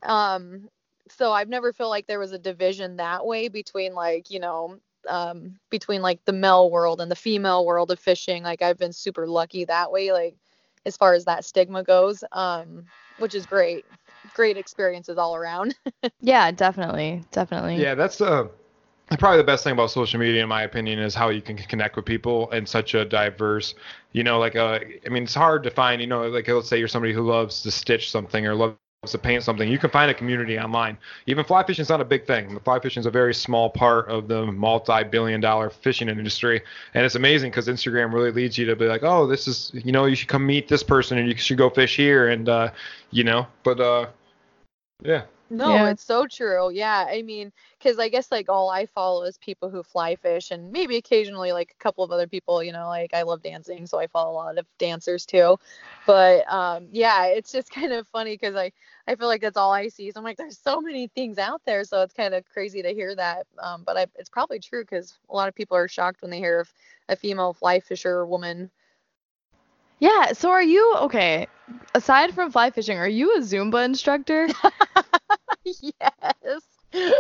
Um, 0.04 0.70
so 1.10 1.32
I've 1.32 1.50
never 1.50 1.74
felt 1.74 1.90
like 1.90 2.08
there 2.08 2.20
was 2.20 2.32
a 2.32 2.40
division 2.40 2.98
that 2.98 3.26
way 3.26 3.48
between 3.48 3.94
like, 3.94 4.30
you 4.32 4.40
know, 4.40 4.80
um, 5.08 5.60
between 5.70 6.02
like 6.02 6.24
the 6.26 6.34
male 6.34 6.70
world 6.72 7.02
and 7.02 7.12
the 7.12 7.16
female 7.16 7.66
world 7.66 7.92
of 7.92 8.00
fishing. 8.00 8.44
Like 8.44 8.62
I've 8.62 8.78
been 8.78 8.94
super 8.94 9.28
lucky 9.28 9.66
that 9.66 9.92
way, 9.92 10.12
like 10.12 10.36
as 10.86 10.98
far 10.98 11.14
as 11.14 11.26
that 11.26 11.46
stigma 11.46 11.84
goes, 11.84 12.24
um, 12.32 12.84
which 13.20 13.36
is 13.36 13.46
great. 13.46 13.86
Great 14.34 14.58
experiences 14.58 15.18
all 15.18 15.36
around. 15.36 15.76
yeah, 16.22 16.52
definitely, 16.52 17.24
definitely. 17.32 17.82
Yeah, 17.82 17.96
that's 17.96 18.20
uh, 18.22 18.48
probably 19.20 19.38
the 19.38 19.44
best 19.44 19.64
thing 19.64 19.74
about 19.74 19.92
social 19.92 20.20
media, 20.20 20.42
in 20.42 20.50
my 20.50 20.64
opinion, 20.64 21.00
is 21.00 21.14
how 21.14 21.30
you 21.30 21.42
can 21.42 21.58
connect 21.58 21.96
with 21.96 22.06
people 22.06 22.50
in 22.52 22.66
such 22.66 22.96
a 22.96 23.06
diverse, 23.06 23.76
you 24.14 24.24
know, 24.24 24.40
like 24.40 24.56
uh, 24.56 24.80
I 25.06 25.10
mean, 25.10 25.24
it's 25.24 25.36
hard 25.36 25.64
to 25.64 25.72
find, 25.72 26.02
you 26.02 26.08
know, 26.08 26.28
like 26.28 26.48
let's 26.48 26.68
say 26.68 26.80
you're 26.80 26.88
somebody 26.88 27.14
who 27.14 27.22
loves 27.22 27.62
to 27.64 27.72
stitch 27.72 28.12
something 28.12 28.46
or 28.46 28.56
loves 28.56 28.76
to 29.12 29.18
paint 29.18 29.44
something, 29.44 29.70
you 29.70 29.78
can 29.78 29.90
find 29.90 30.10
a 30.10 30.14
community 30.14 30.60
online. 30.60 30.98
Even 31.28 31.44
fly 31.46 31.64
fishing 31.64 31.84
is 31.84 31.90
not 31.90 32.02
a 32.02 32.06
big 32.06 32.26
thing. 32.26 32.54
The 32.54 32.60
fly 32.60 32.80
fishing 32.80 33.02
is 33.02 33.06
a 33.06 33.12
very 33.12 33.34
small 33.34 33.70
part 33.70 34.10
of 34.10 34.28
the 34.28 34.46
multi-billion-dollar 34.46 35.70
fishing 35.70 36.10
industry, 36.10 36.62
and 36.94 37.06
it's 37.06 37.16
amazing 37.16 37.52
because 37.52 37.68
Instagram 37.68 38.14
really 38.14 38.32
leads 38.32 38.58
you 38.58 38.66
to 38.66 38.76
be 38.76 38.86
like, 38.86 39.04
oh, 39.04 39.28
this 39.28 39.48
is, 39.48 39.72
you 39.74 39.92
know, 39.92 40.06
you 40.06 40.16
should 40.16 40.30
come 40.30 40.46
meet 40.46 40.68
this 40.68 40.84
person 40.84 41.18
and 41.18 41.28
you 41.28 41.36
should 41.36 41.58
go 41.58 41.70
fish 41.70 41.96
here, 41.96 42.30
and 42.30 42.50
uh, 42.50 42.72
you 43.12 43.24
know, 43.24 43.48
but 43.64 43.80
uh, 43.80 44.08
yeah. 45.04 45.24
No, 45.50 45.70
Yeah. 45.70 45.90
it's 45.90 46.04
so 46.04 46.26
true. 46.26 46.72
Yeah, 46.72 47.06
I 47.08 47.22
mean, 47.22 47.52
because 47.78 48.00
I 48.00 48.10
guess 48.10 48.32
like 48.32 48.50
all 48.50 48.70
I 48.70 48.88
follow 48.88 49.24
is 49.24 49.38
people 49.38 49.70
who 49.70 49.84
fly 49.84 50.16
fish, 50.16 50.50
and 50.50 50.72
maybe 50.72 50.96
occasionally 50.98 51.52
like 51.52 51.72
a 51.72 51.84
couple 51.84 52.04
of 52.04 52.12
other 52.12 52.28
people. 52.28 52.64
You 52.64 52.72
know, 52.72 52.88
like 52.88 53.14
I 53.14 53.22
love 53.22 53.44
dancing, 53.44 53.86
so 53.86 54.00
I 54.00 54.08
follow 54.08 54.32
a 54.32 54.34
lot 54.34 54.58
of 54.58 54.66
dancers 54.80 55.26
too. 55.26 55.58
But 56.08 56.52
um, 56.52 56.88
yeah, 56.92 57.26
it's 57.28 57.52
just 57.52 57.70
kind 57.80 57.94
of 57.94 58.08
funny 58.08 58.34
because 58.34 58.56
I 58.56 58.72
I 59.08 59.16
feel 59.16 59.28
like 59.28 59.42
that's 59.42 59.58
all 59.58 59.72
I 59.72 59.88
see. 59.90 60.12
So 60.12 60.20
I'm 60.20 60.24
like, 60.24 60.38
there's 60.38 60.58
so 60.58 60.82
many 60.82 61.08
things 61.08 61.38
out 61.38 61.62
there, 61.66 61.84
so 61.84 62.02
it's 62.02 62.14
kind 62.14 62.34
of 62.34 62.44
crazy 62.50 62.82
to 62.82 62.94
hear 62.94 63.16
that. 63.16 63.46
Um, 63.62 63.84
but 63.86 63.98
I, 63.98 64.08
it's 64.16 64.30
probably 64.30 64.60
true 64.60 64.84
because 64.84 65.18
a 65.30 65.36
lot 65.36 65.48
of 65.48 65.56
people 65.56 65.78
are 65.78 65.88
shocked 65.88 66.22
when 66.22 66.32
they 66.32 66.40
hear 66.40 66.62
of 66.62 66.74
a 67.10 67.16
female 67.16 67.54
fly 67.54 67.80
fisher 67.80 68.26
woman. 68.26 68.72
Yeah, 70.00 70.34
so 70.34 70.50
are 70.52 70.64
you 70.64 70.96
okay? 71.02 71.48
Aside 71.94 72.34
from 72.34 72.52
fly 72.52 72.72
fishing, 72.72 72.98
are 72.98 73.08
you 73.08 73.36
a 73.36 73.40
Zumba 73.40 73.86
instructor? 73.86 74.48
yes. 75.64 76.62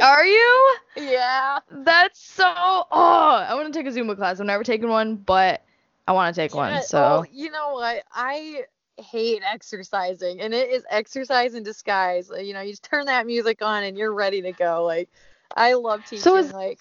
are 0.02 0.26
you? 0.26 0.76
Yeah. 0.98 1.60
That's 1.72 2.20
so 2.20 2.46
oh, 2.48 3.46
I 3.48 3.54
want 3.54 3.72
to 3.74 3.80
take 3.80 3.88
a 3.88 3.96
Zumba 3.96 4.16
class. 4.16 4.40
I've 4.40 4.46
never 4.46 4.64
taken 4.64 4.90
one, 4.90 5.16
but 5.16 5.64
I 6.08 6.12
want 6.14 6.36
to 6.36 6.42
take 6.42 6.54
Yeah, 6.54 6.58
one. 6.58 6.84
So 6.84 7.00
well, 7.00 7.26
you 7.32 7.52
know 7.52 7.74
what? 7.74 8.04
I 8.14 8.66
hate 8.98 9.42
exercising, 9.46 10.42
and 10.42 10.54
it 10.54 10.70
is 10.70 10.84
exercise 10.90 11.54
in 11.56 11.64
disguise. 11.64 12.32
You 12.36 12.54
know, 12.54 12.62
you 12.62 12.72
just 12.72 12.84
turn 12.84 13.06
that 13.08 13.26
music 13.26 13.62
on, 13.62 13.84
and 13.84 13.98
you're 13.98 14.14
ready 14.14 14.42
to 14.44 14.52
go. 14.52 14.84
Like, 14.86 15.10
I 15.56 15.74
love 15.74 16.04
teaching. 16.06 16.20
So 16.24 16.38
is- 16.38 16.54
like, 16.54 16.80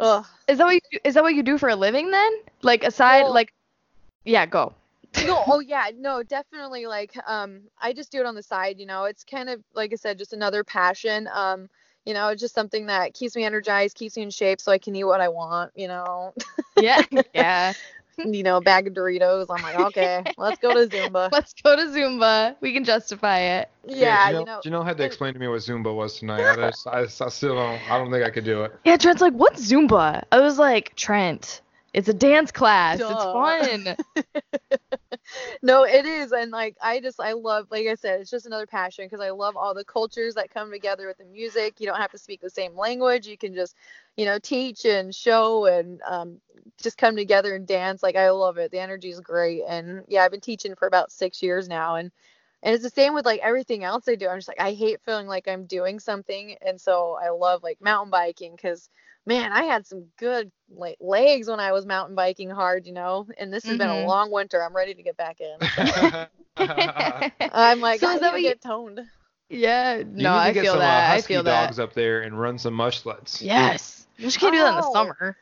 ugh. 0.00 0.24
is 0.46 0.58
that 0.58 0.64
what 0.64 0.74
you, 0.74 0.98
is 1.04 1.14
that 1.14 1.22
what 1.22 1.34
you 1.34 1.42
do 1.42 1.58
for 1.58 1.68
a 1.68 1.76
living 1.76 2.10
then? 2.10 2.32
Like 2.62 2.84
aside 2.84 3.22
Well- 3.22 3.34
like 3.34 3.52
yeah, 4.24 4.46
go. 4.46 4.72
no, 5.26 5.42
oh 5.46 5.60
yeah, 5.60 5.90
no, 5.96 6.22
definitely. 6.22 6.86
Like, 6.86 7.12
um, 7.26 7.60
I 7.80 7.92
just 7.92 8.12
do 8.12 8.20
it 8.20 8.26
on 8.26 8.34
the 8.34 8.42
side. 8.42 8.78
You 8.78 8.86
know, 8.86 9.04
it's 9.04 9.24
kind 9.24 9.48
of 9.48 9.62
like 9.74 9.92
I 9.92 9.96
said, 9.96 10.18
just 10.18 10.32
another 10.32 10.64
passion. 10.64 11.28
Um, 11.32 11.68
you 12.04 12.14
know, 12.14 12.28
it's 12.28 12.40
just 12.40 12.54
something 12.54 12.86
that 12.86 13.12
keeps 13.14 13.36
me 13.36 13.44
energized, 13.44 13.96
keeps 13.96 14.16
me 14.16 14.22
in 14.22 14.30
shape, 14.30 14.60
so 14.60 14.72
I 14.72 14.78
can 14.78 14.94
eat 14.96 15.04
what 15.04 15.20
I 15.20 15.28
want. 15.28 15.72
You 15.74 15.88
know, 15.88 16.32
Yeah. 16.78 17.02
Yeah. 17.34 17.72
you 18.24 18.42
know, 18.42 18.56
a 18.56 18.60
bag 18.60 18.86
of 18.86 18.94
Doritos. 18.94 19.46
I'm 19.48 19.62
like, 19.62 19.78
okay, 19.78 20.22
let's 20.36 20.58
go 20.58 20.74
to 20.74 20.86
Zumba. 20.88 21.28
Let's 21.32 21.54
go 21.54 21.76
to 21.76 21.82
Zumba. 21.82 22.56
We 22.60 22.72
can 22.72 22.84
justify 22.84 23.40
it. 23.40 23.70
Yeah, 23.86 24.32
Janelle, 24.32 24.38
you 24.38 24.44
know. 24.44 24.60
Janelle 24.64 24.84
had 24.84 24.96
to 24.98 25.04
explain 25.04 25.34
to 25.34 25.40
me 25.40 25.48
what 25.48 25.60
Zumba 25.60 25.94
was 25.94 26.18
tonight. 26.18 26.40
I, 26.40 26.70
just, 26.70 26.86
I, 26.86 27.00
I 27.02 27.28
still 27.28 27.54
don't. 27.54 27.80
I 27.90 27.98
don't 27.98 28.10
think 28.10 28.24
I 28.24 28.30
could 28.30 28.44
do 28.44 28.64
it. 28.64 28.72
Yeah, 28.84 28.96
Trent's 28.96 29.22
like, 29.22 29.34
what's 29.34 29.70
Zumba? 29.70 30.24
I 30.32 30.40
was 30.40 30.58
like, 30.58 30.94
Trent, 30.96 31.62
it's 31.92 32.08
a 32.08 32.14
dance 32.14 32.50
class. 32.50 32.98
Duh. 32.98 33.08
It's 33.10 33.24
fun. 33.24 33.96
no, 35.62 35.84
it 35.84 36.04
is, 36.04 36.32
and 36.32 36.50
like 36.50 36.76
I 36.82 37.00
just 37.00 37.20
I 37.20 37.32
love, 37.32 37.66
like 37.70 37.86
I 37.86 37.94
said, 37.94 38.20
it's 38.20 38.30
just 38.30 38.46
another 38.46 38.66
passion 38.66 39.06
because 39.06 39.20
I 39.20 39.30
love 39.30 39.56
all 39.56 39.74
the 39.74 39.84
cultures 39.84 40.34
that 40.34 40.50
come 40.50 40.70
together 40.70 41.06
with 41.06 41.18
the 41.18 41.24
music. 41.24 41.80
You 41.80 41.86
don't 41.86 42.00
have 42.00 42.10
to 42.12 42.18
speak 42.18 42.40
the 42.40 42.50
same 42.50 42.76
language. 42.76 43.26
You 43.26 43.38
can 43.38 43.54
just, 43.54 43.74
you 44.16 44.24
know, 44.24 44.38
teach 44.38 44.84
and 44.84 45.14
show 45.14 45.66
and 45.66 46.00
um, 46.02 46.40
just 46.80 46.98
come 46.98 47.16
together 47.16 47.54
and 47.54 47.66
dance. 47.66 48.02
Like 48.02 48.16
I 48.16 48.30
love 48.30 48.58
it. 48.58 48.70
The 48.70 48.80
energy 48.80 49.10
is 49.10 49.20
great, 49.20 49.62
and 49.68 50.04
yeah, 50.08 50.22
I've 50.22 50.30
been 50.30 50.40
teaching 50.40 50.74
for 50.74 50.86
about 50.86 51.12
six 51.12 51.42
years 51.42 51.68
now, 51.68 51.96
and 51.96 52.10
and 52.62 52.74
it's 52.74 52.82
the 52.84 52.90
same 52.90 53.14
with 53.14 53.24
like 53.26 53.40
everything 53.40 53.84
else 53.84 54.08
I 54.08 54.14
do. 54.14 54.28
I'm 54.28 54.38
just 54.38 54.48
like 54.48 54.60
I 54.60 54.72
hate 54.72 55.00
feeling 55.04 55.26
like 55.26 55.48
I'm 55.48 55.66
doing 55.66 55.98
something, 56.00 56.56
and 56.62 56.80
so 56.80 57.18
I 57.22 57.30
love 57.30 57.62
like 57.62 57.80
mountain 57.80 58.10
biking 58.10 58.54
because 58.56 58.88
man, 59.26 59.52
I 59.52 59.64
had 59.64 59.86
some 59.86 60.06
good 60.18 60.50
like 60.70 60.96
legs 61.00 61.48
when 61.48 61.60
I 61.60 61.72
was 61.72 61.86
mountain 61.86 62.14
biking 62.16 62.50
hard, 62.50 62.86
you 62.86 62.92
know. 62.92 63.26
And 63.38 63.52
this 63.52 63.66
has 63.66 63.76
been 63.76 63.88
a 63.90 63.98
Mhm. 63.98 64.06
long 64.06 64.30
winter. 64.32 64.62
I'm 64.62 64.74
ready 64.76 64.94
to 64.94 65.02
get 65.02 65.16
back 65.16 65.40
in. 65.40 65.58
I'm 67.52 67.80
like, 67.80 68.02
So 68.02 68.08
I 68.08 68.14
is 68.14 68.20
need 68.20 68.20
that 68.20 68.32
to 68.32 68.34
what 68.34 68.42
you- 68.42 68.50
get 68.50 68.60
toned. 68.60 69.00
yeah, 69.48 70.02
You 70.14 70.22
no, 70.22 70.30
need 70.30 70.42
to 70.44 70.50
I 70.50 70.52
get 70.52 70.64
feel 70.64 70.72
some, 70.72 70.80
uh, 70.80 70.84
that. 70.84 71.10
I 71.10 71.14
husky 71.14 71.34
feel 71.34 71.42
that. 71.44 71.74
dogs 71.74 71.78
up 71.78 71.92
there 71.94 72.22
and 72.22 72.38
run 72.38 72.58
some 72.58 72.74
mush 72.74 73.00
sleds. 73.02 73.42
Yes. 73.42 74.06
You 74.16 74.26
just 74.26 74.38
can't 74.40 74.52
do 74.52 74.58
that 74.60 74.70
in 74.70 74.76
the 74.76 74.82
Oh. 74.82 74.92
summer. 74.92 75.36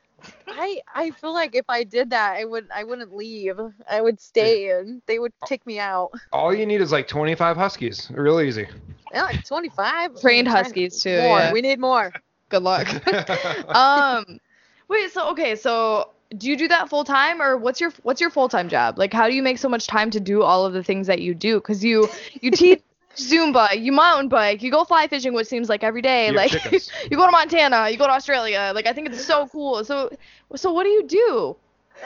I 0.58 0.80
I 0.94 1.10
feel 1.10 1.32
like 1.34 1.54
if 1.54 1.66
I 1.68 1.84
did 1.84 2.10
that, 2.10 2.36
I 2.36 2.44
would 2.44 2.68
I 2.74 2.84
wouldn't 2.84 3.14
leave. 3.14 3.58
I 3.88 4.00
would 4.00 4.20
stay 4.20 4.70
and 4.70 5.02
they 5.06 5.18
would 5.18 5.32
kick 5.44 5.66
me 5.66 5.78
out. 5.78 6.12
All 6.32 6.54
you 6.54 6.66
need 6.66 6.80
is 6.80 6.92
like 6.92 7.06
25 7.08 7.56
huskies. 7.56 8.10
Real 8.14 8.40
easy. 8.40 8.66
Yeah, 9.12 9.22
like 9.22 9.44
25 9.44 10.20
Trained 10.20 10.48
huskies, 10.48 11.00
too, 11.00 11.10
More. 11.10 11.38
yeah. 11.38 11.52
We 11.52 11.60
need 11.62 11.78
more. 11.78 12.14
Good 12.48 12.62
luck. 12.62 12.88
um, 13.74 14.40
wait. 14.88 15.10
So 15.12 15.30
okay. 15.30 15.54
So 15.56 16.10
do 16.36 16.48
you 16.48 16.56
do 16.56 16.68
that 16.68 16.88
full 16.88 17.04
time, 17.04 17.40
or 17.40 17.56
what's 17.56 17.80
your 17.80 17.92
what's 18.02 18.20
your 18.20 18.30
full 18.30 18.48
time 18.48 18.68
job? 18.68 18.98
Like, 18.98 19.12
how 19.12 19.28
do 19.28 19.34
you 19.34 19.42
make 19.42 19.58
so 19.58 19.68
much 19.68 19.86
time 19.86 20.10
to 20.10 20.20
do 20.20 20.42
all 20.42 20.64
of 20.66 20.72
the 20.72 20.82
things 20.82 21.06
that 21.06 21.20
you 21.20 21.34
do? 21.34 21.56
Because 21.56 21.84
you 21.84 22.08
you 22.40 22.50
teach 22.52 22.82
Zumba, 23.16 23.80
you 23.80 23.92
mountain 23.92 24.28
bike, 24.28 24.62
you 24.62 24.70
go 24.70 24.84
fly 24.84 25.06
fishing, 25.08 25.32
which 25.34 25.46
seems 25.46 25.68
like 25.68 25.82
every 25.82 26.02
day. 26.02 26.28
You 26.30 26.38
have 26.38 26.52
like 26.52 26.72
you 27.10 27.16
go 27.16 27.24
to 27.26 27.32
Montana, 27.32 27.88
you 27.90 27.96
go 27.96 28.06
to 28.06 28.12
Australia. 28.12 28.72
Like 28.74 28.86
I 28.86 28.92
think 28.92 29.08
it's 29.08 29.24
so 29.24 29.46
cool. 29.48 29.84
So 29.84 30.10
so 30.54 30.72
what 30.72 30.84
do 30.84 30.90
you 30.90 31.02
do? 31.06 31.56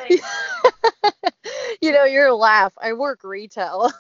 you 1.81 1.93
know, 1.93 2.05
you're 2.05 2.29
a 2.29 2.35
laugh. 2.35 2.73
I 2.81 2.93
work 2.93 3.21
retail. 3.25 3.91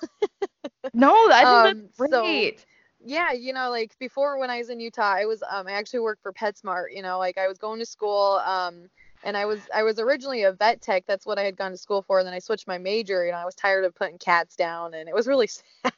No, 0.94 1.12
I 1.30 1.38
think 1.38 1.46
Um, 1.46 1.88
that's 1.98 2.10
so- 2.12 2.22
great. 2.22 2.64
yeah, 3.04 3.32
you 3.32 3.52
know, 3.52 3.70
like 3.70 3.98
before 3.98 4.38
when 4.38 4.50
I 4.50 4.58
was 4.58 4.70
in 4.70 4.78
Utah, 4.80 5.14
I 5.14 5.24
was 5.24 5.42
um 5.42 5.66
I 5.66 5.72
actually 5.72 6.00
worked 6.00 6.22
for 6.22 6.32
PetSmart, 6.32 6.86
you 6.94 7.02
know, 7.02 7.18
like 7.18 7.38
I 7.38 7.48
was 7.48 7.58
going 7.58 7.78
to 7.80 7.86
school 7.86 8.40
um 8.44 8.88
and 9.24 9.36
I 9.36 9.44
was 9.46 9.60
I 9.74 9.82
was 9.82 9.98
originally 9.98 10.42
a 10.44 10.52
vet 10.52 10.80
tech. 10.80 11.04
That's 11.06 11.26
what 11.26 11.38
I 11.38 11.42
had 11.44 11.56
gone 11.56 11.70
to 11.72 11.76
school 11.76 12.02
for. 12.02 12.18
And 12.18 12.26
then 12.26 12.34
I 12.34 12.38
switched 12.38 12.66
my 12.66 12.78
major, 12.78 13.24
you 13.24 13.32
know, 13.32 13.38
I 13.38 13.44
was 13.44 13.54
tired 13.54 13.84
of 13.84 13.94
putting 13.94 14.18
cats 14.18 14.56
down 14.56 14.94
and 14.94 15.08
it 15.08 15.14
was 15.14 15.26
really 15.26 15.46
sad. 15.82 15.92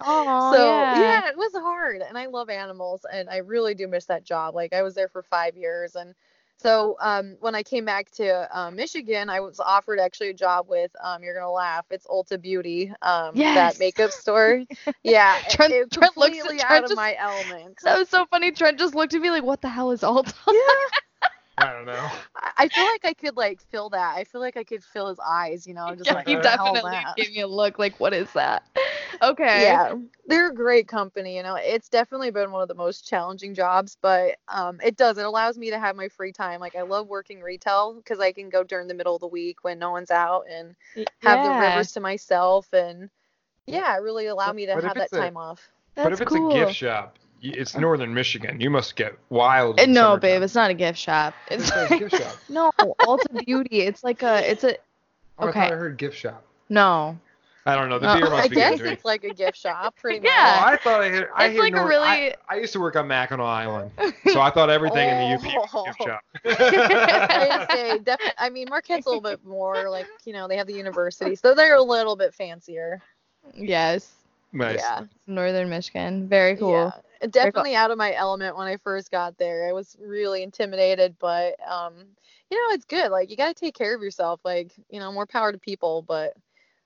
Oh 0.00 0.52
so 0.54 0.64
yeah. 1.00 1.28
it 1.28 1.36
was 1.36 1.52
hard 1.54 2.02
and 2.02 2.16
I 2.18 2.26
love 2.26 2.50
animals 2.50 3.04
and 3.12 3.28
I 3.28 3.38
really 3.38 3.74
do 3.74 3.88
miss 3.88 4.06
that 4.06 4.24
job. 4.24 4.54
Like 4.54 4.72
I 4.72 4.82
was 4.82 4.94
there 4.94 5.08
for 5.08 5.22
5 5.22 5.56
years 5.56 5.96
and 5.96 6.14
so 6.58 6.96
um, 7.02 7.36
when 7.40 7.54
I 7.54 7.62
came 7.62 7.84
back 7.84 8.10
to 8.12 8.48
uh, 8.58 8.70
Michigan, 8.70 9.28
I 9.28 9.40
was 9.40 9.60
offered 9.60 10.00
actually 10.00 10.30
a 10.30 10.34
job 10.34 10.70
with 10.70 10.90
um, 11.04 11.22
you're 11.22 11.34
gonna 11.34 11.50
laugh. 11.52 11.84
It's 11.90 12.06
Ulta 12.06 12.40
Beauty, 12.40 12.90
um, 13.02 13.32
Yes. 13.34 13.54
that 13.76 13.78
makeup 13.78 14.10
store. 14.10 14.62
Yeah, 15.02 15.36
it- 15.38 15.50
Trent- 15.50 15.72
it, 15.74 15.90
Trent 15.92 16.16
looks 16.16 16.38
at- 16.38 16.46
Trent 16.46 16.64
out 16.64 16.76
of 16.84 16.88
just- 16.88 16.96
my 16.96 17.14
element. 17.18 17.76
That 17.84 17.98
was 17.98 18.08
so 18.08 18.24
funny. 18.30 18.52
Trent 18.52 18.78
just 18.78 18.94
looked 18.94 19.12
at 19.12 19.20
me 19.20 19.30
like, 19.30 19.42
"What 19.42 19.60
the 19.60 19.68
hell 19.68 19.90
is 19.90 20.02
Alta?" 20.02 20.32
yeah, 20.48 20.54
I 21.58 21.72
don't 21.72 21.86
know. 21.86 22.10
I- 22.36 22.52
I 22.58 22.68
feel 22.68 22.84
like 22.86 23.04
I 23.04 23.14
could 23.14 23.36
like 23.36 23.60
feel 23.60 23.90
that. 23.90 24.16
I 24.16 24.24
feel 24.24 24.40
like 24.40 24.56
I 24.56 24.64
could 24.64 24.84
feel 24.84 25.08
his 25.08 25.18
eyes. 25.20 25.66
You 25.66 25.74
know, 25.74 25.94
just 25.96 26.10
Yeah, 26.10 26.14
like 26.14 26.26
he 26.26 26.34
what 26.34 26.42
the 26.42 26.50
hell 26.50 26.80
definitely 26.80 26.82
that? 26.82 27.16
gave 27.16 27.32
me 27.32 27.40
a 27.40 27.46
look 27.46 27.78
like, 27.78 27.98
"What 28.00 28.14
is 28.14 28.32
that?" 28.32 28.62
Okay. 29.22 29.78
Yeah, 29.78 29.94
they're 30.26 30.48
a 30.50 30.54
great 30.54 30.88
company. 30.88 31.36
You 31.36 31.42
know, 31.42 31.54
it's 31.56 31.88
definitely 31.88 32.30
been 32.30 32.50
one 32.52 32.62
of 32.62 32.68
the 32.68 32.74
most 32.74 33.06
challenging 33.06 33.54
jobs, 33.54 33.96
but 34.00 34.36
um, 34.48 34.80
it 34.82 34.96
does. 34.96 35.18
It 35.18 35.24
allows 35.24 35.56
me 35.58 35.70
to 35.70 35.78
have 35.78 35.96
my 35.96 36.08
free 36.08 36.32
time. 36.32 36.60
Like 36.60 36.74
I 36.76 36.82
love 36.82 37.08
working 37.08 37.40
retail 37.40 37.94
because 37.94 38.20
I 38.20 38.32
can 38.32 38.50
go 38.50 38.64
during 38.64 38.88
the 38.88 38.94
middle 38.94 39.14
of 39.14 39.20
the 39.20 39.26
week 39.28 39.64
when 39.64 39.78
no 39.78 39.90
one's 39.90 40.10
out 40.10 40.44
and 40.50 40.74
have 41.20 41.42
the 41.42 41.52
Yeah. 41.52 41.54
rivers 41.54 41.92
to 41.92 42.00
myself 42.00 42.72
and 42.72 43.10
yeah, 43.66 43.96
it 43.96 44.02
really 44.02 44.26
allow 44.26 44.52
me 44.52 44.66
to 44.66 44.76
But 44.76 44.78
have 44.78 44.98
that 44.98 45.12
it's 45.12 45.12
a- 45.12 45.32
time 45.32 45.36
off. 45.36 45.70
That's 45.94 46.08
but 46.08 46.12
if 46.12 46.20
it's 46.20 46.34
cool. 46.34 46.36
a 46.36 46.40
gift 46.40 46.72
shop, 46.72 47.18
y- 47.20 47.25
it's 47.42 47.76
northern 47.76 48.12
Michigan. 48.14 48.60
You 48.60 48.70
must 48.70 48.96
get 48.96 49.14
wild. 49.30 49.78
Uh, 49.80 49.86
No, 49.86 49.92
summertime. 49.94 50.20
babe, 50.20 50.42
it's 50.42 50.54
not 50.54 50.70
a 50.70 50.74
gift 50.74 50.98
shop. 50.98 51.34
It's 51.50 51.64
It 51.64 51.66
says 51.68 51.90
like, 51.90 52.00
gift 52.00 52.16
shop. 52.22 52.36
no, 52.48 52.72
Ulta 52.78 53.44
Beauty. 53.44 53.80
It's 53.82 54.02
like 54.04 54.22
a, 54.22 54.50
it's 54.50 54.64
a, 54.64 54.76
Oh, 55.38 55.46
I 55.46 55.48
Okay. 55.50 55.60
thought 55.60 55.72
I 55.72 55.76
heard 55.76 55.96
gift 55.98 56.16
shop. 56.16 56.42
no. 56.68 57.18
I 57.68 57.74
don't 57.74 57.88
know. 57.88 57.98
The 57.98 58.08
Uh, 58.08 58.14
beer 58.16 58.30
must 58.30 58.44
I 58.44 58.48
be 58.48 58.54
guess 58.54 58.80
good 58.80 58.92
it's 58.92 59.04
like 59.04 59.24
a 59.24 59.34
gift 59.34 59.58
shop, 59.58 59.96
pretty 59.96 60.24
Yeah. 60.24 60.30
Oh, 60.58 60.60
much. 60.70 60.72
I 60.80 60.82
thought 60.84 61.02
I 61.02 61.08
heard. 61.08 61.28
I 61.34 61.46
It's 61.46 61.52
hear 61.54 61.62
like 61.64 61.74
a 61.74 61.84
really- 61.84 62.06
I, 62.06 62.34
I 62.48 62.54
used 62.58 62.72
to 62.74 62.78
work 62.80 62.94
on 62.94 63.08
Mackinac 63.08 63.44
Island, 63.44 63.90
so 64.28 64.40
I 64.40 64.50
thought 64.50 64.70
everything 64.70 65.08
in 65.08 65.16
the 65.18 65.34
UP 65.34 65.42
was 65.42 65.84
a 65.84 65.84
gift 65.88 66.00
Oh. 66.00 66.04
shop. 66.06 66.20
I'd 66.44 67.66
say 67.72 67.98
definitely. 67.98 68.32
I 68.38 68.50
mean, 68.50 68.68
Marquette's 68.70 69.06
a 69.06 69.08
little 69.08 69.20
bit 69.20 69.44
more 69.44 69.90
like 69.90 70.06
you 70.24 70.32
know 70.32 70.46
they 70.46 70.56
have 70.56 70.68
the 70.68 70.74
university, 70.74 71.34
so 71.34 71.54
they're 71.54 71.74
a 71.74 71.82
little 71.82 72.14
bit 72.14 72.34
fancier. 72.34 73.02
Yes. 73.52 74.12
nice. 74.52 74.78
Yeah. 74.78 75.04
Northern 75.26 75.68
Michigan. 75.68 76.28
Very 76.28 76.56
cool. 76.56 76.70
Yeah, 76.70 76.90
definitely 77.30 77.74
out 77.74 77.90
of 77.90 77.98
my 77.98 78.14
element 78.14 78.56
when 78.56 78.66
I 78.66 78.76
first 78.76 79.10
got 79.10 79.38
there. 79.38 79.68
I 79.68 79.72
was 79.72 79.96
really 80.00 80.42
intimidated, 80.42 81.16
but 81.18 81.56
um, 81.68 81.94
you 82.50 82.56
know, 82.56 82.74
it's 82.74 82.84
good. 82.84 83.10
Like 83.10 83.30
you 83.30 83.36
got 83.36 83.54
to 83.54 83.60
take 83.60 83.74
care 83.74 83.94
of 83.94 84.02
yourself. 84.02 84.40
Like 84.44 84.72
you 84.90 85.00
know, 85.00 85.12
more 85.12 85.26
power 85.26 85.52
to 85.52 85.58
people. 85.58 86.02
But 86.02 86.34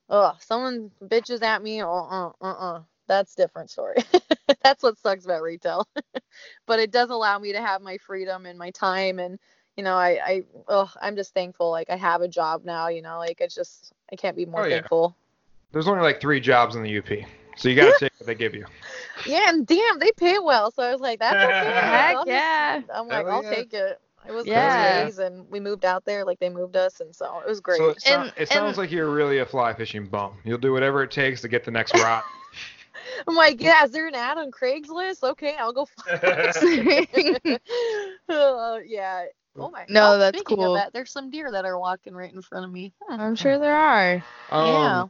oh, 0.09 0.33
someone 0.41 0.91
bitches 1.03 1.43
at 1.43 1.62
me. 1.62 1.81
Uh 1.81 1.89
uh 1.89 2.33
uh 2.41 2.53
uh. 2.53 2.83
That's 3.07 3.33
a 3.35 3.37
different 3.37 3.70
story. 3.70 3.97
That's 4.62 4.83
what 4.85 4.99
sucks 4.99 5.24
about 5.24 5.43
retail. 5.43 5.89
but 6.66 6.78
it 6.78 6.93
does 6.93 7.11
allow 7.11 7.39
me 7.39 7.53
to 7.53 7.61
have 7.61 7.83
my 7.83 7.99
freedom 7.99 8.47
and 8.47 8.59
my 8.59 8.70
time 8.70 9.18
and 9.18 9.39
you 9.76 9.85
know 9.85 9.95
i 9.95 10.20
i 10.24 10.43
oh 10.68 10.91
i'm 11.01 11.16
just 11.16 11.33
thankful 11.35 11.70
like 11.70 11.89
i 11.91 11.97
have 11.97 12.20
a 12.22 12.28
job 12.28 12.64
now 12.64 12.89
you 12.89 13.03
know 13.03 13.18
like 13.18 13.41
it's 13.41 13.55
just 13.55 13.93
i 14.12 14.16
can't 14.16 14.37
be 14.37 14.45
more 14.47 14.62
Oh, 14.62 14.66
yeah. 14.66 14.76
thankful 14.76 15.16
There's 15.72 15.89
only 15.89 16.03
like 16.03 16.20
three 16.20 16.41
jobs 16.41 16.76
in 16.76 16.83
the 16.83 16.99
UP, 16.99 17.09
so 17.61 17.68
you 17.68 17.76
gotta 17.76 17.94
take 17.98 18.12
what 18.18 18.26
they 18.26 18.34
give 18.34 18.54
you. 18.54 18.64
yeah 19.26 19.48
and 19.50 19.66
damn 19.66 19.98
they 19.98 20.11
pay 20.12 20.38
well 20.38 20.70
so 20.70 20.82
i 20.82 20.90
was 20.90 21.00
like 21.00 21.18
that's 21.20 21.34
okay 21.36 21.44
Heck 21.80 22.16
I'll 22.16 22.24
just- 22.24 22.28
yeah. 22.28 22.80
I'm 22.94 23.06
like, 23.08 23.26
Hell 23.26 23.36
I'll 23.36 23.44
yeah. 23.44 23.54
take 23.54 23.72
it. 23.74 24.00
It 24.28 24.32
was 24.32 24.46
Yeah. 24.46 25.08
yeah. 25.08 25.24
and 25.26 25.48
we 25.50 25.61
moved 25.61 25.84
out 25.86 26.04
there 26.04 26.24
like 26.26 26.38
they 26.40 26.50
moved 26.50 26.76
us, 26.76 27.00
and 27.00 27.14
so 27.14 27.38
it 27.40 27.48
was 27.48 27.61
great. 27.61 27.78
So 27.78 27.88
it, 27.90 28.02
sou- 28.02 28.12
And- 28.14 28.32
it 28.36 28.48
sounds 28.48 28.68
and- 28.70 28.78
like 28.78 28.90
you're 28.90 29.08
really 29.11 29.38
a 29.38 29.46
fly 29.46 29.72
fishing 29.72 30.06
bum. 30.06 30.36
You'll 30.44 30.58
do 30.58 30.72
whatever 30.72 31.02
it 31.02 31.11
takes 31.11 31.40
to 31.40 31.48
get 31.48 31.64
the 31.64 31.70
next 31.70 31.94
rod. 31.98 32.22
I'm 33.26 33.34
like, 33.34 33.62
yeah, 33.62 33.84
is 33.84 33.92
there 33.92 34.06
an 34.08 34.14
ad 34.14 34.36
on 34.36 34.50
Craigslist? 34.50 35.22
Okay, 35.22 35.56
I'll 35.56 35.72
go. 35.72 35.86
Find 36.06 36.20
it. 36.22 37.62
uh, 38.28 38.78
yeah. 38.86 39.24
Oh 39.56 39.70
my. 39.70 39.80
God. 39.80 39.90
No, 39.90 40.12
oh, 40.14 40.18
that's 40.18 40.38
speaking 40.38 40.56
cool. 40.58 40.76
Of 40.76 40.82
that, 40.82 40.92
there's 40.92 41.11
some 41.11 41.30
deer 41.30 41.50
that 41.52 41.64
are 41.64 41.78
walking 41.78 42.14
right 42.14 42.32
in 42.32 42.42
front 42.42 42.64
of 42.66 42.70
me. 42.72 42.92
Hmm. 43.02 43.20
I'm 43.20 43.36
sure 43.36 43.58
there 43.58 43.76
are. 43.76 44.22
yeah. 44.52 45.06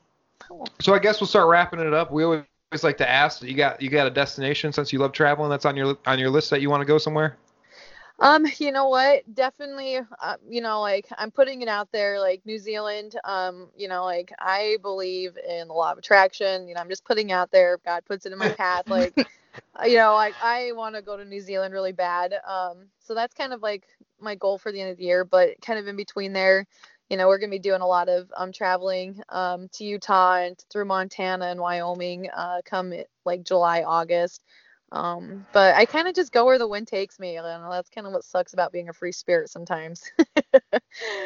So 0.81 0.95
I 0.95 0.99
guess 0.99 1.21
we'll 1.21 1.29
start 1.29 1.49
wrapping 1.49 1.81
it 1.81 1.93
up. 1.93 2.11
We 2.13 2.25
always 2.25 2.45
like 2.83 2.97
to 2.99 3.09
ask, 3.09 3.43
you 3.43 3.55
got 3.55 3.81
you 3.81 3.89
got 3.89 4.07
a 4.07 4.11
destination 4.11 4.73
since 4.73 4.93
you 4.93 4.99
love 4.99 5.13
traveling 5.13 5.51
that's 5.51 5.65
on 5.65 5.77
your 5.77 5.97
on 6.07 6.19
your 6.19 6.31
list 6.31 6.51
that 6.51 6.61
you 6.61 6.71
want 6.71 6.81
to 6.81 6.87
go 6.87 6.99
somewhere? 6.99 7.37
Um, 8.21 8.47
you 8.59 8.71
know 8.71 8.89
what? 8.89 9.23
Definitely, 9.35 9.99
uh, 10.23 10.37
you 10.47 10.61
know, 10.61 10.81
like 10.81 11.07
I'm 11.17 11.31
putting 11.31 11.63
it 11.63 11.69
out 11.69 11.91
there, 11.91 12.21
like 12.21 12.43
New 12.45 12.59
Zealand. 12.59 13.19
Um, 13.25 13.69
you 13.77 13.89
know, 13.89 14.05
like 14.05 14.31
I 14.39 14.77
believe 14.83 15.37
in 15.49 15.69
the 15.69 15.75
law 15.75 15.93
of 15.93 15.99
attraction. 15.99 16.69
You 16.69 16.75
know, 16.75 16.81
I'm 16.81 16.89
just 16.89 17.05
putting 17.05 17.33
out 17.33 17.51
there. 17.51 17.79
God 17.85 18.05
puts 18.05 18.27
it 18.27 18.33
in 18.33 18.39
my 18.39 18.49
path. 18.59 18.89
Like, 18.89 19.15
uh, 19.19 19.87
you 19.87 19.97
know, 19.97 20.15
like 20.15 20.35
I 20.43 20.73
want 20.73 20.95
to 20.97 21.03
go 21.03 21.17
to 21.17 21.25
New 21.25 21.41
Zealand 21.41 21.73
really 21.73 21.93
bad. 21.93 22.35
Um, 22.47 22.89
so 22.99 23.15
that's 23.15 23.35
kind 23.35 23.55
of 23.55 23.63
like 23.63 23.85
my 24.21 24.35
goal 24.35 24.59
for 24.59 24.71
the 24.71 24.81
end 24.81 24.91
of 24.91 24.99
the 24.99 25.05
year. 25.05 25.25
But 25.25 25.61
kind 25.63 25.79
of 25.79 25.89
in 25.89 25.97
between 25.97 26.35
there, 26.35 26.67
you 27.11 27.17
know, 27.17 27.29
we're 27.29 27.39
gonna 27.39 27.51
be 27.51 27.59
doing 27.59 27.83
a 27.83 27.87
lot 27.87 28.09
of 28.09 28.31
um 28.37 28.53
traveling 28.53 29.21
um 29.29 29.69
to 29.75 29.85
Utah 29.85 30.37
and 30.37 30.57
through 30.71 30.87
Montana 30.87 31.47
and 31.47 31.61
Wyoming. 31.61 32.29
Uh, 32.31 32.61
come 32.65 32.95
like 33.25 33.43
July, 33.43 33.83
August. 33.83 34.43
Um, 34.93 35.47
but 35.53 35.77
I 35.77 35.85
kind 35.85 36.09
of 36.09 36.15
just 36.15 36.33
go 36.33 36.45
where 36.45 36.59
the 36.59 36.67
wind 36.67 36.89
takes 36.89 37.19
me. 37.19 37.37
And 37.37 37.47
that's 37.71 37.91
kind 37.91 38.07
of 38.07 38.13
what 38.13 38.25
sucks 38.25 38.55
about 38.55 38.73
being 38.73 38.89
a 38.89 38.93
free 38.93 39.13
spirit 39.13 39.51
sometimes. 39.51 40.11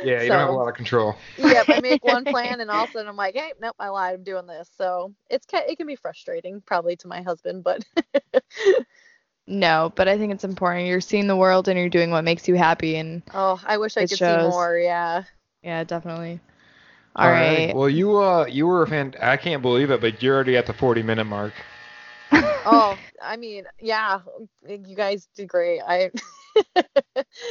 Yeah, 0.03 0.23
you 0.23 0.29
don't 0.29 0.39
have 0.39 0.51
a 0.51 0.53
lot 0.53 0.69
of 0.69 0.75
control. 0.75 1.17
yep, 1.39 1.67
I 1.71 1.81
make 1.81 2.05
one 2.05 2.25
plan 2.27 2.61
and 2.61 2.71
all 2.71 2.85
of 2.85 2.91
a 2.91 2.93
sudden 2.93 3.09
I'm 3.09 3.17
like, 3.17 3.35
hey, 3.35 3.53
nope, 3.61 3.75
I 3.79 3.89
lied. 3.89 4.15
I'm 4.15 4.23
doing 4.23 4.47
this. 4.47 4.69
So 4.77 5.15
it's 5.31 5.47
it 5.51 5.77
can 5.79 5.87
be 5.87 5.97
frustrating, 5.97 6.61
probably 6.61 6.97
to 6.97 7.09
my 7.09 7.23
husband, 7.23 7.65
but 7.65 7.85
No, 9.47 9.93
but 9.95 10.09
I 10.09 10.17
think 10.17 10.33
it's 10.33 10.45
important. 10.45 10.87
You're 10.87 11.01
seeing 11.01 11.27
the 11.27 11.37
world 11.37 11.69
and 11.69 11.79
you're 11.79 11.89
doing 11.89 12.11
what 12.11 12.25
makes 12.25 12.49
you 12.49 12.55
happy, 12.55 12.97
and 12.97 13.23
oh, 13.35 13.61
I 13.67 13.77
wish 13.77 13.97
I 13.97 14.07
could 14.07 14.19
shows. 14.19 14.43
see 14.43 14.51
more. 14.51 14.79
Yeah. 14.79 15.25
Yeah, 15.65 15.83
definitely. 15.85 16.41
All 17.17 17.31
right. 17.31 17.75
Well, 17.75 17.89
you 17.89 18.19
uh, 18.19 18.47
you 18.47 18.67
were 18.67 18.83
a 18.83 18.89
fan. 18.89 19.15
I 19.21 19.37
can't 19.37 19.63
believe 19.63 19.91
it, 19.91 20.01
but 20.01 20.23
you're 20.23 20.35
already 20.35 20.57
at 20.57 20.67
the 20.67 20.73
40 20.73 21.03
minute 21.03 21.25
mark. 21.25 21.53
Oh, 22.67 22.97
I 23.23 23.37
mean, 23.37 23.65
yeah, 23.79 24.21
you 24.67 24.97
guys 24.97 25.29
did 25.37 25.49
great. 25.49 25.81
I. 25.87 26.11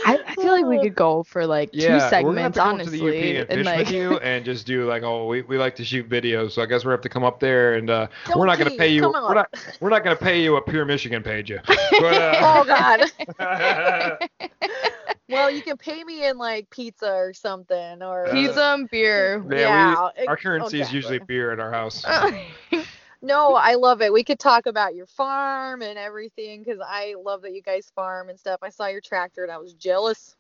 I, 0.05 0.18
I 0.28 0.36
feel 0.36 0.51
like 0.51 0.66
we 0.66 0.80
could 0.80 0.95
go 0.95 1.24
for 1.24 1.45
like 1.45 1.72
two 1.72 1.80
Yeah, 1.80 2.24
we're 2.24 2.34
gonna 2.34 2.41
have 2.41 2.55
segments, 2.55 2.57
to 2.57 2.64
come 2.64 2.80
to 2.80 2.89
the 2.89 2.97
UP 2.97 3.03
honestly, 3.03 3.38
and 3.38 3.49
and 3.51 3.57
fish 3.59 3.66
like 3.66 3.78
with 3.78 3.91
you, 3.91 4.18
and 4.20 4.45
just 4.45 4.66
do 4.66 4.86
like, 4.86 5.03
oh, 5.03 5.28
we, 5.28 5.43
we 5.43 5.57
like 5.57 5.76
to 5.76 5.86
shoot 5.86 6.09
videos, 6.09 6.53
so 6.53 6.61
I 6.61 6.66
guess 6.66 6.84
we 6.84 6.91
have 6.91 7.01
to 7.01 7.09
come 7.09 7.24
up 7.24 7.39
there, 7.39 7.76
and 7.76 7.89
uh, 7.89 8.07
we're 8.36 8.47
Don't 8.47 8.57
gonna 8.57 8.72
pay 8.72 8.91
you. 8.91 9.03
We're 9.03 9.34
not 9.36 9.53
we're 9.80 9.89
not 9.89 10.03
gonna 10.03 10.16
pay 10.16 10.41
you 10.41 10.55
a 10.55 10.61
Pure 10.61 10.86
Michigan 10.86 11.22
paid 11.22 11.47
you. 11.47 11.59
But, 11.68 11.78
oh 12.41 12.66
uh, 12.68 13.07
God. 13.38 14.89
Well, 15.30 15.49
you 15.49 15.61
can 15.61 15.78
pay 15.78 16.03
me 16.03 16.26
in 16.28 16.38
like 16.38 16.69
pizza 16.69 17.11
or 17.13 17.34
something, 17.34 18.01
or 18.01 18.28
pizza 18.32 18.76
and 18.78 18.89
beer. 18.89 19.43
Yeah, 19.49 19.57
Yeah, 19.57 19.89
we, 19.89 20.21
our 20.28 20.34
ex- 20.34 20.43
currency 20.43 20.80
is 20.80 20.93
usually 20.93 21.19
beer 21.19 21.51
at 21.51 21.59
our 21.59 21.71
house. 21.71 22.05
No, 23.26 23.55
I 23.55 23.76
love 23.76 24.01
it. 24.01 24.11
We 24.11 24.21
could 24.26 24.38
talk 24.38 24.65
about 24.65 24.95
your 24.95 25.05
farm 25.05 25.82
and 25.82 25.97
everything 25.97 26.61
because 26.61 26.82
I 26.86 27.15
love 27.24 27.41
that 27.43 27.53
you 27.53 27.61
guys 27.61 27.89
farm 27.95 28.28
and 28.28 28.38
stuff. 28.38 28.59
I 28.61 28.67
saw 28.67 28.88
your 28.88 28.99
tractor 28.99 29.43
and 29.43 29.51
I 29.51 29.57
was 29.57 29.74
jealous. 29.76 30.36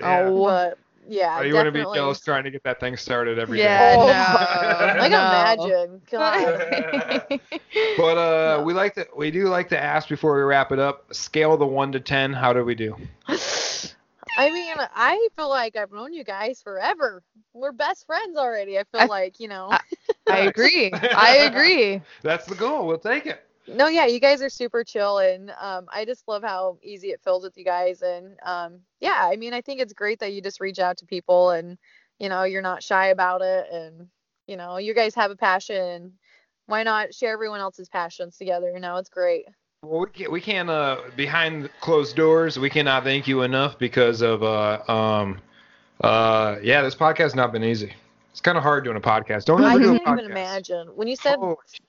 Yeah. 0.00 0.28
Oh. 0.28 0.42
But 0.44 0.78
yeah, 1.08 1.38
Oh, 1.38 1.42
you 1.42 1.54
want 1.54 1.66
to 1.66 1.70
be 1.70 1.78
definitely. 1.78 1.98
jealous 1.98 2.20
trying 2.20 2.42
to 2.42 2.50
get 2.50 2.64
that 2.64 2.80
thing 2.80 2.96
started 2.96 3.38
every 3.38 3.58
day. 3.58 3.64
Yeah, 3.64 3.98
Oh, 4.02 4.06
no, 4.08 4.12
I 5.00 5.08
no. 5.08 6.00
can 6.10 6.18
imagine. 6.18 7.40
But 7.96 8.18
uh, 8.18 8.58
No. 8.58 8.64
we 8.64 8.72
like 8.74 8.94
to 8.94 9.06
we 9.16 9.30
do 9.30 9.46
like 9.48 9.68
to 9.68 9.80
ask 9.80 10.08
before 10.08 10.34
we 10.36 10.42
wrap 10.42 10.72
it 10.72 10.80
up. 10.80 11.14
Scale 11.14 11.56
the 11.56 11.66
one 11.66 11.92
to 11.92 12.00
ten. 12.00 12.32
How 12.32 12.52
do 12.52 12.64
we 12.64 12.74
do? 12.74 12.96
I 14.36 14.50
mean, 14.50 14.76
I 14.78 15.28
feel 15.36 15.48
like 15.48 15.76
I've 15.76 15.92
known 15.92 16.12
you 16.12 16.24
guys 16.24 16.62
forever. 16.62 17.22
We're 17.52 17.72
best 17.72 18.06
friends 18.06 18.36
already. 18.36 18.78
I 18.78 18.84
feel 18.84 19.06
I- 19.06 19.08
like, 19.08 19.40
you 19.40 19.48
know. 19.48 19.76
I- 19.76 19.80
I 20.28 20.38
agree. 20.40 21.02
I 21.12 21.36
agree. 21.36 22.02
That's 22.22 22.46
the 22.46 22.54
goal. 22.54 22.86
We'll 22.86 22.98
take 22.98 23.26
it. 23.26 23.44
No, 23.66 23.86
yeah, 23.88 24.06
you 24.06 24.20
guys 24.20 24.42
are 24.42 24.48
super 24.48 24.84
chill, 24.84 25.18
and 25.18 25.50
um, 25.60 25.86
I 25.92 26.04
just 26.04 26.26
love 26.28 26.42
how 26.42 26.78
easy 26.82 27.08
it 27.10 27.20
feels 27.22 27.44
with 27.44 27.56
you 27.56 27.64
guys. 27.64 28.02
And 28.02 28.36
um, 28.42 28.80
yeah, 29.00 29.18
I 29.30 29.36
mean, 29.36 29.52
I 29.54 29.60
think 29.60 29.80
it's 29.80 29.92
great 29.92 30.20
that 30.20 30.32
you 30.32 30.40
just 30.42 30.60
reach 30.60 30.78
out 30.78 30.98
to 30.98 31.06
people, 31.06 31.50
and 31.50 31.78
you 32.18 32.28
know, 32.28 32.42
you're 32.44 32.62
not 32.62 32.82
shy 32.82 33.08
about 33.08 33.42
it, 33.42 33.66
and 33.72 34.08
you 34.46 34.56
know, 34.56 34.78
you 34.78 34.94
guys 34.94 35.14
have 35.14 35.30
a 35.30 35.36
passion. 35.36 36.12
Why 36.66 36.82
not 36.82 37.14
share 37.14 37.32
everyone 37.32 37.60
else's 37.60 37.88
passions 37.88 38.36
together? 38.36 38.70
You 38.72 38.80
know, 38.80 38.96
it's 38.96 39.08
great. 39.10 39.46
Well, 39.84 40.02
we 40.02 40.06
can't, 40.10 40.30
we 40.30 40.40
can't 40.40 40.70
uh, 40.70 41.00
behind 41.16 41.68
closed 41.80 42.14
doors. 42.14 42.56
We 42.56 42.70
cannot 42.70 43.02
thank 43.02 43.26
you 43.26 43.42
enough 43.42 43.80
because 43.80 44.22
of 44.22 44.44
uh 44.44 44.80
um 44.86 45.40
uh 46.00 46.58
yeah, 46.62 46.82
this 46.82 46.94
podcast 46.94 47.18
has 47.18 47.34
not 47.34 47.50
been 47.50 47.64
easy. 47.64 47.92
It's 48.30 48.40
kind 48.40 48.56
of 48.56 48.62
hard 48.62 48.84
doing 48.84 48.96
a 48.96 49.00
podcast. 49.00 49.44
Don't 49.44 49.64
I 49.64 49.74
ever 49.74 49.82
do 49.82 49.94
a 49.96 49.98
can't 49.98 50.06
podcast. 50.06 50.18
even 50.20 50.30
imagine 50.30 50.86
when 50.94 51.08
you 51.08 51.16
said 51.16 51.36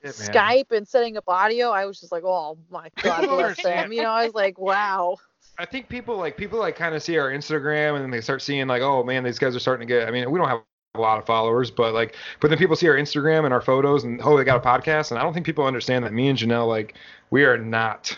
shit. 0.02 0.12
Skype 0.12 0.72
and 0.72 0.88
setting 0.88 1.16
up 1.16 1.24
audio. 1.28 1.70
I 1.70 1.86
was 1.86 2.00
just 2.00 2.10
like, 2.10 2.24
oh 2.24 2.58
my 2.68 2.90
God, 3.00 3.20
People 3.20 3.36
bless 3.36 3.62
them. 3.62 3.92
You 3.92 4.02
know, 4.02 4.10
I 4.10 4.24
was 4.24 4.34
like, 4.34 4.58
wow. 4.58 5.16
I 5.58 5.64
think 5.64 5.88
people 5.88 6.16
like 6.16 6.36
people 6.36 6.58
like 6.58 6.74
kind 6.74 6.96
of 6.96 7.02
see 7.02 7.16
our 7.16 7.30
Instagram 7.30 7.94
and 7.94 8.02
then 8.02 8.10
they 8.10 8.20
start 8.20 8.42
seeing 8.42 8.66
like, 8.66 8.82
oh 8.82 9.04
man, 9.04 9.22
these 9.22 9.38
guys 9.38 9.54
are 9.54 9.60
starting 9.60 9.86
to 9.86 9.94
get. 9.94 10.08
I 10.08 10.10
mean, 10.10 10.28
we 10.32 10.40
don't 10.40 10.48
have 10.48 10.62
a 10.96 11.00
lot 11.00 11.18
of 11.18 11.26
followers, 11.26 11.70
but 11.70 11.94
like, 11.94 12.16
but 12.40 12.48
then 12.48 12.58
people 12.58 12.76
see 12.76 12.88
our 12.88 12.96
Instagram 12.96 13.44
and 13.44 13.54
our 13.54 13.60
photos 13.60 14.02
and 14.02 14.20
oh, 14.22 14.36
they 14.36 14.44
got 14.44 14.56
a 14.56 14.68
podcast, 14.68 15.10
and 15.10 15.18
I 15.18 15.22
don't 15.22 15.32
think 15.32 15.46
people 15.46 15.64
understand 15.64 16.04
that 16.04 16.12
me 16.12 16.28
and 16.28 16.36
Janelle 16.36 16.68
like 16.68 16.94
we 17.34 17.44
are 17.44 17.58
not 17.58 18.16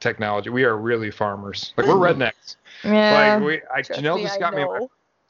technology. 0.00 0.50
We 0.50 0.64
are 0.64 0.76
really 0.76 1.12
farmers. 1.12 1.72
Like 1.76 1.86
we're 1.86 1.94
rednecks. 1.94 2.56
Yeah. 2.82 3.36
Like 3.36 3.44
we, 3.46 3.60
I, 3.72 3.80
Janelle 3.82 4.16
me, 4.16 4.22
just 4.24 4.34
I 4.34 4.40
got 4.40 4.54
me. 4.54 4.64
My, 4.64 4.80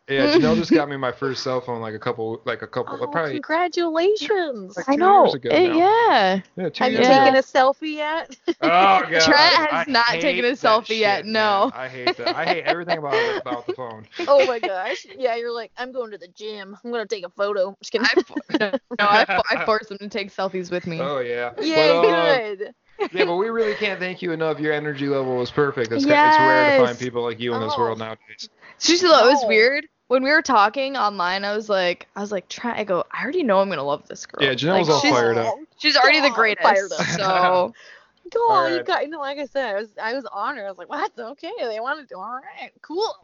yeah, 0.08 0.28
Janelle 0.34 0.54
just 0.56 0.70
got 0.70 0.88
me 0.92 0.96
my 0.96 1.12
first 1.12 1.42
cell 1.42 1.60
phone 1.60 1.82
like 1.82 1.92
a 1.92 1.98
couple, 1.98 2.40
like 2.46 2.62
a 2.62 2.66
couple, 2.66 2.98
Oh, 2.98 3.06
probably 3.08 3.32
congratulations. 3.32 4.74
like 4.74 4.88
I 4.88 4.96
know. 4.96 5.24
years 5.24 5.34
ago 5.34 5.50
It- 5.50 5.68
now. 5.68 5.76
yeah. 5.76 6.40
yeah, 6.56 6.68
two 6.70 6.84
Have 6.84 6.92
you 6.92 6.98
years 6.98 7.08
Yeah. 7.08 7.18
taken 7.24 7.36
a 7.36 7.42
selfie 7.42 7.94
yet? 7.96 8.36
Oh 8.48 8.54
god. 8.62 9.06
Trent 9.20 9.54
has 9.54 9.68
I 9.70 9.84
not 9.86 10.06
hate 10.06 10.20
taken 10.22 10.44
a 10.46 10.48
that 10.54 10.56
selfie 10.58 10.98
yet, 10.98 11.18
shit, 11.18 11.26
no. 11.26 11.70
man. 11.70 11.72
I 11.74 11.88
hate 11.88 12.16
that. 12.16 12.34
I 12.36 12.44
hate 12.46 12.64
everything 12.64 12.96
about 12.96 13.12
it, 13.16 13.42
about 13.42 13.66
the 13.66 13.74
phone. 13.74 14.06
oh 14.28 14.46
my 14.46 14.60
gosh. 14.60 15.06
Yeah, 15.18 15.36
you're 15.36 15.52
like, 15.52 15.72
I'm 15.76 15.92
going 15.92 16.10
to 16.12 16.16
the 16.18 16.28
gym. 16.28 16.74
I'm 16.82 16.90
gonna 16.90 17.04
take 17.04 17.26
a 17.26 17.30
photo. 17.30 17.76
Just 17.82 17.92
kidding. 17.92 18.06
I, 18.10 18.58
no, 18.58 18.70
no, 18.70 19.06
I, 19.06 19.42
I 19.50 19.64
force 19.66 19.88
them 19.88 19.98
to 19.98 20.08
take 20.08 20.32
selfies 20.34 20.70
with 20.70 20.86
me. 20.86 21.02
Oh 21.02 21.18
yeah. 21.18 21.52
Yeah, 21.60 22.00
But, 22.00 22.08
uh, 22.08 22.38
good. 22.56 22.74
Yeah, 23.12 23.24
but 23.24 23.36
we 23.36 23.48
really 23.48 23.74
can't 23.74 23.98
thank 24.00 24.22
you 24.22 24.32
enough. 24.32 24.58
Your 24.60 24.72
energy 24.72 25.06
level 25.08 25.36
was 25.36 25.50
perfect. 25.50 25.92
It's, 25.92 26.04
it's 26.04 26.10
rare 26.10 26.78
to 26.78 26.86
find 26.86 26.98
people 26.98 27.22
like 27.22 27.40
you 27.40 27.54
in 27.54 27.60
this 27.60 27.72
Oh. 27.76 27.80
world 27.80 27.98
nowadays. 27.98 28.48
Seriously, 28.78 29.08
though, 29.08 29.28
it 29.28 29.32
was 29.32 29.44
weird. 29.46 29.86
When 30.08 30.22
we 30.22 30.30
were 30.30 30.42
talking 30.42 30.96
online, 30.96 31.44
I 31.44 31.54
was 31.56 31.68
like, 31.68 32.06
I 32.14 32.20
was 32.20 32.30
like, 32.30 32.48
try. 32.48 32.78
I 32.78 32.84
go, 32.84 33.04
I 33.10 33.22
already 33.22 33.42
know 33.42 33.58
I'm 33.60 33.68
gonna 33.68 33.82
love 33.82 34.06
this 34.06 34.24
girl. 34.24 34.46
Yeah, 34.46 34.54
Janelle's 34.54 34.88
like, 34.88 34.94
all 34.94 35.00
she's, 35.00 35.10
fired 35.10 35.36
up. 35.36 35.54
She's 35.78 35.96
already 35.96 36.20
the 36.20 36.30
greatest. 36.30 36.62
fired 36.62 36.92
up. 36.92 37.06
So 37.20 37.74
Go 38.32 38.40
on, 38.50 38.66
you 38.66 38.70
Alright. 38.78 38.86
got. 38.86 39.02
You 39.04 39.08
know, 39.10 39.20
like 39.20 39.38
I 39.38 39.46
said, 39.46 39.64
I 39.74 39.74
was, 39.74 39.88
I 40.02 40.14
was 40.14 40.24
honored. 40.32 40.64
I 40.64 40.68
was 40.68 40.78
like, 40.78 40.88
what? 40.88 41.12
Okay, 41.18 41.50
they 41.60 41.78
wanted 41.80 42.08
to. 42.08 42.16
All 42.16 42.40
right, 42.60 42.72
cool. 42.82 43.14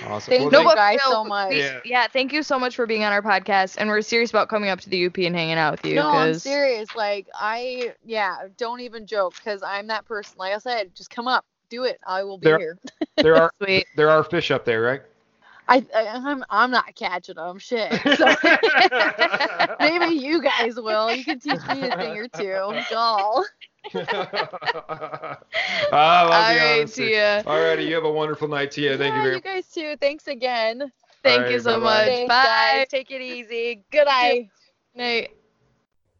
Awesome. 0.07 0.31
Thank 0.31 0.51
Well, 0.51 0.61
you 0.63 0.67
thank- 0.67 0.75
guys 0.75 0.99
no, 1.05 1.11
so 1.11 1.23
much. 1.23 1.53
Yeah. 1.53 1.79
yeah. 1.85 2.07
thank 2.07 2.33
you 2.33 2.43
so 2.43 2.57
much 2.59 2.75
for 2.75 2.85
being 2.85 3.03
on 3.03 3.13
our 3.13 3.21
podcast, 3.21 3.77
and 3.77 3.87
we're 3.89 4.01
serious 4.01 4.29
about 4.31 4.49
coming 4.49 4.69
up 4.69 4.81
to 4.81 4.89
the 4.89 5.05
UP 5.05 5.17
and 5.19 5.35
hanging 5.35 5.57
out 5.57 5.71
with 5.73 5.85
you. 5.85 5.95
No, 5.95 6.09
I'm 6.09 6.33
serious. 6.33 6.93
Like 6.95 7.27
I, 7.33 7.93
yeah, 8.03 8.47
don't 8.57 8.81
even 8.81 9.05
joke 9.05 9.35
because 9.37 9.61
I'm 9.63 9.87
that 9.87 10.05
person. 10.05 10.35
Like 10.37 10.53
I 10.53 10.57
said, 10.57 10.93
just 10.95 11.09
come 11.09 11.27
up, 11.27 11.45
do 11.69 11.83
it. 11.83 11.99
I 12.05 12.23
will 12.23 12.37
be 12.37 12.45
There- 12.45 12.59
here. 12.59 12.77
there 13.17 13.35
are 13.35 13.51
Sweet. 13.63 13.85
there 13.95 14.09
are 14.09 14.23
fish 14.23 14.51
up 14.51 14.65
there, 14.65 14.81
right? 14.81 15.01
I, 15.67 15.85
I, 15.95 16.07
I'm, 16.07 16.43
I'm 16.49 16.71
not 16.71 16.95
catching 16.95 17.35
them. 17.35 17.59
Shit. 17.59 17.91
So 18.17 18.25
maybe 19.79 20.15
you 20.15 20.41
guys 20.41 20.75
will. 20.75 21.13
You 21.13 21.23
can 21.23 21.39
teach 21.39 21.59
me 21.69 21.81
a 21.83 21.95
thing 21.95 22.17
or 22.17 22.27
two. 22.27 22.83
Y'all. 22.91 23.45
I 23.95 25.37
love 25.89 26.31
All 26.31 26.53
the 26.53 26.59
right, 26.59 26.77
honesty. 26.79 27.07
Tia. 27.07 27.43
Alrighty, 27.45 27.87
you 27.87 27.95
have 27.95 28.05
a 28.05 28.11
wonderful 28.11 28.47
night, 28.47 28.71
Tia. 28.71 28.97
Thank 28.97 29.13
you 29.13 29.17
yeah, 29.17 29.23
very 29.23 29.35
you 29.35 29.41
guys 29.41 29.67
too. 29.67 29.95
Thanks 29.99 30.27
again. 30.27 30.91
Thank 31.23 31.45
All 31.45 31.51
you 31.51 31.59
so 31.59 31.79
bye-bye. 31.79 31.83
much. 31.83 32.07
Thanks, 32.07 32.29
Bye. 32.29 32.43
guys. 32.43 32.87
Take 32.89 33.11
it 33.11 33.21
easy. 33.21 33.83
Good 33.91 34.05
night. 34.05 34.49
Night. 34.95 35.31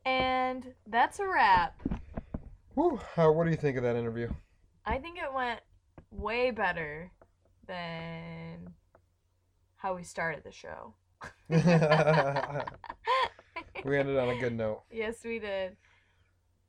And 0.06 0.74
that's 0.88 1.20
a 1.20 1.28
wrap. 1.28 1.82
Whew, 2.76 3.00
uh, 3.18 3.30
what 3.30 3.46
do 3.46 3.52
you 3.52 3.58
think 3.58 3.78
of 3.78 3.84
that 3.84 3.96
interview? 3.96 4.30
I 4.86 4.98
think 4.98 5.18
it 5.18 5.32
went 5.34 5.60
way 6.12 6.52
better 6.52 7.12
than 7.68 8.74
how 9.84 9.94
we 9.94 10.04
started 10.04 10.44
the 10.46 10.52
show. 10.52 10.94
we 11.50 11.60
ended 14.00 14.18
on 14.18 14.30
a 14.30 14.40
good 14.40 14.54
note. 14.56 14.84
yes, 14.90 15.18
we 15.26 15.40
did. 15.40 15.76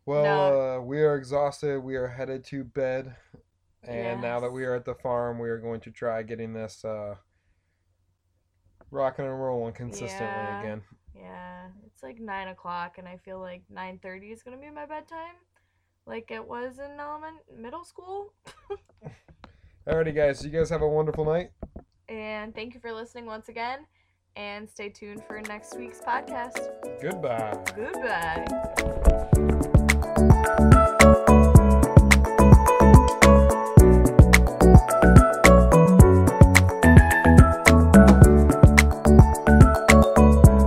Well, 0.04 0.24
No. 0.24 0.60
uh, 0.60 0.80
we 0.82 1.00
are 1.00 1.14
exhausted. 1.16 1.78
We 1.78 1.94
are 1.94 2.08
headed 2.08 2.44
to 2.46 2.64
bed. 2.64 3.14
And 3.84 4.20
now 4.20 4.40
that 4.40 4.50
we 4.50 4.64
are 4.64 4.74
at 4.74 4.84
the 4.84 4.94
farm, 4.96 5.38
we 5.38 5.48
are 5.48 5.58
going 5.58 5.80
to 5.82 5.90
try 5.90 6.22
getting 6.24 6.52
this 6.54 6.84
uh, 6.84 7.14
rocking 8.90 9.26
and 9.26 9.40
rolling 9.40 9.74
consistently 9.74 10.16
Yeah. 10.26 10.60
again. 10.60 10.82
Yeah, 11.14 11.68
it's 11.86 12.02
like 12.02 12.18
nine 12.18 12.48
o'clock, 12.48 12.98
and 12.98 13.06
I 13.06 13.18
feel 13.18 13.38
like 13.38 13.62
nine 13.70 14.00
thirty 14.02 14.32
is 14.32 14.42
gonna 14.42 14.56
be 14.56 14.68
my 14.70 14.84
bedtime, 14.86 15.36
like 16.06 16.30
it 16.32 16.44
was 16.46 16.78
in 16.80 16.98
element 16.98 17.36
middle 17.56 17.84
school. 17.84 18.32
Alrighty, 19.88 20.14
guys. 20.14 20.44
You 20.44 20.50
guys 20.50 20.70
have 20.70 20.82
a 20.82 20.88
wonderful 20.88 21.24
night. 21.24 21.50
And 22.08 22.54
thank 22.54 22.74
you 22.74 22.80
for 22.80 22.92
listening 22.92 23.26
once 23.26 23.48
again. 23.48 23.86
And 24.36 24.68
stay 24.68 24.88
tuned 24.88 25.22
for 25.26 25.40
next 25.42 25.76
week's 25.78 26.00
podcast. 26.00 26.70
Goodbye. 27.00 27.56
Goodbye. 27.76 28.44